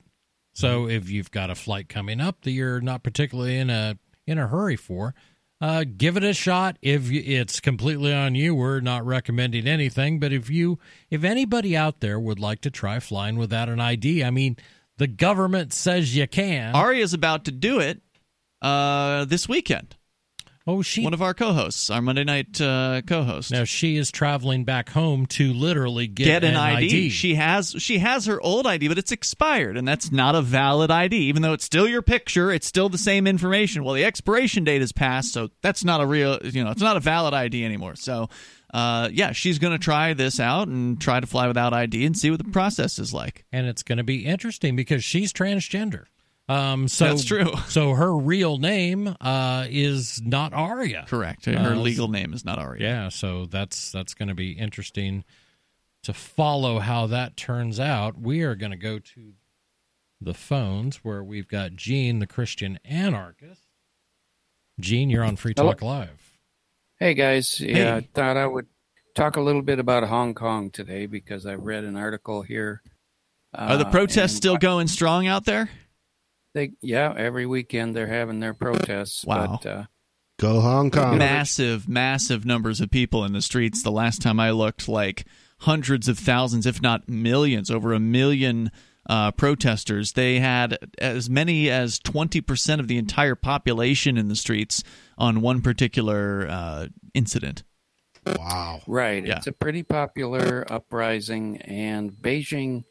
So 0.54 0.88
if 0.88 1.10
you've 1.10 1.32
got 1.32 1.50
a 1.50 1.56
flight 1.56 1.88
coming 1.88 2.20
up 2.20 2.42
that 2.42 2.52
you're 2.52 2.82
not 2.82 3.04
particularly 3.04 3.58
in 3.58 3.70
a 3.70 3.98
in 4.28 4.38
a 4.38 4.48
hurry 4.48 4.76
for, 4.76 5.16
uh, 5.62 5.86
give 5.98 6.18
it 6.18 6.24
a 6.24 6.34
shot. 6.34 6.78
If 6.82 7.10
you, 7.12 7.22
it's 7.24 7.60
completely 7.60 8.14
on 8.14 8.36
you, 8.36 8.56
we're 8.56 8.80
not 8.80 9.06
recommending 9.06 9.68
anything. 9.68 10.20
But 10.20 10.34
if 10.34 10.50
you, 10.50 10.80
if 11.10 11.24
anybody 11.24 11.78
out 11.78 12.00
there 12.00 12.20
would 12.20 12.40
like 12.40 12.62
to 12.62 12.72
try 12.72 13.00
flying 13.00 13.38
without 13.38 13.70
an 13.70 13.80
ID, 13.80 14.24
I 14.24 14.32
mean, 14.32 14.58
the 14.98 15.08
government 15.08 15.72
says 15.72 16.16
you 16.16 16.28
can. 16.28 16.76
Aria's 16.76 17.14
about 17.14 17.46
to 17.46 17.52
do 17.52 17.80
it 17.80 18.02
uh, 18.62 19.26
this 19.26 19.48
weekend. 19.48 19.96
Oh, 20.72 20.82
she 20.82 21.04
One 21.04 21.14
of 21.14 21.22
our 21.22 21.34
co-hosts, 21.34 21.90
our 21.90 22.02
Monday 22.02 22.24
night 22.24 22.60
uh, 22.62 23.02
co-host. 23.06 23.52
now 23.52 23.64
she 23.64 23.98
is 23.98 24.12
traveling 24.12 24.64
back 24.64 24.90
home 24.90 25.26
to 25.28 25.54
literally 25.54 26.08
get, 26.08 26.26
get 26.26 26.44
an, 26.44 26.56
ID. 26.56 27.10
She 27.10 27.36
has 27.36 27.76
she 27.78 28.00
has 28.00 28.26
her 28.26 28.40
old 28.42 28.66
ID, 28.66 28.88
but 28.88 28.98
it's 28.98 29.12
expired, 29.12 29.78
and 29.78 29.88
that's 29.88 30.12
not 30.12 30.36
a 30.36 30.42
valid 30.42 30.92
ID. 30.92 31.16
Even 31.16 31.42
though 31.42 31.54
it's 31.54 31.66
still 31.66 31.88
your 31.88 32.02
picture, 32.02 32.52
it's 32.52 32.68
still 32.68 32.90
the 32.90 32.98
same 32.98 33.28
information. 33.28 33.84
Well, 33.84 33.96
the 33.96 34.06
expiration 34.06 34.64
date 34.64 34.82
has 34.82 34.92
passed, 34.92 35.34
so 35.34 35.50
that's 35.62 35.84
not 35.84 36.02
a 36.02 36.06
real 36.06 36.40
you 36.44 36.64
know 36.64 36.72
it's 36.72 36.82
not 36.82 36.98
a 36.98 37.02
valid 37.02 37.34
ID 37.34 37.64
anymore. 37.66 37.96
So. 37.96 38.30
Uh, 38.74 39.10
yeah, 39.12 39.34
she's 39.34 39.60
going 39.60 39.74
to 39.74 39.84
try 39.84 40.14
this 40.14 40.40
out 40.40 40.70
and 40.70 41.02
try 41.02 41.20
to 41.20 41.28
fly 41.28 41.46
without 41.46 41.74
ID 41.74 42.06
and 42.06 42.18
see 42.18 42.32
what 42.32 42.42
the 42.42 42.50
process 42.52 43.00
is 43.00 43.14
like. 43.14 43.44
and 43.52 43.68
it's 43.68 43.84
going 43.84 43.98
to 43.98 44.04
be 44.06 44.26
interesting 44.26 44.78
because 44.78 45.04
she's 45.04 45.34
transgender. 45.34 46.06
Um, 46.50 46.88
so 46.88 47.06
That's 47.06 47.24
true. 47.24 47.52
So 47.70 47.94
her 47.94 48.16
real 48.16 48.58
name 48.58 49.16
uh, 49.22 49.68
is 49.70 50.22
not 50.22 50.54
Aria. 50.54 51.06
Correct. 51.08 51.46
Her 51.46 51.56
Uh, 51.74 51.76
legal 51.76 52.08
name 52.10 52.34
is 52.34 52.44
not 52.44 52.60
Aria. 52.60 52.82
Yeah, 52.84 53.10
so 53.10 53.46
that's 53.46 53.92
that's 53.92 54.14
going 54.14 54.28
to 54.30 54.36
be 54.36 54.52
interesting 54.52 55.24
to 56.04 56.14
follow 56.14 56.80
how 56.80 57.08
that 57.08 57.38
turns 57.38 57.80
out. 57.80 58.20
We 58.20 58.42
are 58.42 58.56
going 58.56 58.72
to 58.72 58.78
go 58.78 59.00
to 59.00 59.34
the 60.20 60.34
phones 60.34 60.98
where 60.98 61.24
we've 61.24 61.48
got 61.48 61.76
Gene, 61.76 62.20
the 62.20 62.28
Christian 62.28 62.80
anarchist. 62.84 63.62
Gene, 64.80 65.10
you're 65.10 65.24
on 65.24 65.36
Free 65.36 65.54
Talk 65.54 65.82
Live. 65.82 66.38
Hey 67.00 67.14
guys, 67.14 67.60
yeah, 67.60 67.74
Hey. 67.76 67.92
I 67.98 68.08
thought 68.14 68.38
I 68.38 68.46
would 68.46 68.68
talk 69.16 69.36
a 69.36 69.42
little 69.42 69.62
bit 69.62 69.80
about 69.80 70.04
Hong 70.04 70.34
Kong 70.34 70.70
today 70.70 71.06
because 71.06 71.46
I 71.46 71.56
read 71.56 71.84
an 71.84 71.96
article 71.98 72.42
here. 72.42 72.82
Are 73.54 73.78
the 73.78 73.88
uh, 73.88 73.92
protests 73.92 74.18
and 74.22 74.32
still 74.32 74.58
going 74.58 74.88
strong 74.88 75.28
out 75.28 75.46
there? 75.46 75.70
They, 76.54 76.72
yeah, 76.82 77.14
every 77.16 77.46
weekend 77.46 77.96
they're 77.96 78.08
having 78.08 78.40
their 78.40 78.54
protests. 78.54 79.24
Wow. 79.26 79.60
But, 79.64 79.70
uh, 79.70 79.84
Go 80.40 80.60
Hong 80.60 80.90
Kong. 80.90 81.18
massive, 81.20 81.88
massive 81.88 82.46
numbers 82.46 82.82
of 82.82 82.90
people 82.90 83.24
in 83.26 83.34
the 83.34 83.42
streets. 83.44 83.84
The 83.84 83.92
last 83.92 84.22
time 84.22 84.40
I 84.40 84.50
looked, 84.52 84.88
like 84.88 85.26
hundreds 85.60 86.08
of 86.08 86.18
thousands, 86.18 86.66
if 86.66 86.82
not 86.82 87.08
millions, 87.08 87.70
over 87.70 87.94
a 87.94 88.00
million 88.00 88.72
uh, 89.08 89.32
protesters. 89.32 90.14
They 90.14 90.40
had 90.40 90.78
as 90.98 91.30
many 91.30 91.70
as 91.70 92.00
20% 92.00 92.80
of 92.80 92.88
the 92.88 92.98
entire 92.98 93.36
population 93.36 94.18
in 94.18 94.30
the 94.30 94.36
streets 94.36 94.84
on 95.18 95.42
one 95.42 95.62
particular 95.62 96.48
uh, 96.50 96.88
incident. 97.14 97.64
Wow. 98.26 98.82
right, 98.88 99.26
Yeah. 99.26 99.38
it's 99.38 99.48
a 99.48 99.52
pretty 99.52 99.84
popular 99.84 100.66
uprising, 100.72 101.58
and 101.62 102.12
Beijing 102.12 102.84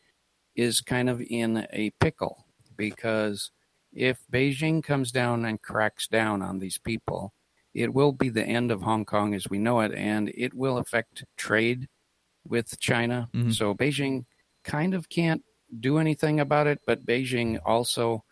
is 0.57 0.81
kind 0.81 1.09
of 1.09 1.21
in 1.21 1.67
a 1.73 1.91
pickle 2.01 2.45
because 2.77 3.51
if 3.93 4.19
Beijing 4.31 4.83
comes 4.83 5.11
down 5.13 5.45
and 5.45 5.61
cracks 5.61 6.07
down 6.07 6.43
on 6.43 6.59
these 6.59 6.79
people, 6.79 7.33
it 7.75 7.93
will 7.95 8.13
be 8.13 8.29
the 8.29 8.45
end 8.45 8.71
of 8.71 8.83
Hong 8.83 9.05
Kong 9.05 9.35
as 9.35 9.49
we 9.49 9.59
know 9.59 9.81
it, 9.81 9.93
and 9.95 10.31
it 10.35 10.55
will 10.55 10.79
affect 10.79 11.25
trade 11.37 11.89
with 12.47 12.79
China. 12.81 13.29
Mhm. 13.33 13.55
So 13.55 13.75
Beijing 13.75 14.25
kind 14.65 14.95
of 14.95 15.09
can't 15.09 15.45
do 15.79 15.99
anything 15.99 16.41
about 16.41 16.67
it, 16.67 16.81
but 16.87 17.07
Beijing 17.07 17.61
also 17.65 18.25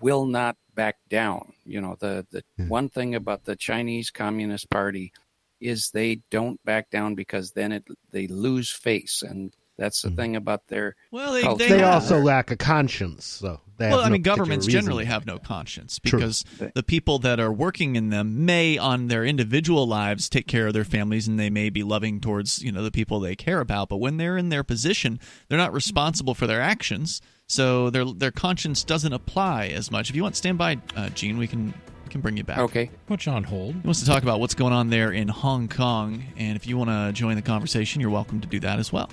will 0.00 0.26
not 0.26 0.56
back 0.74 0.96
down. 1.08 1.54
You 1.64 1.80
know, 1.80 1.96
the 1.98 2.26
the 2.30 2.44
one 2.68 2.88
thing 2.88 3.14
about 3.14 3.44
the 3.44 3.56
Chinese 3.56 4.10
Communist 4.10 4.68
Party 4.70 5.12
is 5.60 5.90
they 5.90 6.20
don't 6.30 6.62
back 6.64 6.90
down 6.90 7.14
because 7.14 7.52
then 7.52 7.72
it 7.72 7.84
they 8.10 8.26
lose 8.26 8.70
face, 8.70 9.22
and 9.22 9.54
that's 9.78 10.02
the 10.02 10.10
thing 10.10 10.36
about 10.36 10.66
their 10.68 10.96
Well, 11.12 11.32
they, 11.32 11.42
Culture. 11.42 11.64
they, 11.64 11.70
They 11.74 11.78
Yeah. 11.80 11.94
also 11.94 12.18
lack 12.20 12.50
a 12.50 12.56
conscience, 12.56 13.24
so 13.24 13.60
they 13.78 13.86
have 13.86 13.92
well, 13.94 14.00
I 14.02 14.08
no 14.08 14.12
mean, 14.14 14.22
governments 14.22 14.66
generally 14.66 15.04
have 15.04 15.24
no 15.24 15.38
conscience 15.38 16.00
True. 16.04 16.18
because 16.18 16.44
the 16.74 16.82
people 16.82 17.18
that 17.20 17.38
are 17.38 17.52
working 17.52 17.94
in 17.96 18.10
them 18.10 18.44
may, 18.44 18.76
on 18.76 19.06
their 19.08 19.24
individual 19.24 19.86
lives, 19.86 20.28
take 20.28 20.46
care 20.46 20.66
of 20.66 20.74
their 20.74 20.84
families 20.84 21.28
and 21.28 21.38
they 21.38 21.48
may 21.50 21.70
be 21.70 21.82
loving 21.82 22.20
towards 22.20 22.62
you 22.62 22.72
know 22.72 22.82
the 22.82 22.90
people 22.90 23.20
they 23.20 23.36
care 23.36 23.60
about. 23.60 23.88
But 23.88 23.98
when 23.98 24.16
they're 24.16 24.36
in 24.36 24.48
their 24.48 24.64
position, 24.64 25.20
they're 25.48 25.58
not 25.58 25.72
responsible 25.72 26.34
for 26.34 26.46
their 26.48 26.60
actions, 26.60 27.22
so 27.46 27.88
their 27.90 28.04
their 28.04 28.32
conscience 28.32 28.82
doesn't 28.84 29.12
apply 29.12 29.68
as 29.68 29.90
much. 29.90 30.10
If 30.10 30.16
you 30.16 30.22
want, 30.24 30.34
stand 30.36 30.58
by, 30.58 30.78
uh, 30.96 31.08
Gene. 31.10 31.38
We 31.38 31.46
can 31.46 31.72
can 32.10 32.22
bring 32.22 32.38
you 32.38 32.42
back. 32.44 32.58
Okay. 32.58 32.90
Put 33.06 33.26
you 33.26 33.32
on 33.32 33.44
hold. 33.44 33.74
He 33.74 33.80
wants 33.84 34.00
to 34.00 34.06
talk 34.06 34.22
about 34.22 34.40
what's 34.40 34.54
going 34.54 34.72
on 34.72 34.88
there 34.88 35.12
in 35.12 35.28
Hong 35.28 35.68
Kong, 35.68 36.24
and 36.38 36.56
if 36.56 36.66
you 36.66 36.78
want 36.78 36.88
to 36.88 37.12
join 37.12 37.36
the 37.36 37.42
conversation, 37.42 38.00
you're 38.00 38.08
welcome 38.08 38.40
to 38.40 38.48
do 38.48 38.58
that 38.60 38.78
as 38.78 38.90
well. 38.90 39.10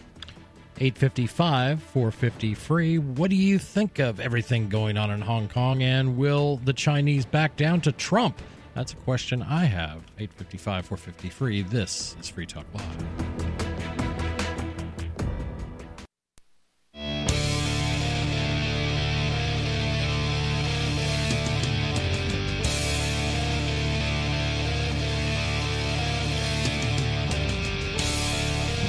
855 0.77 1.81
450 1.81 2.53
free. 2.53 2.97
What 2.97 3.29
do 3.29 3.35
you 3.35 3.59
think 3.59 3.99
of 3.99 4.19
everything 4.19 4.69
going 4.69 4.97
on 4.97 5.11
in 5.11 5.21
Hong 5.21 5.47
Kong? 5.47 5.81
And 5.81 6.17
will 6.17 6.57
the 6.57 6.73
Chinese 6.73 7.25
back 7.25 7.55
down 7.55 7.81
to 7.81 7.91
Trump? 7.91 8.41
That's 8.73 8.93
a 8.93 8.97
question 8.97 9.41
I 9.41 9.65
have. 9.65 10.03
855 10.19 10.85
450 10.85 11.29
free. 11.29 11.61
This 11.61 12.15
is 12.19 12.29
Free 12.29 12.45
Talk 12.45 12.65
Live. 12.73 13.74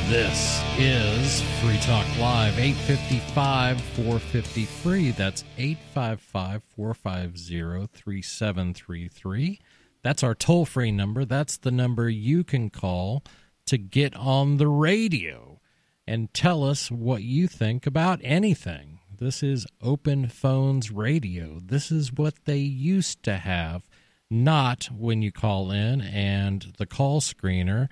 This 0.09 0.63
is 0.79 1.43
Free 1.61 1.79
Talk 1.79 2.07
Live, 2.21 2.61
855 2.61 3.81
450 3.81 4.65
free. 4.65 5.11
That's 5.11 5.43
855 5.59 6.63
450 6.77 7.89
3733. 7.93 9.59
That's 10.05 10.23
our 10.23 10.37
toll 10.37 10.65
free 10.65 10.93
number. 10.93 11.25
That's 11.25 11.57
the 11.57 11.73
number 11.73 12.09
you 12.09 12.45
can 12.45 12.71
call 12.71 13.25
to 13.67 13.77
get 13.77 14.15
on 14.15 14.59
the 14.59 14.69
radio 14.69 15.61
and 16.07 16.33
tell 16.33 16.63
us 16.63 16.89
what 16.89 17.25
you 17.25 17.49
think 17.49 17.85
about 17.85 18.21
anything. 18.23 19.01
This 19.19 19.43
is 19.43 19.67
Open 19.83 20.29
Phones 20.29 20.93
Radio. 20.93 21.59
This 21.61 21.91
is 21.91 22.13
what 22.13 22.45
they 22.45 22.59
used 22.59 23.25
to 23.25 23.39
have, 23.39 23.89
not 24.31 24.85
when 24.97 25.23
you 25.23 25.33
call 25.33 25.73
in 25.73 26.01
and 26.01 26.75
the 26.79 26.87
call 26.87 27.21
screener 27.21 27.89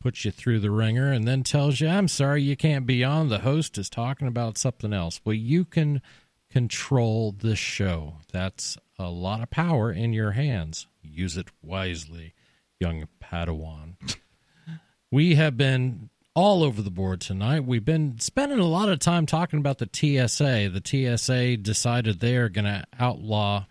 puts 0.00 0.24
you 0.24 0.30
through 0.30 0.60
the 0.60 0.70
ringer 0.70 1.12
and 1.12 1.26
then 1.26 1.42
tells 1.42 1.80
you, 1.80 1.88
I'm 1.88 2.08
sorry, 2.08 2.42
you 2.42 2.56
can't 2.56 2.86
be 2.86 3.02
on. 3.02 3.28
The 3.28 3.40
host 3.40 3.78
is 3.78 3.90
talking 3.90 4.28
about 4.28 4.58
something 4.58 4.92
else. 4.92 5.20
Well, 5.24 5.34
you 5.34 5.64
can 5.64 6.00
control 6.50 7.32
the 7.32 7.56
show. 7.56 8.14
That's 8.32 8.78
a 8.98 9.10
lot 9.10 9.42
of 9.42 9.50
power 9.50 9.92
in 9.92 10.12
your 10.12 10.32
hands. 10.32 10.86
Use 11.02 11.36
it 11.36 11.48
wisely, 11.62 12.34
young 12.80 13.06
Padawan. 13.22 13.94
we 15.10 15.34
have 15.34 15.56
been 15.56 16.10
all 16.34 16.62
over 16.62 16.82
the 16.82 16.90
board 16.90 17.20
tonight. 17.20 17.64
We've 17.64 17.84
been 17.84 18.20
spending 18.20 18.60
a 18.60 18.66
lot 18.66 18.88
of 18.88 19.00
time 19.00 19.26
talking 19.26 19.58
about 19.58 19.78
the 19.78 19.88
TSA. 19.92 20.70
The 20.70 21.16
TSA 21.16 21.56
decided 21.58 22.20
they're 22.20 22.48
going 22.48 22.64
to 22.64 22.84
outlaw 22.98 23.66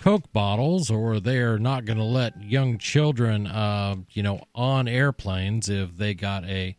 Coke 0.00 0.32
bottles, 0.32 0.90
or 0.90 1.20
they're 1.20 1.58
not 1.58 1.84
going 1.84 1.98
to 1.98 2.04
let 2.04 2.42
young 2.42 2.78
children, 2.78 3.46
uh, 3.46 3.96
you 4.10 4.22
know, 4.22 4.40
on 4.54 4.88
airplanes 4.88 5.68
if 5.68 5.96
they 5.96 6.14
got 6.14 6.44
a 6.44 6.76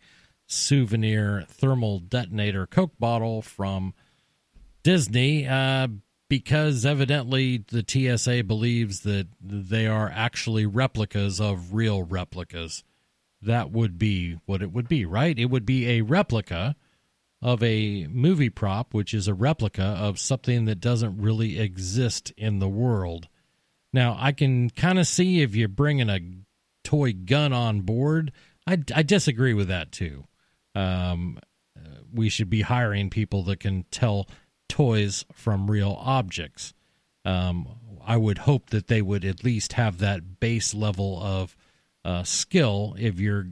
souvenir 0.48 1.46
thermal 1.48 2.00
detonator 2.00 2.66
Coke 2.66 2.98
bottle 3.00 3.42
from 3.42 3.94
Disney, 4.84 5.46
uh, 5.48 5.88
because 6.30 6.86
evidently 6.86 7.64
the 7.68 7.84
TSA 7.88 8.44
believes 8.44 9.02
that 9.02 9.28
they 9.42 9.88
are 9.88 10.12
actually 10.14 10.66
replicas 10.66 11.40
of 11.42 11.74
real 11.74 12.04
replicas. 12.04 12.84
That 13.42 13.72
would 13.72 14.00
be 14.00 14.40
what 14.46 14.62
it 14.62 14.72
would 14.72 14.88
be, 14.88 15.06
right? 15.06 15.38
It 15.38 15.46
would 15.46 15.66
be 15.66 15.88
a 15.90 16.02
replica 16.02 16.76
of 17.42 17.62
a 17.62 18.08
movie 18.10 18.50
prop, 18.50 18.94
which 18.94 19.14
is 19.14 19.28
a 19.28 19.34
replica 19.34 19.84
of 19.84 20.20
something 20.20 20.66
that 20.66 20.80
doesn't 20.80 21.22
really 21.22 21.60
exist 21.60 22.32
in 22.38 22.60
the 22.60 22.70
world. 22.70 23.28
Now, 23.94 24.18
I 24.20 24.32
can 24.32 24.70
kind 24.70 25.00
of 25.00 25.08
see 25.08 25.42
if 25.42 25.56
you're 25.56 25.68
bringing 25.68 26.10
a 26.10 26.20
toy 26.84 27.14
gun 27.14 27.54
on 27.54 27.82
board. 27.82 28.32
I, 28.66 28.78
I 28.94 29.04
disagree 29.04 29.54
with 29.54 29.68
that 29.68 29.92
too. 29.92 30.26
Um, 30.76 31.40
we 32.14 32.30
should 32.30 32.50
be 32.50 32.62
hiring 32.62 33.10
people 33.10 33.44
that 33.44 33.60
can 33.60 33.86
tell 33.92 34.28
toys 34.70 35.26
from 35.34 35.70
real 35.70 35.98
objects. 36.00 36.74
Um, 37.26 37.68
I 38.06 38.18
would 38.18 38.40
hope 38.40 38.70
that 38.70 38.88
they 38.88 39.02
would 39.02 39.26
at 39.26 39.44
least 39.44 39.74
have 39.74 40.00
that 40.00 40.40
base 40.40 40.74
level 40.74 41.22
of 41.22 41.56
uh, 42.06 42.24
skill 42.24 42.96
if 42.98 43.20
you're. 43.20 43.48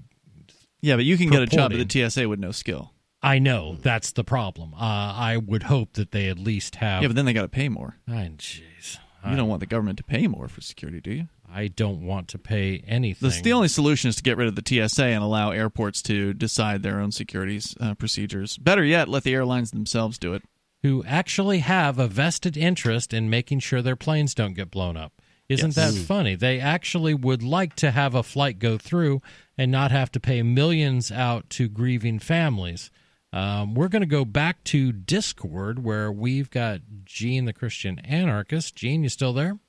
Yeah, 0.82 0.96
but 0.96 1.06
you 1.06 1.18
can 1.18 1.30
get 1.30 1.42
a 1.42 1.48
job 1.48 1.74
at 1.74 1.88
the 1.88 2.10
TSA 2.10 2.30
with 2.30 2.40
no 2.40 2.52
skill. 2.52 2.92
I 3.26 3.40
know 3.40 3.78
that's 3.82 4.12
the 4.12 4.24
problem. 4.24 4.74
Uh, 4.74 4.78
I 4.80 5.38
would 5.38 5.64
hope 5.64 5.94
that 5.94 6.12
they 6.12 6.28
at 6.30 6.38
least 6.40 6.76
have. 6.76 7.02
Yeah, 7.02 7.08
but 7.10 7.16
then 7.16 7.26
they 7.26 7.34
got 7.34 7.42
to 7.42 7.48
pay 7.48 7.70
more. 7.70 7.98
Jeez, 8.08 8.98
You 9.28 9.36
don't 9.36 9.50
want 9.50 9.60
the 9.62 9.66
government 9.66 9.98
to 9.98 10.04
pay 10.04 10.28
more 10.28 10.48
for 10.48 10.62
security, 10.62 11.02
do 11.02 11.12
you? 11.12 11.28
I 11.52 11.68
don't 11.68 12.02
want 12.06 12.28
to 12.30 12.38
pay 12.38 12.84
anything. 12.88 13.30
The, 13.30 13.42
the 13.42 13.54
only 13.54 13.68
solution 13.70 14.10
is 14.10 14.16
to 14.18 14.24
get 14.24 14.36
rid 14.38 14.48
of 14.48 14.56
the 14.56 14.64
TSA 14.88 15.06
and 15.06 15.24
allow 15.24 15.52
airports 15.52 16.02
to 16.04 16.34
decide 16.34 16.84
their 16.84 17.00
own 17.00 17.12
security 17.12 17.60
uh, 17.80 17.94
procedures. 17.96 18.58
Better 18.58 18.84
yet, 18.84 19.08
let 19.08 19.24
the 19.24 19.34
airlines 19.34 19.72
themselves 19.72 20.18
do 20.20 20.34
it. 20.34 20.44
who 20.84 21.04
actually 21.08 21.60
have 21.60 21.98
a 21.98 22.08
vested 22.08 22.56
interest 22.56 23.12
in 23.14 23.30
making 23.30 23.60
sure 23.60 23.82
their 23.82 23.96
planes 23.96 24.36
don't 24.36 24.54
get 24.54 24.70
blown 24.70 24.96
up. 24.98 25.14
Isn't 25.50 25.76
Yes. 25.76 25.94
that 25.96 26.00
funny? 26.06 26.36
They 26.36 26.60
actually 26.60 27.14
would 27.16 27.42
like 27.42 27.76
to 27.78 27.90
have 27.92 28.14
a 28.14 28.22
flight 28.24 28.60
go 28.60 28.78
through 28.78 29.22
and 29.58 29.72
not 29.72 29.90
have 29.92 30.12
to 30.12 30.20
pay 30.20 30.44
millions 30.44 31.12
out 31.12 31.50
to 31.52 31.68
grieving 31.70 32.20
families. 32.20 32.92
Um, 33.36 33.76
we're 33.76 33.90
going 33.90 34.02
to 34.02 34.06
go 34.08 34.24
back 34.24 34.64
to 34.66 34.94
Discord 34.94 35.84
where 35.84 36.10
we've 36.10 36.50
got 36.50 36.80
Gene, 37.04 37.44
the 37.44 37.52
Christian 37.52 38.00
anarchist. 38.00 38.78
Gene, 38.78 39.04
you 39.04 39.10
still 39.10 39.34
there? 39.34 39.60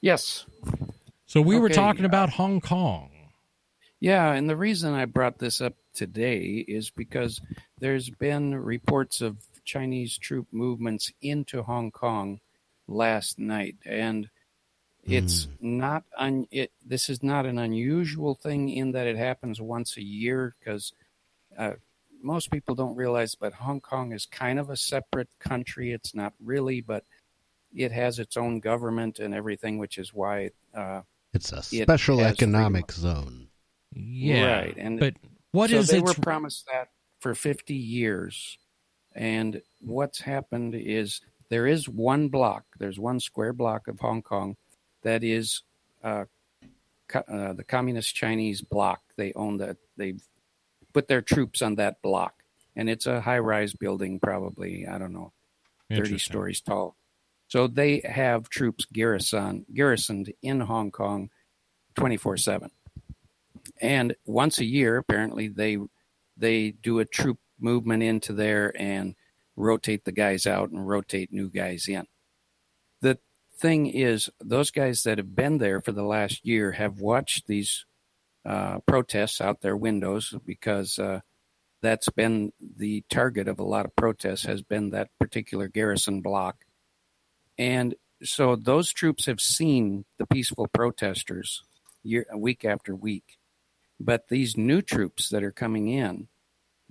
Yes. 0.00 0.46
So 1.26 1.40
we 1.40 1.60
were 1.60 1.66
Okay, 1.66 1.74
talking 1.74 2.04
about 2.04 2.30
Hong 2.30 2.60
Kong. 2.60 3.10
Yeah, 4.00 4.32
and 4.32 4.50
the 4.50 4.56
reason 4.56 4.94
I 4.94 5.04
brought 5.04 5.38
this 5.38 5.60
up 5.60 5.74
today 5.94 6.64
is 6.66 6.90
because 6.90 7.40
there's 7.78 8.10
been 8.10 8.52
reports 8.56 9.20
of 9.20 9.36
Chinese 9.64 10.18
troop 10.18 10.48
movements 10.50 11.12
into 11.22 11.62
Hong 11.62 11.92
Kong 11.92 12.40
last 12.88 13.38
night, 13.38 13.76
and 13.86 14.28
it's 15.04 15.46
not 15.60 16.02
un- 16.18 16.48
it. 16.50 16.72
This 16.84 17.08
is 17.08 17.22
not 17.22 17.46
an 17.46 17.58
unusual 17.58 18.34
thing 18.34 18.68
in 18.68 18.90
that 18.90 19.06
it 19.06 19.16
happens 19.16 19.60
once 19.60 19.96
a 19.96 20.02
year 20.02 20.56
because 20.58 20.92
uh, 21.56 21.74
most 22.22 22.50
people 22.50 22.74
don't 22.74 22.96
realize, 22.96 23.34
but 23.34 23.52
Hong 23.54 23.80
Kong 23.80 24.12
is 24.12 24.26
kind 24.26 24.58
of 24.58 24.70
a 24.70 24.76
separate 24.76 25.28
country. 25.38 25.92
It's 25.92 26.14
not 26.14 26.32
really, 26.42 26.80
but 26.80 27.04
it 27.74 27.92
has 27.92 28.18
its 28.18 28.36
own 28.36 28.60
government 28.60 29.18
and 29.18 29.34
everything, 29.34 29.78
which 29.78 29.98
is 29.98 30.12
why. 30.12 30.50
Uh, 30.74 31.02
It's 31.34 31.52
a 31.52 31.62
special 31.62 32.18
has 32.18 32.32
economic 32.32 32.92
zone. 32.92 33.48
Yeah, 33.94 34.56
Right, 34.56 34.76
and 34.76 35.00
but 35.00 35.14
what 35.52 35.70
so 35.70 35.76
is 35.76 35.88
they 35.88 35.98
its 35.98 36.16
were 36.16 36.22
promised 36.22 36.66
that 36.66 36.88
for 37.20 37.34
50 37.34 37.74
years 37.74 38.58
and 39.14 39.62
what's 39.80 40.20
happened 40.20 40.74
is 40.74 41.20
there 41.50 41.66
is 41.66 41.88
one 41.88 42.28
block 42.28 42.64
there's 42.78 42.98
one 42.98 43.20
square 43.20 43.52
block 43.52 43.86
of 43.86 44.00
hong 44.00 44.22
kong 44.22 44.56
that 45.02 45.22
is 45.22 45.62
uh, 46.02 46.24
co- 47.06 47.20
uh, 47.20 47.52
the 47.52 47.62
communist 47.62 48.14
chinese 48.14 48.60
block 48.60 49.02
they 49.16 49.32
own 49.34 49.58
that 49.58 49.76
they've 49.96 50.22
put 50.92 51.08
their 51.08 51.22
troops 51.22 51.62
on 51.62 51.76
that 51.76 52.02
block. 52.02 52.34
And 52.74 52.88
it's 52.88 53.06
a 53.06 53.20
high 53.20 53.38
rise 53.38 53.74
building 53.74 54.18
probably 54.18 54.86
i 54.86 54.98
don't 54.98 55.12
know 55.12 55.32
30 55.90 56.18
stories 56.18 56.60
tall. 56.62 56.96
So 57.48 57.66
they 57.66 58.00
have 58.04 58.48
troops 58.48 58.86
garrison 58.86 59.66
garrisoned 59.72 60.32
in 60.42 60.60
hong 60.60 60.90
kong 60.90 61.30
24 61.96 62.38
7 62.38 62.70
and 63.80 64.14
once 64.24 64.58
a 64.58 64.64
year 64.64 64.96
apparently 64.96 65.48
they 65.48 65.78
they 66.36 66.70
do 66.70 66.98
a 66.98 67.04
troop 67.04 67.38
movement 67.60 68.02
into 68.02 68.32
there 68.32 68.72
and 68.78 69.14
rotate 69.56 70.04
the 70.04 70.12
guys 70.12 70.46
out 70.46 70.70
and 70.70 70.86
rotate 70.86 71.32
new 71.32 71.48
guys 71.48 71.86
in. 71.88 72.06
The 73.00 73.18
thing 73.56 73.86
is 73.86 74.30
those 74.40 74.70
guys 74.70 75.02
that 75.02 75.18
have 75.18 75.34
been 75.34 75.58
there 75.58 75.80
for 75.80 75.92
the 75.92 76.04
last 76.04 76.44
year 76.44 76.72
have 76.72 77.00
watched 77.00 77.46
these 77.46 77.84
uh, 78.44 78.78
protests 78.86 79.40
out 79.40 79.60
their 79.60 79.76
windows 79.76 80.34
because 80.44 80.98
uh, 80.98 81.20
that's 81.80 82.08
been 82.10 82.52
the 82.76 83.04
target 83.08 83.48
of 83.48 83.58
a 83.58 83.64
lot 83.64 83.86
of 83.86 83.96
protests 83.96 84.44
has 84.44 84.62
been 84.62 84.90
that 84.90 85.10
particular 85.18 85.68
garrison 85.68 86.20
block. 86.20 86.64
And 87.58 87.94
so 88.22 88.56
those 88.56 88.92
troops 88.92 89.26
have 89.26 89.40
seen 89.40 90.04
the 90.18 90.26
peaceful 90.26 90.68
protesters 90.68 91.62
year 92.02 92.26
week 92.34 92.64
after 92.64 92.94
week. 92.94 93.38
But 94.00 94.28
these 94.28 94.56
new 94.56 94.82
troops 94.82 95.28
that 95.28 95.44
are 95.44 95.52
coming 95.52 95.88
in 95.88 96.28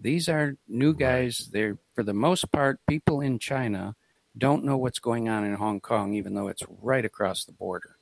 these 0.01 0.27
are 0.29 0.57
new 0.67 0.93
guys. 0.93 1.49
They're 1.51 1.77
for 1.93 2.03
the 2.03 2.13
most 2.13 2.51
part 2.51 2.79
people 2.87 3.21
in 3.21 3.39
china 3.39 3.95
don't 4.37 4.63
know 4.63 4.77
what's 4.77 4.99
going 4.99 5.29
on 5.29 5.43
in 5.43 5.53
hong 5.53 5.81
kong 5.81 6.13
even 6.13 6.33
though 6.33 6.47
it's 6.47 6.63
right 6.81 7.05
across 7.05 7.45
the 7.45 7.51
border. 7.51 7.97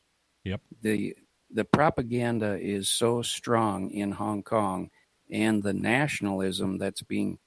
Yep. 0.45 0.61
the 0.81 1.17
the 1.51 1.65
propaganda 1.65 2.57
is 2.59 2.89
so 2.89 3.21
strong 3.21 3.89
in 3.91 4.11
hong 4.11 4.43
kong 4.43 4.89
and 5.29 5.63
the 5.63 5.73
nationalism 5.73 6.77
that's 6.77 7.01
being 7.03 7.39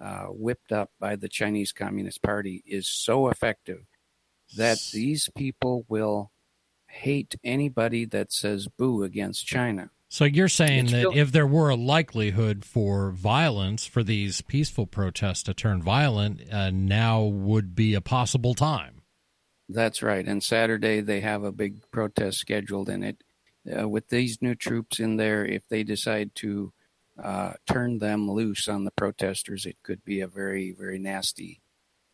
uh, 0.00 0.26
whipped 0.26 0.72
up 0.72 0.90
by 1.00 1.16
the 1.16 1.28
chinese 1.28 1.72
communist 1.72 2.22
party 2.22 2.62
is 2.66 2.88
so 2.88 3.28
effective 3.28 3.84
that 4.56 4.78
these 4.92 5.28
people 5.36 5.84
will 5.88 6.30
hate 6.88 7.36
anybody 7.44 8.04
that 8.06 8.32
says 8.32 8.66
boo 8.66 9.02
against 9.02 9.46
China. 9.46 9.90
So 10.08 10.24
you're 10.24 10.48
saying 10.48 10.84
It's 10.84 10.92
that 10.92 10.98
real- 11.02 11.16
if 11.16 11.32
there 11.32 11.46
were 11.46 11.68
a 11.68 11.76
likelihood 11.76 12.64
for 12.64 13.10
violence, 13.10 13.84
for 13.86 14.02
these 14.02 14.40
peaceful 14.40 14.86
protests 14.86 15.42
to 15.44 15.54
turn 15.54 15.82
violent, 15.82 16.42
uh, 16.50 16.70
now 16.70 17.22
would 17.24 17.74
be 17.74 17.94
a 17.94 18.00
possible 18.00 18.54
time. 18.54 19.02
That's 19.68 20.02
right. 20.02 20.26
And 20.26 20.42
Saturday 20.42 21.00
they 21.02 21.20
have 21.20 21.44
a 21.44 21.52
big 21.52 21.82
protest 21.90 22.38
scheduled, 22.38 22.88
and 22.88 23.04
it 23.04 23.22
uh, 23.76 23.88
with 23.88 24.08
these 24.08 24.40
new 24.40 24.54
troops 24.54 25.00
in 25.00 25.16
there, 25.16 25.44
if 25.44 25.66
they 25.68 25.82
decide 25.82 26.34
to 26.36 26.72
uh, 27.22 27.52
turn 27.66 27.98
them 27.98 28.30
loose 28.30 28.68
on 28.68 28.84
the 28.84 28.90
protesters, 28.92 29.66
it 29.66 29.76
could 29.82 30.04
be 30.04 30.20
a 30.20 30.28
very 30.28 30.72
very 30.72 30.98
nasty 30.98 31.60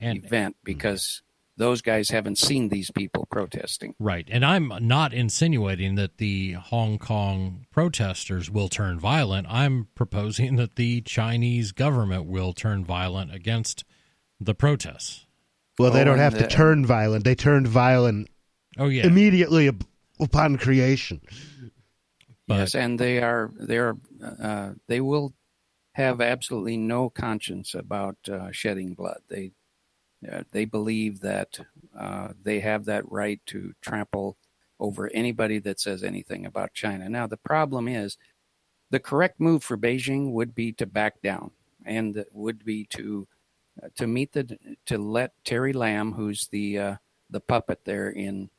And 0.00 0.24
event 0.24 0.56
because 0.64 1.22
those 1.56 1.82
guys 1.82 2.10
haven't 2.10 2.38
seen 2.38 2.68
these 2.68 2.90
people 2.90 3.26
protesting. 3.30 3.94
right, 4.00 4.26
and 4.30 4.44
I'm 4.44 4.72
not 4.80 5.12
insinuating 5.14 5.94
that 5.94 6.18
the 6.18 6.52
Hong 6.54 6.98
Kong 6.98 7.66
protesters 7.70 8.50
will 8.50 8.68
turn 8.68 8.98
violent. 8.98 9.46
I'm 9.48 9.86
proposing 9.94 10.56
that 10.56 10.74
the 10.76 11.00
Chinese 11.02 11.70
government 11.70 12.26
will 12.26 12.52
turn 12.54 12.84
violent 12.84 13.32
against 13.32 13.84
the 14.40 14.54
protests. 14.54 15.26
Well, 15.78 15.92
they 15.92 16.00
Oh, 16.00 16.04
don't 16.04 16.14
and 16.14 16.22
have 16.22 16.38
to 16.38 16.48
turn 16.48 16.84
violent. 16.86 17.24
They 17.24 17.34
turned 17.36 17.68
violent 17.68 18.28
Oh 18.76 18.88
yeah, 18.88 19.06
immediately 19.06 19.68
up- 19.68 19.84
upon 20.20 20.56
creation. 20.58 21.20
But- 22.46 22.56
yes, 22.56 22.74
and 22.74 22.98
they 22.98 23.22
are 23.22 23.50
they 23.58 23.78
are 23.78 23.96
uh, 24.22 24.72
they 24.86 25.00
will 25.00 25.34
have 25.92 26.20
absolutely 26.20 26.76
no 26.76 27.08
conscience 27.08 27.74
about 27.74 28.16
uh, 28.28 28.50
shedding 28.50 28.94
blood. 28.94 29.20
They 29.28 29.52
uh, 30.30 30.42
they 30.52 30.64
believe 30.64 31.20
that 31.20 31.58
uh, 31.98 32.28
they 32.42 32.60
have 32.60 32.84
that 32.86 33.10
right 33.10 33.40
to 33.46 33.72
trample 33.80 34.36
over 34.80 35.08
anybody 35.14 35.58
that 35.60 35.80
says 35.80 36.02
anything 36.02 36.46
about 36.46 36.74
China. 36.74 37.08
Now 37.08 37.26
the 37.26 37.36
problem 37.36 37.88
is 37.88 38.18
the 38.90 39.00
correct 39.00 39.40
move 39.40 39.62
for 39.62 39.76
Beijing 39.76 40.32
would 40.32 40.54
be 40.54 40.72
to 40.72 40.86
back 40.86 41.22
down, 41.22 41.50
and 41.84 42.16
it 42.16 42.28
would 42.32 42.64
be 42.64 42.84
to 42.90 43.26
uh, 43.82 43.88
to 43.96 44.06
meet 44.06 44.32
the 44.32 44.58
to 44.86 44.98
let 44.98 45.32
Carrie 45.44 45.72
Lam, 45.72 46.12
who's 46.12 46.48
the 46.48 46.78
uh, 46.78 46.96
the 47.30 47.40
puppet 47.40 47.80
there 47.84 48.10
in 48.10 48.50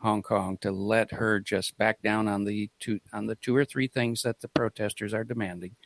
Hong 0.00 0.22
Kong 0.22 0.58
to 0.60 0.70
let 0.70 1.12
her 1.12 1.40
just 1.40 1.76
back 1.76 2.02
down 2.02 2.28
on 2.28 2.44
the 2.44 2.70
two 2.78 3.00
on 3.12 3.26
the 3.26 3.34
two 3.34 3.56
or 3.56 3.64
three 3.64 3.88
things 3.88 4.22
that 4.22 4.40
the 4.40 4.48
protesters 4.48 5.12
are 5.12 5.24
demanding, 5.24 5.76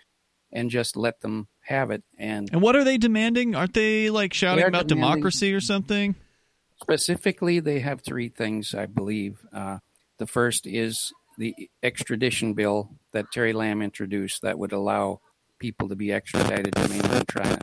and 0.53 0.71
just 0.71 0.97
let 0.97 1.21
them 1.21 1.49
have 1.63 1.91
it. 1.91 2.03
And 2.19 2.51
And 2.53 2.61
what 2.61 2.77
are 2.77 2.85
they 2.85 2.99
demanding? 2.99 3.55
Aren't 3.55 3.75
they 3.75 4.11
like 4.11 4.35
shouting 4.35 4.63
They 4.63 4.69
about 4.69 4.87
democracy 4.87 5.55
or 5.55 5.61
something? 5.61 6.15
specifically, 6.83 7.61
they 7.61 7.79
have 7.81 8.01
three 8.03 8.29
things, 8.29 8.75
I 8.75 8.87
believe. 8.87 9.39
Uh, 9.53 9.79
the 10.19 10.27
first 10.27 10.67
is 10.67 11.13
the 11.39 11.55
extradition 11.83 12.55
bill 12.55 12.91
that 13.13 13.31
Carrie 13.31 13.53
Lam 13.53 13.81
introduced 13.83 14.43
that 14.43 14.59
would 14.59 14.73
allow 14.73 15.21
people 15.59 15.89
to 15.89 15.97
be 15.97 16.13
extradited 16.13 16.75
to 16.75 16.89
mainland 16.89 17.25
China. 17.29 17.61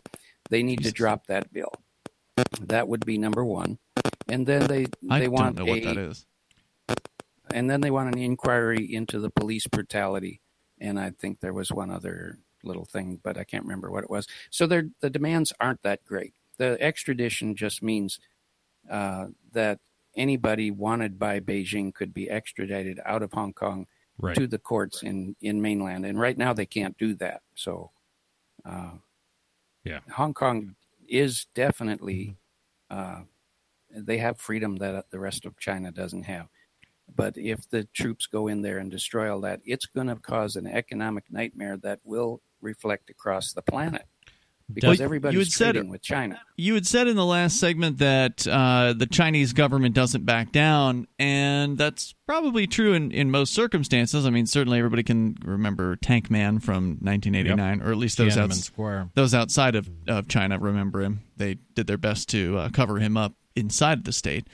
They 0.49 0.63
need 0.63 0.83
to 0.83 0.91
drop 0.91 1.27
that 1.27 1.51
bill. 1.53 1.73
That 2.61 2.87
would 2.87 3.05
be 3.05 3.17
number 3.17 3.43
one. 3.43 3.77
And 4.27 4.47
then 4.47 4.67
they 4.67 4.87
I 5.09 5.19
they 5.19 5.25
don't 5.25 5.33
want 5.33 5.57
know 5.57 5.65
what 5.65 5.79
a, 5.79 5.85
that 5.85 5.97
is. 5.97 6.25
And 7.53 7.69
then 7.69 7.81
they 7.81 7.91
want 7.91 8.13
an 8.13 8.21
inquiry 8.21 8.93
into 8.93 9.19
the 9.19 9.29
police 9.29 9.67
brutality. 9.67 10.41
And 10.79 10.99
I 10.99 11.11
think 11.11 11.39
there 11.39 11.53
was 11.53 11.71
one 11.71 11.91
other 11.91 12.39
little 12.63 12.85
thing, 12.85 13.19
but 13.23 13.37
I 13.37 13.43
can't 13.43 13.63
remember 13.63 13.91
what 13.91 14.03
it 14.03 14.09
was. 14.09 14.27
So 14.49 14.67
the 14.67 14.91
demands 15.09 15.53
aren't 15.59 15.83
that 15.83 16.03
great. 16.05 16.33
The 16.57 16.81
extradition 16.81 17.55
just 17.55 17.81
means 17.81 18.19
uh, 18.89 19.27
that 19.53 19.79
anybody 20.15 20.71
wanted 20.71 21.19
by 21.19 21.39
Beijing 21.39 21.93
could 21.93 22.13
be 22.13 22.29
extradited 22.29 22.99
out 23.05 23.23
of 23.23 23.33
Hong 23.33 23.53
Kong 23.53 23.87
right. 24.17 24.35
to 24.35 24.47
the 24.47 24.57
courts 24.57 25.03
in, 25.03 25.35
in 25.41 25.61
mainland. 25.61 26.05
And 26.05 26.19
right 26.19 26.37
now 26.37 26.53
they 26.53 26.65
can't 26.65 26.97
do 26.97 27.13
that. 27.15 27.41
So, 27.55 27.91
uh, 28.65 28.91
Yeah. 29.83 29.99
Hong 30.13 30.33
Kong 30.33 30.75
is 31.07 31.47
definitely, 31.55 32.35
uh, 32.89 33.21
they 33.91 34.17
have 34.17 34.37
freedom 34.39 34.77
that 34.77 35.09
the 35.11 35.19
rest 35.19 35.45
of 35.45 35.57
China 35.57 35.91
doesn't 35.91 36.23
have. 36.23 36.47
But 37.15 37.37
if 37.37 37.69
the 37.69 37.85
troops 37.93 38.27
go 38.27 38.47
in 38.47 38.61
there 38.61 38.77
and 38.77 38.89
destroy 38.91 39.31
all 39.31 39.41
that, 39.41 39.61
it's 39.65 39.85
going 39.85 40.07
to 40.07 40.15
cause 40.15 40.55
an 40.55 40.67
economic 40.67 41.25
nightmare 41.29 41.77
that 41.83 41.99
will 42.03 42.41
reflect 42.61 43.09
across 43.09 43.53
the 43.53 43.61
planet 43.61 44.03
because 44.71 44.83
Well, 44.89 44.95
you 44.97 45.03
everybody's 45.05 45.39
had 45.47 45.51
said- 45.51 45.71
trading 45.73 45.89
with 45.89 46.01
China. 46.03 46.39
You 46.55 46.75
had 46.75 46.85
said 46.85 47.07
in 47.07 47.15
the 47.15 47.25
last 47.25 47.59
segment 47.59 47.97
that 47.97 48.45
uh, 48.47 48.93
the 48.95 49.07
Chinese 49.07 49.51
government 49.53 49.95
doesn't 49.95 50.25
back 50.25 50.51
down, 50.51 51.07
and 51.17 51.77
that's 51.77 52.13
probably 52.27 52.67
true 52.67 52.93
in, 52.93 53.11
in 53.11 53.31
most 53.31 53.53
circumstances. 53.53 54.25
I 54.27 54.29
mean, 54.29 54.45
certainly 54.45 54.77
everybody 54.77 55.01
can 55.03 55.37
remember 55.43 55.95
Tank 55.95 56.29
Man 56.29 56.59
from 56.59 56.99
1989, 57.01 57.81
or 57.81 57.91
at 57.91 57.97
least 57.97 58.17
those 58.19 58.37
outs- 58.37 58.59
Square. 58.65 59.09
those 59.15 59.33
outside 59.33 59.75
of, 59.75 59.89
of 60.07 60.27
China 60.27 60.59
remember 60.59 61.01
him. 61.01 61.21
They 61.37 61.55
did 61.73 61.87
their 61.87 61.97
best 61.97 62.29
to 62.29 62.57
uh, 62.59 62.69
cover 62.69 62.99
him 62.99 63.17
up 63.17 63.33
inside 63.55 64.03
the 64.05 64.11
state. 64.13 64.47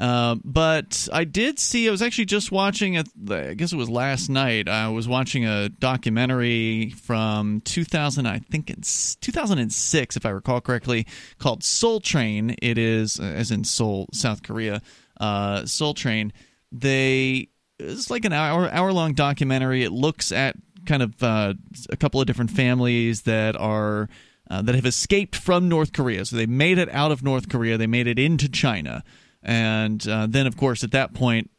Uh, 0.00 0.36
but 0.42 1.08
I 1.12 1.24
did 1.24 1.58
see. 1.58 1.86
I 1.86 1.90
was 1.90 2.00
actually 2.00 2.24
just 2.24 2.50
watching. 2.50 2.96
A, 2.96 3.04
I 3.30 3.54
guess 3.54 3.72
it 3.72 3.76
was 3.76 3.90
last 3.90 4.30
night. 4.30 4.66
I 4.66 4.88
was 4.88 5.06
watching 5.06 5.44
a 5.44 5.68
documentary 5.68 6.90
from 7.02 7.60
2000. 7.60 8.26
I 8.26 8.38
think 8.38 8.70
it's 8.70 9.16
2006, 9.16 10.16
if 10.16 10.24
I 10.24 10.30
recall 10.30 10.62
correctly, 10.62 11.06
called 11.38 11.62
Seoul 11.62 12.00
Train. 12.00 12.56
It 12.62 12.78
is, 12.78 13.20
uh, 13.20 13.24
as 13.24 13.50
in 13.50 13.64
Seoul, 13.64 14.08
South 14.12 14.42
Korea. 14.42 14.80
Uh, 15.20 15.66
Seoul 15.66 15.92
Train. 15.92 16.32
They 16.72 17.48
it's 17.78 18.10
like 18.10 18.24
an 18.24 18.32
hour 18.32 18.70
hour 18.70 18.92
long 18.92 19.12
documentary. 19.12 19.82
It 19.82 19.92
looks 19.92 20.32
at 20.32 20.56
kind 20.86 21.02
of 21.02 21.22
uh, 21.22 21.54
a 21.90 21.96
couple 21.96 22.20
of 22.20 22.26
different 22.26 22.50
families 22.50 23.22
that 23.22 23.56
are 23.56 24.08
uh, 24.50 24.62
that 24.62 24.74
have 24.74 24.86
escaped 24.86 25.36
from 25.36 25.68
North 25.68 25.92
Korea. 25.92 26.24
So 26.24 26.36
they 26.36 26.46
made 26.46 26.78
it 26.78 26.88
out 26.90 27.12
of 27.12 27.22
North 27.22 27.48
Korea. 27.48 27.76
They 27.78 27.86
made 27.86 28.06
it 28.06 28.18
into 28.18 28.48
China, 28.48 29.04
and 29.42 30.06
uh, 30.08 30.26
then 30.28 30.46
of 30.46 30.56
course 30.56 30.84
at 30.84 30.92
that 30.92 31.14
point, 31.14 31.50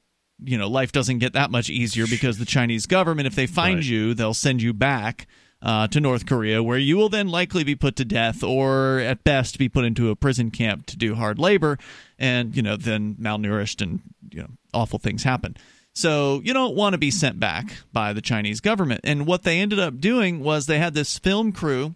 you 0.44 0.58
know, 0.58 0.68
life 0.68 0.92
doesn't 0.92 1.20
get 1.20 1.34
that 1.34 1.52
much 1.52 1.70
easier 1.70 2.06
because 2.08 2.38
the 2.38 2.46
Chinese 2.46 2.86
government, 2.86 3.28
if 3.28 3.36
they 3.36 3.48
find 3.48 3.76
Right. 3.78 3.86
you, 3.86 4.14
they'll 4.14 4.34
send 4.34 4.62
you 4.62 4.74
back. 4.74 5.28
Uh, 5.64 5.88
to 5.88 6.00
North 6.00 6.26
Korea, 6.26 6.64
where 6.64 6.80
you 6.80 6.98
will 6.98 7.08
then 7.10 7.28
likely 7.28 7.64
be 7.64 7.76
put 7.76 7.96
to 7.98 8.04
death, 8.04 8.44
or 8.44 8.98
at 8.98 9.24
best 9.24 9.60
be 9.60 9.70
put 9.70 9.86
into 9.86 10.10
a 10.10 10.16
prison 10.16 10.50
camp 10.50 10.88
to 10.88 10.98
do 10.98 11.14
hard 11.14 11.38
labor, 11.38 11.78
and 12.18 12.56
you 12.56 12.64
know 12.64 12.76
then 12.76 13.14
malnourished 13.22 13.80
and 13.80 14.00
you 14.32 14.42
know 14.42 14.48
awful 14.74 14.98
things 14.98 15.22
happen. 15.22 15.56
So 15.94 16.42
you 16.44 16.52
don't 16.56 16.76
want 16.76 16.94
to 16.94 16.98
be 16.98 17.12
sent 17.12 17.40
back 17.40 17.74
by 17.94 18.12
the 18.12 18.22
Chinese 18.22 18.60
government. 18.60 19.02
And 19.04 19.28
what 19.28 19.44
they 19.44 19.60
ended 19.60 19.78
up 19.78 20.00
doing 20.00 20.40
was 20.40 20.66
they 20.66 20.80
had 20.80 20.96
this 20.96 21.20
film 21.20 21.52
crew 21.52 21.94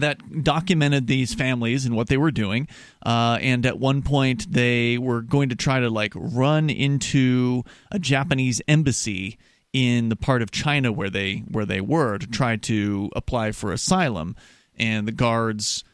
that 0.00 0.42
documented 0.42 1.06
these 1.06 1.34
families 1.34 1.86
and 1.86 1.94
what 1.94 2.08
they 2.08 2.16
were 2.16 2.30
doing. 2.30 2.68
Uh, 3.04 3.38
and 3.40 3.64
at 3.66 3.78
one 3.78 4.02
point, 4.02 4.50
they 4.50 4.98
were 4.98 5.22
going 5.22 5.48
to 5.48 5.56
try 5.56 5.80
to 5.80 5.90
like 5.90 6.12
run 6.14 6.70
into 6.70 7.62
a 7.90 7.98
Japanese 7.98 8.60
embassy 8.68 9.38
in 9.72 10.08
the 10.08 10.16
part 10.16 10.42
of 10.42 10.50
China 10.50 10.90
where 10.90 11.10
they 11.10 11.38
where 11.50 11.66
they 11.66 11.80
were 11.80 12.18
to 12.18 12.26
try 12.26 12.56
to 12.56 13.10
apply 13.14 13.52
for 13.52 13.72
asylum. 13.72 14.36
And 14.76 15.08
the 15.08 15.12
guards 15.12 15.84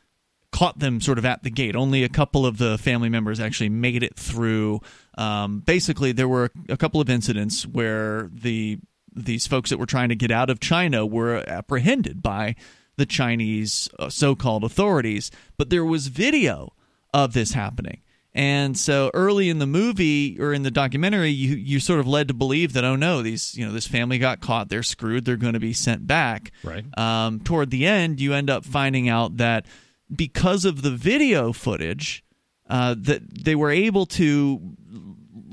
caught 0.53 0.79
them 0.79 1.01
sort 1.01 1.19
of 1.19 1.25
at 1.25 1.43
the 1.43 1.51
gate. 1.51 1.75
Only 1.75 2.05
a 2.05 2.09
couple 2.09 2.47
of 2.47 2.59
the 2.59 2.79
family 2.79 3.09
members 3.09 3.41
actually 3.41 3.71
made 3.71 4.05
it 4.05 4.15
through. 4.17 4.81
Um, 5.19 5.61
basically, 5.61 6.13
there 6.13 6.29
were 6.29 6.51
a 6.69 6.77
couple 6.77 7.01
of 7.01 7.11
incidents 7.11 7.67
where 7.67 8.31
the 8.33 8.79
these 9.15 9.47
folks 9.47 9.71
that 9.71 9.79
were 9.79 9.87
trying 9.87 10.09
to 10.11 10.15
get 10.15 10.31
out 10.31 10.51
of 10.51 10.61
China 10.61 11.05
were 11.07 11.45
apprehended 11.49 12.23
by 12.23 12.55
the 12.97 13.07
Chinese 13.07 13.89
uh, 13.99 14.09
so-called 14.09 14.65
authorities. 14.65 15.31
But 15.57 15.71
there 15.71 15.85
was 15.85 16.09
video 16.09 16.73
of 17.13 17.33
this 17.33 17.53
happening. 17.53 18.01
And 18.35 18.77
so 18.77 19.13
early 19.15 19.49
in 19.49 19.61
the 19.61 19.67
movie 19.67 20.41
or 20.41 20.53
in 20.53 20.65
the 20.65 20.71
documentary, 20.71 21.31
you 21.31 21.55
you 21.55 21.79
sort 21.79 22.01
of 22.01 22.09
led 22.09 22.27
to 22.29 22.35
believe 22.35 22.73
that 22.73 22.85
oh 22.85 22.97
no, 22.97 23.23
these 23.23 23.57
you 23.57 23.65
know 23.65 23.73
this 23.73 23.87
family 23.87 24.19
got 24.19 24.41
caught, 24.41 24.69
they're 24.69 24.83
screwed, 24.83 25.25
they're 25.25 25.37
going 25.37 25.53
to 25.53 25.61
be 25.61 25.73
sent 25.73 26.09
back. 26.09 26.51
Right. 26.65 26.85
Um, 26.99 27.39
toward 27.39 27.71
the 27.71 27.87
end, 27.87 28.21
you 28.21 28.35
end 28.35 28.51
up 28.51 28.65
finding 28.65 29.09
out 29.09 29.37
that 29.37 29.67
because 30.15 30.65
of 30.65 30.83
the 30.83 30.91
video 30.91 31.53
footage, 31.53 32.25
uh, 32.69 32.97
that 32.99 33.45
they 33.45 33.55
were 33.55 33.71
able 33.71 34.07
to 34.07 34.61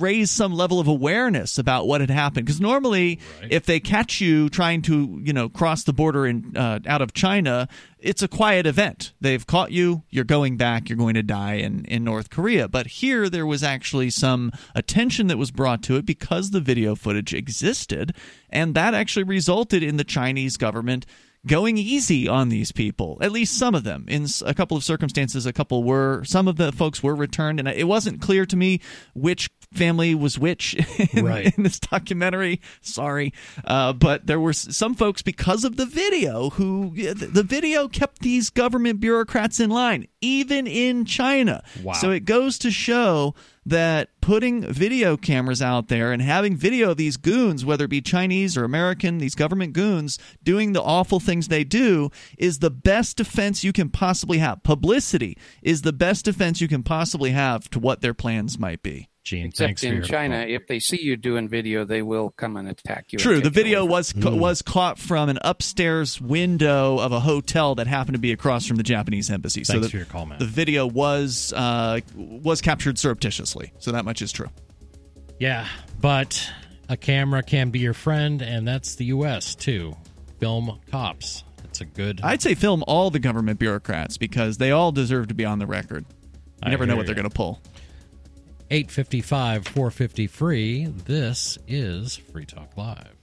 raise 0.01 0.31
some 0.31 0.53
level 0.53 0.79
of 0.79 0.87
awareness 0.87 1.57
about 1.57 1.87
what 1.87 2.01
had 2.01 2.09
happened. 2.09 2.45
Because 2.45 2.61
normally, 2.61 3.19
if 3.49 3.65
they 3.65 3.79
catch 3.79 4.19
you 4.19 4.49
trying 4.49 4.81
to, 4.83 5.21
you 5.23 5.33
know, 5.33 5.49
cross 5.49 5.83
the 5.83 5.93
border 5.93 6.25
in 6.25 6.55
uh, 6.57 6.79
out 6.85 7.01
of 7.01 7.13
China, 7.13 7.67
it's 7.99 8.21
a 8.21 8.27
quiet 8.27 8.65
event. 8.65 9.13
They've 9.21 9.45
caught 9.45 9.71
you. 9.71 10.03
You're 10.09 10.23
going 10.25 10.57
back. 10.57 10.89
You're 10.89 10.97
going 10.97 11.15
to 11.15 11.23
die 11.23 11.55
in 11.55 11.85
in 11.85 12.03
North 12.03 12.29
Korea. 12.29 12.67
But 12.67 12.87
here, 12.87 13.29
there 13.29 13.45
was 13.45 13.63
actually 13.63 14.09
some 14.09 14.51
attention 14.75 15.27
that 15.27 15.37
was 15.37 15.51
brought 15.51 15.83
to 15.83 15.95
it 15.97 16.05
because 16.05 16.51
the 16.51 16.59
video 16.59 16.95
footage 16.95 17.33
existed, 17.33 18.15
and 18.49 18.75
that 18.75 18.93
actually 18.93 19.23
resulted 19.23 19.83
in 19.83 19.97
the 19.97 20.03
Chinese 20.03 20.57
government 20.57 21.05
going 21.47 21.77
easy 21.77 22.27
on 22.27 22.49
these 22.49 22.71
people 22.71 23.17
at 23.21 23.31
least 23.31 23.57
some 23.57 23.73
of 23.73 23.83
them 23.83 24.05
in 24.07 24.27
a 24.45 24.53
couple 24.53 24.77
of 24.77 24.83
circumstances 24.83 25.45
a 25.47 25.51
couple 25.53 25.83
were 25.83 26.23
some 26.23 26.47
of 26.47 26.57
the 26.57 26.71
folks 26.71 27.01
were 27.01 27.15
returned 27.15 27.57
and 27.59 27.67
it 27.67 27.87
wasn't 27.87 28.21
clear 28.21 28.45
to 28.45 28.55
me 28.55 28.79
which 29.15 29.49
family 29.73 30.13
was 30.13 30.37
which 30.37 30.75
in, 31.13 31.25
Right. 31.25 31.57
in 31.57 31.63
this 31.63 31.79
documentary. 31.79 32.61
Sorry, 32.81 33.33
uh, 33.65 33.93
but 33.93 34.27
there 34.27 34.39
were 34.39 34.53
some 34.53 34.95
folks 34.95 35.21
because 35.21 35.63
of 35.63 35.77
the 35.77 35.85
video 35.85 36.49
who 36.51 36.93
the 36.95 37.25
the 37.27 37.43
video 37.43 37.87
kept 37.87 38.19
these 38.19 38.49
government 38.49 38.99
bureaucrats 38.99 39.59
in 39.59 39.69
line, 39.69 40.07
even 40.19 40.67
in 40.67 41.05
China. 41.05 41.63
Wow. 41.81 41.93
So 41.93 42.11
it 42.11 42.25
goes 42.25 42.57
to 42.59 42.71
show 42.71 43.33
that 43.65 44.09
putting 44.21 44.63
video 44.63 45.17
cameras 45.17 45.61
out 45.61 45.87
there 45.87 46.11
and 46.11 46.21
having 46.21 46.55
video 46.55 46.91
of 46.91 46.97
these 46.97 47.17
goons, 47.17 47.63
whether 47.63 47.85
it 47.85 47.89
be 47.89 48.01
Chinese 48.01 48.57
or 48.57 48.63
American, 48.63 49.19
these 49.19 49.35
government 49.35 49.73
goons 49.73 50.17
doing 50.43 50.73
the 50.73 50.81
awful 50.81 51.19
things 51.19 51.47
they 51.47 51.63
do, 51.63 52.09
is 52.37 52.59
the 52.59 52.71
best 52.71 53.17
defense 53.17 53.63
you 53.63 53.71
can 53.71 53.89
possibly 53.89 54.39
have. 54.39 54.63
Publicity 54.63 55.37
is 55.61 55.83
the 55.83 55.93
best 55.93 56.25
defense 56.25 56.59
you 56.59 56.67
can 56.67 56.83
possibly 56.83 57.31
have 57.31 57.69
to 57.69 57.79
what 57.79 58.01
their 58.01 58.13
plans 58.13 58.57
might 58.57 58.81
be. 58.81 59.10
Gene, 59.23 59.47
Except 59.47 59.67
thanks 59.67 59.83
in 59.83 59.93
your 59.93 60.03
China, 60.03 60.37
if 60.37 60.65
they 60.67 60.79
see 60.79 60.99
you 61.01 61.15
doing 61.15 61.47
video, 61.47 61.85
they 61.85 62.01
will 62.01 62.31
come 62.31 62.57
and 62.57 62.67
attack 62.67 63.13
you. 63.13 63.19
True, 63.19 63.35
take 63.35 63.43
the 63.43 63.49
video 63.51 63.85
was 63.85 64.13
ca- 64.13 64.35
was 64.35 64.63
caught 64.63 64.97
from 64.97 65.29
an 65.29 65.37
upstairs 65.43 66.19
window 66.19 66.97
of 66.97 67.11
a 67.11 67.19
hotel 67.19 67.75
that 67.75 67.85
happened 67.85 68.15
to 68.15 68.19
be 68.19 68.31
across 68.31 68.65
from 68.65 68.77
the 68.77 68.83
Japanese 68.83 69.29
embassy. 69.29 69.63
so 69.63 69.79
the, 69.79 69.89
for 69.89 69.97
your 69.97 70.07
call, 70.07 70.25
Matt. 70.25 70.39
the 70.39 70.45
video 70.45 70.87
was 70.87 71.53
uh, 71.55 71.99
was 72.15 72.61
captured 72.61 72.97
surreptitiously. 72.97 73.71
So 73.77 73.91
that 73.91 74.05
much 74.05 74.23
is 74.23 74.31
true. 74.31 74.49
Yeah, 75.39 75.67
but 75.99 76.51
a 76.89 76.97
camera 76.97 77.43
can 77.43 77.69
be 77.69 77.79
your 77.79 77.93
friend, 77.93 78.41
and 78.41 78.67
that's 78.67 78.95
the 78.95 79.05
U.S. 79.05 79.53
too. 79.53 79.95
Film 80.39 80.79
cops. 80.89 81.43
It's 81.65 81.81
a 81.81 81.85
good. 81.85 82.21
I'd 82.23 82.41
say 82.41 82.55
film 82.55 82.83
all 82.87 83.11
the 83.11 83.19
government 83.19 83.59
bureaucrats 83.59 84.17
because 84.17 84.57
they 84.57 84.71
all 84.71 84.91
deserve 84.91 85.27
to 85.27 85.33
be 85.35 85.45
on 85.45 85.59
the 85.59 85.67
record. 85.67 86.05
You 86.09 86.15
I 86.63 86.69
never 86.71 86.85
know 86.85 86.93
hear 86.93 86.97
what 86.97 87.05
they're 87.05 87.15
going 87.15 87.29
to 87.29 87.33
pull. 87.33 87.61
855 88.71 89.67
450 89.67 90.27
free. 90.27 90.85
This 90.85 91.57
is 91.67 92.15
Free 92.15 92.45
Talk 92.45 92.77
Live. 92.77 93.17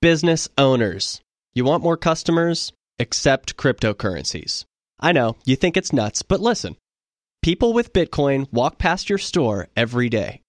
Business 0.00 0.48
owners. 0.56 1.20
You 1.54 1.66
want 1.66 1.82
more 1.82 1.98
customers? 1.98 2.72
Accept 2.98 3.58
cryptocurrencies. 3.58 4.64
I 4.98 5.12
know, 5.12 5.36
you 5.44 5.56
think 5.56 5.76
it's 5.76 5.92
nuts, 5.92 6.22
but 6.22 6.40
listen. 6.40 6.74
People 7.42 7.74
with 7.74 7.92
Bitcoin 7.92 8.50
walk 8.50 8.78
past 8.78 9.10
your 9.10 9.18
store 9.18 9.68
every 9.76 10.08
day. 10.08 10.40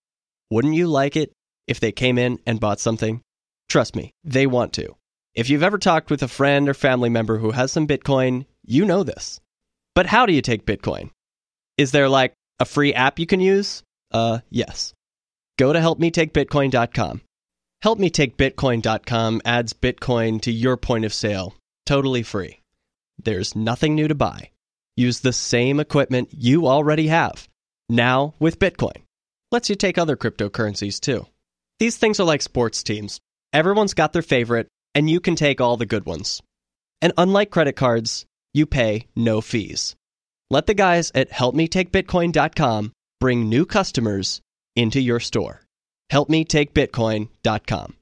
Wouldn't 0.50 0.76
you 0.76 0.88
like 0.88 1.18
it 1.18 1.34
if 1.68 1.82
they 1.82 1.92
came 1.92 2.18
in 2.18 2.40
and 2.46 2.62
bought 2.62 2.80
something? 2.80 3.20
Trust 3.68 3.94
me, 3.94 4.14
they 4.24 4.48
want 4.48 4.72
to. 4.74 4.96
If 5.36 5.50
you've 5.50 5.64
ever 5.64 5.78
talked 5.78 6.10
with 6.10 6.24
a 6.24 6.30
friend 6.30 6.70
or 6.70 6.74
family 6.74 7.10
member 7.10 7.40
who 7.40 7.52
has 7.52 7.74
some 7.74 7.88
Bitcoin, 7.88 8.46
you 8.64 8.86
know 8.86 9.04
this. 9.04 9.42
But 9.96 10.06
how 10.06 10.26
do 10.26 10.32
you 10.32 10.42
take 10.42 10.66
Bitcoin? 10.66 11.10
Is 11.78 11.92
there 11.92 12.08
like 12.08 12.32
a 12.58 12.66
free 12.66 12.94
app 12.94 13.20
you 13.20 13.26
can 13.26 13.42
use? 13.42 13.84
Uh, 14.12 14.40
yes. 14.50 14.94
Go 15.58 15.74
to 15.74 15.80
helpmetakebitcoin.com. 15.80 17.22
HelpMeTakeBitcoin.com 17.84 19.42
adds 19.46 19.74
Bitcoin 19.74 20.42
to 20.42 20.52
your 20.52 20.76
point 20.76 21.06
of 21.06 21.14
sale, 21.14 21.56
totally 21.86 22.24
free. 22.24 22.60
There's 23.24 23.56
nothing 23.56 23.96
new 23.96 24.08
to 24.08 24.16
buy. 24.16 24.52
Use 24.98 25.22
the 25.22 25.32
same 25.32 25.80
equipment 25.80 26.30
you 26.32 26.68
already 26.68 27.08
have, 27.08 27.48
now 27.88 28.34
with 28.40 28.60
Bitcoin. 28.60 28.98
Lets 29.52 29.70
you 29.70 29.76
take 29.76 29.98
other 29.98 30.18
cryptocurrencies 30.18 31.00
too. 31.00 31.26
These 31.80 31.98
things 31.98 32.20
are 32.20 32.26
like 32.26 32.42
sports 32.42 32.84
teams. 32.84 33.20
Everyone's 33.54 33.94
got 33.94 34.12
their 34.12 34.22
favorite, 34.22 34.68
and 34.94 35.10
you 35.10 35.22
can 35.22 35.36
take 35.36 35.62
all 35.62 35.78
the 35.78 35.86
good 35.86 36.06
ones. 36.06 36.42
And 37.02 37.14
unlike 37.18 37.50
credit 37.50 37.78
cards, 37.78 38.26
you 38.54 38.66
pay 38.66 39.08
no 39.16 39.40
fees. 39.40 39.96
Let 40.50 40.66
the 40.66 40.74
guys 40.74 41.12
at 41.16 41.32
helpmetakebitcoin.com 41.32 42.92
bring 43.20 43.50
new 43.50 43.66
customers 43.66 44.42
into 44.76 45.00
your 45.00 45.20
store. 45.20 45.62
helpmetakebitcoin.com. 46.12 47.96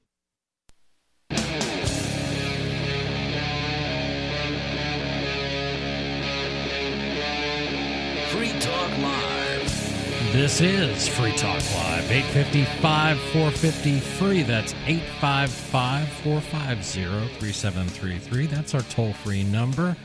Free 8.30 8.52
Talk 8.60 8.98
Live. 8.98 10.32
This 10.32 10.60
is 10.60 11.08
Free 11.08 11.32
Talk 11.32 11.62
Live. 11.74 12.10
855 12.10 13.18
450 13.18 14.00
free. 14.00 14.42
That's 14.42 14.74
855 14.86 16.08
450 16.08 17.38
3733. 17.38 18.46
That's 18.46 18.74
our 18.74 18.82
toll 18.82 19.12
free 19.12 19.44
number. 19.44 19.96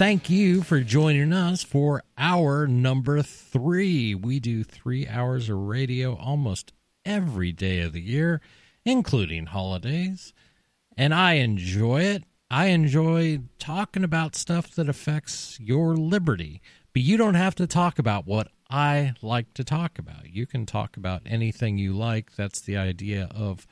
Thank 0.00 0.30
you 0.30 0.62
for 0.62 0.80
joining 0.80 1.34
us 1.34 1.62
for 1.62 2.02
hour 2.16 2.66
number 2.66 3.20
three. 3.20 4.14
We 4.14 4.40
do 4.40 4.64
three 4.64 5.06
hours 5.06 5.50
of 5.50 5.58
radio 5.58 6.16
almost 6.16 6.72
every 7.04 7.52
day 7.52 7.80
of 7.80 7.92
the 7.92 8.00
year, 8.00 8.40
including 8.82 9.44
holidays. 9.44 10.32
And 10.96 11.12
I 11.12 11.34
enjoy 11.34 12.00
it. 12.00 12.24
I 12.50 12.68
enjoy 12.68 13.40
talking 13.58 14.02
about 14.02 14.36
stuff 14.36 14.70
that 14.76 14.88
affects 14.88 15.60
your 15.60 15.94
liberty. 15.94 16.62
But 16.94 17.02
you 17.02 17.18
don't 17.18 17.34
have 17.34 17.56
to 17.56 17.66
talk 17.66 17.98
about 17.98 18.26
what 18.26 18.48
I 18.70 19.12
like 19.20 19.52
to 19.52 19.64
talk 19.64 19.98
about. 19.98 20.30
You 20.32 20.46
can 20.46 20.64
talk 20.64 20.96
about 20.96 21.20
anything 21.26 21.76
you 21.76 21.92
like. 21.92 22.36
That's 22.36 22.62
the 22.62 22.78
idea 22.78 23.28
of 23.34 23.66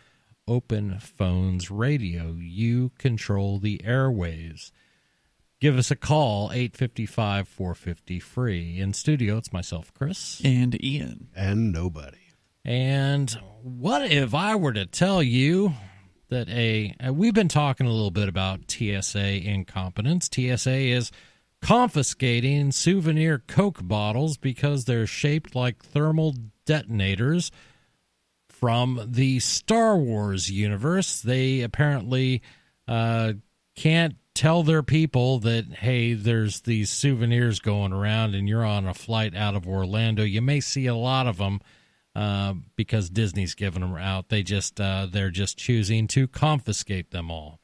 open 0.46 0.98
phones 0.98 1.70
radio. 1.70 2.36
You 2.38 2.90
control 2.98 3.58
the 3.58 3.78
airwaves. 3.78 4.72
Give 5.60 5.76
us 5.76 5.90
a 5.90 5.96
call, 5.96 6.52
855 6.52 7.48
450 7.48 8.20
free. 8.20 8.78
In 8.78 8.92
studio, 8.92 9.38
it's 9.38 9.52
myself, 9.52 9.92
Chris. 9.92 10.40
And 10.44 10.82
Ian. 10.82 11.28
And 11.34 11.72
nobody. 11.72 12.18
And 12.64 13.30
what 13.62 14.10
if 14.10 14.34
I 14.34 14.54
were 14.54 14.72
to 14.72 14.86
tell 14.86 15.22
you 15.22 15.74
that 16.28 16.48
a 16.48 16.94
we've 17.10 17.34
been 17.34 17.48
talking 17.48 17.86
a 17.86 17.92
little 17.92 18.10
bit 18.10 18.28
about 18.28 18.70
TSA 18.70 19.48
incompetence. 19.48 20.28
TSA 20.32 20.70
is 20.70 21.10
confiscating 21.60 22.70
souvenir 22.70 23.38
Coke 23.38 23.80
bottles 23.82 24.36
because 24.36 24.84
they're 24.84 25.06
shaped 25.06 25.54
like 25.54 25.82
thermal 25.82 26.34
detonators 26.66 27.50
from 28.48 29.00
the 29.06 29.40
Star 29.40 29.96
Wars 29.96 30.50
universe. 30.50 31.20
They 31.20 31.62
apparently 31.62 32.42
uh, 32.86 33.34
can't 33.74 34.16
tell 34.38 34.62
their 34.62 34.84
people 34.84 35.40
that 35.40 35.66
hey, 35.66 36.14
there's 36.14 36.60
these 36.60 36.90
souvenirs 36.90 37.58
going 37.58 37.92
around, 37.92 38.36
and 38.36 38.48
you're 38.48 38.64
on 38.64 38.86
a 38.86 38.94
flight 38.94 39.34
out 39.34 39.56
of 39.56 39.66
Orlando. 39.66 40.22
You 40.22 40.40
may 40.40 40.60
see 40.60 40.86
a 40.86 40.94
lot 40.94 41.26
of 41.26 41.38
them 41.38 41.60
uh, 42.14 42.54
because 42.76 43.10
Disney's 43.10 43.56
giving 43.56 43.80
them 43.80 43.96
out. 43.96 44.28
They 44.28 44.44
just 44.44 44.80
uh, 44.80 45.08
they're 45.10 45.32
just 45.32 45.58
choosing 45.58 46.06
to 46.08 46.28
confiscate 46.28 47.10
them 47.10 47.32
all. 47.32 47.58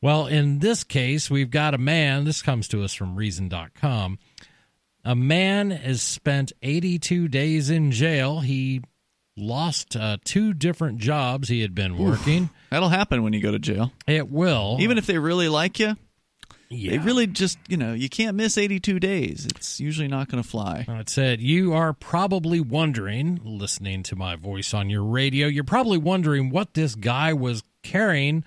Well, 0.00 0.28
in 0.28 0.60
this 0.60 0.84
case, 0.84 1.28
we've 1.28 1.50
got 1.50 1.74
a 1.74 1.78
man. 1.78 2.24
This 2.24 2.40
comes 2.40 2.68
to 2.68 2.84
us 2.84 2.94
from 2.94 3.16
Reason.com. 3.16 4.18
A 5.04 5.16
man 5.16 5.72
has 5.72 6.02
spent 6.02 6.52
82 6.62 7.26
days 7.26 7.68
in 7.68 7.90
jail. 7.90 8.40
He 8.40 8.82
lost 9.36 9.96
uh, 9.96 10.18
two 10.24 10.54
different 10.54 10.98
jobs 10.98 11.48
he 11.48 11.62
had 11.62 11.74
been 11.74 11.98
working. 11.98 12.50
That'll 12.70 12.88
happen 12.88 13.24
when 13.24 13.32
you 13.32 13.40
go 13.40 13.50
to 13.50 13.58
jail. 13.58 13.90
It 14.06 14.30
will. 14.30 14.76
Even 14.78 14.98
if 14.98 15.06
they 15.06 15.18
really 15.18 15.48
like 15.48 15.80
you, 15.80 15.96
yeah. 16.72 16.92
they 16.92 16.98
really 16.98 17.26
just, 17.26 17.58
you 17.68 17.76
know, 17.76 17.92
you 17.92 18.08
can't 18.08 18.36
miss 18.36 18.56
82 18.56 18.98
days. 18.98 19.46
It's 19.46 19.80
usually 19.80 20.08
not 20.08 20.28
going 20.28 20.42
to 20.42 20.48
fly. 20.48 20.84
It 20.88 21.08
said, 21.08 21.40
You 21.40 21.72
are 21.72 21.92
probably 21.92 22.60
wondering, 22.60 23.40
listening 23.44 24.02
to 24.04 24.16
my 24.16 24.36
voice 24.36 24.72
on 24.74 24.90
your 24.90 25.04
radio, 25.04 25.46
you're 25.46 25.64
probably 25.64 25.98
wondering 25.98 26.50
what 26.50 26.74
this 26.74 26.94
guy 26.94 27.32
was 27.32 27.62
carrying 27.82 28.44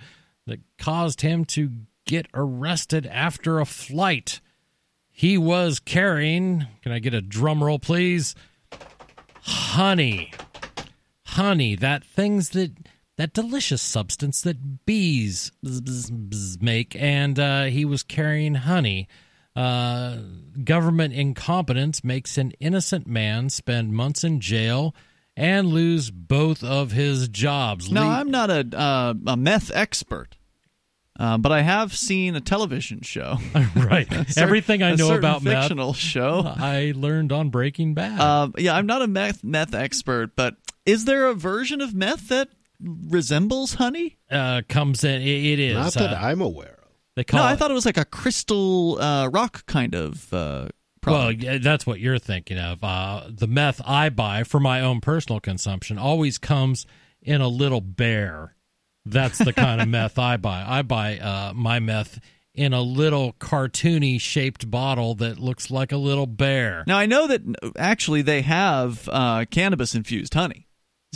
that 0.47 0.59
caused 0.77 1.21
him 1.21 1.45
to 1.45 1.71
get 2.05 2.27
arrested 2.33 3.05
after 3.07 3.59
a 3.59 3.65
flight. 3.65 4.39
He 5.09 5.37
was 5.37 5.79
carrying, 5.79 6.67
can 6.81 6.91
I 6.91 6.99
get 6.99 7.13
a 7.13 7.21
drum 7.21 7.63
roll, 7.63 7.79
please? 7.79 8.35
Honey. 9.41 10.31
Honey, 11.23 11.75
that 11.75 12.03
things 12.03 12.49
that 12.49 12.71
that 13.17 13.33
delicious 13.33 13.81
substance 13.81 14.41
that 14.41 14.85
bees 14.85 15.51
make, 16.61 16.95
and 16.95 17.39
uh, 17.39 17.63
he 17.65 17.85
was 17.85 18.03
carrying 18.03 18.55
honey. 18.55 19.07
Uh, 19.55 20.17
government 20.63 21.13
incompetence 21.13 22.03
makes 22.03 22.37
an 22.37 22.51
innocent 22.59 23.07
man 23.07 23.49
spend 23.49 23.93
months 23.93 24.23
in 24.23 24.41
jail 24.41 24.93
and 25.37 25.67
lose 25.67 26.11
both 26.11 26.63
of 26.63 26.91
his 26.91 27.29
jobs. 27.29 27.89
No, 27.91 28.01
Le- 28.01 28.07
I'm 28.07 28.31
not 28.31 28.49
a, 28.49 28.67
uh, 28.77 29.13
a 29.27 29.37
meth 29.37 29.71
expert. 29.73 30.35
Uh, 31.17 31.37
but 31.37 31.53
I 31.53 31.61
have 31.61 31.95
seen 31.95 32.35
a 32.35 32.41
television 32.41 32.99
show. 33.01 33.37
right. 33.75 34.11
A 34.13 34.29
cer- 34.29 34.41
Everything 34.43 34.83
I 34.83 34.95
know 34.95 35.07
certain 35.07 35.19
about 35.19 35.43
meth, 35.43 35.63
fictional 35.63 35.93
show. 35.93 36.43
I 36.57 36.91
learned 36.93 37.31
on 37.31 37.51
Breaking 37.51 37.93
Bad. 37.93 38.19
Um, 38.19 38.53
yeah, 38.57 38.75
I'm 38.75 38.85
not 38.85 39.01
a 39.01 39.07
meth 39.07 39.41
meth 39.41 39.73
expert, 39.73 40.35
but 40.35 40.57
is 40.85 41.05
there 41.05 41.27
a 41.27 41.33
version 41.33 41.79
of 41.79 41.93
meth 41.95 42.27
that 42.27 42.49
resembles 42.81 43.75
honey? 43.75 44.17
uh, 44.31 44.61
comes 44.67 45.03
in. 45.03 45.21
It, 45.21 45.27
it 45.27 45.59
is. 45.59 45.75
Not 45.75 45.93
that 45.93 46.13
uh, 46.13 46.19
I'm 46.19 46.41
aware 46.41 46.79
of. 46.83 46.89
They 47.15 47.23
call 47.23 47.39
no, 47.39 47.45
I 47.45 47.55
thought 47.55 47.71
it 47.71 47.75
was 47.75 47.85
like 47.85 47.97
a 47.97 48.05
crystal 48.05 48.99
uh, 48.99 49.27
rock 49.27 49.65
kind 49.65 49.95
of 49.95 50.33
uh, 50.33 50.67
Well, 51.05 51.33
that's 51.61 51.87
what 51.87 51.99
you're 51.99 52.19
thinking 52.19 52.57
of. 52.57 52.83
Uh, 52.83 53.23
the 53.29 53.47
meth 53.47 53.81
I 53.85 54.09
buy 54.09 54.43
for 54.43 54.59
my 54.59 54.81
own 54.81 54.99
personal 55.01 55.39
consumption 55.39 55.97
always 55.97 56.37
comes 56.37 56.85
in 57.21 57.41
a 57.41 57.47
little 57.47 57.81
bear. 57.81 58.55
That's 59.05 59.37
the 59.37 59.53
kind 59.53 59.81
of 59.81 59.87
meth 59.89 60.19
I 60.19 60.37
buy. 60.37 60.63
I 60.67 60.81
buy 60.81 61.17
uh, 61.19 61.53
my 61.55 61.79
meth 61.79 62.19
in 62.53 62.73
a 62.73 62.81
little 62.81 63.33
cartoony 63.33 64.19
shaped 64.19 64.69
bottle 64.71 65.15
that 65.15 65.39
looks 65.39 65.69
like 65.69 65.91
a 65.91 65.97
little 65.97 66.27
bear. 66.27 66.83
Now 66.87 66.97
I 66.97 67.05
know 67.05 67.27
that 67.27 67.41
actually 67.77 68.21
they 68.21 68.41
have 68.41 69.07
uh, 69.11 69.45
cannabis 69.49 69.93
infused 69.95 70.33
honey. 70.33 70.67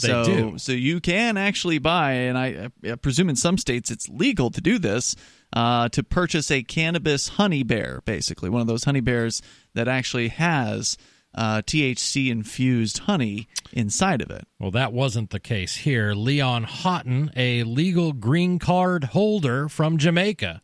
They 0.02 0.10
so, 0.10 0.24
do. 0.24 0.58
So 0.58 0.72
you 0.72 1.00
can 1.00 1.38
actually 1.38 1.80
buy, 1.80 2.12
and 2.12 2.38
I, 2.38 2.70
I 2.90 2.96
presume 2.96 3.30
in 3.30 3.36
some 3.36 3.58
states 3.58 3.92
it's 3.92 4.08
legal 4.10 4.50
to 4.52 4.62
do 4.62 4.80
this, 4.80 5.16
uh, 5.54 5.90
to 5.90 6.04
purchase 6.04 6.52
a 6.52 6.64
cannabis 6.64 7.30
honey 7.30 7.64
bear, 7.64 8.02
basically 8.06 8.50
one 8.50 8.62
of 8.62 8.68
those 8.68 8.84
honey 8.84 9.02
bears 9.02 9.42
that 9.74 9.88
actually 9.88 10.30
has 10.30 10.98
uh, 11.36 11.62
THC 11.62 12.30
infused 12.30 13.00
honey 13.00 13.48
inside 13.72 14.22
of 14.22 14.30
it. 14.32 14.48
Well, 14.60 14.72
that 14.72 14.94
wasn't 14.94 15.30
the 15.30 15.40
case 15.40 15.78
here. 15.78 16.14
Leon 16.14 16.64
Haughton, 16.64 17.32
a 17.36 17.64
legal 17.64 18.14
green 18.14 18.60
card 18.60 19.06
holder 19.06 19.70
from 19.70 19.98
Jamaica, 19.98 20.62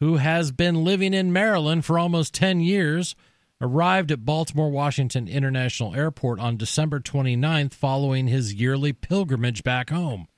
who 0.00 0.16
has 0.16 0.52
been 0.52 0.84
living 0.84 1.14
in 1.14 1.32
Maryland 1.32 1.84
for 1.84 1.98
almost 1.98 2.34
10 2.34 2.60
years, 2.60 3.16
arrived 3.60 4.10
at 4.10 4.24
Baltimore 4.24 4.70
Washington 4.70 5.28
International 5.28 5.94
Airport 5.94 6.40
on 6.40 6.56
December 6.56 7.00
29th 7.00 7.74
following 7.74 8.28
his 8.28 8.54
yearly 8.54 8.92
pilgrimage 8.92 9.64
back 9.64 9.90
home. 9.90 10.28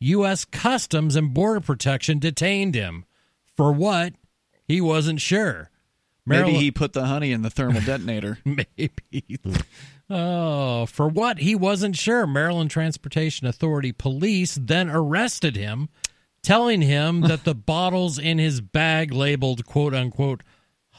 U.S. 0.00 0.44
Customs 0.44 1.16
and 1.16 1.34
Border 1.34 1.60
Protection 1.60 2.18
detained 2.18 2.74
him. 2.74 3.04
For 3.56 3.72
what? 3.72 4.14
He 4.66 4.80
wasn't 4.80 5.20
sure. 5.20 5.70
Maybe 6.28 6.52
he 6.52 6.70
put 6.70 6.92
the 6.92 7.06
honey 7.06 7.32
in 7.32 7.42
the 7.42 7.50
thermal 7.50 7.80
detonator. 7.80 8.38
Maybe. 8.44 9.38
Oh, 10.10 10.86
for 10.86 11.08
what? 11.08 11.38
He 11.38 11.54
wasn't 11.54 11.96
sure. 11.96 12.26
Maryland 12.26 12.70
Transportation 12.70 13.46
Authority 13.46 13.92
police 13.92 14.58
then 14.60 14.90
arrested 14.90 15.56
him, 15.56 15.88
telling 16.42 16.82
him 16.82 17.22
that 17.22 17.44
the 17.44 17.54
bottles 17.54 18.18
in 18.18 18.38
his 18.38 18.60
bag 18.60 19.12
labeled 19.12 19.64
quote 19.64 19.94
unquote 19.94 20.42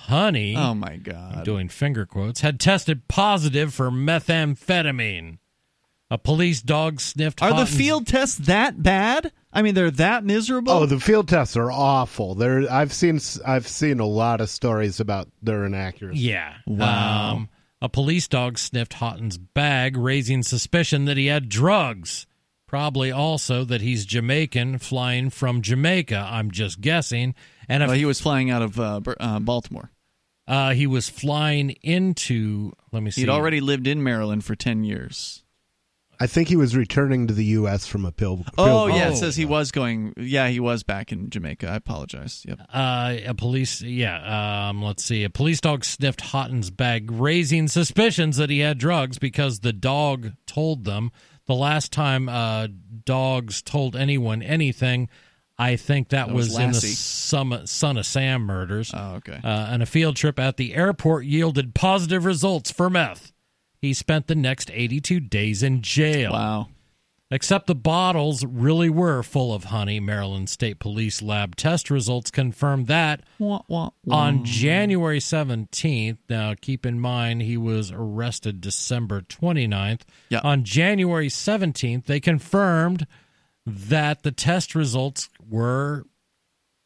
honey. 0.09 0.55
Oh 0.55 0.73
my 0.73 0.97
God. 0.97 1.15
I'm 1.15 1.35
god. 1.37 1.45
doing 1.45 1.69
finger 1.69 2.05
quotes, 2.05 2.41
had 2.41 2.59
tested 2.59 3.07
positive 3.07 3.73
for 3.73 3.89
methamphetamine. 3.89 5.37
A 6.11 6.17
police 6.17 6.61
dog 6.61 6.99
sniffed. 6.99 7.41
Are 7.43 7.53
the 7.53 7.67
field 7.67 8.07
tests 8.07 8.37
that 8.47 8.81
bad? 8.81 9.31
I 9.53 9.61
mean, 9.61 9.75
they're 9.75 9.91
that 9.91 10.23
miserable. 10.23 10.73
Oh, 10.73 10.85
the 10.87 10.99
field 10.99 11.27
tests 11.27 11.55
are 11.55 11.71
awful. 11.71 12.33
There, 12.33 12.69
I've 12.71 12.91
seen, 12.91 13.19
I've 13.45 13.67
seen 13.67 13.99
a 13.99 14.07
lot 14.07 14.41
of 14.41 14.49
stories 14.49 14.99
about 14.99 15.27
their 15.43 15.65
inaccuracy. 15.65 16.19
Yeah. 16.19 16.55
Wow. 16.65 17.35
Um, 17.35 17.49
a 17.81 17.89
police 17.89 18.27
dog 18.27 18.57
sniffed 18.57 18.93
Haughton's 18.93 19.37
bag, 19.37 19.97
raising 19.97 20.41
suspicion 20.41 21.05
that 21.05 21.17
he 21.17 21.27
had 21.27 21.47
drugs. 21.47 22.25
Probably 22.65 23.11
also 23.11 23.63
that 23.65 23.81
he's 23.81 24.05
Jamaican, 24.05 24.79
flying 24.79 25.29
from 25.29 25.61
Jamaica. 25.61 26.27
I'm 26.29 26.51
just 26.51 26.81
guessing. 26.81 27.33
And 27.67 27.81
if 27.81 27.87
well, 27.87 27.97
he 27.97 28.05
was 28.05 28.19
flying 28.19 28.51
out 28.51 28.61
of 28.61 28.79
uh, 28.79 29.01
uh, 29.19 29.39
Baltimore. 29.39 29.91
Uh, 30.49 30.71
he 30.73 30.87
was 30.87 31.07
flying 31.07 31.69
into, 31.83 32.73
let 32.91 33.03
me 33.03 33.11
see. 33.11 33.21
He'd 33.21 33.29
already 33.29 33.61
lived 33.61 33.85
in 33.85 34.03
Maryland 34.03 34.43
for 34.43 34.55
ten 34.55 34.83
years. 34.83 35.43
I 36.21 36.27
think 36.27 36.49
he 36.49 36.57
was 36.57 36.75
returning 36.75 37.27
to 37.27 37.33
the 37.33 37.45
U.S. 37.45 37.87
from 37.87 38.03
a 38.03 38.11
pil- 38.11 38.43
pilgrimage. 38.55 38.55
Oh 38.57 38.87
yeah, 38.87 39.09
it 39.09 39.15
says 39.15 39.37
he 39.37 39.45
was 39.45 39.71
going. 39.71 40.13
Yeah, 40.17 40.49
he 40.49 40.59
was 40.59 40.83
back 40.83 41.13
in 41.13 41.29
Jamaica. 41.29 41.69
I 41.69 41.75
apologize. 41.75 42.43
Yep. 42.45 42.59
Uh, 42.73 43.15
a 43.27 43.33
police, 43.33 43.81
yeah. 43.81 44.67
Um, 44.69 44.81
let's 44.81 45.05
see. 45.05 45.23
A 45.23 45.29
police 45.29 45.61
dog 45.61 45.85
sniffed 45.85 46.19
Haughton's 46.19 46.71
bag, 46.71 47.09
raising 47.09 47.69
suspicions 47.69 48.35
that 48.35 48.49
he 48.49 48.59
had 48.59 48.79
drugs 48.79 49.17
because 49.17 49.59
the 49.59 49.71
dog 49.71 50.33
told 50.45 50.83
them. 50.83 51.11
The 51.45 51.55
last 51.55 51.91
time 51.93 52.27
uh, 52.27 52.67
dogs 53.05 53.61
told 53.61 53.95
anyone 53.95 54.43
anything, 54.43 55.09
I 55.59 55.75
think 55.75 56.09
that, 56.09 56.27
That 56.27 56.33
was 56.33 56.47
was, 56.47 56.57
in 56.57 56.71
the. 56.71 56.79
Son, 56.79 57.67
Son 57.67 57.97
of 57.97 58.05
Sam 58.05 58.43
murders. 58.43 58.91
Oh, 58.95 59.15
okay. 59.15 59.39
Uh, 59.43 59.67
and 59.69 59.83
a 59.83 59.85
field 59.85 60.15
trip 60.15 60.39
at 60.39 60.55
the 60.55 60.73
airport 60.73 61.25
yielded 61.25 61.75
positive 61.75 62.23
results 62.23 62.71
for 62.71 62.89
meth. 62.89 63.33
He 63.81 63.93
spent 63.93 64.27
the 64.27 64.35
next 64.35 64.71
82 64.73 65.19
days 65.19 65.61
in 65.61 65.81
jail. 65.81 66.31
Wow. 66.31 66.69
Except 67.31 67.67
the 67.67 67.75
bottles 67.75 68.43
really 68.43 68.89
were 68.89 69.21
full 69.21 69.53
of 69.53 69.65
honey. 69.65 69.99
Maryland 69.99 70.49
State 70.49 70.79
Police 70.79 71.21
lab 71.21 71.55
test 71.55 71.91
results 71.91 72.31
confirmed 72.31 72.87
that 72.87 73.21
Wah, 73.37 73.61
wah, 73.67 73.91
wah. 74.03 74.15
on 74.15 74.43
January 74.45 75.19
17th. 75.19 76.17
Now, 76.27 76.55
keep 76.59 76.87
in 76.87 76.99
mind, 76.99 77.43
he 77.43 77.55
was 77.55 77.91
arrested 77.91 78.61
December 78.61 79.21
29th. 79.21 80.01
Yeah. 80.29 80.39
On 80.43 80.63
January 80.63 81.27
17th, 81.27 82.05
they 82.05 82.19
confirmed 82.19 83.05
that 83.65 84.23
the 84.23 84.31
test 84.31 84.73
results 84.73 85.29
were, 85.49 86.05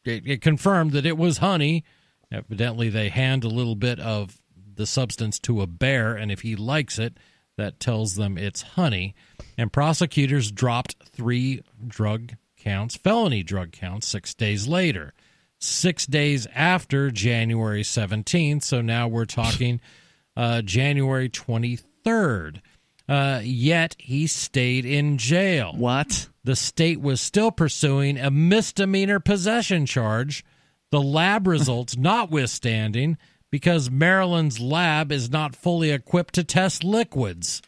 it, 0.04 0.26
it 0.26 0.40
confirmed 0.40 0.92
that 0.92 1.06
it 1.06 1.18
was 1.18 1.38
honey. 1.38 1.84
Evidently, 2.32 2.88
they 2.88 3.08
hand 3.08 3.44
a 3.44 3.48
little 3.48 3.76
bit 3.76 4.00
of 4.00 4.40
the 4.76 4.86
substance 4.86 5.38
to 5.40 5.60
a 5.60 5.66
bear, 5.66 6.14
and 6.14 6.32
if 6.32 6.40
he 6.40 6.56
likes 6.56 6.98
it, 6.98 7.18
that 7.56 7.78
tells 7.78 8.16
them 8.16 8.36
it's 8.36 8.62
honey. 8.62 9.14
And 9.56 9.72
prosecutors 9.72 10.50
dropped 10.50 10.96
three 11.12 11.62
drug 11.86 12.32
counts, 12.58 12.96
felony 12.96 13.42
drug 13.42 13.72
counts, 13.72 14.08
six 14.08 14.34
days 14.34 14.66
later. 14.66 15.12
Six 15.60 16.06
days 16.06 16.46
after 16.54 17.10
January 17.10 17.82
17th. 17.82 18.64
So 18.64 18.82
now 18.82 19.08
we're 19.08 19.24
talking 19.24 19.80
uh, 20.36 20.62
January 20.62 21.28
23rd. 21.28 22.60
Uh, 23.08 23.40
yet 23.42 23.94
he 23.98 24.26
stayed 24.26 24.84
in 24.84 25.18
jail. 25.18 25.74
What? 25.76 26.28
The 26.42 26.56
state 26.56 27.00
was 27.00 27.20
still 27.20 27.50
pursuing 27.50 28.18
a 28.18 28.30
misdemeanor 28.30 29.20
possession 29.20 29.86
charge, 29.86 30.44
the 30.90 31.02
lab 31.02 31.46
results 31.46 31.96
notwithstanding, 31.96 33.18
because 33.50 33.90
Maryland's 33.90 34.60
lab 34.60 35.12
is 35.12 35.30
not 35.30 35.54
fully 35.54 35.90
equipped 35.90 36.34
to 36.34 36.44
test 36.44 36.82
liquids. 36.82 37.62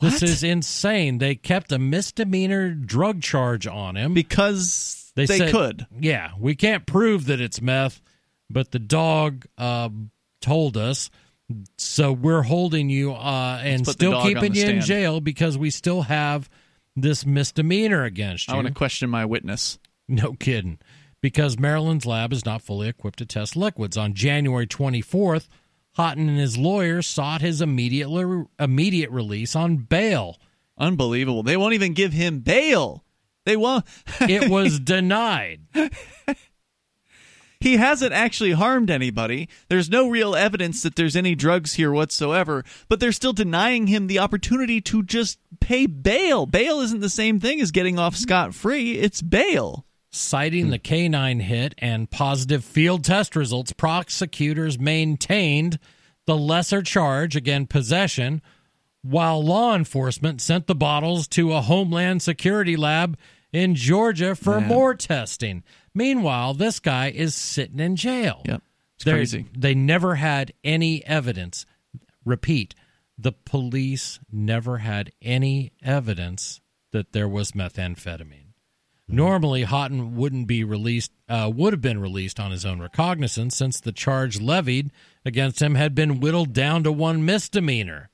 This 0.00 0.22
is 0.22 0.42
insane. 0.42 1.18
They 1.18 1.34
kept 1.34 1.72
a 1.72 1.78
misdemeanor 1.78 2.70
drug 2.74 3.22
charge 3.22 3.66
on 3.66 3.96
him. 3.96 4.12
Because 4.12 5.12
they, 5.16 5.26
said, 5.26 5.50
could. 5.52 5.86
Yeah, 5.98 6.32
we 6.38 6.54
can't 6.54 6.84
prove 6.84 7.26
that 7.26 7.40
it's 7.40 7.62
meth, 7.62 8.02
but 8.50 8.70
the 8.72 8.78
dog 8.78 9.46
uh, 9.56 9.88
told 10.40 10.76
us. 10.76 11.10
So 11.76 12.12
we're 12.12 12.42
holding 12.42 12.88
you 12.88 13.12
uh, 13.12 13.60
and 13.62 13.86
still 13.86 14.22
keeping 14.22 14.54
you 14.54 14.64
in 14.64 14.80
jail 14.80 15.20
because 15.20 15.58
we 15.58 15.70
still 15.70 16.02
have 16.02 16.48
this 16.96 17.26
misdemeanor 17.26 18.04
against 18.04 18.48
you. 18.48 18.54
I 18.54 18.56
want 18.56 18.68
to 18.68 18.74
question 18.74 19.10
my 19.10 19.24
witness. 19.24 19.78
No 20.08 20.32
kidding. 20.34 20.78
Because 21.20 21.58
Maryland's 21.58 22.06
lab 22.06 22.32
is 22.32 22.44
not 22.44 22.62
fully 22.62 22.88
equipped 22.88 23.18
to 23.18 23.26
test 23.26 23.56
liquids. 23.56 23.96
On 23.96 24.14
January 24.14 24.66
24th, 24.66 25.48
Haughton 25.96 26.28
and 26.28 26.38
his 26.38 26.58
lawyer 26.58 27.02
sought 27.02 27.40
his 27.40 27.60
immediate, 27.60 28.08
immediate 28.58 29.10
release 29.10 29.56
on 29.56 29.76
bail. 29.76 30.38
Unbelievable. 30.76 31.42
They 31.42 31.56
won't 31.56 31.74
even 31.74 31.94
give 31.94 32.12
him 32.12 32.40
bail. 32.40 33.04
They 33.44 33.56
won't. 33.56 33.84
It 34.20 34.50
was 34.50 34.80
denied. 34.84 35.60
He 37.64 37.78
hasn't 37.78 38.12
actually 38.12 38.52
harmed 38.52 38.90
anybody. 38.90 39.48
There's 39.68 39.90
no 39.90 40.08
real 40.08 40.36
evidence 40.36 40.82
that 40.82 40.96
there's 40.96 41.16
any 41.16 41.34
drugs 41.34 41.74
here 41.74 41.90
whatsoever, 41.90 42.62
but 42.88 43.00
they're 43.00 43.10
still 43.10 43.32
denying 43.32 43.86
him 43.86 44.06
the 44.06 44.18
opportunity 44.18 44.80
to 44.82 45.02
just 45.02 45.38
pay 45.60 45.86
bail. 45.86 46.46
Bail 46.46 46.80
isn't 46.80 47.00
the 47.00 47.08
same 47.10 47.40
thing 47.40 47.60
as 47.60 47.70
getting 47.70 47.98
off 47.98 48.16
scot 48.16 48.54
free, 48.54 48.92
it's 48.92 49.22
bail. 49.22 49.84
Citing 50.10 50.70
the 50.70 50.78
canine 50.78 51.40
hit 51.40 51.74
and 51.78 52.08
positive 52.10 52.64
field 52.64 53.02
test 53.02 53.34
results, 53.34 53.72
prosecutors 53.72 54.78
maintained 54.78 55.78
the 56.26 56.36
lesser 56.36 56.82
charge, 56.82 57.34
again, 57.34 57.66
possession, 57.66 58.40
while 59.02 59.44
law 59.44 59.74
enforcement 59.74 60.40
sent 60.40 60.66
the 60.66 60.74
bottles 60.74 61.26
to 61.28 61.52
a 61.52 61.60
Homeland 61.60 62.22
Security 62.22 62.76
lab 62.76 63.18
in 63.52 63.74
Georgia 63.74 64.34
for 64.34 64.60
Yeah. 64.60 64.66
more 64.66 64.94
testing. 64.94 65.62
Meanwhile, 65.94 66.54
this 66.54 66.80
guy 66.80 67.10
is 67.10 67.34
sitting 67.34 67.78
in 67.80 67.96
jail. 67.96 68.42
Yep. 68.46 68.62
It's 68.96 69.04
They're- 69.04 69.14
crazy. 69.14 69.46
They 69.56 69.74
never 69.74 70.16
had 70.16 70.52
any 70.62 71.04
evidence. 71.04 71.66
Repeat, 72.24 72.74
the 73.18 73.32
police 73.32 74.18
never 74.32 74.78
had 74.78 75.12
any 75.22 75.72
evidence 75.82 76.60
that 76.92 77.12
there 77.12 77.28
was 77.28 77.52
methamphetamine. 77.52 78.40
Normally, 79.06 79.64
Haughton 79.64 80.16
wouldn't 80.16 80.46
be 80.46 80.64
released, 80.64 81.12
uh, 81.28 81.50
would 81.54 81.74
have 81.74 81.82
been 81.82 82.00
released 82.00 82.40
on 82.40 82.50
his 82.50 82.64
own 82.64 82.80
recognizance 82.80 83.54
since 83.54 83.78
the 83.78 83.92
charge 83.92 84.40
levied 84.40 84.90
against 85.26 85.60
him 85.60 85.74
had 85.74 85.94
been 85.94 86.20
whittled 86.20 86.54
down 86.54 86.82
to 86.84 86.90
one 86.92 87.24
misdemeanor. 87.24 88.08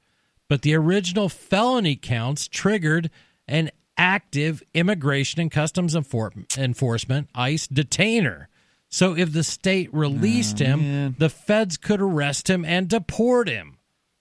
But 0.49 0.63
the 0.63 0.75
original 0.75 1.29
felony 1.29 1.95
counts 1.95 2.49
triggered 2.49 3.09
an 3.47 3.71
active 4.01 4.63
Immigration 4.73 5.41
and 5.43 5.51
Customs 5.51 5.95
Enfor- 5.95 6.57
Enforcement 6.59 7.29
ICE 7.35 7.67
detainer. 7.69 8.49
So 8.89 9.15
if 9.17 9.33
the 9.33 9.45
state 9.45 9.93
released 9.93 10.61
Oh, 10.63 10.65
him, 10.65 10.81
man. 10.81 11.17
the 11.19 11.29
feds 11.29 11.77
could 11.77 12.01
arrest 12.01 12.49
him 12.49 12.65
and 12.65 12.89
deport 12.89 13.49
him. 13.49 13.77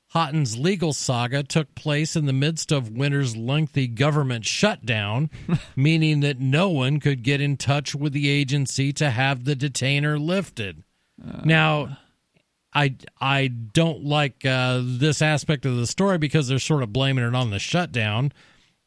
Haughton's 0.09 0.57
legal 0.57 0.91
saga 0.91 1.43
took 1.43 1.73
place 1.75 2.15
in 2.15 2.25
the 2.25 2.33
midst 2.33 2.71
of 2.71 2.89
winter's 2.91 3.37
lengthy 3.37 3.87
government 3.87 4.43
shutdown, 4.45 5.29
meaning 5.75 6.19
that 6.21 6.39
no 6.39 6.69
one 6.69 6.99
could 6.99 7.23
get 7.23 7.39
in 7.41 7.57
touch 7.57 7.93
with 7.95 8.11
the 8.13 8.27
agency 8.27 8.91
to 8.93 9.11
have 9.11 9.45
the 9.45 9.55
detainer 9.55 10.17
lifted. 10.19 10.83
now, 11.45 11.97
I 12.73 12.95
I 13.21 13.47
don't 13.47 14.03
like 14.03 14.45
uh, 14.45 14.81
this 14.83 15.21
aspect 15.21 15.65
of 15.65 15.77
the 15.77 15.87
story 15.87 16.17
because 16.17 16.47
they're 16.47 16.59
sort 16.59 16.83
of 16.83 16.91
blaming 16.93 17.23
it 17.25 17.33
on 17.35 17.49
the 17.51 17.59
shutdown. 17.59 18.31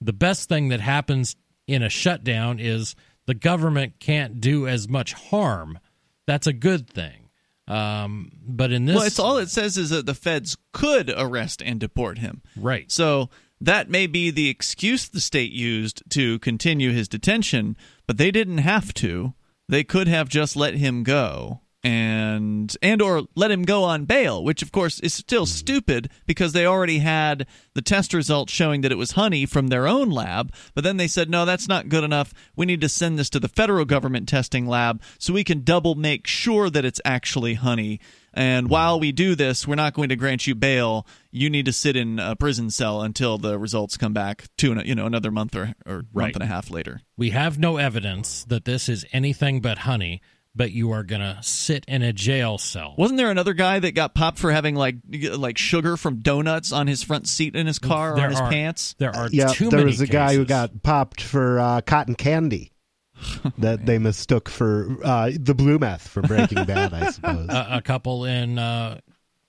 The 0.05 0.12
best 0.12 0.49
thing 0.49 0.69
that 0.69 0.81
happens 0.81 1.37
in 1.66 1.83
a 1.83 1.89
shutdown 1.89 2.59
is 2.59 2.95
the 3.27 3.35
government 3.35 3.95
can't 4.01 4.41
do 4.41 4.66
as 4.66 4.89
much 4.89 5.12
harm. 5.12 5.79
That's 6.27 6.47
a 6.47 6.53
good 6.53 6.89
thing. 6.89 7.29
Um, 7.69 8.33
but 8.45 8.73
in 8.73 8.85
this, 8.87 8.97
Well, 8.97 9.07
it's 9.07 9.19
all 9.19 9.39
it 9.39 9.49
says 9.49 9.77
is 9.79 9.91
that 9.91 10.07
the 10.07 10.15
feds 10.15 10.57
could 10.73 11.12
arrest 11.16 11.62
and 11.62 11.79
deport 11.79 12.19
him. 12.19 12.43
right. 12.57 12.91
So 12.91 13.31
that 13.61 13.89
may 13.89 14.07
be 14.09 14.31
the 14.31 14.49
excuse 14.49 15.09
the 15.09 15.20
state 15.20 15.53
used 15.53 16.03
to 16.11 16.41
continue 16.41 16.91
his 16.91 17.07
detention, 17.09 17.77
but 18.09 18.19
they 18.19 18.31
didn't 18.33 18.59
have 18.59 18.93
to. 18.95 19.35
They 19.69 19.85
could 19.85 20.09
have 20.09 20.29
just 20.29 20.57
let 20.57 20.74
him 20.74 21.03
go 21.05 21.61
and 21.84 22.76
and 22.80 23.02
or 23.02 23.24
let 23.34 23.50
him 23.50 23.64
go 23.64 23.82
on 23.84 24.04
bail, 24.04 24.42
which 24.42 24.62
of 24.62 24.70
course 24.70 25.00
is 25.00 25.12
still 25.12 25.44
hmm. 25.44 25.50
stupid 25.50 26.10
because 26.26 26.52
they 26.52 26.66
already 26.66 26.98
had 26.98 27.46
the 27.74 27.82
test 27.82 28.14
results 28.14 28.52
showing 28.52 28.82
that 28.82 28.92
it 28.92 28.98
was 28.98 29.12
honey 29.12 29.46
from 29.46 29.68
their 29.68 29.88
own 29.88 30.10
lab, 30.10 30.52
but 30.74 30.84
then 30.84 30.96
they 30.96 31.09
said 31.09 31.28
no, 31.28 31.44
that's 31.44 31.68
not 31.68 31.88
good 31.88 32.04
enough. 32.04 32.32
We 32.54 32.66
need 32.66 32.80
to 32.82 32.88
send 32.88 33.18
this 33.18 33.30
to 33.30 33.40
the 33.40 33.48
federal 33.48 33.84
government 33.84 34.28
testing 34.28 34.66
lab 34.66 35.02
so 35.18 35.32
we 35.32 35.44
can 35.44 35.64
double 35.64 35.94
make 35.94 36.26
sure 36.26 36.70
that 36.70 36.84
it's 36.84 37.00
actually 37.04 37.54
honey. 37.54 38.00
And 38.32 38.66
hmm. 38.66 38.72
while 38.72 39.00
we 39.00 39.10
do 39.10 39.34
this, 39.34 39.66
we're 39.66 39.74
not 39.74 39.94
going 39.94 40.10
to 40.10 40.16
grant 40.16 40.46
you 40.46 40.54
bail. 40.54 41.06
You 41.32 41.50
need 41.50 41.66
to 41.66 41.72
sit 41.72 41.96
in 41.96 42.20
a 42.20 42.36
prison 42.36 42.70
cell 42.70 43.02
until 43.02 43.38
the 43.38 43.59
results 43.59 43.96
come 43.96 44.12
back 44.12 44.46
to 44.59 44.80
you 44.84 44.94
know 44.94 45.06
another 45.06 45.32
month 45.32 45.56
or, 45.56 45.74
or 45.84 46.04
Right. 46.12 46.26
month 46.26 46.36
and 46.36 46.44
a 46.44 46.46
half 46.46 46.70
later. 46.70 47.00
We 47.16 47.30
have 47.30 47.59
no 47.59 47.76
evidence 47.76 48.44
that 48.44 48.64
this 48.64 48.88
is 48.88 49.04
anything 49.12 49.60
but 49.60 49.78
honey, 49.78 50.20
but 50.55 50.70
you 50.73 50.91
are 50.93 51.03
going 51.03 51.20
to 51.23 51.39
sit 51.43 51.85
in 51.87 52.03
a 52.03 52.12
jail 52.12 52.59
cell. 52.59 52.95
Wasn't 52.99 53.16
there 53.16 53.31
another 53.31 53.55
guy 53.55 53.79
that 53.79 53.93
got 53.93 54.15
popped 54.15 54.39
for 54.39 54.53
having 54.53 54.74
like 54.74 54.97
like 55.35 55.57
sugar 55.59 55.97
from 55.97 56.16
donuts 56.20 56.73
on 56.73 56.87
his 56.87 57.03
front 57.03 57.27
seat 57.29 57.57
in 57.57 57.66
his 57.66 57.79
car 57.79 58.12
or 58.12 58.16
There 58.16 58.24
on 58.27 58.31
his 58.31 58.41
are- 58.41 58.51
pants? 58.51 58.95
There 58.99 59.15
are 59.15 59.29
Yeah, 59.31 59.49
too 59.49 59.70
there 59.70 59.79
many 59.81 59.91
was 59.91 60.01
a 60.01 60.07
guy 60.07 60.35
who 60.35 60.45
got 60.45 60.83
popped 60.83 61.20
for 61.23 61.59
uh, 61.59 61.81
cotton 61.81 62.15
candy 62.15 62.73
that 63.59 63.87
they 63.87 63.99
mistook 63.99 64.49
for 64.49 64.97
uh, 65.05 65.31
the 65.39 65.55
blue 65.55 65.79
meth 65.79 66.07
for 66.09 66.23
Breaking 66.23 66.65
Bad, 66.66 66.93
I 66.93 67.11
suppose. 67.11 67.49
a, 67.49 67.66
a 67.77 67.81
couple 67.83 68.24
in 68.24 68.59
uh, 68.59 68.99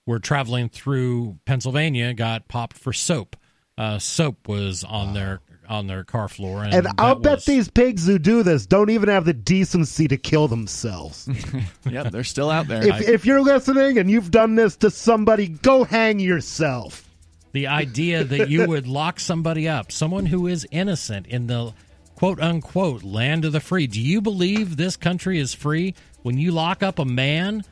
were 0.06 0.20
traveling 0.20 0.68
through 0.68 1.38
Pennsylvania 1.44 2.14
got 2.14 2.46
popped 2.48 2.76
for 2.78 2.92
soap. 2.92 3.36
Uh, 3.76 3.98
soap 3.98 4.46
was 4.48 4.84
on 4.84 5.14
their 5.14 5.40
on 5.68 5.86
their 5.86 6.04
car 6.04 6.28
floor, 6.28 6.62
and, 6.64 6.74
and 6.74 6.88
I'll 6.98 7.14
bet 7.14 7.36
was- 7.36 7.44
these 7.44 7.68
pigs 7.68 8.06
who 8.06 8.18
do 8.18 8.42
this 8.42 8.66
don't 8.66 8.90
even 8.90 9.08
have 9.08 9.24
the 9.24 9.32
decency 9.34 10.08
to 10.08 10.16
kill 10.16 10.48
themselves. 10.48 11.28
yep, 11.90 12.10
they're 12.12 12.24
still 12.24 12.50
out 12.50 12.66
there. 12.68 12.86
if, 12.86 13.08
if 13.08 13.26
you're 13.26 13.40
listening 13.40 13.98
and 13.98 14.10
you've 14.10 14.30
done 14.30 14.54
this 14.54 14.76
to 14.76 14.90
somebody, 14.90 15.48
go 15.48 15.84
hang 15.84 16.18
yourself. 16.20 17.08
the 17.52 17.66
idea 17.66 18.24
that 18.24 18.48
you 18.48 18.66
would 18.68 18.86
lock 18.86 19.20
somebody 19.20 19.68
up, 19.68 19.92
someone 19.92 20.26
who 20.26 20.46
is 20.46 20.66
innocent 20.70 21.26
in 21.26 21.46
the 21.46 21.72
quote 22.16 22.40
unquote 22.40 23.02
land 23.02 23.44
of 23.44 23.52
the 23.52 23.60
free. 23.60 23.86
Do 23.86 24.00
you 24.00 24.20
believe 24.20 24.76
this 24.76 24.96
country 24.96 25.38
is 25.38 25.54
free 25.54 25.94
when 26.22 26.38
you 26.38 26.52
lock 26.52 26.82
up 26.82 26.98
a 26.98 27.04
man 27.04 27.64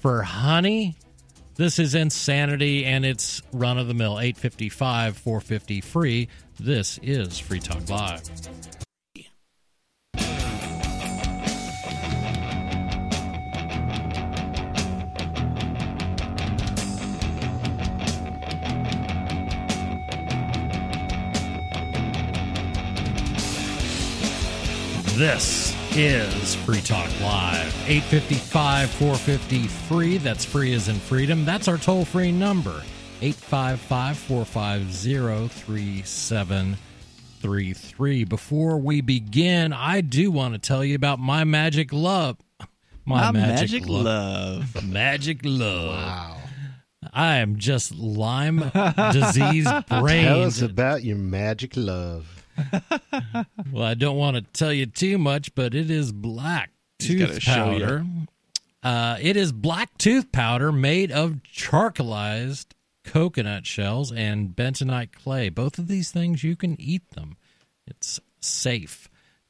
for 0.00 0.22
honey? 0.22 0.96
This 1.56 1.78
is 1.78 1.94
insanity 1.94 2.84
and 2.84 3.04
it's 3.04 3.40
run 3.52 3.78
of 3.78 3.86
the 3.86 3.94
mill 3.94 4.18
855 4.18 5.16
450 5.16 5.80
free. 5.82 6.28
This 6.58 6.98
is 7.00 7.38
Free 7.38 7.60
Talk 7.60 7.88
Live. 7.88 8.22
This 25.16 25.73
is 25.96 26.54
Free 26.56 26.80
Talk 26.80 27.08
Live. 27.20 27.72
855 27.88 28.90
450 28.90 29.68
free. 29.68 30.18
That's 30.18 30.44
free 30.44 30.74
as 30.74 30.88
in 30.88 30.96
freedom. 30.96 31.44
That's 31.44 31.68
our 31.68 31.78
toll 31.78 32.04
free 32.04 32.32
number. 32.32 32.82
855 33.20 34.18
450 34.18 35.46
3733. 35.48 38.24
Before 38.24 38.78
we 38.78 39.00
begin, 39.00 39.72
I 39.72 40.00
do 40.00 40.32
want 40.32 40.54
to 40.54 40.60
tell 40.60 40.84
you 40.84 40.96
about 40.96 41.20
My 41.20 41.44
Magic 41.44 41.92
Love. 41.92 42.38
My 43.06 43.30
magic 43.32 43.86
love. 43.86 44.82
Magic 44.88 45.40
Love. 45.44 45.90
Wow. 45.90 46.38
I 47.12 47.36
am 47.36 47.58
just 47.58 47.94
Lyme 47.94 48.70
disease 49.12 49.68
brain. 49.88 50.24
Tell 50.24 50.44
us 50.44 50.62
about 50.62 51.04
your 51.04 51.16
magic 51.16 51.76
love. 51.76 52.43
Well, 53.72 53.84
I 53.84 53.94
don't 53.94 54.16
want 54.16 54.36
to 54.36 54.42
tell 54.42 54.72
you 54.72 54.86
too 54.86 55.18
much, 55.18 55.54
but 55.54 55.74
it 55.74 55.90
is 55.90 56.12
black 56.12 56.70
tooth 56.98 57.44
powder. 57.44 58.04
Uh, 58.82 59.16
it 59.20 59.36
is 59.36 59.50
black 59.50 59.96
tooth 59.98 60.30
powder 60.30 60.70
made 60.70 61.10
of 61.10 61.42
charcoalized 61.42 62.74
coconut 63.04 63.66
shells 63.66 64.12
and 64.12 64.50
bentonite 64.54 65.12
clay. 65.12 65.48
Both 65.48 65.78
of 65.78 65.88
these 65.88 66.10
things, 66.12 66.44
you 66.44 66.54
can 66.54 66.80
eat 66.80 67.10
them. 67.10 67.36
It's 67.86 68.20
safe, 68.40 69.08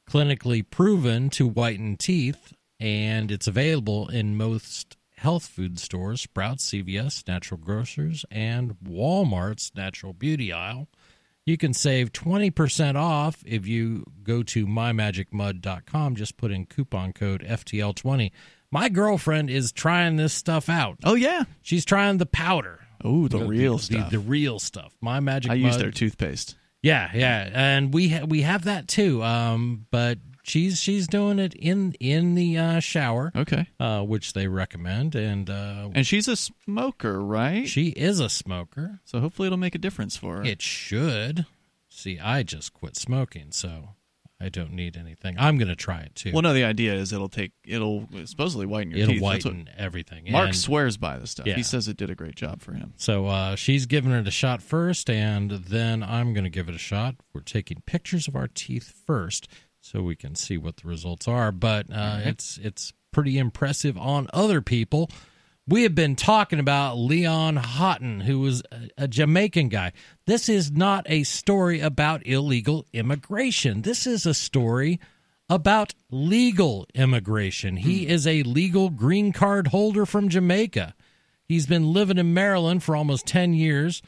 clinically 0.09 0.67
proven 0.67 1.29
to 1.31 1.47
whiten 1.47 1.97
teeth, 1.97 2.53
and 2.79 3.31
it's 3.31 3.47
available 3.47 4.07
in 4.09 4.37
most 4.37 4.97
health 5.17 5.47
food 5.47 5.79
stores 5.79 6.21
Sprouts, 6.21 6.69
CVS, 6.69 7.27
Natural 7.27 7.59
Grocers, 7.59 8.25
and 8.31 8.75
Walmart's 8.83 9.71
Natural 9.75 10.13
Beauty 10.13 10.51
aisle. 10.51 10.87
You 11.45 11.57
can 11.57 11.73
save 11.73 12.11
20% 12.11 12.95
off 12.95 13.43
if 13.45 13.67
you 13.67 14.03
go 14.23 14.41
to 14.43 14.65
mymagicmud.com. 14.65 16.15
Just 16.15 16.37
put 16.37 16.51
in 16.51 16.65
coupon 16.65 17.13
code 17.13 17.45
FTL20. 17.47 18.31
My 18.71 18.89
girlfriend 18.89 19.51
is 19.51 19.71
trying 19.71 20.15
this 20.15 20.33
stuff 20.33 20.69
out. 20.69 20.97
Oh 21.03 21.13
yeah. 21.13 21.43
She's 21.61 21.85
trying 21.85 22.17
the 22.17 22.25
powder. 22.25 22.81
Oh, 23.03 23.27
the 23.27 23.45
real 23.45 23.77
the, 23.77 23.83
stuff. 23.83 24.09
The, 24.09 24.19
real 24.19 24.57
stuff. 24.57 24.93
My 25.01 25.19
Magic 25.19 25.51
I 25.51 25.55
Mud. 25.55 25.65
use 25.65 25.77
their 25.77 25.91
toothpaste. 25.91 26.55
Yeah, 26.81 27.09
yeah, 27.13 27.49
and 27.51 27.93
we 27.93 28.09
ha- 28.09 28.25
we 28.25 28.41
have 28.43 28.65
that 28.65 28.87
too. 28.87 29.23
Um, 29.23 29.87
but 29.89 30.19
she's 30.45 30.79
she's 30.79 31.07
doing 31.07 31.39
it 31.39 31.53
in 31.55 31.93
in 31.99 32.35
the 32.35 32.57
uh, 32.57 32.79
shower, 32.79 33.31
Okay. 33.35 33.67
uh, 33.79 34.01
which 34.03 34.33
they 34.33 34.47
recommend, 34.47 35.15
and 35.15 35.49
uh, 35.49 35.89
And 35.93 36.05
she's 36.07 36.27
a 36.27 36.35
smoker, 36.35 37.21
right? 37.23 37.67
she 37.67 37.89
is 37.89 38.19
a 38.19 38.29
smoker. 38.29 38.99
so 39.05 39.19
hopefully 39.19 39.47
it'll 39.47 39.57
make 39.57 39.75
a 39.75 39.79
difference 39.79 40.15
for 40.17 40.37
her. 40.37 40.43
It 40.43 40.61
should. 40.61 41.45
See, 41.89 42.19
I 42.19 42.43
just 42.43 42.73
quit 42.73 42.95
smoking, 42.97 43.47
so 43.51 43.89
I 44.37 44.49
don't 44.49 44.73
need 44.73 44.97
anything. 44.97 45.37
I'm 45.39 45.57
going 45.57 45.69
to 45.69 45.77
try 45.77 46.01
it 46.01 46.13
too. 46.13 46.33
well, 46.33 46.41
no, 46.41 46.53
the 46.53 46.65
idea 46.65 46.93
is 46.93 47.13
it'll 47.13 47.29
take 47.29 47.53
it'll 47.65 48.09
supposedly 48.25 48.65
whiten 48.65 48.91
your 48.91 48.99
It'll 48.99 49.13
teeth. 49.13 49.21
Whiten 49.21 49.69
everything. 49.77 50.29
Mark 50.29 50.47
And 50.47 50.55
swears 50.57 50.97
by 50.97 51.17
the 51.17 51.25
stuff. 51.25 51.47
Yeah. 51.47 51.55
He 51.55 51.63
says 51.63 51.87
it 51.87 51.95
did 51.95 52.09
a 52.09 52.15
great 52.15 52.35
job 52.35 52.61
for 52.61 52.73
him. 52.73 52.93
So 52.97 53.27
uh, 53.27 53.55
she's 53.55 53.85
giving 53.85 54.11
it 54.11 54.27
a 54.27 54.31
shot 54.31 54.61
first, 54.61 55.09
and 55.09 55.51
then 55.51 56.03
I'm 56.03 56.33
going 56.33 56.43
to 56.43 56.49
give 56.49 56.67
it 56.67 56.75
a 56.75 56.79
shot. 56.79 57.15
We're 57.33 57.41
taking 57.41 57.81
pictures 57.85 58.27
of 58.27 58.35
our 58.35 58.49
teeth 58.49 58.93
first, 59.07 59.47
so 59.85 60.01
we 60.01 60.15
can 60.15 60.33
see 60.35 60.57
what 60.57 60.77
the 60.77 60.87
results 60.87 61.27
are. 61.27 61.51
But 61.51 61.87
uh, 61.91 62.19
it's 62.23 62.57
it's 62.61 62.91
pretty 63.11 63.37
impressive 63.37 63.97
on 63.97 64.27
other 64.33 64.61
people. 64.61 65.09
We 65.67 65.83
have 65.83 65.95
been 65.95 66.15
talking 66.15 66.59
about 66.59 66.97
Leon 66.97 67.55
Haughton, 67.55 68.21
who 68.21 68.39
was 68.39 68.61
a, 68.71 69.03
a 69.03 69.07
Jamaican 69.07 69.69
guy. 69.69 69.93
This 70.27 70.49
is 70.49 70.71
not 70.71 71.05
a 71.09 71.23
story 71.23 71.79
about 71.79 72.25
illegal 72.25 72.85
immigration. 72.93 73.81
This 73.83 74.05
is 74.05 74.25
a 74.25 74.33
story 74.33 74.99
about 75.49 75.93
legal 76.11 76.87
immigration. 76.93 77.77
He 77.77 78.07
is 78.07 78.25
a 78.27 78.43
legal 78.43 78.89
green 78.89 79.31
card 79.31 79.67
holder 79.67 80.05
from 80.05 80.29
Jamaica. 80.29 80.95
He's 81.47 81.67
been 81.67 81.93
living 81.93 82.17
in 82.17 82.33
Maryland 82.33 82.83
for 82.83 82.95
almost 82.95 83.27
10 83.27 83.53
years. 83.53 84.01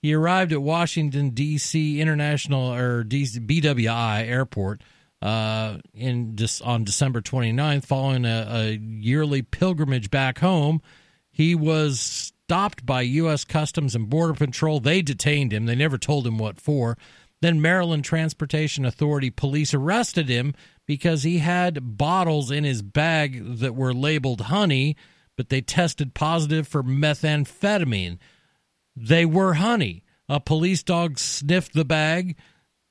He 0.00 0.14
arrived 0.14 0.52
at 0.52 0.62
Washington, 0.62 1.30
D.C. 1.30 2.00
International 2.00 2.72
or 2.72 3.04
DC, 3.04 3.44
BWI 3.46 4.28
Airport 4.28 4.82
uh, 5.24 5.78
in 5.94 6.36
just 6.36 6.60
on 6.60 6.84
December 6.84 7.22
29th, 7.22 7.86
following 7.86 8.26
a, 8.26 8.46
a 8.46 8.70
yearly 8.72 9.40
pilgrimage 9.40 10.10
back 10.10 10.38
home. 10.38 10.82
He 11.30 11.54
was 11.54 11.98
stopped 11.98 12.84
by 12.84 13.00
U.S. 13.00 13.42
Customs 13.46 13.94
and 13.94 14.10
Border 14.10 14.34
Patrol. 14.34 14.80
They 14.80 15.00
detained 15.00 15.50
him. 15.50 15.64
They 15.64 15.74
never 15.74 15.96
told 15.96 16.26
him 16.26 16.36
what 16.36 16.60
for. 16.60 16.98
Then 17.40 17.62
Maryland 17.62 18.04
Transportation 18.04 18.84
Authority 18.84 19.30
police 19.30 19.72
arrested 19.72 20.28
him 20.28 20.54
because 20.86 21.22
he 21.22 21.38
had 21.38 21.96
bottles 21.96 22.50
in 22.50 22.64
his 22.64 22.82
bag 22.82 23.58
that 23.60 23.74
were 23.74 23.94
labeled 23.94 24.42
honey, 24.42 24.94
but 25.38 25.48
they 25.48 25.62
tested 25.62 26.12
positive 26.12 26.68
for 26.68 26.82
methamphetamine. 26.82 28.18
They 28.94 29.24
were 29.24 29.54
honey. 29.54 30.04
A 30.28 30.38
police 30.38 30.82
dog 30.82 31.18
sniffed 31.18 31.72
the 31.72 31.84
bag. 31.86 32.36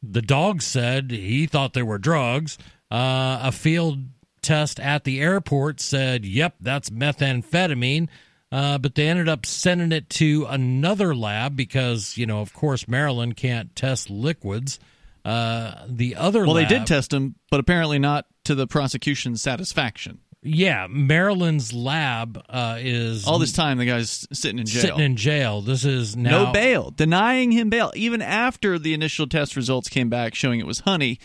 The 0.03 0.21
dog 0.21 0.61
said 0.61 1.11
he 1.11 1.47
thought 1.47 1.73
they 1.73 1.81
were 1.81 1.97
drugs. 1.97 2.57
Uh, 2.91 3.39
a 3.43 3.51
field 3.51 3.99
test 4.41 4.79
at 4.79 5.05
the 5.05 5.21
airport 5.21 5.79
said, 5.79 6.25
yep, 6.25 6.55
that's 6.59 6.89
methamphetamine. 6.89 8.09
Uh, 8.51 8.77
but 8.77 8.93
they 8.93 9.07
ended 9.07 9.27
up 9.27 9.47
sending 9.47 9.91
it 9.91 10.09
to 10.11 10.45
another 10.47 11.15
lab 11.15 11.55
because, 11.55 12.17
you 12.17 12.27
know, 12.27 12.41
of 12.41 12.53
course, 12.53 12.87
Maryland 12.87 13.35
can't 13.35 13.75
test 13.75 14.11
liquids. 14.11 14.79
Uh, 15.25 15.85
the 15.87 16.15
other 16.17 16.41
Well, 16.45 16.53
lab, 16.53 16.69
they 16.69 16.77
did 16.77 16.85
test 16.85 17.13
him, 17.13 17.35
but 17.49 17.59
apparently 17.59 17.97
not 17.97 18.27
to 18.43 18.53
the 18.53 18.67
prosecution's 18.67 19.41
satisfaction. 19.41 20.19
Yeah, 20.43 20.87
Maryland's 20.89 21.71
lab 21.73 22.43
uh, 22.49 22.77
is 22.79 23.25
All 23.25 23.39
this 23.39 23.53
time, 23.53 23.77
the 23.77 23.85
guy's 23.85 24.27
sitting 24.33 24.59
in 24.59 24.65
jail. 24.65 24.81
sitting 24.81 24.99
in 24.99 25.15
jail. 25.15 25.61
This 25.61 25.85
is 25.85 26.15
now 26.17 26.45
no 26.45 26.51
bail, 26.51 26.91
denying 26.91 27.51
him 27.51 27.69
bail. 27.69 27.91
Even 27.95 28.21
after 28.21 28.77
the 28.77 28.93
initial 28.93 29.25
test 29.27 29.55
results 29.55 29.87
came 29.89 30.09
back 30.09 30.35
showing 30.35 30.59
it 30.59 30.65
was 30.67 30.79
honey, 30.81 31.19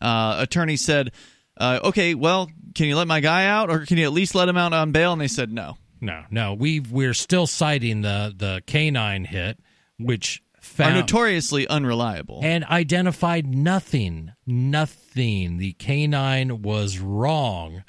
uh, 0.00 0.36
attorney 0.40 0.76
said, 0.76 1.12
uh, 1.56 1.78
"Okay, 1.84 2.14
well, 2.14 2.50
can 2.74 2.86
you 2.86 2.96
let 2.96 3.06
my 3.06 3.20
guy 3.20 3.46
out, 3.46 3.70
or 3.70 3.86
can 3.86 3.96
you 3.96 4.04
at 4.04 4.12
least 4.12 4.34
let 4.34 4.48
him 4.48 4.56
out 4.56 4.72
on 4.72 4.90
bail?" 4.92 5.12
And 5.12 5.20
they 5.20 5.28
said 5.28 5.52
no. 5.52 5.76
No, 6.00 6.24
no, 6.30 6.52
we 6.54 6.80
we're 6.80 7.14
still 7.14 7.46
citing 7.46 8.02
the 8.02 8.34
the 8.36 8.62
canine 8.66 9.24
hit, 9.24 9.58
which 9.98 10.42
Are 10.80 10.92
notoriously 10.92 11.66
unreliable. 11.68 12.40
and 12.42 12.64
identified 12.64 13.46
nothing, 13.46 14.32
nothing. 14.46 15.58
The 15.58 15.72
canine 15.74 16.62
was 16.62 16.98
wrong. 16.98 17.84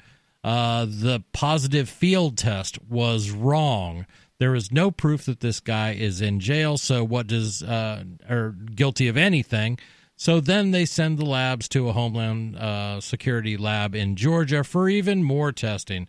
Uh, 0.46 0.84
the 0.84 1.24
positive 1.32 1.88
field 1.88 2.38
test 2.38 2.80
was 2.88 3.32
wrong. 3.32 4.06
There 4.38 4.54
is 4.54 4.70
no 4.70 4.92
proof 4.92 5.24
that 5.24 5.40
this 5.40 5.58
guy 5.58 5.94
is 5.94 6.20
in 6.20 6.38
jail. 6.38 6.78
So 6.78 7.02
what 7.02 7.26
does 7.26 7.64
uh, 7.64 8.04
or 8.30 8.52
guilty 8.52 9.08
of 9.08 9.16
anything? 9.16 9.80
So 10.14 10.38
then 10.38 10.70
they 10.70 10.84
send 10.84 11.18
the 11.18 11.24
labs 11.24 11.68
to 11.70 11.88
a 11.88 11.92
Homeland 11.92 12.56
uh, 12.56 13.00
Security 13.00 13.56
lab 13.56 13.96
in 13.96 14.14
Georgia 14.14 14.62
for 14.62 14.88
even 14.88 15.24
more 15.24 15.50
testing. 15.50 16.08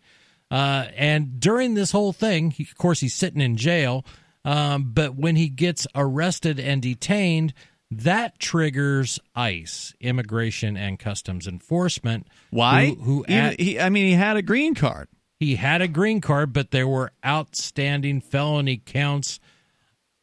Uh, 0.52 0.86
and 0.96 1.40
during 1.40 1.74
this 1.74 1.92
whole 1.92 2.14
thing, 2.14 2.52
he, 2.52 2.62
of 2.62 2.78
course, 2.78 3.00
he's 3.00 3.16
sitting 3.16 3.42
in 3.42 3.58
jail. 3.58 4.06
Um, 4.46 4.92
but 4.94 5.16
when 5.16 5.36
he 5.36 5.50
gets 5.50 5.88
arrested 5.96 6.60
and 6.60 6.80
detained, 6.80 7.56
that 7.92 8.38
triggers 8.40 9.20
ICE, 9.36 9.94
Immigration 10.02 10.76
and 10.76 11.00
Customs 11.00 11.48
Enforcement. 11.48 12.28
Why? 12.50 12.88
Who, 12.88 12.96
who 12.96 13.26
Even- 13.28 13.34
at- 13.36 13.60
he, 13.60 13.80
I 13.80 13.90
mean, 13.90 14.08
he 14.08 14.14
had 14.14 14.36
a 14.38 14.42
green 14.42 14.76
card. 14.76 15.08
he 15.40 15.56
had 15.56 15.82
a 15.82 15.88
green 15.88 16.20
card, 16.20 16.52
but 16.52 16.72
there 16.72 16.88
were 16.88 17.12
outstanding 17.26 18.20
felony 18.22 18.82
counts 18.86 19.40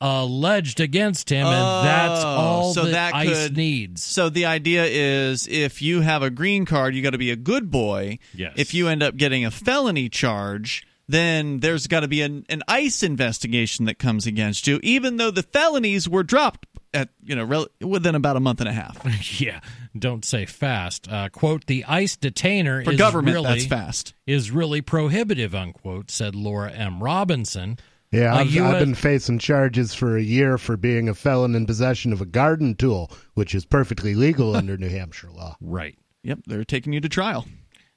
alleged 0.00 0.80
against 0.80 1.30
him, 1.30 1.46
and 1.46 1.56
oh, 1.56 1.82
that's 1.84 2.24
Oh, 2.24 2.28
all 2.28 2.74
so 2.74 2.84
that, 2.84 2.92
that 2.92 3.14
ICE 3.14 3.46
could- 3.46 3.56
needs. 3.56 4.02
So 4.02 4.28
the 4.28 4.44
idea 4.46 4.84
is, 4.84 5.46
if 5.48 5.80
you 5.80 6.00
have 6.02 6.22
a 6.22 6.30
green 6.30 6.66
card, 6.66 6.94
you 6.94 7.02
got 7.02 7.10
to 7.10 7.18
be 7.18 7.30
a 7.30 7.36
good 7.36 7.70
boy. 7.70 8.18
Yes. 8.34 8.52
If 8.56 8.74
you 8.74 8.88
end 8.88 9.02
up 9.02 9.16
getting 9.16 9.44
a 9.44 9.50
felony 9.50 10.08
charge, 10.08 10.86
then 11.08 11.60
there's 11.60 11.86
got 11.86 12.00
to 12.00 12.08
be 12.08 12.20
an, 12.22 12.44
an 12.48 12.62
ICE 12.68 13.02
investigation 13.02 13.84
that 13.86 13.98
comes 13.98 14.26
against 14.26 14.66
you, 14.66 14.80
even 14.82 15.16
though 15.16 15.30
the 15.30 15.42
felonies 15.42 16.08
were 16.08 16.22
dropped 16.22 16.66
at 16.94 17.10
you 17.22 17.34
know 17.34 17.44
rel- 17.44 17.68
within 17.80 18.14
about 18.14 18.36
a 18.36 18.40
month 18.40 18.60
and 18.60 18.68
a 18.68 18.72
half. 18.72 18.98
yeah, 19.40 19.60
don't 19.98 20.24
say 20.24 20.46
fast. 20.46 21.08
Uh, 21.10 21.28
quote: 21.28 21.66
The 21.66 21.84
ICE 21.84 22.16
detainer 22.16 22.84
For 22.84 22.92
is 22.92 22.98
government, 22.98 23.34
really, 23.34 23.48
that's 23.48 23.66
fast. 23.66 24.14
Is 24.26 24.50
really 24.50 24.80
prohibitive. 24.80 25.54
Unquote," 25.54 26.10
said 26.10 26.34
Laura 26.34 26.70
M. 26.72 27.02
Robinson. 27.02 27.78
Yeah, 28.10 28.32
A 28.32 28.40
I've, 28.40 28.50
US 28.52 28.74
I've 28.74 28.78
been 28.80 28.94
facing 28.94 29.38
charges 29.40 29.92
for 29.92 30.16
a 30.16 30.22
year 30.22 30.56
for 30.56 30.76
being 30.76 31.08
a 31.08 31.14
felon 31.14 31.56
in 31.56 31.66
possession 31.66 32.12
of 32.12 32.20
a 32.20 32.26
garden 32.26 32.76
tool, 32.76 33.10
which 33.34 33.54
is 33.54 33.64
perfectly 33.64 34.14
legal 34.14 34.54
under 34.56 34.76
New 34.76 34.88
Hampshire 34.88 35.30
law. 35.30 35.56
right. 35.60 35.98
Yep, 36.22 36.38
they're 36.46 36.64
taking 36.64 36.94
you 36.94 37.00
to 37.00 37.08
trial. 37.10 37.44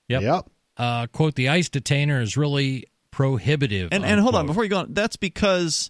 Yep. 0.09 0.21
Yep. 0.21 0.49
Uh, 0.75 1.07
quote: 1.07 1.35
The 1.35 1.47
ICE 1.49 1.69
detainer 1.69 2.19
is 2.19 2.35
really 2.35 2.85
prohibitive. 3.11 3.89
And 3.91 4.05
and 4.05 4.19
hold 4.19 4.35
on, 4.35 4.45
before 4.45 4.63
you 4.63 4.69
go 4.69 4.79
on, 4.79 4.93
that's 4.93 5.15
because 5.15 5.89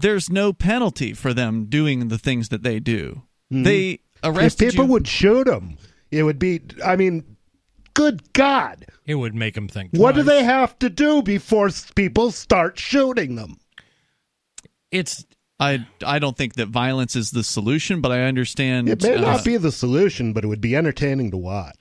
there's 0.00 0.30
no 0.30 0.52
penalty 0.52 1.12
for 1.12 1.32
them 1.34 1.66
doing 1.66 2.08
the 2.08 2.18
things 2.18 2.48
that 2.50 2.62
they 2.62 2.80
do. 2.80 3.22
They 3.50 3.90
If 3.90 4.00
arrested 4.24 4.70
people 4.70 4.86
you. 4.86 4.92
would 4.92 5.08
shoot 5.08 5.46
them, 5.46 5.76
it 6.10 6.22
would 6.22 6.38
be. 6.38 6.60
I 6.84 6.96
mean, 6.96 7.36
good 7.94 8.32
God, 8.32 8.86
it 9.06 9.14
would 9.14 9.34
make 9.34 9.54
them 9.54 9.68
think. 9.68 9.90
what 9.92 10.14
do 10.14 10.22
they 10.22 10.44
have 10.44 10.78
to 10.80 10.90
do 10.90 11.22
before 11.22 11.70
people 11.94 12.30
start 12.30 12.78
shooting 12.78 13.36
them? 13.36 13.56
It's 14.90 15.24
I 15.60 15.86
I 16.04 16.18
don't 16.18 16.36
think 16.36 16.54
that 16.54 16.68
violence 16.68 17.16
is 17.16 17.30
the 17.30 17.42
solution, 17.42 18.00
but 18.00 18.12
I 18.12 18.22
understand. 18.22 18.88
It 18.88 19.02
may 19.02 19.16
uh, 19.16 19.20
not 19.20 19.44
be 19.44 19.56
the 19.56 19.72
solution, 19.72 20.32
but 20.32 20.44
it 20.44 20.46
would 20.46 20.60
be 20.60 20.76
entertaining 20.76 21.30
to 21.32 21.36
watch. 21.36 21.80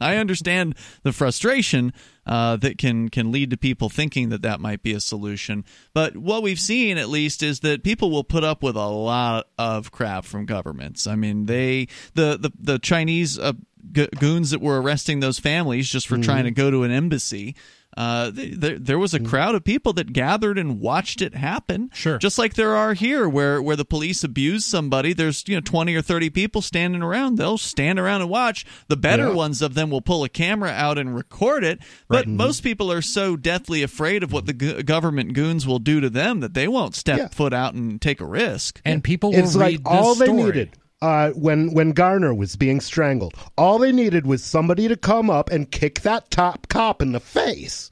I 0.00 0.16
understand 0.16 0.76
the 1.02 1.12
frustration 1.12 1.92
uh, 2.26 2.56
that 2.56 2.78
can 2.78 3.08
can 3.08 3.30
lead 3.30 3.50
to 3.50 3.56
people 3.56 3.88
thinking 3.88 4.30
that 4.30 4.42
that 4.42 4.60
might 4.60 4.82
be 4.82 4.92
a 4.92 5.00
solution. 5.00 5.64
But 5.94 6.16
what 6.16 6.42
we've 6.42 6.60
seen, 6.60 6.98
at 6.98 7.08
least, 7.08 7.42
is 7.42 7.60
that 7.60 7.84
people 7.84 8.10
will 8.10 8.24
put 8.24 8.44
up 8.44 8.62
with 8.62 8.76
a 8.76 8.86
lot 8.86 9.48
of 9.58 9.92
crap 9.92 10.24
from 10.24 10.46
governments. 10.46 11.06
I 11.06 11.16
mean, 11.16 11.46
they 11.46 11.88
the 12.14 12.38
the 12.40 12.52
the 12.58 12.78
Chinese 12.78 13.38
uh, 13.38 13.52
goons 13.92 14.50
that 14.50 14.60
were 14.60 14.80
arresting 14.80 15.20
those 15.20 15.38
families 15.38 15.88
just 15.88 16.08
for 16.08 16.18
trying 16.18 16.44
to 16.44 16.50
go 16.50 16.70
to 16.70 16.82
an 16.82 16.90
embassy. 16.90 17.54
Uh, 17.96 18.30
there, 18.34 18.78
there 18.78 18.98
was 18.98 19.14
a 19.14 19.20
crowd 19.20 19.54
of 19.54 19.64
people 19.64 19.92
that 19.94 20.12
gathered 20.12 20.58
and 20.58 20.80
watched 20.80 21.22
it 21.22 21.34
happen. 21.34 21.90
Sure. 21.94 22.18
just 22.18 22.38
like 22.38 22.54
there 22.54 22.74
are 22.76 22.92
here, 22.94 23.28
where 23.28 23.62
where 23.62 23.76
the 23.76 23.84
police 23.84 24.22
abuse 24.22 24.64
somebody. 24.64 25.12
There's 25.14 25.44
you 25.48 25.54
know 25.54 25.62
twenty 25.62 25.94
or 25.94 26.02
thirty 26.02 26.28
people 26.28 26.60
standing 26.60 27.02
around. 27.02 27.38
They'll 27.38 27.56
stand 27.58 27.98
around 27.98 28.20
and 28.20 28.30
watch. 28.30 28.66
The 28.88 28.96
better 28.96 29.28
Yeah. 29.28 29.34
ones 29.34 29.62
of 29.62 29.74
them 29.74 29.88
will 29.90 30.02
pull 30.02 30.24
a 30.24 30.28
camera 30.28 30.70
out 30.70 30.98
and 30.98 31.14
record 31.14 31.64
it. 31.64 31.78
But 32.08 32.28
most 32.28 32.62
people 32.62 32.92
are 32.92 33.02
so 33.02 33.36
deathly 33.36 33.82
afraid 33.82 34.22
of 34.22 34.32
what 34.32 34.46
the 34.46 34.52
go- 34.52 34.82
government 34.82 35.32
goons 35.32 35.66
will 35.66 35.78
do 35.78 36.00
to 36.00 36.10
them 36.10 36.40
that 36.40 36.54
they 36.54 36.68
won't 36.68 36.94
step 36.94 37.18
Yeah. 37.18 37.28
foot 37.28 37.52
out 37.54 37.74
and 37.74 38.00
take 38.00 38.20
a 38.20 38.26
risk. 38.26 38.80
and 38.84 39.02
people 39.02 39.32
will 39.32 39.38
It's 39.38 39.56
like 39.56 39.70
read 39.78 39.84
this 39.84 39.92
all 39.92 40.14
they 40.14 40.32
needed. 40.32 40.70
Uh, 41.02 41.30
when 41.32 41.74
when 41.74 41.92
Garner 41.92 42.32
was 42.32 42.56
being 42.56 42.80
strangled, 42.80 43.34
all 43.58 43.78
they 43.78 43.92
needed 43.92 44.26
was 44.26 44.42
somebody 44.42 44.88
to 44.88 44.96
come 44.96 45.28
up 45.28 45.50
and 45.50 45.70
kick 45.70 46.00
that 46.00 46.30
top 46.30 46.68
cop 46.68 47.02
in 47.02 47.12
the 47.12 47.20
face, 47.20 47.90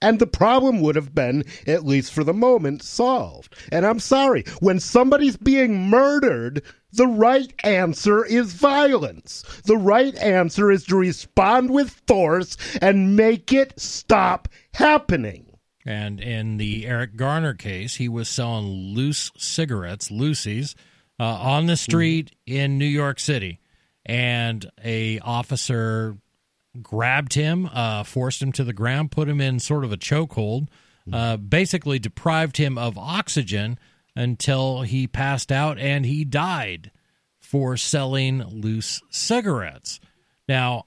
and 0.00 0.18
the 0.18 0.26
problem 0.26 0.80
would 0.80 0.94
have 0.94 1.14
been, 1.14 1.44
at 1.66 1.84
least 1.84 2.12
for 2.12 2.22
the 2.22 2.34
moment, 2.34 2.82
solved. 2.82 3.56
And 3.72 3.84
I'm 3.84 3.98
sorry, 3.98 4.44
when 4.60 4.78
somebody's 4.78 5.36
being 5.36 5.88
murdered, 5.88 6.62
the 6.92 7.08
right 7.08 7.52
answer 7.64 8.24
is 8.24 8.52
violence. 8.52 9.42
The 9.64 9.76
right 9.76 10.14
answer 10.16 10.70
is 10.70 10.84
to 10.84 10.96
respond 10.96 11.70
with 11.70 12.02
force 12.06 12.56
and 12.80 13.16
make 13.16 13.52
it 13.52 13.80
stop 13.80 14.46
happening. 14.74 15.58
And 15.84 16.20
in 16.20 16.58
the 16.58 16.86
Eric 16.86 17.16
Garner 17.16 17.54
case, 17.54 17.96
he 17.96 18.08
was 18.08 18.28
selling 18.28 18.94
loose 18.94 19.32
cigarettes, 19.36 20.10
Lucy's, 20.10 20.76
uh, 21.18 21.24
on 21.24 21.66
the 21.66 21.76
street 21.76 22.34
in 22.46 22.78
New 22.78 22.84
York 22.86 23.20
City, 23.20 23.60
and 24.04 24.70
a 24.84 25.18
officer 25.20 26.16
grabbed 26.82 27.34
him, 27.34 27.68
uh, 27.72 28.02
forced 28.02 28.42
him 28.42 28.52
to 28.52 28.64
the 28.64 28.72
ground, 28.72 29.10
put 29.12 29.28
him 29.28 29.40
in 29.40 29.60
sort 29.60 29.84
of 29.84 29.92
a 29.92 29.96
chokehold, 29.96 30.68
uh, 31.12 31.36
basically 31.36 31.98
deprived 31.98 32.56
him 32.56 32.78
of 32.78 32.98
oxygen 32.98 33.78
until 34.16 34.82
he 34.82 35.06
passed 35.06 35.52
out 35.52 35.78
and 35.78 36.06
he 36.06 36.24
died 36.24 36.90
for 37.40 37.76
selling 37.76 38.42
loose 38.42 39.02
cigarettes. 39.10 40.00
Now, 40.48 40.86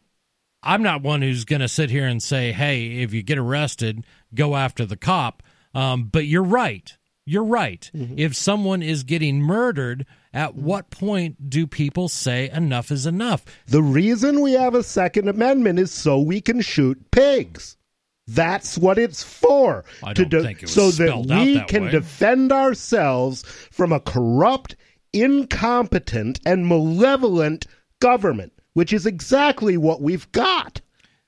I'm 0.63 0.83
not 0.83 1.03
one 1.03 1.21
who's 1.21 1.45
going 1.45 1.61
to 1.61 1.67
sit 1.67 1.89
here 1.89 2.07
and 2.07 2.21
say, 2.21 2.51
hey, 2.51 3.01
if 3.01 3.13
you 3.13 3.21
get 3.23 3.37
arrested, 3.37 4.03
go 4.33 4.55
after 4.55 4.85
the 4.85 4.97
cop. 4.97 5.43
Um, 5.73 6.05
but 6.05 6.25
you're 6.25 6.43
right. 6.43 6.97
You're 7.25 7.43
right. 7.43 7.89
If 8.17 8.35
someone 8.35 8.81
is 8.81 9.03
getting 9.03 9.41
murdered, 9.41 10.05
at 10.33 10.55
what 10.55 10.89
point 10.89 11.49
do 11.49 11.65
people 11.67 12.09
say 12.09 12.49
enough 12.49 12.91
is 12.91 13.05
enough? 13.05 13.45
The 13.67 13.81
reason 13.83 14.41
we 14.41 14.53
have 14.53 14.75
a 14.75 14.83
Second 14.83 15.27
Amendment 15.29 15.79
is 15.79 15.91
so 15.91 16.19
we 16.19 16.41
can 16.41 16.61
shoot 16.61 17.11
pigs. 17.11 17.77
That's 18.27 18.77
what 18.77 18.97
it's 18.97 19.23
for. 19.23 19.85
I 20.03 20.13
to 20.13 20.25
don't 20.25 20.43
think 20.43 20.59
it 20.59 20.63
was 20.63 20.73
so 20.73 20.91
that 20.91 21.17
we 21.17 21.53
that 21.55 21.67
can 21.69 21.85
way. 21.85 21.91
defend 21.91 22.51
ourselves 22.51 23.43
from 23.71 23.93
a 23.93 24.01
corrupt, 24.01 24.75
incompetent, 25.13 26.39
and 26.45 26.67
malevolent 26.67 27.67
government, 27.99 28.53
which 28.73 28.91
is 28.93 29.05
exactly 29.05 29.77
what 29.77 30.01
we've 30.01 30.29
got. 30.31 30.81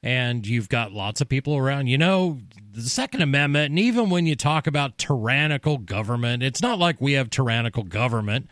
and 0.03 0.45
you've 0.47 0.69
got 0.69 0.91
lots 0.91 1.21
of 1.21 1.27
people 1.30 1.55
around. 1.57 1.88
You 1.88 1.97
know, 1.97 2.39
the 2.71 2.81
Second 2.81 3.21
Amendment, 3.21 3.71
and 3.71 3.80
even 3.80 4.09
when 4.09 4.26
you 4.26 4.35
talk 4.35 4.67
about 4.67 4.97
tyrannical 4.97 5.77
government, 5.77 6.43
it's 6.43 6.61
not 6.61 6.80
like 6.80 6.99
we 7.01 7.13
have 7.13 7.30
tyrannical 7.30 7.84
government. 7.84 8.49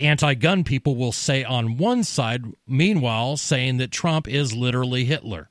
Anti 0.00 0.34
gun 0.34 0.64
people 0.64 0.96
will 0.96 1.12
say 1.12 1.44
on 1.44 1.76
one 1.76 2.04
side, 2.04 2.44
meanwhile, 2.66 3.36
saying 3.36 3.78
that 3.78 3.90
Trump 3.90 4.28
is 4.28 4.54
literally 4.54 5.04
Hitler. 5.04 5.50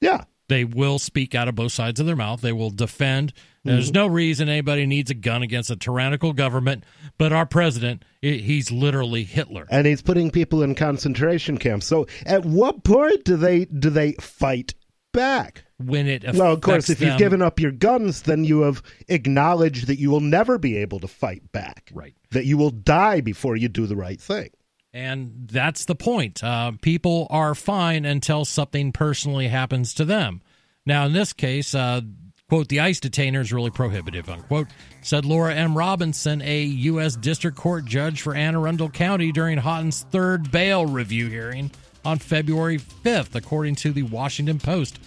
Yeah. 0.00 0.24
They 0.48 0.64
will 0.64 0.98
speak 0.98 1.34
out 1.34 1.48
of 1.48 1.54
both 1.54 1.72
sides 1.72 2.00
of 2.00 2.06
their 2.06 2.16
mouth. 2.16 2.42
They 2.42 2.52
will 2.52 2.70
defend. 2.70 3.32
There's 3.64 3.86
mm-hmm. 3.86 3.94
no 3.94 4.06
reason 4.08 4.50
anybody 4.50 4.84
needs 4.84 5.10
a 5.10 5.14
gun 5.14 5.42
against 5.42 5.70
a 5.70 5.76
tyrannical 5.76 6.34
government, 6.34 6.84
but 7.16 7.32
our 7.32 7.46
president, 7.46 8.04
he's 8.20 8.70
literally 8.70 9.24
Hitler. 9.24 9.66
and 9.70 9.86
he's 9.86 10.02
putting 10.02 10.30
people 10.30 10.62
in 10.62 10.74
concentration 10.74 11.56
camps. 11.56 11.86
So, 11.86 12.06
at 12.26 12.44
what 12.44 12.84
point 12.84 13.24
do 13.24 13.36
they 13.36 13.64
do 13.64 13.88
they 13.88 14.12
fight 14.20 14.74
back? 15.14 15.64
When 15.78 16.06
it 16.06 16.24
Well, 16.34 16.52
of 16.52 16.60
course, 16.60 16.84
affects 16.84 16.90
if 16.90 17.00
you've 17.00 17.18
given 17.18 17.40
up 17.40 17.58
your 17.58 17.72
guns, 17.72 18.22
then 18.22 18.44
you 18.44 18.60
have 18.60 18.82
acknowledged 19.08 19.86
that 19.86 19.98
you 19.98 20.10
will 20.10 20.20
never 20.20 20.58
be 20.58 20.76
able 20.76 21.00
to 21.00 21.08
fight 21.08 21.50
back. 21.52 21.90
Right. 21.94 22.14
That 22.32 22.44
you 22.44 22.58
will 22.58 22.70
die 22.70 23.22
before 23.22 23.56
you 23.56 23.68
do 23.68 23.86
the 23.86 23.96
right 23.96 24.20
thing. 24.20 24.50
And 24.92 25.48
that's 25.50 25.86
the 25.86 25.96
point. 25.96 26.44
Uh, 26.44 26.72
people 26.80 27.26
are 27.30 27.54
fine 27.54 28.04
until 28.04 28.44
something 28.44 28.92
personally 28.92 29.48
happens 29.48 29.94
to 29.94 30.04
them. 30.04 30.42
Now, 30.86 31.06
in 31.06 31.12
this 31.12 31.32
case, 31.32 31.74
uh, 31.74 32.02
quote, 32.48 32.68
the 32.68 32.78
ICE 32.78 33.00
detainer 33.00 33.40
is 33.40 33.52
really 33.52 33.70
prohibitive, 33.70 34.28
unquote, 34.28 34.68
said 35.00 35.24
Laura 35.24 35.52
M. 35.54 35.76
Robinson, 35.76 36.42
a 36.42 36.62
U.S. 36.62 37.16
District 37.16 37.56
Court 37.56 37.86
judge 37.86 38.22
for 38.22 38.36
Anne 38.36 38.54
Arundel 38.54 38.90
County 38.90 39.32
during 39.32 39.58
Haughton's 39.58 40.02
third 40.10 40.52
bail 40.52 40.86
review 40.86 41.28
hearing 41.28 41.72
on 42.04 42.18
February 42.18 42.78
5th, 42.78 43.34
according 43.34 43.76
to 43.76 43.92
the 43.92 44.02
Washington 44.02 44.58
Post. 44.58 44.98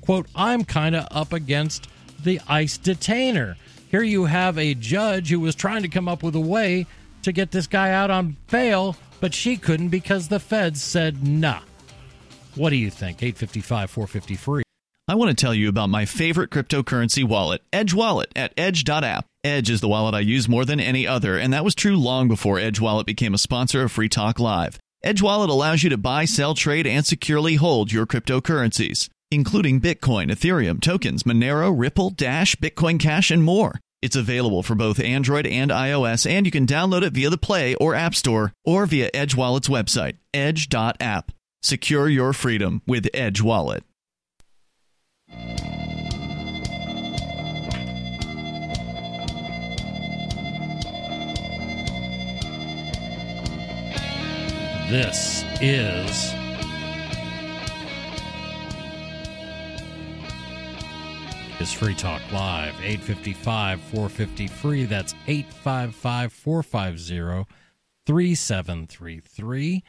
Quote, 0.00 0.26
I'm 0.34 0.64
kind 0.64 0.94
of 0.94 1.06
up 1.10 1.32
against 1.32 1.88
the 2.22 2.40
ICE 2.48 2.76
detainer. 2.78 3.56
Here 3.90 4.02
you 4.02 4.24
have 4.24 4.58
a 4.58 4.74
judge 4.74 5.30
who 5.30 5.40
was 5.40 5.54
trying 5.54 5.82
to 5.82 5.88
come 5.88 6.08
up 6.08 6.22
with 6.22 6.34
a 6.34 6.40
way 6.40 6.86
to 7.22 7.32
get 7.32 7.50
this 7.50 7.66
guy 7.66 7.90
out 7.90 8.10
on 8.10 8.36
bail, 8.50 8.96
but 9.20 9.32
she 9.34 9.56
couldn't 9.56 9.88
because 9.88 10.28
the 10.28 10.40
feds 10.40 10.82
said 10.82 11.26
nah. 11.26 11.60
What 12.54 12.70
do 12.70 12.76
you 12.76 12.90
think? 12.90 13.22
855 13.22 13.90
453. 13.90 14.62
I 15.06 15.16
want 15.16 15.36
to 15.36 15.40
tell 15.40 15.54
you 15.54 15.68
about 15.68 15.90
my 15.90 16.06
favorite 16.06 16.50
cryptocurrency 16.50 17.24
wallet, 17.24 17.62
Edge 17.72 17.92
Wallet, 17.92 18.32
at 18.34 18.54
edge.app. 18.56 19.26
Edge 19.44 19.68
is 19.68 19.82
the 19.82 19.88
wallet 19.88 20.14
I 20.14 20.20
use 20.20 20.48
more 20.48 20.64
than 20.64 20.80
any 20.80 21.06
other, 21.06 21.36
and 21.36 21.52
that 21.52 21.64
was 21.64 21.74
true 21.74 21.96
long 21.96 22.26
before 22.26 22.58
Edge 22.58 22.80
Wallet 22.80 23.06
became 23.06 23.34
a 23.34 23.38
sponsor 23.38 23.82
of 23.82 23.92
Free 23.92 24.08
Talk 24.08 24.40
Live. 24.40 24.78
Edge 25.04 25.20
Wallet 25.20 25.50
allows 25.50 25.82
you 25.82 25.90
to 25.90 25.98
buy, 25.98 26.24
sell, 26.24 26.54
trade, 26.54 26.86
and 26.86 27.04
securely 27.04 27.56
hold 27.56 27.92
your 27.92 28.06
cryptocurrencies, 28.06 29.10
including 29.30 29.78
Bitcoin, 29.78 30.30
Ethereum, 30.30 30.80
tokens, 30.80 31.24
Monero, 31.24 31.70
Ripple, 31.78 32.08
Dash, 32.08 32.56
Bitcoin 32.56 32.98
Cash, 32.98 33.30
and 33.30 33.44
more. 33.44 33.78
It's 34.00 34.16
available 34.16 34.62
for 34.62 34.74
both 34.74 34.98
Android 34.98 35.46
and 35.46 35.70
iOS, 35.70 36.28
and 36.28 36.46
you 36.46 36.50
can 36.50 36.66
download 36.66 37.02
it 37.02 37.12
via 37.12 37.28
the 37.28 37.36
Play 37.36 37.74
or 37.74 37.94
App 37.94 38.14
Store 38.14 38.54
or 38.64 38.86
via 38.86 39.10
Edge 39.12 39.34
Wallet's 39.34 39.68
website, 39.68 40.16
edge.app. 40.32 41.30
Secure 41.62 42.08
your 42.08 42.32
freedom 42.32 42.80
with 42.86 43.06
Edge 43.12 43.42
Wallet. 43.42 43.84
This 54.90 55.42
is 55.62 56.34
is 61.58 61.72
Free 61.72 61.94
Talk 61.94 62.20
Live 62.30 62.74
855 62.82 63.80
450 63.80 64.46
free 64.48 64.84
that's 64.84 65.14
855 65.26 66.34
450 66.34 67.50
3733 68.04 69.82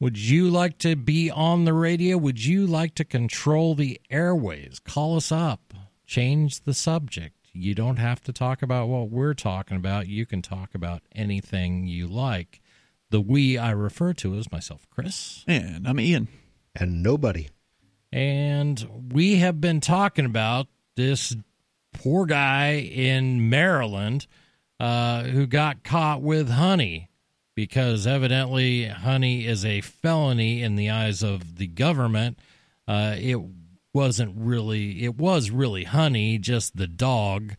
Would 0.00 0.18
you 0.18 0.48
like 0.48 0.78
to 0.78 0.96
be 0.96 1.30
on 1.30 1.66
the 1.66 1.74
radio? 1.74 2.16
Would 2.16 2.42
you 2.42 2.66
like 2.66 2.94
to 2.94 3.04
control 3.04 3.74
the 3.74 4.00
airways? 4.08 4.78
Call 4.78 5.16
us 5.16 5.30
up. 5.30 5.74
Change 6.06 6.62
the 6.62 6.72
subject. 6.72 7.36
You 7.52 7.74
don't 7.74 7.98
have 7.98 8.22
to 8.22 8.32
talk 8.32 8.62
about 8.62 8.88
what 8.88 9.10
we're 9.10 9.34
talking 9.34 9.76
about. 9.76 10.08
You 10.08 10.24
can 10.24 10.40
talk 10.40 10.74
about 10.74 11.02
anything 11.14 11.86
you 11.86 12.06
like. 12.06 12.62
The 13.10 13.20
we 13.20 13.56
I 13.56 13.70
refer 13.70 14.12
to 14.14 14.34
is 14.34 14.50
myself, 14.50 14.86
Chris. 14.90 15.44
And 15.46 15.86
I'm 15.86 16.00
Ian. 16.00 16.28
And 16.74 17.02
nobody. 17.02 17.48
And 18.12 19.10
we 19.12 19.36
have 19.36 19.60
been 19.60 19.80
talking 19.80 20.24
about 20.24 20.66
this 20.96 21.36
poor 21.92 22.26
guy 22.26 22.74
in 22.74 23.48
Maryland 23.48 24.26
uh, 24.80 25.24
who 25.24 25.46
got 25.46 25.84
caught 25.84 26.22
with 26.22 26.50
honey 26.50 27.08
because 27.54 28.06
evidently 28.06 28.86
honey 28.86 29.46
is 29.46 29.64
a 29.64 29.80
felony 29.80 30.62
in 30.62 30.76
the 30.76 30.90
eyes 30.90 31.22
of 31.22 31.56
the 31.56 31.66
government. 31.66 32.38
Uh, 32.86 33.16
it 33.18 33.38
wasn't 33.94 34.34
really, 34.36 35.04
it 35.04 35.16
was 35.16 35.50
really 35.50 35.84
honey, 35.84 36.38
just 36.38 36.76
the 36.76 36.86
dog 36.86 37.54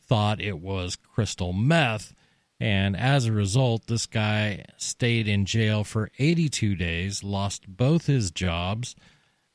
thought 0.00 0.40
it 0.40 0.58
was 0.58 0.96
crystal 0.96 1.52
meth. 1.52 2.14
And 2.62 2.96
as 2.96 3.26
a 3.26 3.32
result, 3.32 3.88
this 3.88 4.06
guy 4.06 4.64
stayed 4.76 5.26
in 5.26 5.46
jail 5.46 5.82
for 5.82 6.12
82 6.20 6.76
days, 6.76 7.24
lost 7.24 7.66
both 7.66 8.06
his 8.06 8.30
jobs, 8.30 8.94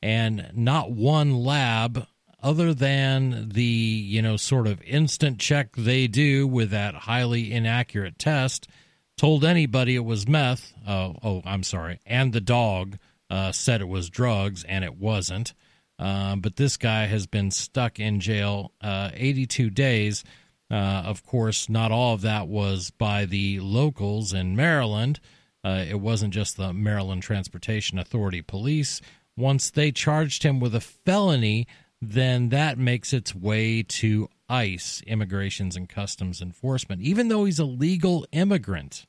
and 0.02 0.50
not 0.52 0.92
one 0.92 1.34
lab 1.34 2.06
other 2.42 2.74
than 2.74 3.48
the, 3.48 3.62
you 3.62 4.20
know, 4.20 4.36
sort 4.36 4.66
of 4.66 4.82
instant 4.82 5.38
check 5.38 5.74
they 5.74 6.06
do 6.06 6.46
with 6.46 6.68
that 6.68 6.94
highly 6.94 7.50
inaccurate 7.50 8.18
test 8.18 8.68
told 9.16 9.42
anybody 9.42 9.94
it 9.94 10.04
was 10.04 10.28
meth. 10.28 10.74
Uh, 10.86 11.14
oh, 11.22 11.40
I'm 11.46 11.62
sorry. 11.62 12.00
And 12.04 12.34
the 12.34 12.42
dog 12.42 12.98
uh, 13.30 13.52
said 13.52 13.80
it 13.80 13.88
was 13.88 14.10
drugs, 14.10 14.64
and 14.64 14.84
it 14.84 14.98
wasn't. 14.98 15.54
Uh, 15.98 16.36
but 16.36 16.56
this 16.56 16.76
guy 16.76 17.06
has 17.06 17.26
been 17.26 17.52
stuck 17.52 17.98
in 17.98 18.20
jail 18.20 18.70
uh, 18.82 19.12
82 19.14 19.70
days. 19.70 20.24
Uh, 20.70 21.02
of 21.06 21.24
course, 21.24 21.68
not 21.68 21.90
all 21.90 22.14
of 22.14 22.20
that 22.20 22.46
was 22.46 22.90
by 22.90 23.24
the 23.24 23.58
locals 23.60 24.32
in 24.32 24.54
Maryland. 24.54 25.18
Uh, 25.64 25.84
it 25.88 26.00
wasn't 26.00 26.34
just 26.34 26.56
the 26.56 26.72
Maryland 26.72 27.22
Transportation 27.22 27.98
Authority 27.98 28.42
police. 28.42 29.00
Once 29.36 29.70
they 29.70 29.90
charged 29.90 30.42
him 30.42 30.60
with 30.60 30.74
a 30.74 30.80
felony, 30.80 31.66
then 32.02 32.50
that 32.50 32.78
makes 32.78 33.12
its 33.12 33.34
way 33.34 33.82
to 33.82 34.28
ICE, 34.48 35.02
Immigrations 35.06 35.76
and 35.76 35.88
Customs 35.88 36.40
Enforcement. 36.40 37.02
Even 37.02 37.28
though 37.28 37.44
he's 37.44 37.58
a 37.58 37.64
legal 37.64 38.26
immigrant, 38.32 39.06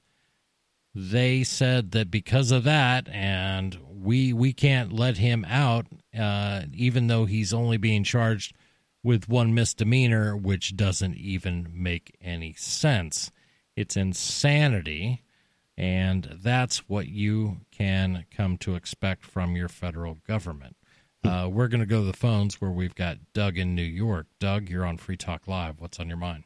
they 0.95 1.43
said 1.43 1.91
that 1.91 2.09
because 2.09 2.51
of 2.51 2.63
that, 2.63 3.07
and 3.09 3.77
we 3.89 4.33
we 4.33 4.53
can't 4.53 4.91
let 4.91 5.17
him 5.17 5.45
out, 5.45 5.85
uh, 6.17 6.63
even 6.73 7.07
though 7.07 7.25
he's 7.25 7.53
only 7.53 7.77
being 7.77 8.03
charged 8.03 8.53
with 9.03 9.29
one 9.29 9.53
misdemeanor, 9.53 10.35
which 10.35 10.75
doesn't 10.75 11.15
even 11.15 11.69
make 11.73 12.17
any 12.21 12.53
sense. 12.53 13.31
It's 13.75 13.95
insanity, 13.95 15.23
and 15.77 16.37
that's 16.41 16.89
what 16.89 17.07
you 17.07 17.61
can 17.71 18.25
come 18.35 18.57
to 18.57 18.75
expect 18.75 19.25
from 19.25 19.55
your 19.55 19.69
federal 19.69 20.15
government. 20.27 20.75
Uh, 21.23 21.49
we're 21.51 21.67
going 21.67 21.79
to 21.81 21.85
go 21.85 22.01
to 22.01 22.07
the 22.07 22.13
phones 22.13 22.61
where 22.61 22.71
we've 22.71 22.95
got 22.95 23.17
Doug 23.33 23.57
in 23.57 23.75
New 23.75 23.81
York. 23.81 24.27
Doug, 24.39 24.69
you're 24.69 24.85
on 24.85 24.97
Free 24.97 25.17
Talk 25.17 25.47
Live. 25.47 25.79
What's 25.79 25.99
on 25.99 26.07
your 26.07 26.17
mind? 26.17 26.43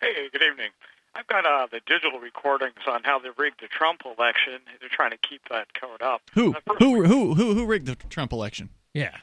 Hey, 0.00 0.28
good 0.32 0.42
evening. 0.42 0.70
I've 1.14 1.26
got 1.26 1.46
uh, 1.46 1.66
the 1.70 1.80
digital 1.86 2.20
recordings 2.20 2.74
on 2.86 3.02
how 3.04 3.18
they 3.18 3.30
rigged 3.38 3.62
the 3.62 3.68
Trump 3.68 4.02
election. 4.04 4.60
They're 4.80 4.90
trying 4.90 5.12
to 5.12 5.16
keep 5.16 5.48
that 5.50 5.72
covered 5.72 6.02
up. 6.02 6.20
Who? 6.34 6.52
The 6.52 6.74
Who? 6.78 7.04
Who? 7.04 7.34
Who? 7.34 7.54
Who 7.54 7.66
rigged 7.66 7.86
the 7.86 7.96
Trump 7.96 8.32
election? 8.32 8.68
Yeah. 8.92 9.16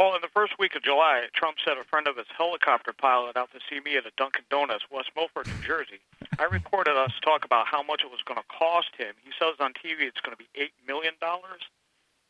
Well, 0.00 0.14
in 0.14 0.22
the 0.22 0.28
first 0.32 0.52
week 0.60 0.76
of 0.76 0.82
July, 0.82 1.24
Trump 1.34 1.56
sent 1.64 1.76
a 1.78 1.82
friend 1.82 2.06
of 2.06 2.16
his 2.16 2.26
helicopter 2.36 2.92
pilot 2.92 3.36
out 3.36 3.50
to 3.50 3.58
see 3.68 3.80
me 3.80 3.96
at 3.96 4.06
a 4.06 4.12
Dunkin' 4.16 4.44
Donuts, 4.48 4.84
West 4.92 5.10
Milford, 5.16 5.48
New 5.48 5.66
Jersey. 5.66 5.98
I 6.38 6.44
recorded 6.44 6.96
us 6.96 7.10
talk 7.24 7.44
about 7.44 7.66
how 7.66 7.82
much 7.82 8.02
it 8.04 8.10
was 8.10 8.20
going 8.24 8.38
to 8.38 8.46
cost 8.46 8.90
him. 8.96 9.14
He 9.24 9.32
says 9.40 9.56
on 9.58 9.72
TV 9.72 10.06
it's 10.06 10.20
going 10.20 10.36
to 10.36 10.38
be 10.38 10.46
eight 10.54 10.70
million 10.86 11.14
dollars, 11.20 11.66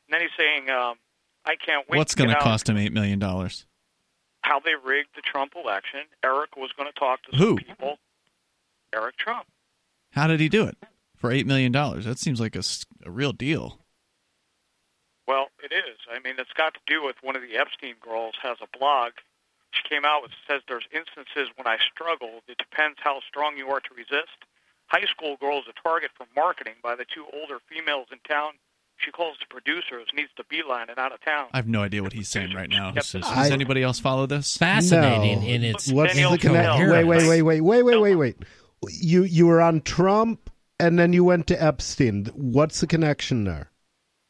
and 0.06 0.14
then 0.14 0.22
he's 0.22 0.30
saying, 0.38 0.70
um, 0.70 0.96
"I 1.44 1.56
can't 1.56 1.86
wait." 1.90 1.98
What's 1.98 2.14
going 2.14 2.30
to 2.30 2.36
cost 2.36 2.70
him 2.70 2.78
eight 2.78 2.92
million 2.92 3.18
dollars? 3.18 3.66
How 4.40 4.60
they 4.60 4.72
rigged 4.82 5.10
the 5.14 5.20
Trump 5.20 5.52
election. 5.54 6.00
Eric 6.24 6.56
was 6.56 6.70
going 6.72 6.90
to 6.90 6.98
talk 6.98 7.22
to 7.24 7.36
Who? 7.36 7.48
some 7.48 7.56
people. 7.58 7.98
Eric 8.94 9.18
Trump. 9.18 9.46
How 10.12 10.26
did 10.26 10.40
he 10.40 10.48
do 10.48 10.64
it 10.64 10.78
for 11.16 11.30
eight 11.30 11.46
million 11.46 11.70
dollars? 11.70 12.06
That 12.06 12.18
seems 12.18 12.40
like 12.40 12.56
a, 12.56 12.62
a 13.04 13.10
real 13.10 13.32
deal. 13.32 13.78
Well, 15.28 15.48
it 15.62 15.72
is. 15.76 16.00
I 16.10 16.18
mean, 16.24 16.36
it's 16.40 16.52
got 16.56 16.72
to 16.72 16.80
do 16.88 17.04
with 17.04 17.16
one 17.20 17.36
of 17.36 17.42
the 17.42 17.54
Epstein 17.60 17.94
girls 18.00 18.34
has 18.42 18.56
a 18.64 18.78
blog. 18.78 19.12
She 19.76 19.84
came 19.86 20.06
out 20.08 20.22
with 20.24 20.32
says 20.48 20.62
there's 20.66 20.88
instances 20.90 21.52
when 21.56 21.68
I 21.68 21.76
struggle. 21.92 22.40
It 22.48 22.56
depends 22.56 22.96
how 23.04 23.20
strong 23.28 23.58
you 23.60 23.68
are 23.68 23.80
to 23.80 23.92
resist. 23.94 24.40
High 24.88 25.04
school 25.04 25.36
girl 25.36 25.58
is 25.60 25.68
a 25.68 25.76
target 25.86 26.10
for 26.16 26.24
marketing 26.34 26.80
by 26.82 26.96
the 26.96 27.04
two 27.04 27.26
older 27.36 27.58
females 27.68 28.06
in 28.10 28.18
town. 28.26 28.52
She 28.96 29.10
calls 29.12 29.36
the 29.38 29.46
producers, 29.52 30.08
needs 30.16 30.30
to 30.38 30.44
beeline 30.48 30.88
and 30.88 30.98
out 30.98 31.12
of 31.12 31.20
town. 31.22 31.48
I 31.52 31.58
have 31.58 31.68
no 31.68 31.82
idea 31.82 32.02
what 32.02 32.14
he's 32.14 32.30
saying 32.30 32.54
right 32.54 32.68
now. 32.70 32.90
This 32.92 33.14
is- 33.14 33.20
Does 33.22 33.50
I- 33.50 33.52
anybody 33.52 33.82
else 33.82 34.00
follow 34.00 34.24
this? 34.26 34.56
Fascinating 34.56 35.42
No. 35.42 35.46
in 35.46 35.62
its 35.62 35.92
What's 35.92 36.14
Danielle 36.14 36.32
the 36.32 36.38
connection? 36.38 36.90
Wait, 36.90 37.04
wait, 37.04 37.28
wait, 37.28 37.42
wait, 37.42 37.60
wait, 37.60 37.82
wait, 37.82 37.96
wait, 38.00 38.14
wait. 38.16 38.36
You 38.90 39.24
you 39.24 39.46
were 39.46 39.60
on 39.60 39.82
Trump, 39.82 40.50
and 40.80 40.98
then 40.98 41.12
you 41.12 41.22
went 41.22 41.46
to 41.48 41.62
Epstein. 41.62 42.24
What's 42.34 42.80
the 42.80 42.86
connection 42.86 43.44
there? 43.44 43.70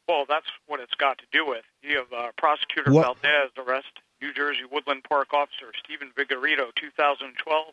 Well, 0.09 0.25
that's 0.27 0.47
what 0.65 0.79
it's 0.79 0.95
got 0.95 1.19
to 1.19 1.25
do 1.31 1.45
with. 1.45 1.63
You 1.83 1.97
have 1.97 2.11
uh, 2.11 2.31
Prosecutor 2.35 2.91
What- 2.91 3.21
Valdez 3.21 3.51
arrest 3.57 3.87
New 4.21 4.33
Jersey 4.33 4.63
Woodland 4.69 5.03
Park 5.07 5.33
officer 5.33 5.71
Stephen 5.81 6.11
Vigorito, 6.17 6.73
2012, 6.75 7.67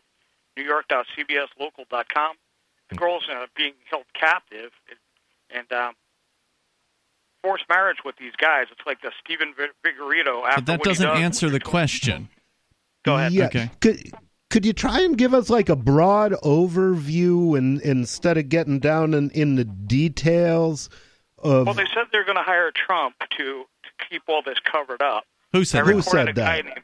New 0.55 0.63
York.cbslocal.com. 0.63 2.35
The 2.89 2.95
girl's 2.95 3.27
uh, 3.29 3.47
being 3.57 3.73
held 3.89 4.05
captive, 4.13 4.71
and 5.53 5.69
um, 5.73 5.93
forced 7.43 7.65
marriage 7.69 7.97
with 8.05 8.15
these 8.17 8.33
guys. 8.37 8.67
It's 8.71 8.85
like 8.85 9.01
the 9.01 9.11
Stephen 9.23 9.53
Vi- 9.57 9.67
Vigorito. 9.83 10.45
After 10.47 10.61
But 10.61 10.65
that 10.67 10.83
doesn't 10.83 11.05
does, 11.07 11.19
answer 11.19 11.49
the 11.49 11.59
question. 11.59 12.29
Go 13.03 13.15
ahead. 13.15 13.33
Yeah. 13.33 13.47
Okay. 13.47 13.71
Could 13.81 14.11
could 14.49 14.65
you 14.65 14.71
try 14.73 15.01
and 15.01 15.17
give 15.17 15.33
us 15.33 15.49
like 15.49 15.67
a 15.69 15.75
broad 15.75 16.31
overview 16.43 17.57
and 17.57 17.81
instead 17.81 18.37
of 18.37 18.47
getting 18.47 18.79
down 18.79 19.13
in, 19.13 19.29
in 19.31 19.55
the 19.55 19.65
details 19.65 20.89
of 21.39 21.65
Well, 21.65 21.75
they 21.75 21.85
said 21.93 22.05
they're 22.11 22.25
going 22.25 22.37
to 22.37 22.43
hire 22.43 22.71
Trump 22.71 23.15
to, 23.37 23.65
to 23.83 24.05
keep 24.09 24.23
all 24.27 24.41
this 24.41 24.59
covered 24.59 25.01
up. 25.01 25.25
Who 25.53 25.63
said 25.63 25.85
Who 25.85 26.01
said 26.01 26.35
that? 26.35 26.65
named 26.65 26.81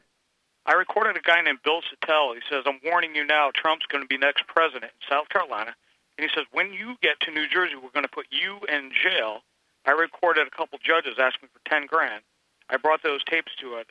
I 0.66 0.72
recorded 0.72 1.16
a 1.16 1.20
guy 1.20 1.42
named 1.42 1.58
Bill 1.62 1.80
Sattel. 1.82 2.34
He 2.34 2.40
says, 2.48 2.64
"I'm 2.66 2.80
warning 2.84 3.14
you 3.14 3.24
now. 3.26 3.50
Trump's 3.54 3.84
going 3.86 4.02
to 4.02 4.08
be 4.08 4.16
next 4.16 4.46
president 4.46 4.92
in 4.92 5.08
South 5.10 5.28
Carolina." 5.28 5.74
And 6.16 6.28
he 6.28 6.34
says, 6.34 6.46
"When 6.52 6.72
you 6.72 6.96
get 7.02 7.20
to 7.20 7.30
New 7.30 7.46
Jersey, 7.46 7.74
we're 7.74 7.90
going 7.90 8.06
to 8.06 8.08
put 8.08 8.26
you 8.30 8.60
in 8.68 8.90
jail." 8.90 9.40
I 9.84 9.90
recorded 9.90 10.46
a 10.46 10.50
couple 10.50 10.78
judges 10.82 11.16
asking 11.18 11.50
for 11.52 11.60
ten 11.68 11.84
grand. 11.86 12.22
I 12.70 12.78
brought 12.78 13.02
those 13.02 13.22
tapes 13.24 13.52
to 13.60 13.74
a 13.76 13.84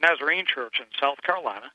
Nazarene 0.00 0.46
church 0.46 0.80
in 0.80 0.86
South 0.98 1.20
Carolina, 1.22 1.70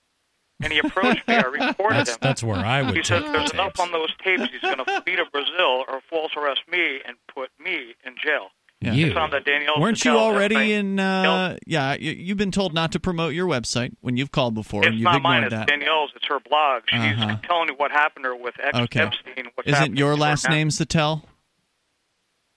and 0.61 0.71
he 0.73 0.79
approached 0.79 1.27
me. 1.27 1.35
I 1.35 1.41
recorded 1.41 1.97
That's 1.99 2.11
him. 2.11 2.17
that's 2.21 2.43
where 2.43 2.57
I 2.57 2.81
would 2.81 2.95
He 2.95 3.03
says 3.03 3.23
the 3.23 3.31
there's 3.31 3.51
enough 3.51 3.79
on 3.79 3.91
those 3.91 4.13
tapes. 4.23 4.43
He's 4.51 4.61
going 4.61 4.77
to 4.85 5.01
flee 5.01 5.15
to 5.15 5.25
Brazil 5.31 5.85
or 5.87 6.01
false 6.09 6.31
arrest 6.37 6.61
me 6.71 6.99
and 7.05 7.17
put 7.33 7.49
me 7.63 7.95
in 8.05 8.15
jail. 8.23 8.47
Yeah. 8.81 8.93
You. 8.93 9.07
It's 9.07 9.17
on 9.17 9.29
the 9.29 9.41
Danielle. 9.41 9.73
Weren't 9.81 10.05
you 10.05 10.11
already 10.11 10.71
in? 10.71 10.99
Uh, 10.99 11.57
yeah, 11.67 11.95
you, 11.99 12.11
you've 12.13 12.37
been 12.37 12.51
told 12.51 12.73
not 12.73 12.93
to 12.93 12.99
promote 12.99 13.33
your 13.33 13.45
website 13.45 13.91
when 13.99 14.15
you've 14.15 14.31
called 14.31 14.53
before, 14.55 14.83
and 14.85 14.93
It's 14.93 14.99
you've 15.01 15.03
not 15.03 15.21
mine. 15.21 15.43
It's 15.43 15.51
that. 15.53 15.67
Danielle's. 15.67 16.11
It's 16.15 16.25
her 16.27 16.39
blog. 16.39 16.83
She's 16.87 16.97
Uh-huh. 16.99 17.37
telling 17.43 17.67
you 17.67 17.75
what 17.75 17.91
happened 17.91 18.23
to 18.23 18.29
her 18.29 18.35
with 18.37 18.55
Ex- 18.63 18.77
Okay. 18.77 19.01
Epstein. 19.01 19.47
Isn't 19.65 19.97
your 19.97 20.15
last 20.15 20.47
name 20.49 20.69
Sattel? 20.69 21.23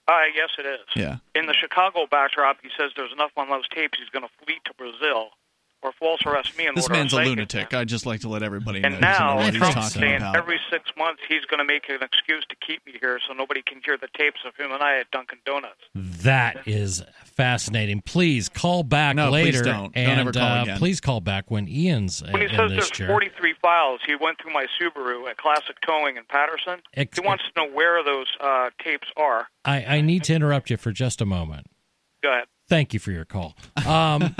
Uh, 0.07 0.19
yes, 0.35 0.49
it 0.59 0.65
is. 0.65 0.79
Yeah. 0.95 1.17
In 1.35 1.45
the 1.45 1.53
Chicago 1.53 2.05
backdrop, 2.09 2.57
he 2.61 2.69
says 2.77 2.91
there's 2.95 3.11
enough 3.13 3.31
on 3.37 3.49
those 3.49 3.67
tapes. 3.69 3.97
He's 3.99 4.09
going 4.09 4.23
to 4.25 4.31
flee 4.45 4.59
to 4.65 4.73
Brazil 4.75 5.29
or 5.83 5.91
false 5.99 6.21
arrest 6.25 6.57
me. 6.57 6.67
In 6.67 6.75
This 6.75 6.89
man's 6.89 7.13
a 7.13 7.17
lunatic. 7.17 7.71
him. 7.71 7.79
I'd 7.79 7.87
just 7.87 8.05
like 8.05 8.21
to 8.21 8.29
let 8.29 8.41
everybody 8.43 8.79
know. 8.79 8.87
And 8.87 8.95
he 8.95 9.01
doesn't 9.01 9.19
know 9.25 9.27
now 9.29 9.35
what 9.37 9.53
he's 9.53 9.61
Trump's 9.61 9.93
saying 9.93 10.15
about. 10.17 10.35
every 10.35 10.59
six 10.71 10.89
months 10.97 11.21
he's 11.27 11.45
going 11.45 11.59
to 11.59 11.65
make 11.65 11.89
an 11.89 12.01
excuse 12.01 12.45
to 12.49 12.55
keep 12.65 12.85
me 12.85 12.93
here 12.99 13.19
so 13.27 13.33
nobody 13.33 13.61
can 13.61 13.81
hear 13.83 13.97
the 13.97 14.07
tapes 14.17 14.39
of 14.47 14.55
him 14.55 14.71
and 14.71 14.81
I 14.81 14.99
at 14.99 15.11
Dunkin' 15.11 15.39
Donuts. 15.45 15.81
That 15.95 16.67
is 16.67 17.03
fascinating. 17.23 18.01
Please 18.01 18.49
call 18.49 18.83
back 18.83 19.15
No, 19.15 19.29
please 19.29 19.45
later. 19.45 19.63
don't. 19.63 19.73
Don't 19.93 19.97
and 19.97 20.19
ever 20.19 20.31
call 20.31 20.43
uh, 20.59 20.61
again. 20.63 20.77
please 20.77 21.01
call 21.01 21.19
back 21.21 21.49
when 21.51 21.67
Ian's 21.67 22.21
When 22.23 22.41
he 22.41 22.43
in 22.43 22.49
says 22.51 22.69
this 22.69 22.77
there's 22.77 22.89
chair. 22.91 23.07
43 23.07 23.53
files, 23.61 23.99
he 24.05 24.15
went 24.15 24.37
through 24.41 24.53
my 24.53 24.65
Subaru 24.79 25.29
at 25.29 25.37
Classic 25.37 25.75
Towing 25.85 26.17
in 26.17 26.23
Paterson. 26.25 26.81
Ex- 26.95 27.17
he 27.19 27.25
wants 27.25 27.43
to 27.53 27.61
know 27.65 27.71
where 27.73 28.03
those 28.03 28.27
uh, 28.39 28.69
tapes 28.83 29.07
are. 29.17 29.47
I, 29.65 29.83
I 29.97 30.01
need 30.01 30.23
to 30.25 30.33
interrupt 30.33 30.69
you 30.69 30.77
for 30.77 30.91
just 30.91 31.21
a 31.21 31.25
moment. 31.25 31.67
Go 32.21 32.31
ahead. 32.31 32.45
Thank 32.69 32.93
you 32.93 32.99
for 32.99 33.11
your 33.11 33.25
call. 33.25 33.55
Um, 33.85 34.35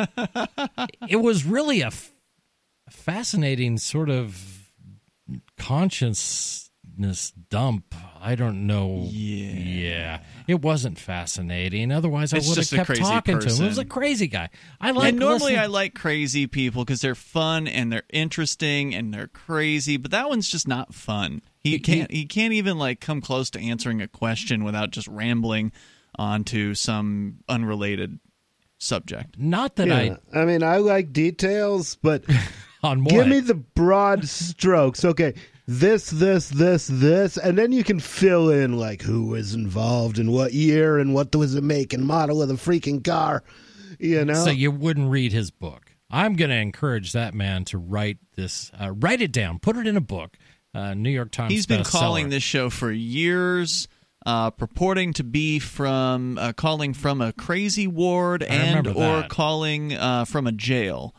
it 1.09 1.17
was 1.21 1.45
really 1.45 1.81
a 1.81 1.87
f- 1.87 2.11
fascinating 2.89 3.77
sort 3.77 4.09
of 4.09 4.71
consciousness 5.57 7.31
dump. 7.49 7.93
I 8.21 8.35
don't 8.35 8.65
know. 8.67 9.07
Yeah. 9.09 9.51
Yeah. 9.51 10.19
It 10.47 10.61
wasn't 10.61 10.97
fascinating. 10.97 11.91
Otherwise, 11.91 12.31
It's 12.33 12.47
I 12.47 12.49
would 12.49 12.57
have 12.57 12.69
kept 12.87 12.99
talking 12.99 13.39
to 13.39 13.49
him. 13.53 13.63
It 13.63 13.67
was 13.67 13.77
a 13.77 13.85
crazy 13.85 14.27
guy. 14.27 14.49
I 14.79 14.91
like 14.91 15.09
and 15.09 15.19
normally 15.19 15.39
listening- 15.53 15.59
I 15.59 15.65
like 15.65 15.93
crazy 15.95 16.47
people 16.47 16.85
because 16.85 17.01
they're 17.01 17.15
fun 17.15 17.67
and 17.67 17.91
they're 17.91 18.03
interesting 18.11 18.95
and 18.95 19.13
they're 19.13 19.27
crazy, 19.27 19.97
but 19.97 20.11
that 20.11 20.29
one's 20.29 20.49
just 20.49 20.67
not 20.67 20.93
fun. 20.93 21.41
He 21.59 21.79
can't. 21.79 22.11
He 22.11 22.25
can't 22.25 22.53
even 22.53 22.77
like 22.77 22.99
come 23.01 23.21
close 23.21 23.49
to 23.51 23.59
answering 23.59 24.01
a 24.01 24.07
question 24.07 24.63
without 24.63 24.91
just 24.91 25.07
rambling 25.07 25.71
onto 26.17 26.73
some 26.73 27.39
unrelated 27.49 28.19
subject. 28.77 29.37
Not 29.37 29.75
that 29.77 29.87
Yeah. 29.87 30.17
I 30.33 30.45
mean, 30.45 30.63
I 30.63 30.77
like 30.77 31.13
details, 31.13 31.95
but 31.95 32.23
I 32.29 32.47
on 32.83 33.03
give 33.03 33.27
me 33.27 33.39
the 33.39 33.55
broad 33.55 34.27
strokes. 34.27 35.05
Okay, 35.05 35.33
this, 35.67 36.09
this, 36.09 36.49
this, 36.49 36.87
this, 36.87 37.37
and 37.37 37.57
then 37.57 37.71
you 37.71 37.83
can 37.83 37.99
fill 37.99 38.49
in 38.49 38.77
like 38.77 39.01
who 39.01 39.27
was 39.27 39.53
involved 39.53 40.19
in 40.19 40.31
what 40.31 40.53
year 40.53 40.97
and 40.97 41.13
what 41.13 41.35
was 41.35 41.53
the 41.53 41.61
make 41.61 41.93
and 41.93 42.05
model 42.05 42.41
of 42.41 42.49
the 42.49 42.55
freaking 42.55 43.03
car. 43.03 43.43
You 43.99 44.25
know, 44.25 44.33
So 44.33 44.49
you 44.49 44.71
wouldn't 44.71 45.09
read 45.09 45.31
his 45.31 45.51
book. 45.51 45.91
I'm 46.09 46.35
going 46.35 46.49
to 46.49 46.57
encourage 46.57 47.13
that 47.13 47.33
man 47.33 47.65
to 47.65 47.77
write 47.77 48.17
this, 48.35 48.71
uh, 48.79 48.91
write 48.91 49.21
it 49.21 49.31
down, 49.31 49.59
put 49.59 49.77
it 49.77 49.87
in 49.87 49.97
a 49.97 50.01
book. 50.01 50.37
Uh, 50.75 50.95
New 50.95 51.11
York 51.11 51.29
Times. 51.31 51.51
He's 51.51 51.67
been 51.67 51.81
bestseller. 51.81 51.91
calling 51.91 52.29
this 52.29 52.41
show 52.41 52.71
for 52.71 52.91
years. 52.91 53.87
Uh, 54.25 54.49
purporting 54.51 55.11
to 55.13 55.23
be 55.23 55.59
from 55.59 56.37
uh, 56.37 56.53
calling 56.53 56.93
from 56.93 57.19
a 57.21 57.33
crazy 57.33 57.87
ward 57.87 58.41
and 58.41 58.87
or 58.87 58.93
that. 59.21 59.29
calling 59.29 59.93
uh, 59.93 60.23
from 60.23 60.47
a 60.47 60.51
jail. 60.53 61.13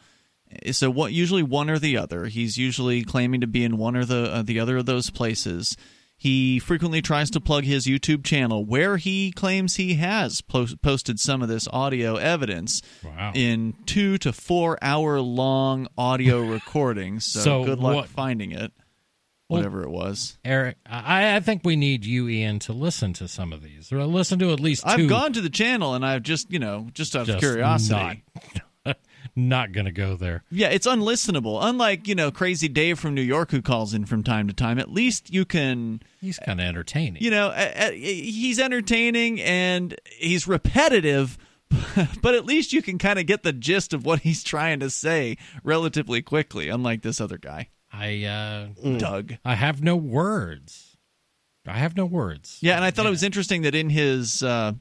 So 0.73 0.89
what? 0.91 1.13
Usually 1.13 1.43
one 1.43 1.69
or 1.69 1.79
the 1.79 1.97
other. 1.99 2.27
He's 2.27 2.57
usually 2.57 3.03
claiming 3.05 3.41
to 3.43 3.47
be 3.47 3.63
in 3.65 3.77
one 3.77 3.95
or 3.97 4.05
the 4.05 4.33
uh, 4.33 4.43
the 4.43 4.59
other 4.61 4.79
of 4.79 4.87
those 4.87 5.11
places. 5.11 5.77
He 6.17 6.59
frequently 6.61 7.03
tries 7.03 7.29
to 7.33 7.41
plug 7.41 7.65
his 7.65 7.87
YouTube 7.87 8.25
channel, 8.25 8.65
where 8.65 8.97
he 8.97 9.33
claims 9.33 9.77
he 9.77 9.95
has 9.95 10.41
po- 10.41 10.69
posted 10.81 11.19
some 11.21 11.43
of 11.43 11.49
this 11.49 11.67
audio 11.73 12.15
evidence 12.17 12.81
Wow. 13.03 13.33
in 13.35 13.75
two 13.85 14.17
to 14.19 14.33
four 14.33 14.79
hour 14.81 15.21
long 15.21 15.89
audio 15.99 16.41
recordings. 16.47 17.27
So, 17.27 17.41
So 17.41 17.65
good 17.65 17.81
luck 17.81 17.95
what- 17.97 18.09
finding 18.09 18.53
it, 18.53 18.73
Well- 19.49 19.59
whatever 19.61 19.83
it 19.83 19.91
was. 19.91 20.39
Eric, 20.45 20.77
I, 20.87 21.37
I 21.37 21.41
think 21.41 21.63
we 21.65 21.77
need 21.77 22.05
you, 22.05 22.29
Ian, 22.29 22.59
to 22.61 22.73
listen 22.73 23.13
to 23.15 23.29
some 23.29 23.53
of 23.53 23.63
these, 23.63 23.93
or 23.93 24.05
listen 24.07 24.39
to 24.39 24.53
at 24.53 24.61
least 24.61 24.85
2 24.85 24.89
I've 24.89 25.09
gone 25.09 25.33
to 25.35 25.41
the 25.41 25.51
channel 25.51 25.95
and 25.95 26.05
I've 26.05 26.23
just, 26.23 26.51
you 26.51 26.59
know, 26.59 26.89
just 26.95 27.15
out 27.15 27.29
of 27.29 27.39
curiosity. 27.41 28.25
Not, 28.87 28.97
not 29.37 29.73
going 29.73 29.85
to 29.87 29.93
go 29.93 30.17
there. 30.17 30.45
Yeah, 30.51 30.69
it's 30.69 30.87
unlistenable. 30.87 31.59
Unlike, 31.63 32.09
you 32.09 32.15
know, 32.15 32.31
Crazy 32.31 32.69
Dave 32.69 32.99
from 32.99 33.15
New 33.15 33.23
York 33.23 33.51
who 33.51 33.61
calls 33.61 33.93
in 33.95 34.07
from 34.07 34.23
time 34.23 34.47
to 34.49 34.55
time, 34.55 34.79
at 34.79 34.91
least 34.91 35.31
you 35.33 35.45
can, 35.45 36.01
He's 36.21 36.39
kind 36.39 36.61
of 36.61 36.67
entertaining. 36.67 37.23
you 37.23 37.31
know, 37.31 37.49
uh, 37.49 37.73
uh, 37.77 37.91
he's 37.91 38.59
entertaining 38.59 39.41
and 39.43 39.95
he's 40.17 40.47
repetitive, 40.49 41.37
but 42.23 42.35
at 42.35 42.47
least 42.47 42.73
you 42.73 42.81
can 42.83 42.97
kind 42.99 43.19
of 43.19 43.27
get 43.27 43.43
the 43.43 43.53
gist 43.53 43.93
of 43.93 44.07
what 44.07 44.21
he's 44.21 44.43
trying 44.43 44.81
to 44.81 44.89
say 44.91 45.37
relatively 45.63 46.23
quickly, 46.23 46.69
unlike 46.69 47.03
this 47.03 47.21
other 47.21 47.39
guy, 47.39 47.69
I 47.97 48.25
uh, 48.25 48.99
Doug. 48.99 49.35
I 49.45 49.55
have 49.55 49.83
no 49.83 49.97
words. 49.97 50.97
I 51.67 51.79
have 51.79 51.97
no 51.97 52.05
words. 52.05 52.59
Yeah, 52.61 52.77
and 52.77 52.85
I 52.85 52.91
thought 52.91 53.07
it 53.07 53.11
was 53.11 53.23
interesting 53.23 53.63
that 53.63 53.75
in 53.75 53.89
his 53.89 54.43
uh, 54.43 54.73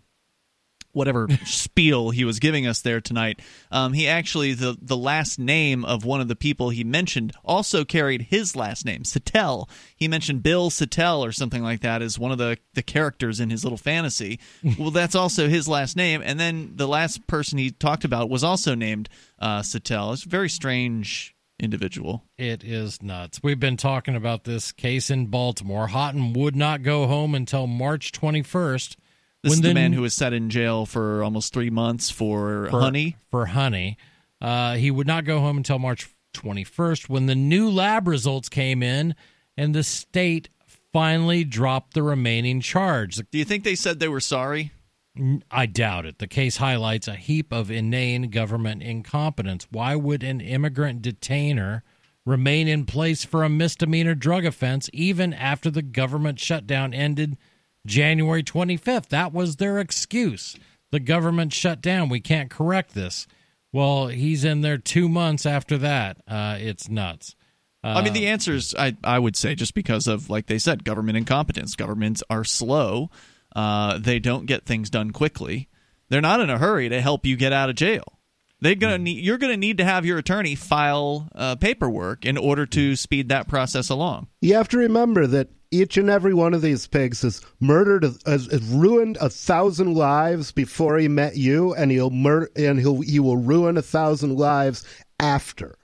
whatever 0.91 1.27
spiel 1.45 2.09
he 2.09 2.25
was 2.25 2.39
giving 2.39 2.65
us 2.65 2.81
there 2.81 2.99
tonight, 2.99 3.39
um, 3.71 3.93
he 3.93 4.07
actually 4.07 4.53
the 4.53 4.77
the 4.81 4.97
last 4.97 5.37
name 5.37 5.85
of 5.85 6.03
one 6.03 6.21
of 6.21 6.27
the 6.27 6.35
people 6.35 6.71
he 6.71 6.83
mentioned 6.83 7.33
also 7.45 7.85
carried 7.85 8.23
his 8.23 8.55
last 8.55 8.83
name, 8.85 9.03
Sattel. 9.03 9.69
He 9.95 10.07
mentioned 10.07 10.43
Bill 10.43 10.69
Sattel 10.69 11.19
or 11.19 11.31
something 11.31 11.63
like 11.63 11.81
that 11.81 12.01
as 12.01 12.17
one 12.17 12.31
of 12.31 12.39
the 12.39 12.57
the 12.73 12.83
characters 12.83 13.39
in 13.39 13.51
his 13.51 13.63
little 13.63 13.77
fantasy. 13.77 14.39
well, 14.79 14.91
that's 14.91 15.15
also 15.15 15.47
his 15.47 15.67
last 15.67 15.95
name, 15.95 16.21
and 16.25 16.39
then 16.39 16.73
the 16.75 16.87
last 16.87 17.27
person 17.27 17.59
he 17.59 17.71
talked 17.71 18.03
about 18.03 18.29
was 18.29 18.43
also 18.43 18.73
named 18.73 19.07
uh, 19.39 19.61
Sattel. 19.61 20.13
It's 20.13 20.23
very 20.23 20.49
strange 20.49 21.32
individual. 21.63 22.23
It 22.37 22.63
is 22.63 23.01
nuts. 23.01 23.39
We've 23.41 23.59
been 23.59 23.77
talking 23.77 24.15
about 24.15 24.43
this 24.43 24.71
case 24.71 25.09
in 25.09 25.27
Baltimore. 25.27 25.87
Haughton 25.87 26.33
would 26.33 26.55
not 26.55 26.83
go 26.83 27.07
home 27.07 27.33
until 27.33 27.67
March 27.67 28.11
21st. 28.11 28.95
This 29.43 29.49
when 29.49 29.51
is 29.51 29.61
the 29.61 29.73
man 29.73 29.93
who 29.93 30.01
was 30.01 30.13
set 30.13 30.33
in 30.33 30.49
jail 30.49 30.85
for 30.85 31.23
almost 31.23 31.53
three 31.53 31.69
months 31.69 32.09
for, 32.09 32.67
for 32.69 32.79
honey. 32.79 33.17
For 33.29 33.45
honey. 33.45 33.97
Uh, 34.41 34.75
he 34.75 34.91
would 34.91 35.07
not 35.07 35.25
go 35.25 35.39
home 35.39 35.57
until 35.57 35.79
March 35.79 36.09
21st 36.33 37.09
when 37.09 37.25
the 37.25 37.35
new 37.35 37.69
lab 37.69 38.07
results 38.07 38.49
came 38.49 38.83
in 38.83 39.15
and 39.57 39.73
the 39.73 39.83
state 39.83 40.49
finally 40.91 41.43
dropped 41.43 41.93
the 41.93 42.03
remaining 42.03 42.61
charge. 42.61 43.15
Do 43.15 43.37
you 43.37 43.45
think 43.45 43.63
they 43.63 43.75
said 43.75 43.99
they 43.99 44.07
were 44.07 44.19
sorry? 44.19 44.71
I 45.51 45.67
doubt 45.67 46.05
it. 46.05 46.17
The 46.17 46.27
case 46.27 46.57
highlights 46.57 47.07
a 47.07 47.15
heap 47.15 47.53
of 47.53 47.69
inane 47.69 48.29
government 48.29 48.81
incompetence. 48.81 49.67
Why 49.69 49.95
would 49.95 50.23
an 50.23 50.41
immigrant 50.41 51.03
detainer 51.03 51.83
remain 52.25 52.67
in 52.67 52.85
place 52.85 53.23
for 53.23 53.43
a 53.43 53.49
misdemeanor 53.49 54.15
drug 54.15 54.45
offense 54.45 54.89
even 54.91 55.33
after 55.33 55.69
the 55.69 55.83
government 55.83 56.39
shutdown 56.39 56.93
ended 56.93 57.37
January 57.85 58.43
25th? 58.43 59.09
That 59.09 59.33
was 59.33 59.57
their 59.57 59.79
excuse. 59.79 60.55
The 60.91 60.99
government 60.99 61.53
shut 61.53 61.81
down. 61.81 62.09
We 62.09 62.19
can't 62.19 62.49
correct 62.49 62.95
this. 62.95 63.27
Well, 63.71 64.07
he's 64.07 64.43
in 64.43 64.61
there 64.61 64.77
two 64.77 65.09
months 65.09 65.45
after 65.45 65.77
that. 65.79 66.17
Uh, 66.27 66.57
it's 66.59 66.89
nuts. 66.89 67.35
I 67.83 68.01
mean, 68.01 68.13
the 68.13 68.27
answer 68.27 68.53
is 68.53 68.73
I, 68.79 68.95
I 69.03 69.19
would 69.19 69.35
say 69.35 69.55
just 69.55 69.73
because 69.73 70.07
of, 70.07 70.29
like 70.29 70.45
they 70.45 70.57
said, 70.57 70.85
government 70.85 71.17
incompetence. 71.17 71.75
Governments 71.75 72.23
are 72.29 72.45
slow. 72.45 73.09
Uh, 73.55 73.97
they 73.99 74.19
don't 74.19 74.45
get 74.45 74.65
things 74.65 74.89
done 74.89 75.11
quickly. 75.11 75.69
They're 76.09 76.21
not 76.21 76.39
in 76.41 76.49
a 76.49 76.57
hurry 76.57 76.89
to 76.89 77.01
help 77.01 77.25
you 77.25 77.35
get 77.35 77.53
out 77.53 77.69
of 77.69 77.75
jail. 77.75 78.03
They're 78.61 78.75
gonna 78.75 78.97
Hmm. 78.97 79.03
need, 79.03 79.23
you're 79.25 79.37
going 79.37 79.51
to 79.53 79.57
need 79.57 79.77
to 79.79 79.83
have 79.83 80.05
your 80.05 80.17
attorney 80.17 80.55
file 80.55 81.27
uh, 81.35 81.55
paperwork 81.55 82.25
in 82.25 82.37
order 82.37 82.65
to 82.67 82.95
speed 82.95 83.29
that 83.29 83.47
process 83.47 83.89
along. 83.89 84.27
You 84.41 84.55
have 84.55 84.69
to 84.69 84.77
remember 84.77 85.27
that 85.27 85.49
each 85.69 85.97
and 85.97 86.09
every 86.09 86.33
one 86.33 86.53
of 86.53 86.61
these 86.61 86.85
pigs 86.87 87.23
has 87.23 87.41
murdered, 87.59 88.03
has, 88.25 88.45
has 88.51 88.61
ruined 88.61 89.17
a 89.19 89.29
thousand 89.29 89.95
lives 89.95 90.51
before 90.51 90.97
he 90.97 91.07
met 91.07 91.35
you, 91.35 91.73
and 91.73 91.91
he'll 91.91 92.11
mur- 92.11 92.49
and 92.55 92.79
he'll 92.79 93.01
he 93.01 93.19
will 93.19 93.37
ruin 93.37 93.75
a 93.75 93.81
thousand 93.81 94.37
lives 94.37 94.85
after. 95.19 95.75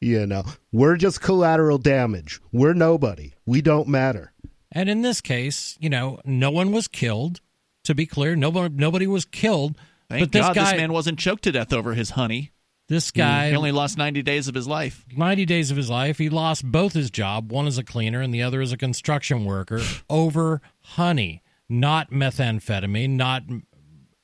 You 0.00 0.24
know, 0.26 0.44
we're 0.72 0.96
just 0.96 1.20
collateral 1.20 1.78
damage. 1.78 2.40
We're 2.52 2.72
nobody. 2.74 3.32
We 3.44 3.60
don't 3.60 3.88
matter. 3.88 4.32
And 4.72 4.88
in 4.88 5.02
this 5.02 5.20
case, 5.20 5.76
you 5.80 5.88
know, 5.88 6.20
no 6.24 6.50
one 6.50 6.72
was 6.72 6.88
killed. 6.88 7.40
To 7.84 7.94
be 7.94 8.06
clear, 8.06 8.36
nobody 8.36 8.74
nobody 8.74 9.06
was 9.06 9.24
killed. 9.24 9.76
Thank 10.10 10.24
but 10.24 10.32
this 10.32 10.46
God 10.46 10.54
guy, 10.54 10.72
this 10.72 10.80
man 10.80 10.92
wasn't 10.92 11.18
choked 11.18 11.44
to 11.44 11.52
death 11.52 11.72
over 11.72 11.94
his 11.94 12.10
honey. 12.10 12.52
this 12.88 13.10
guy, 13.10 13.50
He 13.50 13.56
only 13.56 13.72
lost 13.72 13.96
90 13.98 14.22
days 14.22 14.48
of 14.48 14.54
his 14.54 14.66
life. 14.66 15.04
90 15.14 15.44
days 15.46 15.70
of 15.70 15.76
his 15.76 15.88
life, 15.90 16.18
he 16.18 16.28
lost 16.30 16.64
both 16.70 16.92
his 16.94 17.10
job, 17.10 17.50
one 17.52 17.66
as 17.66 17.78
a 17.78 17.84
cleaner 17.84 18.20
and 18.20 18.32
the 18.32 18.42
other 18.42 18.60
as 18.60 18.72
a 18.72 18.76
construction 18.76 19.44
worker, 19.44 19.80
over 20.10 20.60
honey, 20.82 21.42
not 21.68 22.10
methamphetamine, 22.10 23.10
not 23.10 23.42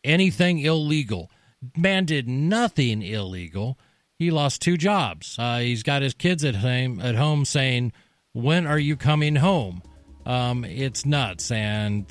anything 0.02 0.58
illegal. 0.58 1.30
Man 1.76 2.04
did 2.04 2.28
nothing 2.28 3.02
illegal. 3.02 3.78
He 4.18 4.30
lost 4.30 4.60
two 4.62 4.76
jobs. 4.76 5.36
Uh, 5.38 5.58
he's 5.58 5.82
got 5.82 6.02
his 6.02 6.14
kids 6.14 6.44
at 6.44 6.56
home, 6.56 7.00
at 7.00 7.14
home 7.14 7.44
saying, 7.44 7.92
"When 8.32 8.66
are 8.66 8.78
you 8.78 8.96
coming 8.96 9.36
home?" 9.36 9.82
Um, 10.26 10.64
it's 10.64 11.04
nuts, 11.06 11.50
and 11.50 12.06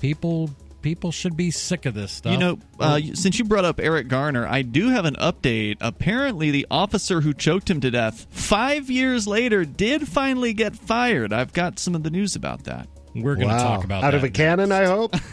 people 0.00 0.50
people 0.82 1.10
should 1.10 1.36
be 1.36 1.50
sick 1.50 1.84
of 1.84 1.94
this 1.94 2.12
stuff. 2.12 2.32
You 2.32 2.38
know, 2.38 2.58
uh, 2.78 3.00
since 3.14 3.38
you 3.40 3.44
brought 3.44 3.64
up 3.64 3.80
Eric 3.80 4.06
Garner, 4.08 4.46
I 4.46 4.62
do 4.62 4.88
have 4.90 5.04
an 5.04 5.16
update. 5.16 5.76
Apparently, 5.80 6.52
the 6.52 6.66
officer 6.70 7.20
who 7.22 7.34
choked 7.34 7.68
him 7.68 7.80
to 7.80 7.90
death 7.90 8.26
five 8.30 8.88
years 8.88 9.26
later 9.26 9.64
did 9.64 10.06
finally 10.06 10.52
get 10.52 10.76
fired. 10.76 11.32
I've 11.32 11.52
got 11.52 11.78
some 11.80 11.94
of 11.96 12.04
the 12.04 12.10
news 12.10 12.36
about 12.36 12.64
that. 12.64 12.88
we're 13.16 13.34
going 13.34 13.48
to 13.48 13.54
Wow. 13.54 13.76
talk 13.76 13.84
about 13.84 14.02
that. 14.02 14.08
out 14.08 14.14
of 14.14 14.22
a 14.24 14.30
cannon. 14.30 14.70
I 14.70 14.84
hope. 14.84 15.14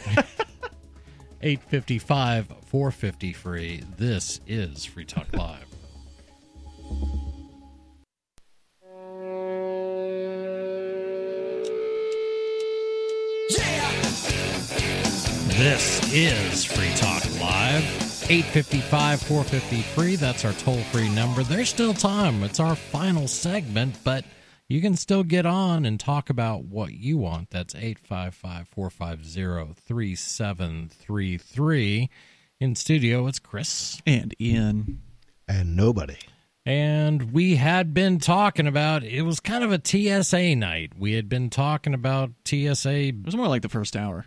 855 1.41 2.47
450 2.67 3.33
free. 3.33 3.83
This 3.97 4.39
is 4.47 4.85
Free 4.85 5.03
Talk 5.05 5.27
Live. 5.33 5.65
This 15.63 16.11
is 16.13 16.65
Free 16.65 16.91
Talk 16.97 17.23
Live. 17.39 17.85
855 18.29 19.21
450 19.21 19.81
free. 19.93 20.17
That's 20.17 20.43
our 20.43 20.51
toll 20.51 20.81
free 20.91 21.07
number. 21.07 21.41
There's 21.41 21.69
still 21.69 21.93
time. 21.93 22.43
It's 22.43 22.59
our 22.59 22.75
final 22.75 23.29
segment, 23.29 23.95
but 24.03 24.25
you 24.67 24.81
can 24.81 24.97
still 24.97 25.23
get 25.23 25.45
on 25.45 25.85
and 25.85 25.97
talk 25.97 26.29
about 26.29 26.65
what 26.65 26.91
you 26.91 27.17
want. 27.17 27.51
That's 27.51 27.75
855 27.75 28.67
450 28.67 29.73
3733. 29.85 32.09
In 32.59 32.75
studio, 32.75 33.27
it's 33.27 33.39
Chris. 33.39 34.01
And 34.05 34.35
Ian. 34.41 35.01
and 35.47 35.77
nobody. 35.77 36.17
And 36.65 37.31
we 37.31 37.55
had 37.55 37.93
been 37.93 38.19
talking 38.19 38.67
about 38.67 39.05
it 39.05 39.21
was 39.21 39.39
kind 39.39 39.63
of 39.63 39.71
a 39.71 39.79
TSA 39.81 40.57
night. 40.57 40.91
We 40.97 41.13
had 41.13 41.29
been 41.29 41.49
talking 41.49 41.93
about 41.93 42.31
TSA. 42.43 42.91
It 42.91 43.23
was 43.23 43.37
more 43.37 43.47
like 43.47 43.61
the 43.61 43.69
first 43.69 43.95
hour. 43.95 44.25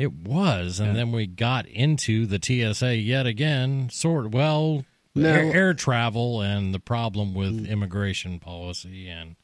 It 0.00 0.14
was, 0.14 0.80
and 0.80 0.96
then 0.96 1.12
we 1.12 1.26
got 1.26 1.66
into 1.66 2.24
the 2.24 2.40
TSA 2.42 2.96
yet 2.96 3.26
again. 3.26 3.90
Sort 3.90 4.30
well, 4.30 4.86
No. 5.14 5.28
air, 5.28 5.54
air 5.54 5.74
travel 5.74 6.40
and 6.40 6.72
the 6.72 6.80
problem 6.80 7.34
with 7.34 7.66
immigration 7.66 8.38
policy 8.38 9.08
and 9.10 9.36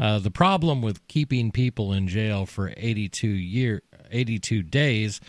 uh, 0.00 0.18
the 0.18 0.32
problem 0.32 0.82
with 0.82 1.06
keeping 1.06 1.52
people 1.52 1.92
in 1.92 2.08
jail 2.08 2.44
for 2.44 2.72
82 2.76 3.28
year 3.28 3.82
82 4.10 4.64
days 4.64 5.20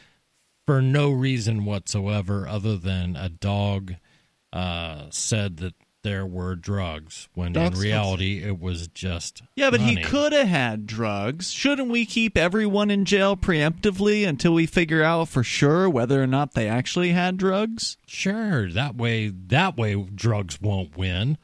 for 0.66 0.82
no 0.82 1.12
reason 1.12 1.66
whatsoever 1.66 2.48
other 2.48 2.76
than 2.76 3.16
a 3.16 3.30
dog 3.30 3.94
uh, 4.52 5.04
said 5.12 5.58
that 5.58 5.76
there 6.06 6.26
were 6.26 6.56
drugs 6.56 7.27
when 7.34 7.52
Dogs- 7.52 7.80
in 7.80 7.84
reality 7.84 8.44
it 8.44 8.60
was 8.60 8.88
just 8.90 9.41
Yeah, 9.56 9.72
but 9.72 9.82
he 9.82 9.95
could 9.95 10.34
have 10.34 10.48
had 10.48 10.86
drugs. 10.86 11.52
Shouldn't 11.52 11.90
we 11.90 12.06
keep 12.06 12.38
everyone 12.38 12.91
in 12.91 13.06
jail 13.06 13.36
preemptively 13.36 14.26
until 14.26 14.53
we 14.53 14.68
figure 14.68 15.02
out 15.02 15.30
for 15.30 15.44
sure 15.44 15.90
whether 15.90 16.22
or 16.22 16.27
not 16.27 16.53
they 16.53 16.69
actually 16.69 17.14
had 17.14 17.38
drugs? 17.38 17.98
Sure, 18.06 18.72
that 18.72 18.95
way 18.95 19.30
that 19.30 19.77
way 19.77 19.95
drugs 19.95 20.61
won't 20.61 20.95
win. 20.95 21.40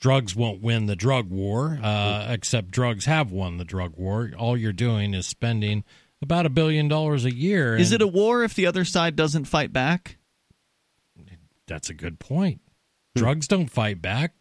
Drugs 0.00 0.34
won't 0.34 0.60
win 0.60 0.86
the 0.86 0.96
drug 0.96 1.30
war, 1.30 1.78
uh, 1.80 2.26
except 2.30 2.72
drugs 2.72 3.04
have 3.04 3.30
won 3.30 3.58
the 3.58 3.64
drug 3.64 3.96
war. 3.96 4.32
All 4.36 4.56
you're 4.56 4.72
doing 4.72 5.14
is 5.14 5.26
spending 5.28 5.84
about 6.20 6.44
a 6.44 6.50
billion 6.50 6.88
dollars 6.88 7.24
a 7.24 7.34
year. 7.34 7.76
Is 7.76 7.92
it 7.92 8.02
a 8.02 8.06
war 8.08 8.42
if 8.42 8.54
the 8.54 8.66
other 8.66 8.84
side 8.84 9.14
doesn't 9.14 9.44
fight 9.44 9.72
back? 9.72 10.16
That's 11.68 11.90
a 11.90 11.94
good 11.94 12.18
point. 12.18 12.62
Drugs 13.18 13.48
don't 13.48 13.70
fight 13.70 14.00
back. 14.02 14.32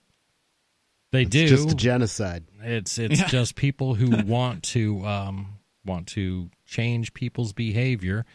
They 1.11 1.21
It's 1.23 1.29
do. 1.31 1.47
just 1.47 1.71
a 1.71 1.75
genocide. 1.75 2.45
It's 2.61 2.97
it's 2.97 3.19
Yeah. 3.21 3.27
just 3.27 3.55
people 3.55 3.95
who 3.95 4.09
want 4.25 4.63
to 4.63 5.05
um, 5.05 5.59
want 5.85 6.07
to 6.09 6.49
change 6.65 7.13
people's 7.13 7.53
behavior 7.53 8.25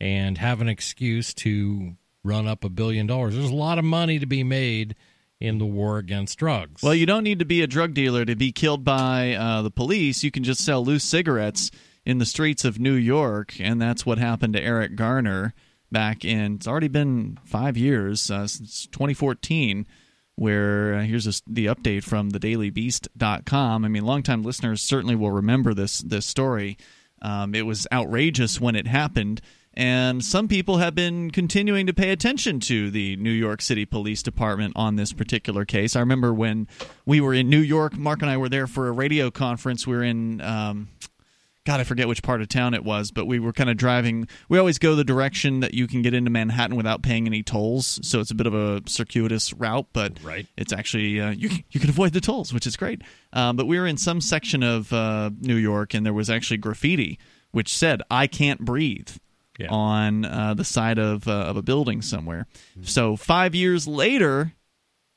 and 0.00 0.36
have 0.38 0.60
an 0.60 0.68
excuse 0.68 1.32
to 1.34 1.96
run 2.22 2.46
up 2.46 2.64
a 2.64 2.68
billion 2.68 3.06
dollars. 3.06 3.34
There's 3.34 3.50
a 3.50 3.54
lot 3.54 3.78
of 3.78 3.84
money 3.84 4.18
to 4.18 4.26
be 4.26 4.44
made 4.44 4.94
in 5.40 5.58
the 5.58 5.64
war 5.66 5.98
against 5.98 6.36
drugs. 6.38 6.82
Well, 6.82 6.94
you 6.94 7.06
don't 7.06 7.24
need 7.24 7.38
to 7.38 7.44
be 7.44 7.62
a 7.62 7.66
drug 7.66 7.94
dealer 7.94 8.24
to 8.24 8.34
be 8.36 8.52
killed 8.52 8.84
by 8.84 9.34
uh, 9.34 9.62
the 9.62 9.70
police. 9.70 10.22
You 10.24 10.30
can 10.30 10.44
just 10.44 10.62
sell 10.64 10.84
loose 10.84 11.04
cigarettes 11.04 11.70
in 12.04 12.18
the 12.18 12.26
streets 12.26 12.64
of 12.64 12.78
New 12.78 12.94
York, 12.94 13.54
and 13.60 13.80
that's 13.80 14.04
what 14.04 14.18
happened 14.18 14.52
to 14.54 14.60
Eric 14.60 14.96
Garner 14.96 15.54
back 15.90 16.24
in. 16.24 16.56
It's 16.56 16.66
already 16.68 16.88
been 16.88 17.38
five 17.44 17.76
years 17.76 18.30
uh, 18.30 18.46
since 18.46 18.86
2014. 18.86 19.86
Where 20.36 20.94
uh, 20.94 21.02
here's 21.02 21.26
a, 21.26 21.42
the 21.48 21.66
update 21.66 22.04
from 22.04 22.30
thedailybeast.com. 22.30 23.84
I 23.84 23.88
mean, 23.88 24.04
longtime 24.04 24.44
listeners 24.44 24.80
certainly 24.80 25.16
will 25.16 25.32
remember 25.32 25.74
this 25.74 25.98
this 25.98 26.26
story. 26.26 26.78
Um, 27.20 27.56
it 27.56 27.66
was 27.66 27.88
outrageous 27.90 28.60
when 28.60 28.76
it 28.76 28.86
happened, 28.86 29.40
and 29.74 30.24
some 30.24 30.46
people 30.46 30.76
have 30.76 30.94
been 30.94 31.32
continuing 31.32 31.86
to 31.88 31.92
pay 31.92 32.10
attention 32.10 32.60
to 32.60 32.88
the 32.92 33.16
New 33.16 33.32
York 33.32 33.60
City 33.60 33.84
Police 33.84 34.22
Department 34.22 34.74
on 34.76 34.94
this 34.94 35.12
particular 35.12 35.64
case. 35.64 35.96
I 35.96 36.00
remember 36.00 36.32
when 36.32 36.68
we 37.04 37.20
were 37.20 37.34
in 37.34 37.50
New 37.50 37.58
York, 37.58 37.96
Mark 37.96 38.22
and 38.22 38.30
I 38.30 38.36
were 38.36 38.48
there 38.48 38.68
for 38.68 38.86
a 38.86 38.92
radio 38.92 39.32
conference. 39.32 39.88
We 39.88 39.96
were 39.96 40.04
in. 40.04 40.40
Um, 40.40 40.88
God, 41.66 41.80
I 41.80 41.84
forget 41.84 42.08
which 42.08 42.22
part 42.22 42.40
of 42.40 42.48
town 42.48 42.72
it 42.72 42.82
was, 42.82 43.10
but 43.10 43.26
we 43.26 43.38
were 43.38 43.52
kind 43.52 43.68
of 43.68 43.76
driving. 43.76 44.26
We 44.48 44.58
always 44.58 44.78
go 44.78 44.94
the 44.94 45.04
direction 45.04 45.60
that 45.60 45.74
you 45.74 45.86
can 45.86 46.00
get 46.00 46.14
into 46.14 46.30
Manhattan 46.30 46.76
without 46.76 47.02
paying 47.02 47.26
any 47.26 47.42
tolls, 47.42 48.00
so 48.02 48.20
it's 48.20 48.30
a 48.30 48.34
bit 48.34 48.46
of 48.46 48.54
a 48.54 48.82
circuitous 48.86 49.52
route, 49.52 49.86
but 49.92 50.22
Right. 50.22 50.46
it's 50.56 50.72
actually 50.72 51.20
uh, 51.20 51.30
you 51.30 51.50
can- 51.50 51.64
you 51.70 51.78
can 51.80 51.90
avoid 51.90 52.14
the 52.14 52.22
tolls, 52.22 52.54
which 52.54 52.66
is 52.66 52.76
great. 52.76 53.02
Um, 53.34 53.56
but 53.56 53.66
we 53.66 53.78
were 53.78 53.86
in 53.86 53.98
some 53.98 54.20
section 54.22 54.62
of 54.62 54.92
uh, 54.94 55.30
New 55.40 55.56
York, 55.56 55.92
and 55.92 56.06
there 56.06 56.14
was 56.14 56.30
actually 56.30 56.56
graffiti 56.58 57.18
which 57.50 57.74
said 57.74 58.02
"I 58.10 58.26
can't 58.26 58.60
breathe." 58.64 59.10
Yeah. 59.60 59.66
on 59.70 60.24
uh, 60.24 60.54
the 60.54 60.62
side 60.62 61.00
of, 61.00 61.26
uh, 61.26 61.32
of 61.32 61.56
a 61.56 61.62
building 61.62 62.00
somewhere. 62.00 62.46
So 62.82 63.16
five 63.16 63.56
years 63.56 63.88
later, 63.88 64.52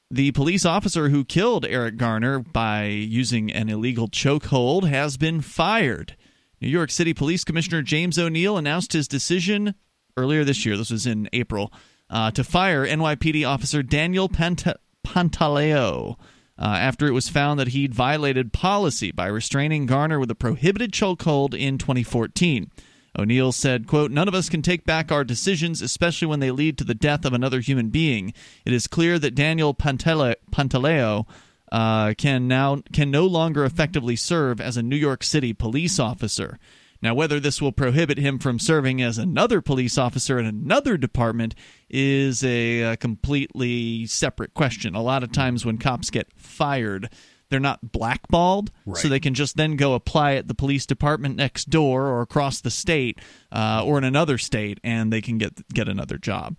the 0.09 0.31
police 0.31 0.65
officer 0.65 1.09
who 1.09 1.23
killed 1.23 1.63
Eric 1.63 1.97
Garner 1.97 2.39
by 2.39 2.85
using 2.85 3.51
an 3.51 3.69
illegal 3.69 4.07
chokehold 4.07 4.89
has 4.89 5.15
been 5.15 5.41
fired. 5.41 6.15
New 6.61 6.69
York 6.69 6.91
City 6.91 7.13
Police 7.13 7.43
Commissioner 7.43 7.81
James 7.81 8.19
O'Neill 8.19 8.55
announced 8.55 8.93
his 8.93 9.07
decision 9.07 9.73
earlier 10.15 10.43
this 10.43 10.63
year. 10.63 10.77
This 10.77 10.91
was 10.91 11.07
in 11.07 11.27
April 11.33 11.73
uh, 12.09 12.29
to 12.31 12.43
fire 12.43 12.85
NYPD 12.85 13.47
officer 13.47 13.81
Daniel 13.81 14.29
Panta- 14.29 14.79
Pantaleo. 15.05 16.17
Uh, 16.59 16.75
after 16.77 17.07
it 17.07 17.11
was 17.11 17.27
found 17.27 17.59
that 17.59 17.69
he'd 17.69 17.95
violated 17.95 18.53
policy 18.53 19.11
by 19.11 19.25
restraining 19.25 19.87
Garner 19.87 20.19
with 20.19 20.29
a 20.29 20.35
prohibited 20.35 20.91
chokehold 20.91 21.59
in 21.59 21.79
2014. 21.79 22.69
O'Neill 23.17 23.51
said, 23.51 23.87
quote, 23.87 24.11
None 24.11 24.27
of 24.27 24.35
us 24.35 24.47
can 24.47 24.61
take 24.61 24.85
back 24.85 25.11
our 25.11 25.23
decisions, 25.23 25.81
especially 25.81 26.27
when 26.27 26.39
they 26.39 26.51
lead 26.51 26.77
to 26.77 26.83
the 26.83 26.93
death 26.93 27.25
of 27.25 27.33
another 27.33 27.61
human 27.61 27.89
being. 27.89 28.31
It 28.63 28.73
is 28.73 28.85
clear 28.85 29.17
that 29.17 29.33
Daniel 29.33 29.73
Pantale- 29.73 30.35
Pantaleo 30.51 31.25
uh, 31.71 32.13
can 32.17 32.47
now 32.47 32.81
can 32.91 33.09
no 33.11 33.25
longer 33.25 33.63
effectively 33.63 34.15
serve 34.15 34.59
as 34.59 34.77
a 34.77 34.83
New 34.83 34.95
York 34.95 35.23
City 35.23 35.53
police 35.53 35.99
officer. 35.99 36.59
Now, 37.03 37.15
whether 37.15 37.39
this 37.39 37.59
will 37.59 37.71
prohibit 37.71 38.19
him 38.19 38.37
from 38.37 38.59
serving 38.59 39.01
as 39.01 39.17
another 39.17 39.59
police 39.59 39.97
officer 39.97 40.37
in 40.37 40.45
another 40.45 40.97
department 40.97 41.55
is 41.89 42.43
a, 42.43 42.83
uh 42.83 42.95
completely 42.97 44.05
separate 44.05 44.53
question. 44.53 44.93
A 44.93 45.01
lot 45.01 45.23
of 45.23 45.31
times 45.31 45.65
when 45.65 45.77
cops 45.79 46.09
get 46.11 46.27
fired, 46.35 47.09
they're 47.49 47.59
not 47.59 47.91
blackballed, 47.91 48.71
so 48.95 49.07
they 49.09 49.19
can 49.19 49.33
just 49.33 49.57
then 49.57 49.75
go 49.75 49.93
apply 49.93 50.33
at 50.35 50.47
the 50.47 50.53
police 50.53 50.85
department 50.85 51.35
next 51.35 51.69
door 51.69 52.07
or 52.07 52.21
across 52.21 52.61
the 52.61 52.71
state 52.71 53.19
uh, 53.51 53.83
or 53.85 53.97
in 53.97 54.03
another 54.03 54.37
state, 54.37 54.79
and 54.83 55.11
they 55.11 55.21
can 55.21 55.37
get 55.37 55.67
get 55.69 55.89
another 55.89 56.17
job. 56.17 56.55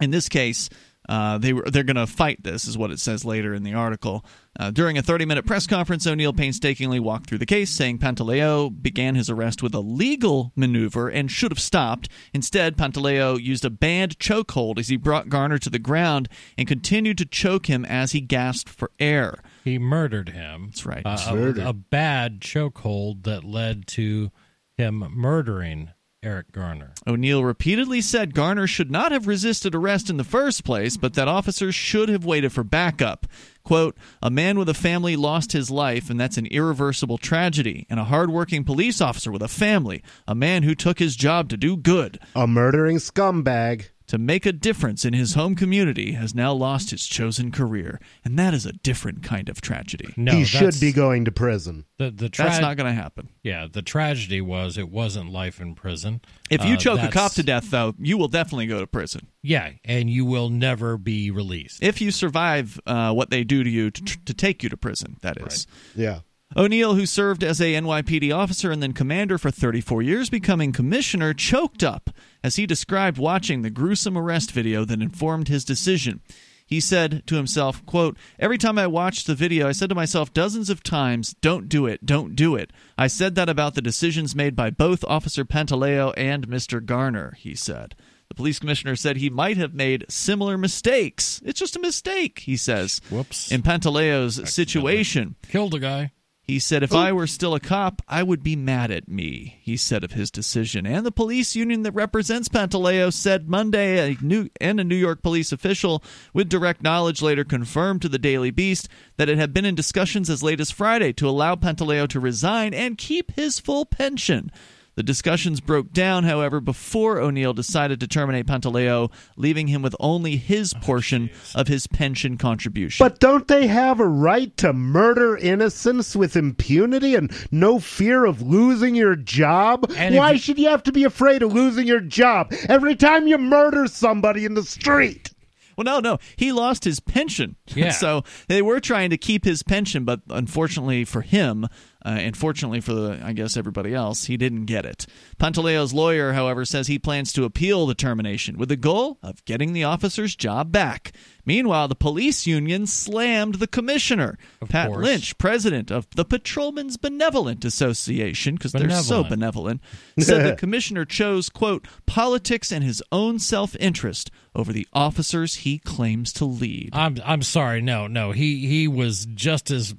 In 0.00 0.10
this 0.10 0.28
case, 0.28 0.68
uh, 1.08 1.36
they 1.38 1.52
were 1.52 1.62
they're 1.62 1.82
going 1.82 1.96
to 1.96 2.06
fight 2.06 2.42
this, 2.42 2.66
is 2.66 2.78
what 2.78 2.90
it 2.90 3.00
says 3.00 3.24
later 3.24 3.54
in 3.54 3.62
the 3.62 3.74
article. 3.74 4.24
Uh, 4.58 4.70
during 4.70 4.98
a 4.98 5.02
30 5.02 5.24
minute 5.24 5.46
press 5.46 5.66
conference, 5.66 6.06
O'Neill 6.06 6.32
painstakingly 6.32 7.00
walked 7.00 7.28
through 7.28 7.38
the 7.38 7.46
case, 7.46 7.70
saying 7.70 7.98
Pantaleo 7.98 8.70
began 8.70 9.14
his 9.14 9.28
arrest 9.30 9.62
with 9.62 9.74
a 9.74 9.80
legal 9.80 10.52
maneuver 10.54 11.08
and 11.08 11.30
should 11.30 11.50
have 11.50 11.58
stopped. 11.58 12.08
Instead, 12.32 12.76
Pantaleo 12.76 13.40
used 13.40 13.64
a 13.64 13.70
banned 13.70 14.18
chokehold 14.18 14.78
as 14.78 14.88
he 14.88 14.96
brought 14.96 15.28
Garner 15.28 15.58
to 15.58 15.70
the 15.70 15.78
ground 15.78 16.28
and 16.56 16.68
continued 16.68 17.18
to 17.18 17.24
choke 17.26 17.66
him 17.66 17.84
as 17.84 18.12
he 18.12 18.20
gasped 18.20 18.68
for 18.68 18.90
air. 19.00 19.42
He 19.64 19.78
murdered 19.78 20.28
him. 20.30 20.66
That's 20.66 20.86
right. 20.86 21.02
Uh, 21.04 21.18
a, 21.28 21.34
Murdered. 21.34 21.66
a 21.66 21.72
bad 21.72 22.40
chokehold 22.40 23.24
that 23.24 23.42
led 23.44 23.86
to 23.88 24.30
him 24.76 25.04
murdering 25.14 25.90
Eric 26.22 26.52
Garner. 26.52 26.92
O'Neill 27.06 27.44
repeatedly 27.44 28.00
said 28.00 28.32
Garner 28.34 28.68
should 28.68 28.90
not 28.92 29.10
have 29.10 29.26
resisted 29.26 29.74
arrest 29.74 30.08
in 30.08 30.18
the 30.18 30.24
first 30.24 30.64
place, 30.64 30.96
but 30.96 31.14
that 31.14 31.26
officers 31.26 31.74
should 31.74 32.08
have 32.08 32.24
waited 32.24 32.52
for 32.52 32.62
backup. 32.62 33.26
Quote, 33.64 33.96
a 34.20 34.30
man 34.30 34.58
with 34.58 34.68
a 34.68 34.74
family 34.74 35.16
lost 35.16 35.52
his 35.52 35.70
life, 35.70 36.10
and 36.10 36.20
that's 36.20 36.36
an 36.36 36.46
irreversible 36.46 37.18
tragedy. 37.18 37.86
And 37.90 37.98
a 37.98 38.04
hardworking 38.04 38.64
police 38.64 39.00
officer 39.00 39.32
with 39.32 39.42
a 39.42 39.48
family, 39.48 40.02
a 40.28 40.34
man 40.34 40.62
who 40.62 40.74
took 40.74 40.98
his 40.98 41.16
job 41.16 41.48
to 41.50 41.56
do 41.56 41.76
good, 41.76 42.18
A 42.36 42.46
murdering 42.46 42.96
scumbag. 42.98 43.88
To 44.06 44.18
make 44.18 44.44
a 44.46 44.52
difference 44.52 45.04
in 45.04 45.12
his 45.12 45.34
home 45.34 45.54
community, 45.54 46.12
has 46.12 46.34
now 46.34 46.52
lost 46.52 46.90
his 46.90 47.06
chosen 47.06 47.50
career. 47.50 48.00
And 48.24 48.38
that 48.38 48.54
is 48.54 48.66
a 48.66 48.72
different 48.72 49.22
kind 49.22 49.48
of 49.48 49.60
tragedy. 49.60 50.12
No, 50.16 50.32
he 50.32 50.44
should 50.44 50.78
be 50.80 50.92
going 50.92 51.24
to 51.24 51.32
prison. 51.32 51.84
The 51.98 52.10
the 52.10 52.28
tra- 52.28 52.46
That's 52.46 52.60
not 52.60 52.76
going 52.76 52.88
to 52.94 53.00
happen. 53.00 53.28
Yeah, 53.42 53.66
the 53.70 53.82
tragedy 53.82 54.40
was 54.40 54.76
it 54.78 54.88
wasn't 54.90 55.30
life 55.30 55.60
in 55.60 55.74
prison. 55.74 56.20
If 56.50 56.64
you 56.64 56.74
Uh, 56.74 56.78
choke 56.78 57.00
a 57.02 57.08
cop 57.08 57.32
to 57.32 57.42
death, 57.42 57.70
though, 57.70 57.94
you 57.98 58.18
will 58.18 58.28
definitely 58.28 58.66
go 58.66 58.80
to 58.80 58.86
prison. 58.86 59.28
yeah, 59.42 59.70
and 59.84 60.08
you 60.10 60.24
will 60.24 60.48
never 60.50 60.98
be 60.98 61.30
released. 61.30 61.82
If 61.82 62.00
you 62.00 62.10
survive 62.10 62.78
uh, 62.86 63.12
what 63.12 63.30
they 63.30 63.44
do 63.44 63.64
to 63.64 63.70
you 63.70 63.90
to, 63.90 64.02
to 64.24 64.34
take 64.34 64.62
you 64.62 64.68
to 64.68 64.76
prison, 64.76 65.16
that 65.22 65.36
is. 65.38 65.66
Yeah. 65.94 66.20
O'Neill, 66.56 66.94
who 66.94 67.06
served 67.06 67.42
as 67.42 67.60
a 67.60 67.74
NYPD 67.74 68.34
officer 68.34 68.70
and 68.70 68.82
then 68.82 68.92
commander 68.92 69.38
for 69.38 69.50
34 69.50 70.02
years, 70.02 70.28
becoming 70.28 70.72
commissioner, 70.72 71.32
choked 71.32 71.82
up 71.82 72.10
as 72.44 72.56
he 72.56 72.66
described 72.66 73.16
watching 73.16 73.62
the 73.62 73.70
gruesome 73.70 74.18
arrest 74.18 74.52
video 74.52 74.84
that 74.84 75.00
informed 75.00 75.48
his 75.48 75.64
decision. 75.64 76.20
He 76.66 76.80
said 76.80 77.22
to 77.26 77.36
himself, 77.36 77.84
quote, 77.86 78.16
Every 78.38 78.58
time 78.58 78.78
I 78.78 78.86
watched 78.86 79.26
the 79.26 79.34
video, 79.34 79.68
I 79.68 79.72
said 79.72 79.88
to 79.88 79.94
myself 79.94 80.32
dozens 80.32 80.70
of 80.70 80.82
times, 80.82 81.34
don't 81.40 81.68
do 81.68 81.86
it, 81.86 82.04
don't 82.04 82.34
do 82.34 82.54
it. 82.56 82.70
I 82.96 83.06
said 83.06 83.34
that 83.34 83.48
about 83.48 83.74
the 83.74 83.82
decisions 83.82 84.34
made 84.34 84.56
by 84.56 84.70
both 84.70 85.04
Officer 85.04 85.44
Pantaleo 85.44 86.14
and 86.16 86.48
Mr. 86.48 86.84
Garner, 86.84 87.34
he 87.38 87.54
said. 87.54 87.94
The 88.28 88.34
police 88.34 88.58
commissioner 88.58 88.96
said 88.96 89.18
he 89.18 89.28
might 89.28 89.58
have 89.58 89.74
made 89.74 90.06
similar 90.08 90.56
mistakes. 90.56 91.42
It's 91.44 91.60
just 91.60 91.76
a 91.76 91.80
mistake, 91.80 92.38
he 92.40 92.56
says. 92.56 93.02
Whoops. 93.10 93.52
In 93.52 93.62
Pantaleo's 93.62 94.50
situation. 94.50 95.36
Killed 95.48 95.74
a 95.74 95.78
guy. 95.78 96.12
He 96.52 96.58
said, 96.58 96.82
If 96.82 96.92
oh. 96.92 96.98
I 96.98 97.12
were 97.12 97.26
still 97.26 97.54
a 97.54 97.60
cop, 97.60 98.02
I 98.06 98.22
would 98.22 98.42
be 98.42 98.56
mad 98.56 98.90
at 98.90 99.08
me, 99.08 99.58
he 99.62 99.74
said 99.74 100.04
of 100.04 100.12
his 100.12 100.30
decision. 100.30 100.84
And 100.84 101.06
the 101.06 101.10
police 101.10 101.56
union 101.56 101.82
that 101.84 101.92
represents 101.92 102.50
Pantaleo 102.50 103.10
said 103.10 103.48
Monday, 103.48 104.12
a 104.12 104.18
new, 104.20 104.50
and 104.60 104.78
a 104.78 104.84
New 104.84 104.94
York 104.94 105.22
police 105.22 105.50
official 105.50 106.04
with 106.34 106.50
direct 106.50 106.82
knowledge 106.82 107.22
later 107.22 107.42
confirmed 107.42 108.02
to 108.02 108.08
the 108.10 108.18
Daily 108.18 108.50
Beast 108.50 108.86
that 109.16 109.30
it 109.30 109.38
had 109.38 109.54
been 109.54 109.64
in 109.64 109.74
discussions 109.74 110.28
as 110.28 110.42
late 110.42 110.60
as 110.60 110.70
Friday 110.70 111.14
to 111.14 111.26
allow 111.26 111.54
Pantaleo 111.54 112.06
to 112.08 112.20
resign 112.20 112.74
and 112.74 112.98
keep 112.98 113.30
his 113.30 113.58
full 113.58 113.86
pension. 113.86 114.52
The 114.94 115.02
discussions 115.02 115.60
broke 115.60 115.92
down, 115.92 116.24
however, 116.24 116.60
before 116.60 117.18
O'Neill 117.18 117.54
decided 117.54 117.98
to 118.00 118.06
terminate 118.06 118.46
Pantaleo, 118.46 119.10
leaving 119.36 119.68
him 119.68 119.80
with 119.80 119.96
only 119.98 120.36
his 120.36 120.74
oh, 120.76 120.80
portion 120.80 121.30
of 121.54 121.66
his 121.68 121.86
pension 121.86 122.36
contribution. 122.36 123.02
But 123.02 123.18
don't 123.18 123.48
they 123.48 123.68
have 123.68 124.00
a 124.00 124.06
right 124.06 124.54
to 124.58 124.74
murder 124.74 125.36
innocents 125.36 126.14
with 126.14 126.36
impunity 126.36 127.14
and 127.14 127.32
no 127.50 127.78
fear 127.78 128.26
of 128.26 128.42
losing 128.42 128.94
your 128.94 129.16
job? 129.16 129.90
And 129.96 130.14
Why 130.14 130.32
you- 130.32 130.38
should 130.38 130.58
you 130.58 130.68
have 130.68 130.82
to 130.82 130.92
be 130.92 131.04
afraid 131.04 131.42
of 131.42 131.54
losing 131.54 131.86
your 131.86 132.00
job 132.00 132.52
every 132.68 132.94
time 132.94 133.26
you 133.26 133.38
murder 133.38 133.86
somebody 133.86 134.44
in 134.44 134.52
the 134.54 134.62
street? 134.62 135.30
Well, 135.76 135.84
no, 135.84 136.00
no. 136.00 136.18
He 136.36 136.52
lost 136.52 136.84
his 136.84 137.00
pension. 137.00 137.56
Yeah. 137.74 137.90
so 137.92 138.24
they 138.48 138.60
were 138.60 138.80
trying 138.80 139.08
to 139.10 139.16
keep 139.16 139.46
his 139.46 139.62
pension, 139.62 140.04
but 140.04 140.20
unfortunately 140.28 141.06
for 141.06 141.22
him, 141.22 141.66
uh, 142.04 142.08
and 142.10 142.36
fortunately 142.36 142.80
for 142.80 142.92
the, 142.94 143.20
I 143.22 143.32
guess 143.32 143.56
everybody 143.56 143.94
else, 143.94 144.24
he 144.24 144.36
didn't 144.36 144.66
get 144.66 144.84
it. 144.84 145.06
Pantaleo's 145.38 145.92
lawyer, 145.92 146.32
however, 146.32 146.64
says 146.64 146.86
he 146.86 146.98
plans 146.98 147.32
to 147.34 147.44
appeal 147.44 147.86
the 147.86 147.94
termination 147.94 148.56
with 148.58 148.68
the 148.68 148.76
goal 148.76 149.18
of 149.22 149.44
getting 149.44 149.72
the 149.72 149.84
officer's 149.84 150.34
job 150.36 150.72
back. 150.72 151.12
Meanwhile, 151.44 151.88
the 151.88 151.96
police 151.96 152.46
union 152.46 152.86
slammed 152.86 153.56
the 153.56 153.66
commissioner, 153.66 154.38
Of 154.60 154.68
Pat 154.68 154.88
course. 154.88 155.04
Lynch, 155.04 155.38
president 155.38 155.90
of 155.90 156.08
the 156.14 156.24
Patrolmen's 156.24 156.96
Benevolent 156.96 157.64
Association, 157.64 158.54
because 158.54 158.70
they're 158.72 158.88
so 158.90 159.24
Benevolent. 159.24 159.28
benevolent, 159.30 159.80
said 160.20 160.46
the 160.46 160.54
commissioner 160.58 161.04
chose, 161.04 161.48
quote, 161.48 161.88
politics 162.06 162.70
and 162.70 162.84
his 162.84 163.02
own 163.10 163.40
self 163.40 163.74
interest 163.80 164.30
over 164.54 164.72
the 164.72 164.86
officers 164.92 165.56
he 165.56 165.78
claims 165.78 166.32
to 166.34 166.44
lead. 166.44 166.90
I'm 166.92 167.16
I'm 167.24 167.42
sorry. 167.42 167.80
No, 167.80 168.06
no. 168.06 168.30
He 168.32 168.66
he 168.68 168.86
was 168.86 169.26
just 169.26 169.70
as 169.70 169.94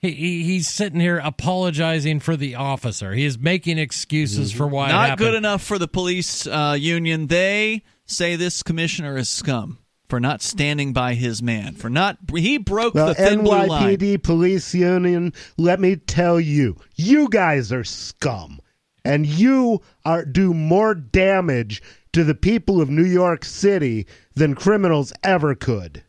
he, 0.00 0.12
he 0.12 0.44
he's 0.44 0.68
sitting 0.68 1.00
here 1.00 1.18
apologizing 1.22 2.20
for 2.20 2.36
the 2.36 2.54
officer. 2.54 3.12
He 3.12 3.24
is 3.24 3.38
making 3.38 3.78
excuses 3.78 4.52
for 4.52 4.66
why 4.66 4.88
it 4.88 4.92
Not 4.92 5.08
happened. 5.10 5.26
good 5.26 5.34
enough 5.34 5.62
for 5.62 5.78
the 5.78 5.88
police 5.88 6.46
uh, 6.46 6.76
union. 6.78 7.26
They 7.26 7.82
say 8.06 8.36
this 8.36 8.62
commissioner 8.62 9.16
is 9.16 9.28
scum 9.28 9.78
for 10.08 10.18
not 10.18 10.42
standing 10.42 10.92
by 10.92 11.14
his 11.14 11.42
man. 11.42 11.74
For 11.74 11.88
not 11.90 12.18
he 12.34 12.58
broke 12.58 12.94
Well, 12.94 13.08
the 13.08 13.14
thin 13.14 13.44
blue 13.44 13.66
line. 13.66 13.96
NYPD 13.98 14.22
police 14.22 14.74
union, 14.74 15.32
let 15.56 15.78
me 15.80 15.96
tell 15.96 16.40
you, 16.40 16.76
you 16.96 17.28
guys 17.28 17.72
are 17.72 17.84
scum. 17.84 18.60
And 19.02 19.24
you 19.24 19.80
are 20.04 20.26
do 20.26 20.52
more 20.52 20.94
damage 20.94 21.82
to 22.12 22.22
the 22.22 22.34
people 22.34 22.82
of 22.82 22.90
New 22.90 23.04
York 23.04 23.46
City 23.46 24.06
than 24.34 24.54
criminals 24.54 25.10
ever 25.24 25.54
could. 25.54 26.02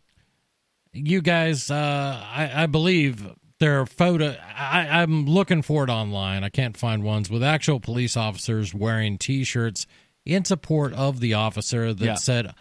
You 0.92 1.22
guys, 1.22 1.72
uh, 1.72 2.22
I, 2.34 2.64
I 2.64 2.66
believe 2.66 3.32
there 3.62 3.80
are 3.80 3.86
photo. 3.86 4.36
I, 4.58 5.02
I'm 5.02 5.26
looking 5.26 5.62
for 5.62 5.86
it 5.86 5.90
online. 5.90 6.44
I 6.44 6.50
can't 6.50 6.76
find 6.76 7.04
ones 7.04 7.30
with 7.30 7.42
actual 7.44 7.80
police 7.80 8.18
officers 8.18 8.74
wearing 8.74 9.18
T-shirts 9.18 9.88
in 10.26 10.44
support 10.44 10.92
of 10.94 11.22
the 11.22 11.36
officer 11.36 11.94
that 11.94 12.06
Yeah. 12.06 12.16
said, 12.16 12.54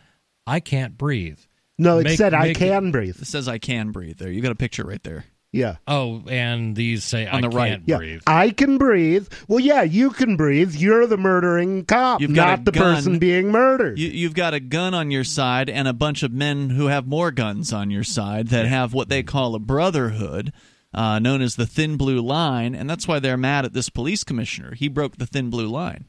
"I 0.47 0.61
can't 0.61 0.97
breathe." 0.97 1.39
No, 1.79 1.99
it 1.99 2.05
Make- 2.05 2.19
said 2.19 2.35
I 2.35 2.49
make- 2.49 2.59
can 2.59 2.91
breathe. 2.93 3.17
It 3.21 3.27
says 3.27 3.49
I 3.49 3.59
can 3.59 3.91
breathe 3.91 4.19
there. 4.19 4.31
You 4.31 4.41
got 4.43 4.53
a 4.53 4.57
picture 4.57 4.85
right 4.85 5.03
there. 5.03 5.25
Yeah. 5.53 5.77
Oh, 5.89 6.23
and 6.29 6.77
these 6.77 7.03
say 7.03 7.27
On 7.27 7.39
I 7.45 7.49
the 7.49 7.57
right. 7.57 7.69
can't 7.71 7.83
Yeah, 7.87 7.97
breathe. 7.97 8.23
I 8.25 8.51
can 8.51 8.79
breathe. 8.79 9.27
Well, 9.49 9.59
yeah, 9.59 9.83
you 9.83 10.11
can 10.11 10.37
breathe. 10.37 10.77
You're 10.77 11.09
the 11.09 11.17
murdering 11.17 11.85
cop, 11.87 12.21
You've 12.21 12.35
got 12.35 12.47
not 12.59 12.65
the 12.67 12.71
gun. 12.73 12.95
person 12.95 13.19
being 13.19 13.51
murdered. 13.51 13.99
You, 13.99 14.11
you've 14.11 14.35
got 14.35 14.55
a 14.55 14.61
gun 14.61 14.95
on 14.95 15.11
your 15.11 15.25
side 15.25 15.69
and 15.69 15.89
a 15.89 15.93
bunch 15.93 16.23
of 16.23 16.31
men 16.33 16.71
who 16.71 16.87
have 16.87 17.05
more 17.09 17.33
guns 17.33 17.73
on 17.73 17.91
your 17.91 18.05
side 18.05 18.49
that 18.49 18.67
have 18.67 18.95
what 18.95 19.09
they 19.09 19.25
call 19.25 19.57
a 19.57 19.59
brotherhood, 19.59 20.53
uh, 20.95 21.19
known 21.19 21.41
as 21.43 21.57
the 21.57 21.67
thin 21.67 21.97
blue 21.97 22.21
line, 22.21 22.75
and 22.75 22.89
that's 22.91 23.07
why 23.07 23.19
they're 23.19 23.37
mad 23.37 23.65
at 23.65 23.73
this 23.73 23.89
police 23.89 24.25
commissioner. 24.25 24.75
He 24.75 24.89
broke 24.89 25.17
the 25.17 25.27
thin 25.27 25.51
blue 25.51 25.69
line. 25.69 26.07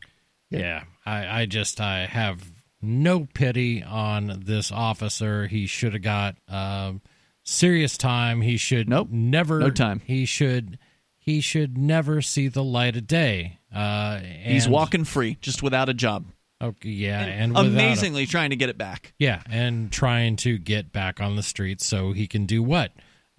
Yeah, 0.50 0.84
I, 1.06 1.42
I 1.42 1.46
just 1.46 1.80
I 1.80 2.06
have 2.08 2.52
no 2.82 3.28
pity 3.34 3.84
on 3.84 4.42
this 4.46 4.72
officer. 4.72 5.48
He 5.48 5.66
should 5.68 5.94
have 5.94 6.02
got 6.02 6.36
um, 6.50 7.02
serious 7.44 7.98
time. 7.98 8.42
He 8.42 8.58
should 8.58 8.90
Nope, 8.90 9.10
never 9.12 9.60
no 9.60 9.70
time. 9.70 10.02
He 10.06 10.26
should 10.26 10.78
he 11.18 11.40
should 11.42 11.78
never 11.78 12.22
see 12.22 12.48
the 12.48 12.64
light 12.64 12.98
of 12.98 13.08
day. 13.08 13.60
Uh, 13.74 14.20
He's 14.20 14.68
walking 14.68 15.06
free, 15.06 15.38
just 15.42 15.62
without 15.64 15.88
a 15.88 15.94
job. 15.94 16.26
Okay, 16.62 16.90
yeah, 16.90 17.22
and 17.22 17.54
without 17.54 17.66
a- 17.66 17.70
Amazingly 17.70 18.26
trying 18.26 18.50
to 18.50 18.56
get 18.56 18.70
it 18.70 18.78
back. 18.78 19.14
yeah, 19.18 19.42
and 19.50 19.92
trying 19.92 20.36
to 20.38 20.58
get 20.58 20.92
back 20.92 21.22
on 21.22 21.36
the 21.36 21.44
streets 21.44 21.86
so 21.86 22.12
he 22.12 22.28
can 22.28 22.46
do 22.46 22.62
what? 22.62 22.92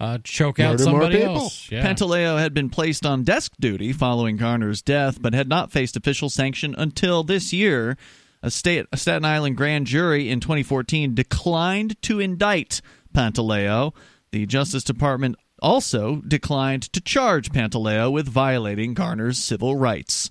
Uh, 0.03 0.17
choke 0.23 0.59
out 0.59 0.71
Murder 0.79 0.83
more 0.85 1.01
somebody 1.01 1.17
people. 1.19 1.35
else. 1.35 1.71
Yeah. 1.71 1.85
Pantaleo 1.85 2.37
had 2.37 2.53
been 2.53 2.69
placed 2.69 3.05
on 3.05 3.23
desk 3.23 3.53
duty 3.59 3.93
following 3.93 4.37
Garner's 4.37 4.81
death, 4.81 5.21
but 5.21 5.33
had 5.33 5.47
not 5.47 5.71
faced 5.71 5.95
official 5.95 6.29
sanction 6.29 6.75
until 6.77 7.23
this 7.23 7.53
year. 7.53 7.97
A, 8.41 8.51
state, 8.51 8.85
a 8.91 8.97
Staten 8.97 9.23
Island 9.23 9.55
grand 9.55 9.87
jury 9.87 10.29
in 10.29 10.41
2014 10.41 11.15
declined 11.15 12.01
to 12.03 12.19
indict 12.19 12.81
Pantaleo. 13.13 13.93
The 14.33 14.45
Justice 14.45 14.83
Department 14.83 15.37
also 15.61 16.17
declined 16.27 16.83
to 16.91 16.99
charge 16.99 17.51
Pantaleo 17.53 18.11
with 18.11 18.27
violating 18.27 18.93
Garner's 18.93 19.37
civil 19.37 19.77
rights. 19.77 20.29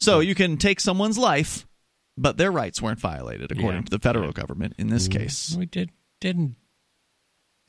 So 0.00 0.20
you 0.20 0.34
can 0.34 0.56
take 0.56 0.80
someone's 0.80 1.18
life, 1.18 1.66
but 2.16 2.38
their 2.38 2.50
rights 2.50 2.80
weren't 2.80 2.98
violated, 3.00 3.52
according 3.52 3.80
Yeah. 3.82 3.84
to 3.86 3.90
the 3.90 3.98
federal 3.98 4.32
government 4.32 4.74
in 4.78 4.88
this 4.88 5.06
case. 5.08 5.54
we 5.58 5.66
did 5.66 5.90
didn't 6.22 6.56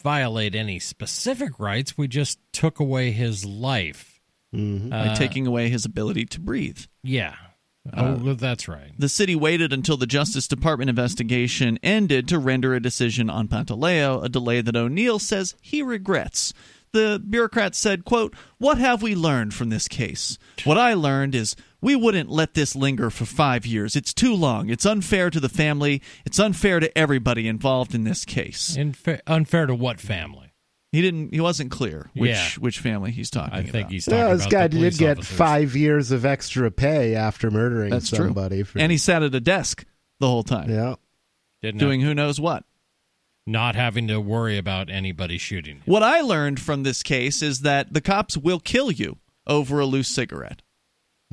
violate 0.06 0.54
any 0.54 0.78
specific 0.78 1.60
rights. 1.60 1.98
We 1.98 2.08
just 2.08 2.38
took 2.54 2.80
away 2.80 3.10
his 3.10 3.44
life. 3.44 4.22
Mm-hmm. 4.54 4.90
by 4.90 5.08
Uh, 5.08 5.16
taking 5.16 5.48
away 5.48 5.70
his 5.70 5.84
ability 5.84 6.26
to 6.26 6.40
breathe. 6.40 6.80
Yeah. 7.04 7.34
Uh, 7.92 8.18
oh, 8.24 8.34
that's 8.36 8.68
right. 8.68 8.92
The 8.98 9.10
city 9.10 9.36
waited 9.36 9.74
until 9.74 9.98
the 9.98 10.06
Justice 10.06 10.48
Department 10.48 10.90
investigation 10.90 11.80
ended 11.82 12.28
to 12.28 12.38
render 12.38 12.76
a 12.76 12.80
decision 12.80 13.30
on 13.32 13.48
Pantaleo, 13.48 14.24
a 14.24 14.30
delay 14.30 14.62
that 14.62 14.76
O'Neill 14.76 15.18
says 15.20 15.56
he 15.60 15.82
regrets. 15.82 16.54
The 16.96 17.22
bureaucrat 17.30 17.76
said, 17.76 18.06
quote, 18.06 18.34
What 18.58 18.78
have 18.78 19.02
we 19.02 19.16
learned 19.16 19.54
from 19.54 19.70
this 19.70 19.88
case? 19.90 20.38
What 20.64 20.78
I 20.78 20.94
learned 20.94 21.36
is 21.36 21.56
we 21.82 21.94
wouldn't 21.94 22.30
let 22.30 22.54
this 22.54 22.74
linger 22.74 23.10
for 23.10 23.26
five 23.26 23.66
years. 23.66 23.98
It's 23.98 24.14
too 24.14 24.34
long. 24.34 24.70
It's 24.70 24.86
unfair 24.86 25.30
to 25.30 25.40
the 25.42 25.50
family. 25.50 26.02
It's 26.26 26.40
unfair 26.40 26.80
to 26.80 26.98
everybody 26.98 27.50
involved 27.50 27.94
in 27.94 28.06
this 28.06 28.24
case. 28.24 28.78
Infa- 28.78 29.20
unfair 29.28 29.66
to 29.66 29.76
what 29.76 30.00
family? 30.00 30.54
He 30.94 31.02
didn't 31.02 31.34
he 31.34 31.42
wasn't 31.42 31.70
clear 31.72 32.10
which 32.14 32.30
Yeah. 32.32 32.48
which 32.60 32.80
family 32.80 33.12
he's 33.12 33.30
talking 33.30 33.54
I 33.54 33.64
think 33.64 33.90
he's 33.90 34.06
talking 34.06 34.18
Yeah, 34.18 34.34
this 34.34 34.44
about 34.44 34.52
guy 34.52 34.68
the 34.70 34.80
did 34.80 34.98
get 34.98 35.18
officers. 35.18 35.38
five 35.38 35.76
years 35.76 36.12
of 36.12 36.24
extra 36.26 36.72
pay 36.72 37.16
after 37.16 37.52
murdering 37.52 37.90
That's 37.90 38.08
somebody. 38.08 38.58
true. 38.60 38.64
For, 38.64 38.80
And 38.80 38.90
he 38.94 38.98
sat 38.98 39.22
at 39.22 39.36
a 39.36 39.42
desk 39.42 39.84
the 40.22 40.28
whole 40.28 40.44
time. 40.44 40.70
Yeah. 40.70 40.96
Didn't 41.62 41.80
Doing 41.82 42.00
who 42.00 42.14
knows 42.14 42.40
what. 42.40 42.64
Not 43.48 43.76
having 43.76 44.08
to 44.08 44.20
worry 44.20 44.58
about 44.58 44.90
anybody 44.90 45.38
shooting. 45.38 45.82
What 45.86 46.04
I 46.04 46.22
learned 46.22 46.60
from 46.60 46.84
this 46.84 47.04
case 47.04 47.42
is 47.42 47.62
that 47.62 47.94
the 47.94 48.02
cops 48.02 48.36
will 48.38 48.60
kill 48.60 48.92
you 48.92 49.18
over 49.46 49.80
a 49.80 49.86
loose 49.86 50.08
cigarette. 50.08 50.62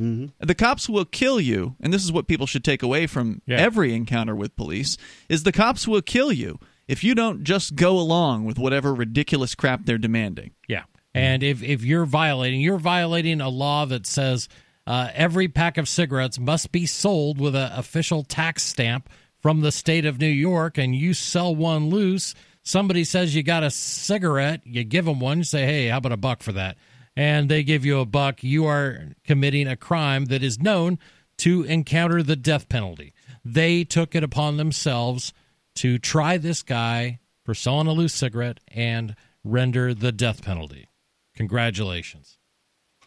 Mm-hmm. 0.00 0.26
The 0.46 0.54
cops 0.54 0.88
will 0.88 1.04
kill 1.04 1.40
you, 1.40 1.76
and 1.80 1.92
this 1.92 2.02
is 2.04 2.12
what 2.12 2.26
people 2.26 2.46
should 2.46 2.64
take 2.64 2.82
away 2.82 3.06
from 3.06 3.42
Yeah. 3.46 3.58
every 3.58 3.94
encounter 3.94 4.34
with 4.34 4.56
police: 4.56 4.96
is 5.28 5.42
the 5.42 5.52
cops 5.52 5.86
will 5.86 6.02
kill 6.02 6.32
you 6.32 6.58
if 6.88 7.04
you 7.04 7.14
don't 7.14 7.44
just 7.44 7.76
go 7.76 7.98
along 7.98 8.44
with 8.44 8.58
whatever 8.58 8.94
ridiculous 8.94 9.54
crap 9.54 9.84
they're 9.84 9.98
demanding. 9.98 10.52
Yeah. 10.66 10.84
And 11.14 11.42
if, 11.42 11.62
if 11.62 11.84
you're 11.84 12.06
violating, 12.06 12.62
you're 12.62 12.78
violating 12.78 13.42
a 13.42 13.50
law 13.50 13.84
that 13.84 14.06
says 14.06 14.48
uh, 14.86 15.10
every 15.12 15.46
pack 15.46 15.76
of 15.76 15.86
cigarettes 15.86 16.38
must 16.38 16.72
be 16.72 16.86
sold 16.86 17.38
with 17.38 17.54
an 17.54 17.70
official 17.72 18.22
tax 18.24 18.62
stamp 18.62 19.10
from 19.42 19.60
the 19.60 19.72
state 19.72 20.06
of 20.06 20.20
New 20.20 20.26
York, 20.26 20.78
and 20.78 20.94
you 20.94 21.12
sell 21.12 21.54
one 21.54 21.90
loose. 21.90 22.34
Somebody 22.62 23.02
says 23.02 23.34
you 23.34 23.42
got 23.42 23.64
a 23.64 23.70
cigarette, 23.70 24.60
you 24.64 24.84
give 24.84 25.04
them 25.04 25.18
one, 25.18 25.38
you 25.38 25.44
say, 25.44 25.66
hey, 25.66 25.88
how 25.88 25.98
about 25.98 26.12
a 26.12 26.16
buck 26.16 26.42
for 26.42 26.52
that? 26.52 26.78
And 27.16 27.50
they 27.50 27.64
give 27.64 27.84
you 27.84 27.98
a 27.98 28.06
buck. 28.06 28.42
You 28.42 28.66
are 28.66 29.08
committing 29.24 29.66
a 29.66 29.76
crime 29.76 30.26
that 30.26 30.42
is 30.42 30.60
known 30.60 30.98
to 31.38 31.64
encounter 31.64 32.22
the 32.22 32.36
death 32.36 32.68
penalty. 32.68 33.12
They 33.44 33.82
took 33.84 34.14
it 34.14 34.22
upon 34.22 34.56
themselves 34.56 35.32
to 35.76 35.98
try 35.98 36.38
this 36.38 36.62
guy 36.62 37.18
for 37.44 37.54
selling 37.54 37.88
a 37.88 37.92
loose 37.92 38.14
cigarette 38.14 38.60
and 38.68 39.16
render 39.42 39.92
the 39.92 40.12
death 40.12 40.42
penalty. 40.42 40.88
Congratulations. 41.34 42.38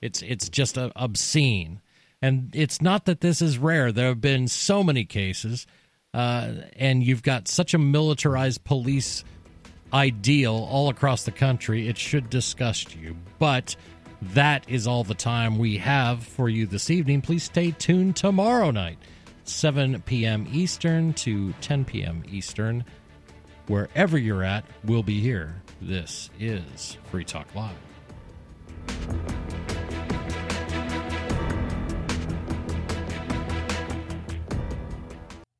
It's 0.01 0.21
it's 0.21 0.49
just 0.49 0.77
uh, 0.77 0.89
obscene, 0.95 1.81
and 2.21 2.49
it's 2.53 2.81
not 2.81 3.05
that 3.05 3.21
this 3.21 3.41
is 3.41 3.57
rare. 3.57 3.91
There 3.91 4.09
have 4.09 4.21
been 4.21 4.47
so 4.47 4.83
many 4.83 5.05
cases, 5.05 5.65
uh, 6.15 6.53
and 6.77 7.03
you've 7.03 7.23
got 7.23 7.49
such 7.49 7.73
a 7.73 7.77
militarized 7.77 8.63
police 8.63 9.25
ideal 9.93 10.67
all 10.71 10.87
across 10.87 11.25
the 11.25 11.31
country. 11.31 11.89
It 11.89 11.97
should 11.97 12.29
disgust 12.29 12.95
you, 12.95 13.17
but 13.37 13.75
that 14.21 14.63
is 14.69 14.87
all 14.87 15.03
the 15.03 15.13
time 15.13 15.57
we 15.57 15.75
have 15.77 16.23
for 16.23 16.47
you 16.47 16.67
this 16.67 16.89
evening. 16.89 17.21
Please 17.21 17.43
stay 17.43 17.71
tuned 17.71 18.15
tomorrow 18.15 18.71
night, 18.71 18.97
7 19.43 20.01
p.m. 20.03 20.47
Eastern 20.53 21.13
to 21.15 21.51
10 21.59 21.83
p.m. 21.83 22.23
Eastern. 22.31 22.85
Wherever 23.67 24.17
you're 24.17 24.43
at, 24.43 24.63
we'll 24.85 25.03
be 25.03 25.19
here. 25.19 25.61
This 25.81 26.29
is 26.39 26.97
Free 27.11 27.25
Talk 27.25 27.47
Live. 27.53 27.75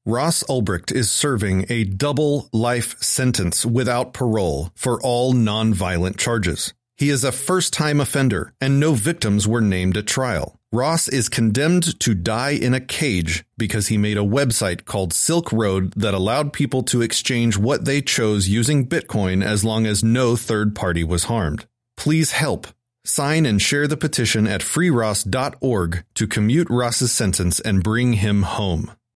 Ross 0.07 0.43
Ulbricht 0.43 0.91
is 0.91 1.09
serving 1.09 1.65
a 1.67 1.83
double 1.83 2.47
life 2.53 2.95
sentence 3.01 3.65
without 3.65 4.13
parole 4.13 4.69
for 4.75 5.01
all 5.01 5.33
nonviolent 5.33 6.17
charges. 6.17 6.75
He 6.95 7.09
is 7.09 7.23
a 7.23 7.31
first 7.31 7.73
time 7.73 7.99
offender, 7.99 8.53
and 8.61 8.79
no 8.79 8.93
victims 8.93 9.47
were 9.47 9.61
named 9.61 9.97
at 9.97 10.05
trial. 10.05 10.59
Ross 10.71 11.07
is 11.07 11.27
condemned 11.27 11.99
to 12.01 12.13
die 12.13 12.51
in 12.51 12.75
a 12.75 12.79
cage 12.79 13.45
because 13.57 13.87
he 13.87 13.97
made 13.97 14.19
a 14.19 14.19
website 14.19 14.85
called 14.85 15.11
Silk 15.11 15.51
Road 15.51 15.91
that 15.95 16.13
allowed 16.13 16.53
people 16.53 16.83
to 16.83 17.01
exchange 17.01 17.57
what 17.57 17.85
they 17.85 17.99
chose 17.99 18.47
using 18.47 18.87
Bitcoin 18.87 19.43
as 19.43 19.65
long 19.65 19.87
as 19.87 20.03
no 20.03 20.35
third 20.35 20.75
party 20.75 21.03
was 21.03 21.23
harmed. 21.23 21.65
Please 21.97 22.33
help. 22.33 22.67
Sign 23.05 23.47
and 23.47 23.59
share 23.59 23.87
the 23.87 23.97
petition 23.97 24.45
at 24.45 24.61
freeross.org 24.61 26.03
to 26.13 26.27
commute 26.27 26.69
Ross's 26.69 27.11
sentence 27.11 27.59
and 27.59 27.83
bring 27.83 28.13
him 28.13 28.43
home. 28.43 28.91